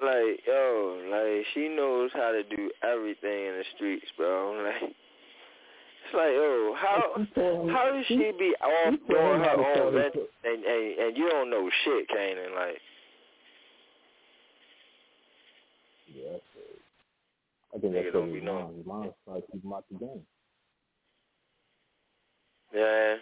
[0.01, 4.61] like, yo, like she knows how to do everything in the streets, bro.
[4.64, 4.92] Like,
[6.06, 10.66] it's like, yo, how how does she be off doing her own and, and
[11.00, 12.53] and you don't know shit, Kanan?
[12.56, 12.77] Like,
[16.14, 16.80] Yeah, that's it.
[17.75, 18.45] I think that's what his knowing.
[18.45, 18.77] mom.
[18.77, 18.85] His
[19.41, 20.21] to keep him out the game.
[22.73, 23.15] yeah,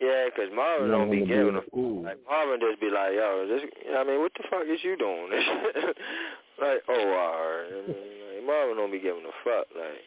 [0.00, 1.64] Yeah, 'cause Marvin don't be him to be giving in them.
[2.04, 3.62] Like Marvin just be like, yo, this.
[3.96, 5.30] I mean, what the fuck is you doing?
[6.60, 7.88] like, oh, alright.
[7.88, 9.66] like, Marvin don't be giving a fuck.
[9.76, 10.02] Like,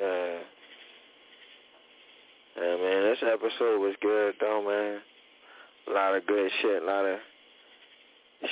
[0.00, 0.38] yeah.
[2.56, 5.00] Yeah, man, this episode was good though, man.
[5.88, 7.18] A lot of good shit, a lot of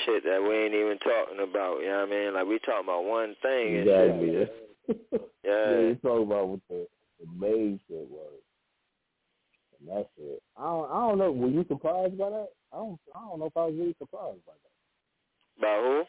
[0.05, 1.81] shit that we ain't even talking about.
[1.81, 2.35] You know what I mean?
[2.35, 4.11] Like we talking about one thing and shit.
[4.11, 4.33] Exactly.
[4.39, 5.81] Yeah, yeah.
[5.81, 6.87] you talk about what the
[7.21, 8.41] the maid shit was,
[9.81, 10.43] and that's it.
[10.57, 11.33] I don't, I don't know.
[11.33, 12.49] Were you surprised by that?
[12.73, 14.69] I don't, I don't know if I was really surprised by that.
[15.59, 16.05] About who?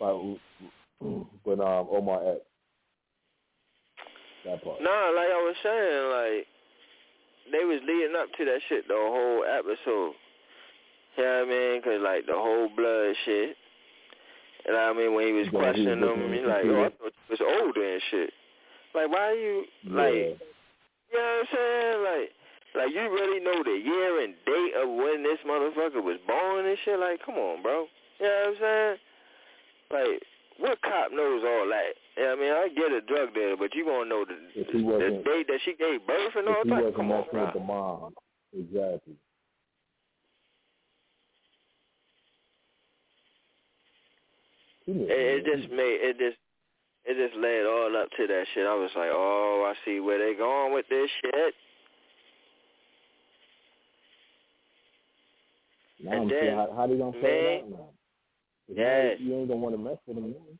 [0.00, 0.10] By
[1.44, 2.40] when um Omar X.
[4.44, 4.80] That part.
[4.80, 6.46] No, like I was saying, like
[7.52, 10.14] they was leading up to that shit the whole episode.
[11.16, 11.82] You know what I mean?
[11.82, 13.56] 'Cause like the whole blood shit.
[14.66, 15.14] You know what I mean?
[15.14, 17.40] When he was Yeah, he was questioning them, he's like, "Oh, I thought you was
[17.40, 18.32] older and shit."
[18.94, 20.14] Like, why are you like?
[20.14, 20.20] Yeah.
[21.12, 22.02] You know what I'm saying?
[22.02, 22.32] Like,
[22.74, 26.78] like you really know the year and date of when this motherfucker was born and
[26.84, 26.98] shit?
[26.98, 27.88] Like, come on, bro.
[28.18, 28.98] You know what I'm saying?
[29.90, 30.22] Like,
[30.58, 31.94] what cop knows all that?
[32.16, 35.46] Yeah, I mean, I get a drug dealer, but you gonna know the the date
[35.48, 36.94] that she gave birth and all that?
[36.96, 38.14] Come on, with the mom,
[38.56, 39.14] exactly.
[44.86, 46.36] It, it just made it just
[47.06, 48.66] it just led all up to that shit.
[48.66, 51.54] I was like, oh, I see where they going with this shit.
[56.02, 57.88] Now and I'm then, seeing how, how they gonna play it out now.
[58.68, 59.16] Yes.
[59.20, 60.32] you, ain't gonna want to mess with him.
[60.32, 60.58] then.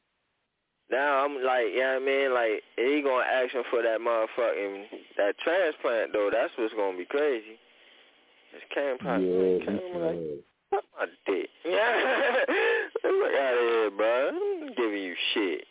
[0.91, 2.35] Now I'm like, you know what I mean?
[2.35, 4.85] Like, he gonna ask him for that motherfucking
[5.17, 6.31] that transplant though.
[6.33, 7.59] That's what's gonna be crazy.
[8.53, 11.49] This Cam probably Yeah, Cam he like, fuck my dick.
[11.65, 12.45] Yeah,
[13.05, 14.29] look out of here, bro.
[14.29, 15.65] I'm giving you shit.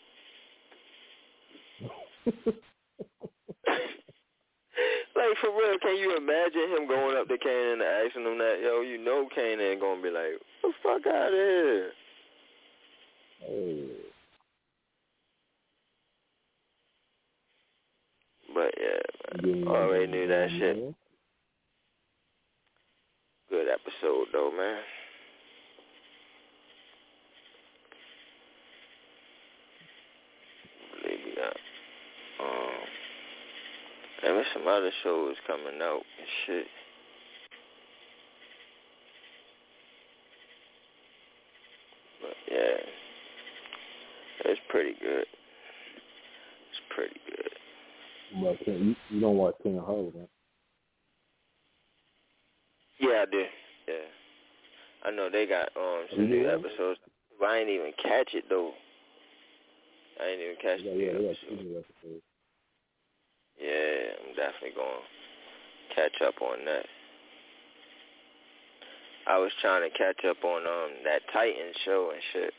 [5.15, 8.59] Like for real, can you imagine him going up to Kane and asking him that?
[8.61, 11.91] Yo, you know Kane ain't gonna be like, the fuck out of here.
[13.47, 13.85] Hey.
[18.53, 20.95] But yeah, Yeah, already knew that shit.
[23.49, 24.79] Good episode though, man.
[31.03, 31.55] believe we got
[32.39, 32.83] um
[34.23, 36.67] and there's some other shows coming out and shit.
[42.21, 42.77] But yeah.
[44.53, 45.25] It's pretty good.
[46.69, 47.49] It's pretty good.
[48.39, 50.27] But you, you don't watch King of Harlem, man.
[52.99, 53.43] Yeah, I do.
[53.87, 53.93] Yeah.
[55.05, 56.99] I know they got um some new episodes.
[57.39, 58.73] But I ain't even catch it though.
[60.21, 61.29] I ain't even catch Yeah, the yeah, new yeah.
[61.31, 61.83] episode.
[61.83, 62.23] episodes.
[63.59, 66.85] Yeah, I'm definitely going to catch up on that.
[69.25, 72.53] I was trying to catch up on um that Titan show and shit.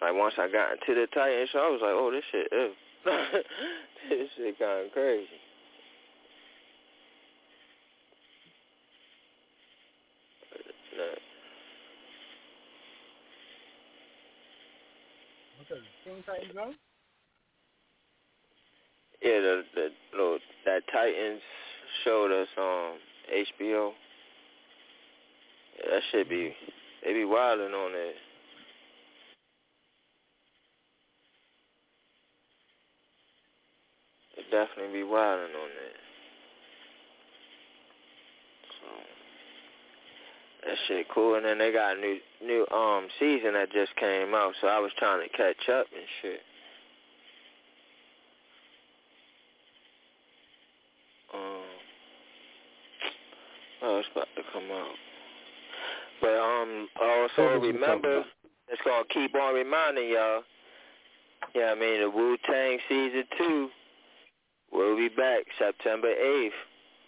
[0.00, 2.72] Like once I got into the Titan show, I was like, oh, this shit, ew.
[4.10, 5.26] this shit of crazy.
[15.72, 15.80] Okay,
[16.26, 16.76] Titans?
[19.22, 21.40] Yeah, the the little that Titans
[22.04, 22.98] showed us um
[23.32, 23.92] HBO.
[25.78, 26.54] Yeah, that should be
[27.04, 28.16] they be wilding on it.
[34.36, 35.96] They definitely be wilding on it.
[38.78, 38.86] So
[40.68, 41.34] that shit cool.
[41.34, 44.78] And then they got a new new um season that just came out, so I
[44.78, 46.40] was trying to catch up and shit.
[51.34, 51.66] Um,
[53.82, 54.94] oh, it's about to come out.
[56.20, 58.24] But um, also remember,
[58.68, 60.42] it's gonna keep on reminding y'all.
[61.56, 63.68] Yeah, I mean the Wu Tang season two
[64.72, 66.54] will be back September eighth.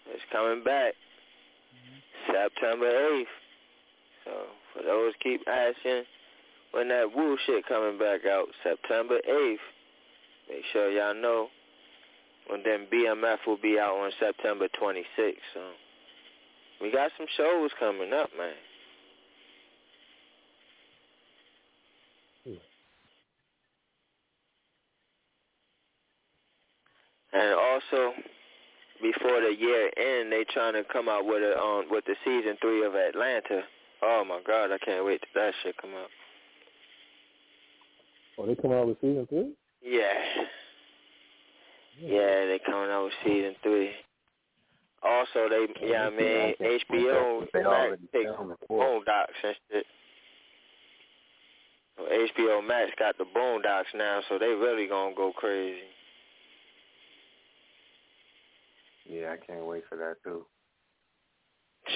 [0.07, 0.93] It's coming back
[2.27, 3.27] September eighth.
[4.25, 4.31] So
[4.73, 6.03] for those keep asking
[6.71, 9.65] when that Wu shit coming back out September eighth,
[10.49, 11.47] make sure y'all know.
[12.49, 15.35] And then BMF will be out on September 26th.
[15.53, 15.61] So
[16.81, 18.53] we got some shows coming up, man.
[27.33, 28.13] And also,
[29.01, 32.57] before the year end, they trying to come out with a um with the season
[32.61, 33.63] three of Atlanta.
[34.01, 36.09] Oh my God, I can't wait till that shit come out.
[38.37, 39.53] Oh, they come out with season three?
[39.83, 40.13] Yeah.
[41.99, 43.91] Yeah, they coming out with season three.
[45.03, 49.85] Also, they yeah, I mean HBO Max filming Boondocks and shit.
[51.99, 55.79] HBO Max got the Boondocks now, so they really gonna go crazy.
[59.09, 60.45] Yeah, I can't wait for that too.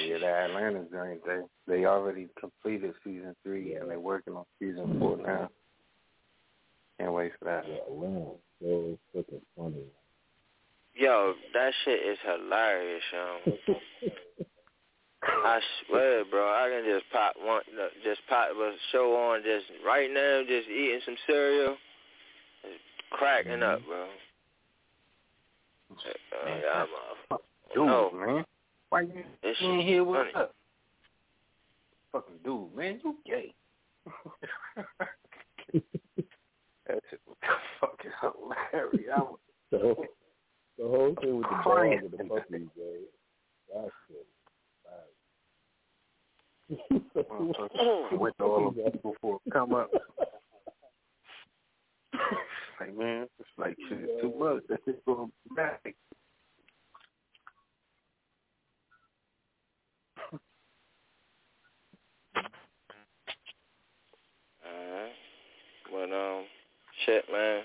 [0.08, 4.98] Yeah, the Atlanta joint, they they already completed season three and they're working on season
[5.00, 5.50] four now.
[7.00, 7.66] Can't wait for that.
[7.68, 8.32] Yeah, Atlanta,
[8.62, 9.86] so freaking funny.
[10.94, 13.54] Yo, that shit is hilarious, yo.
[15.24, 17.62] I swear, bro, I can just pop one,
[18.04, 21.76] just pop a show on just right now, just eating some cereal,
[22.64, 22.80] just
[23.12, 24.08] cracking up, bro.
[26.06, 26.88] Uh, yeah, I'm,
[27.32, 27.38] uh,
[27.74, 28.46] Dude, no, man.
[28.90, 30.46] Why you this in shit here with funny.
[30.46, 30.52] us?
[32.12, 33.54] Fucking dude, man, you gay.
[36.88, 37.38] that shit was
[37.80, 39.10] fucking hilarious.
[39.16, 39.38] I was
[39.72, 40.06] The whole,
[40.78, 42.00] the whole thing with the dog Crying.
[42.00, 43.06] and the puppies, man.
[43.74, 44.28] That shit.
[48.20, 49.92] with all the people for a come up.
[52.82, 54.64] like man, it's like shit too much.
[54.70, 55.94] That shit going back.
[64.66, 65.12] Alright.
[65.92, 66.44] But um,
[67.06, 67.62] shit, man.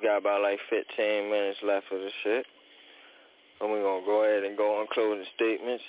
[0.00, 2.46] We got about like 15 minutes left of the shit.
[3.60, 5.82] And we're gonna go ahead and go on closing statements.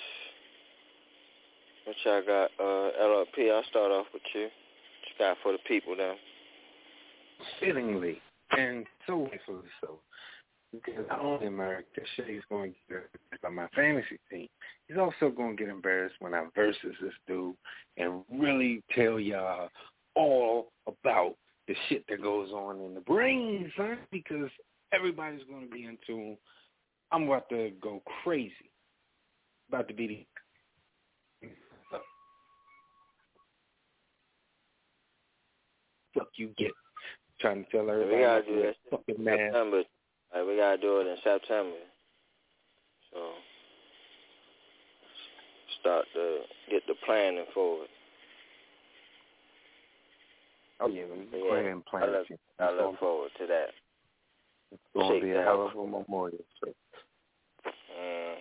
[1.86, 4.42] Which I got, uh, LRP, I'll start off with you.
[4.42, 6.16] You got for the people then?
[7.60, 8.20] Fittingly
[8.56, 10.00] and so rightfully so.
[10.72, 11.78] Because not only am I
[12.16, 14.46] Shay's going to get by my fantasy team,
[14.86, 17.56] he's also going to get embarrassed when I versus this dude
[17.96, 19.68] and really tell y'all
[20.14, 21.34] all about
[21.66, 24.48] the shit that goes on in the brain, son, because
[24.92, 26.36] everybody's going to be in tune.
[27.10, 28.54] I'm about to go crazy.
[29.68, 30.26] About to be
[31.42, 31.48] the
[36.14, 36.70] fuck you get.
[37.40, 39.38] Trying to tell everybody we gotta do that fucking in man.
[39.38, 39.82] September.
[40.34, 41.76] Like, we gotta do it in September.
[43.12, 43.18] So,
[45.80, 47.88] start to get the planning forward.
[50.80, 52.26] Oh yeah, we Yeah, go ahead plan I look.
[52.58, 53.68] I look forward to that.
[54.72, 56.38] It's going to be a hell of a memorial.
[56.62, 56.72] So.
[57.66, 58.34] Mm.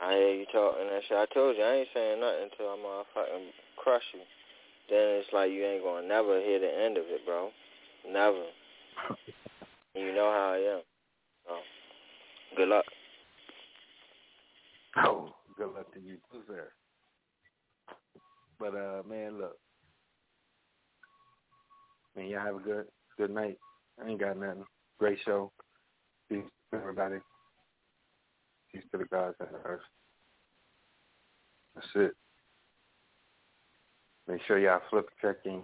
[0.00, 1.18] I hear you talking that shit.
[1.18, 4.20] I told you I ain't saying nothing until I'm motherfucking crush you.
[4.88, 7.50] Then it's like you ain't gonna never hear the end of it, bro.
[8.08, 8.44] Never.
[9.94, 10.82] You know how I am.
[11.46, 11.54] So,
[12.56, 12.84] good luck.
[15.04, 16.70] Oh, good luck to you too, sir.
[18.58, 19.58] But uh, man, look,
[22.16, 22.86] man, y'all have a good
[23.18, 23.58] good night.
[24.02, 24.64] I ain't got nothing.
[24.98, 25.52] Great show.
[26.30, 27.16] Peace to everybody.
[28.72, 29.82] Peace to the gods and the earth.
[31.74, 32.12] That's it.
[34.28, 35.62] Make sure y'all flip checking.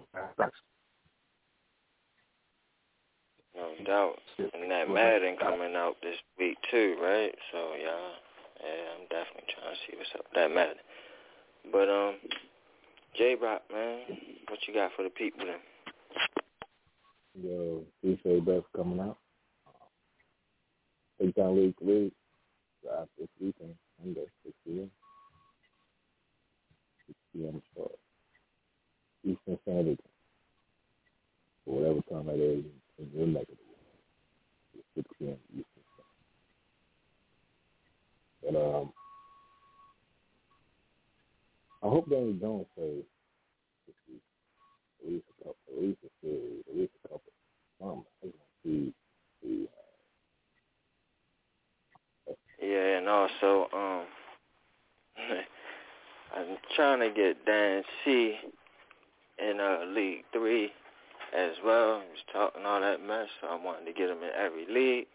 [3.55, 4.15] No doubt.
[4.37, 7.35] And that Madden coming out this week too, right?
[7.51, 8.09] So yeah,
[8.63, 10.77] yeah, I'm definitely trying to see what's up with that Madden.
[11.71, 12.15] But um,
[13.15, 14.01] J Rock, man,
[14.49, 15.59] what you got for the people then?
[17.43, 19.17] Yo, appreciate that for coming out.
[21.19, 22.11] Big Time League 3,
[22.83, 24.91] drive this weekend, Sunday, 6 p.m.
[27.07, 27.61] 6 p.m.
[27.73, 27.91] start.
[29.23, 30.07] Eastern Standard Time.
[31.65, 32.65] Or whatever time that is
[32.99, 34.85] in your neck of the woods.
[34.95, 35.37] 6 p.m.
[35.51, 35.83] Eastern
[38.41, 38.53] Standard.
[38.53, 38.93] But, um,
[41.83, 43.03] I hope Danny Jones plays
[43.87, 44.21] this week.
[45.03, 47.31] At least a couple, at least a series, at least a couple.
[47.83, 48.93] Um, I just want to see,
[49.41, 49.67] see
[52.61, 54.05] Yeah, and also um,
[56.35, 58.35] I'm trying to get Dan C
[59.49, 60.71] in uh League Three
[61.35, 62.01] as well.
[62.01, 65.07] He was talking all that mess, so I wanted to get him in every league.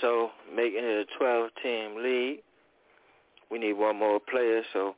[0.00, 2.40] So making it a 12 team league,
[3.50, 4.62] we need one more player.
[4.72, 4.96] So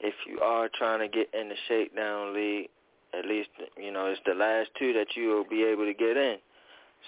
[0.00, 2.68] if you are trying to get in the Shakedown League,
[3.16, 6.16] at least you know it's the last two that you will be able to get
[6.16, 6.36] in.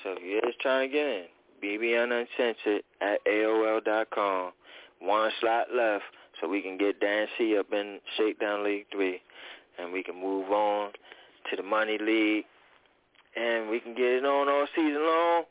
[0.03, 1.25] So if you're just trying to get in,
[1.63, 4.53] BB Uncensored at AOL dot com.
[5.01, 6.05] One slot left,
[6.41, 9.21] so we can get Dan C up in Shakedown League Three,
[9.79, 10.91] and we can move on
[11.51, 12.45] to the Money League,
[13.37, 15.45] and we can get it on all season long,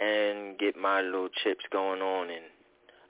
[0.00, 2.44] and get my little chips going on, and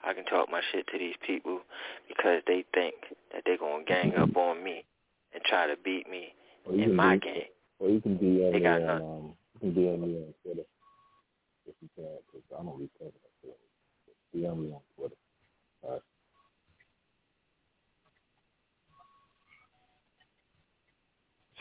[0.03, 1.61] I can talk my shit to these people
[2.07, 2.95] because they think
[3.33, 4.83] that they're gonna gang up on me
[5.33, 6.33] and try to beat me
[6.65, 7.47] Or in my do- game.
[7.79, 9.07] Or you can DM They got on nothing.
[9.07, 10.65] um, can DM me on Twitter
[11.67, 13.57] if you can, because I don't really care about Twitter.
[14.35, 15.15] DM me on Twitter.
[15.83, 16.01] All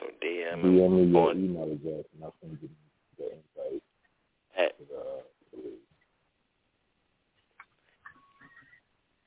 [0.00, 2.68] So DM, DM me your on email address and I'll send you
[3.18, 3.82] the invite
[4.58, 5.02] at, to the,
[5.50, 5.86] to the league.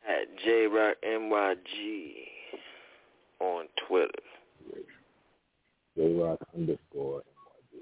[0.09, 2.27] at JRockNYG
[3.39, 4.09] on Twitter.
[5.95, 7.77] J-Rock underscore M Y G.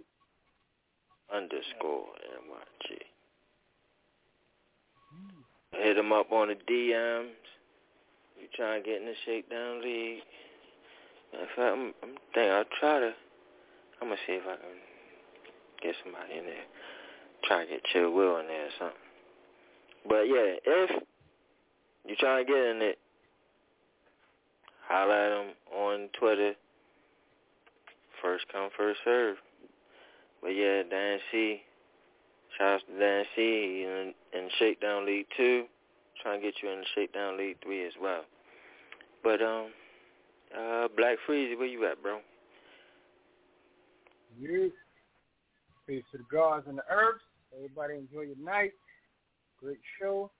[1.33, 2.99] underscore NYG.
[5.81, 7.29] Hit him up on the DMs.
[8.37, 10.23] You trying to get in the Shakedown League.
[11.33, 13.11] In fact, I'm, I'm thinking I'll try to,
[14.01, 14.77] I'm to see if I can
[15.81, 16.67] get somebody in there.
[17.43, 18.97] Try to get Chill Will in there or something.
[20.07, 21.03] But yeah, if
[22.05, 22.97] you trying to get in it,
[24.87, 26.53] holla at him on Twitter.
[28.21, 29.37] First come, first serve.
[30.41, 31.61] But yeah, Dan C.
[32.57, 33.41] Shout out to Dan C.
[33.41, 35.65] He in, in Shakedown League 2.
[36.21, 38.23] Trying to get you in Shakedown League 3 as well.
[39.23, 39.67] But, um,
[40.57, 42.19] uh, Black Freezy, where you at, bro?
[44.39, 44.71] You.
[45.87, 47.21] Peace to the gods and the herbs.
[47.55, 48.71] Everybody enjoy your night.
[49.59, 50.31] Great show.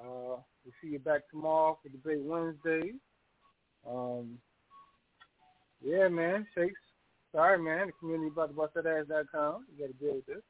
[0.00, 2.92] Uh, we'll see you back tomorrow for Debate Wednesday.
[3.88, 4.38] Um,
[5.82, 6.46] yeah, man.
[6.54, 6.80] Shakes.
[7.32, 7.88] Sorry, man.
[7.88, 9.66] The community about to bust that ass.com.
[9.72, 10.42] You got to deal with this.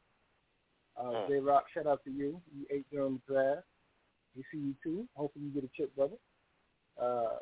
[0.97, 2.41] Uh, J Rock, shout out to you.
[2.57, 3.67] You ate during the draft.
[4.35, 5.07] We see you too.
[5.15, 6.17] Hopefully you get a chip, brother.
[7.01, 7.39] Uh,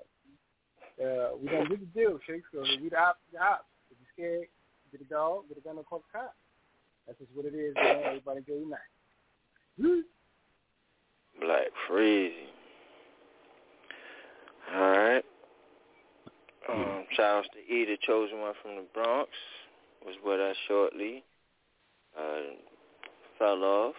[1.03, 2.47] uh, we don't do the deal, Shakes.
[2.53, 3.65] So we the ops, the ops.
[3.91, 4.49] If you're scared,
[4.93, 6.35] get a dog, get a gun, and call the cops.
[7.07, 8.03] That's just what it is, man.
[8.05, 8.79] Everybody night.
[9.79, 10.05] Woo.
[11.41, 12.49] Black Freezy.
[14.75, 15.25] Alright.
[16.73, 19.31] Um, shout outs to E, the chosen one from the Bronx,
[20.05, 21.25] was with us shortly.
[22.17, 22.57] Uh,
[23.39, 23.95] fell off.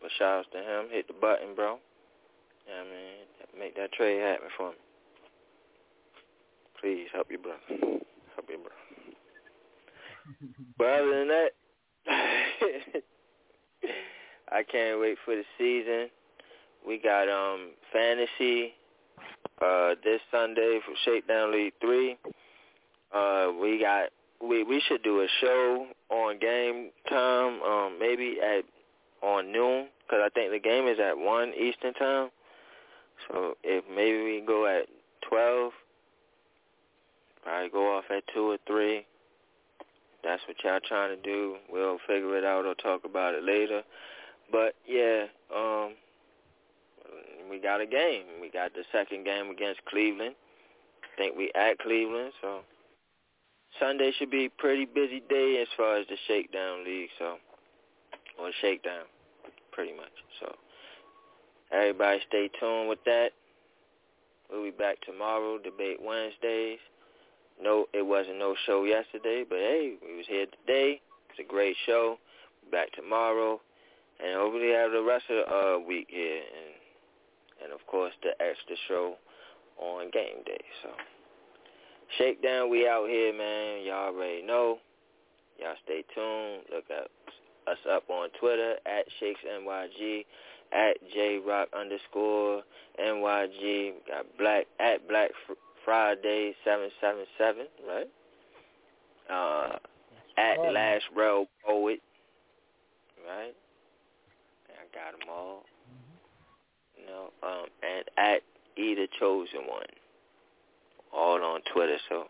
[0.00, 0.86] But shout outs to him.
[0.90, 1.78] Hit the button, bro.
[2.68, 4.76] Yeah, I mean, make that trade happen for me.
[6.80, 7.58] Please help your brother.
[7.68, 8.74] Help your brother.
[10.78, 11.50] but other than that,
[14.52, 16.08] I can't wait for the season.
[16.86, 18.74] We got um fantasy
[19.60, 22.16] uh this Sunday for Shakedown League three.
[23.14, 24.10] Uh we got
[24.46, 28.64] we we should do a show on game time, um maybe at
[29.22, 32.30] on noon because I think the game is at one Eastern time.
[33.28, 34.86] So if maybe we go at
[35.28, 35.72] twelve,
[37.48, 39.06] probably go off at two or three.
[40.22, 41.56] That's what y'all trying to do.
[41.70, 43.82] We'll figure it out or talk about it later.
[44.52, 45.94] But yeah, um,
[47.50, 48.24] we got a game.
[48.40, 50.34] We got the second game against Cleveland.
[51.02, 52.60] I think we at Cleveland, so
[53.80, 57.08] Sunday should be a pretty busy day as far as the Shakedown League.
[57.18, 57.36] So,
[58.38, 59.04] or Shakedown,
[59.72, 60.12] pretty much.
[60.40, 60.54] So,
[61.72, 63.30] everybody stay tuned with that.
[64.50, 65.58] We'll be back tomorrow.
[65.58, 66.78] Debate Wednesdays.
[67.62, 71.00] No, it wasn't no show yesterday, but hey, we was here today.
[71.30, 72.18] It's a great show.
[72.70, 73.60] Back tomorrow,
[74.20, 78.30] and hopefully have the rest of the uh, week here, and and of course the
[78.44, 79.14] extra show
[79.78, 80.60] on game day.
[80.82, 80.90] So
[82.18, 83.84] Shakedown, we out here, man.
[83.84, 84.78] Y'all already know.
[85.58, 86.62] Y'all stay tuned.
[86.70, 87.10] Look up
[87.68, 90.24] us up on Twitter at ShakesNYG,
[90.72, 92.62] at JRock underscore
[93.00, 93.92] NYG.
[94.08, 95.30] Got Black at Black
[95.88, 98.08] Friday seven seven seven, right?
[99.30, 99.78] Uh,
[100.36, 102.00] at Last Row Poet,
[103.26, 103.54] right?
[104.68, 105.62] I got them all.
[106.94, 108.42] You know, um, and at
[108.76, 109.86] E the Chosen One,
[111.10, 111.96] all on Twitter.
[112.10, 112.24] So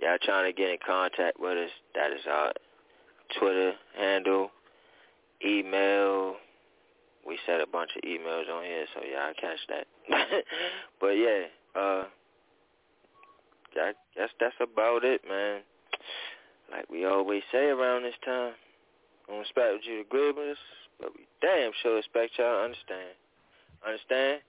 [0.00, 1.70] y'all trying to get in contact with us?
[1.94, 2.54] That is our
[3.38, 4.48] Twitter handle,
[5.44, 6.36] email.
[7.28, 9.86] We set a bunch of emails on here, so y'all catch that.
[10.98, 11.42] but yeah,
[11.78, 12.04] uh,
[13.78, 15.60] I guess that's about it, man.
[16.70, 18.52] Like we always say around this time,
[19.28, 20.62] I don't expect you to agree with us,
[21.00, 23.14] but we damn sure expect y'all to understand.
[23.86, 24.40] Understand?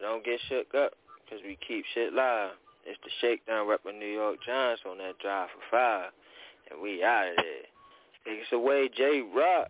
[0.00, 0.92] Don't get shook up,
[1.24, 2.52] because we keep shit live.
[2.86, 6.10] It's the Shakedown repping New York Giants on that drive for five,
[6.70, 7.68] and we out of there.
[8.24, 9.68] Take us away, J Rock.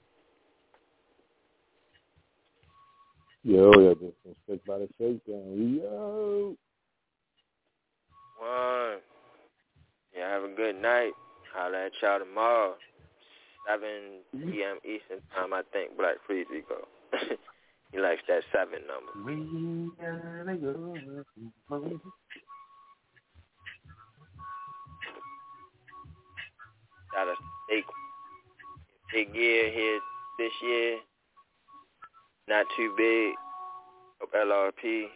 [3.42, 5.80] Yo, yeah, just stick by the shakedown.
[5.82, 6.56] Yo.
[8.40, 9.00] One.
[10.16, 11.12] Yeah, have a good night.
[11.54, 12.74] Holla at y'all tomorrow.
[13.68, 13.86] 7
[14.34, 14.50] mm-hmm.
[14.50, 14.78] p.m.
[14.84, 16.88] Eastern time, I think Black Freezy go.
[17.92, 19.12] he likes that 7 number.
[19.26, 20.96] We gotta go.
[27.12, 27.34] Gotta
[27.66, 27.82] stay
[29.12, 30.00] big year here
[30.38, 30.98] this year.
[32.48, 33.34] Not too big.
[34.22, 35.06] Of LRP.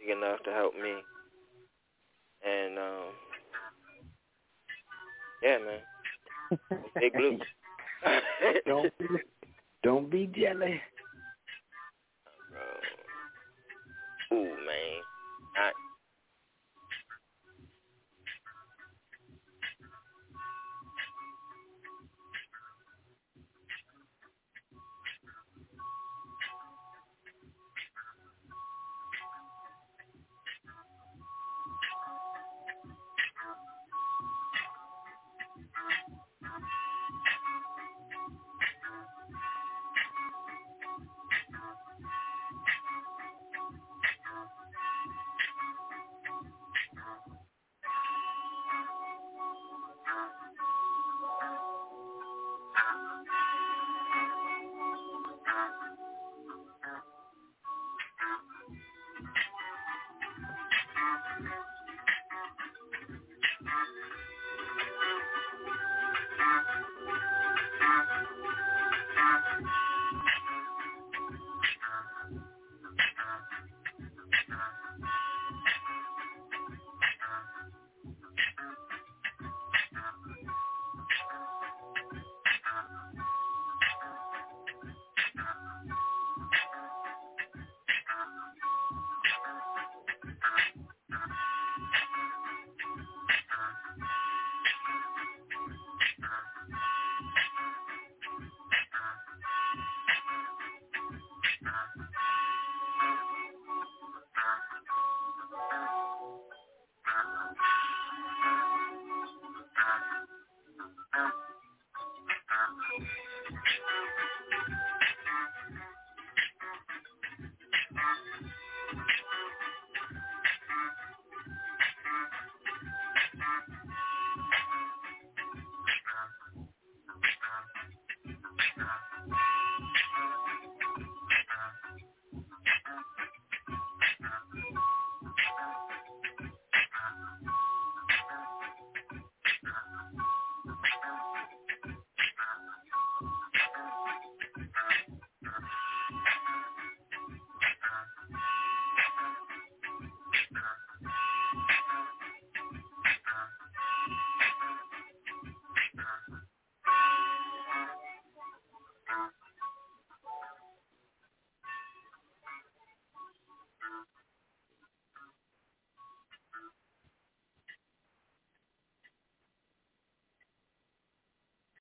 [0.00, 0.94] Big enough to help me.
[2.44, 3.12] And um,
[5.42, 7.38] yeah, man, they blue.
[8.66, 9.06] don't be,
[9.82, 10.80] don't be jealous.
[12.50, 14.38] Bro.
[14.38, 15.02] Ooh, man.
[15.56, 15.70] I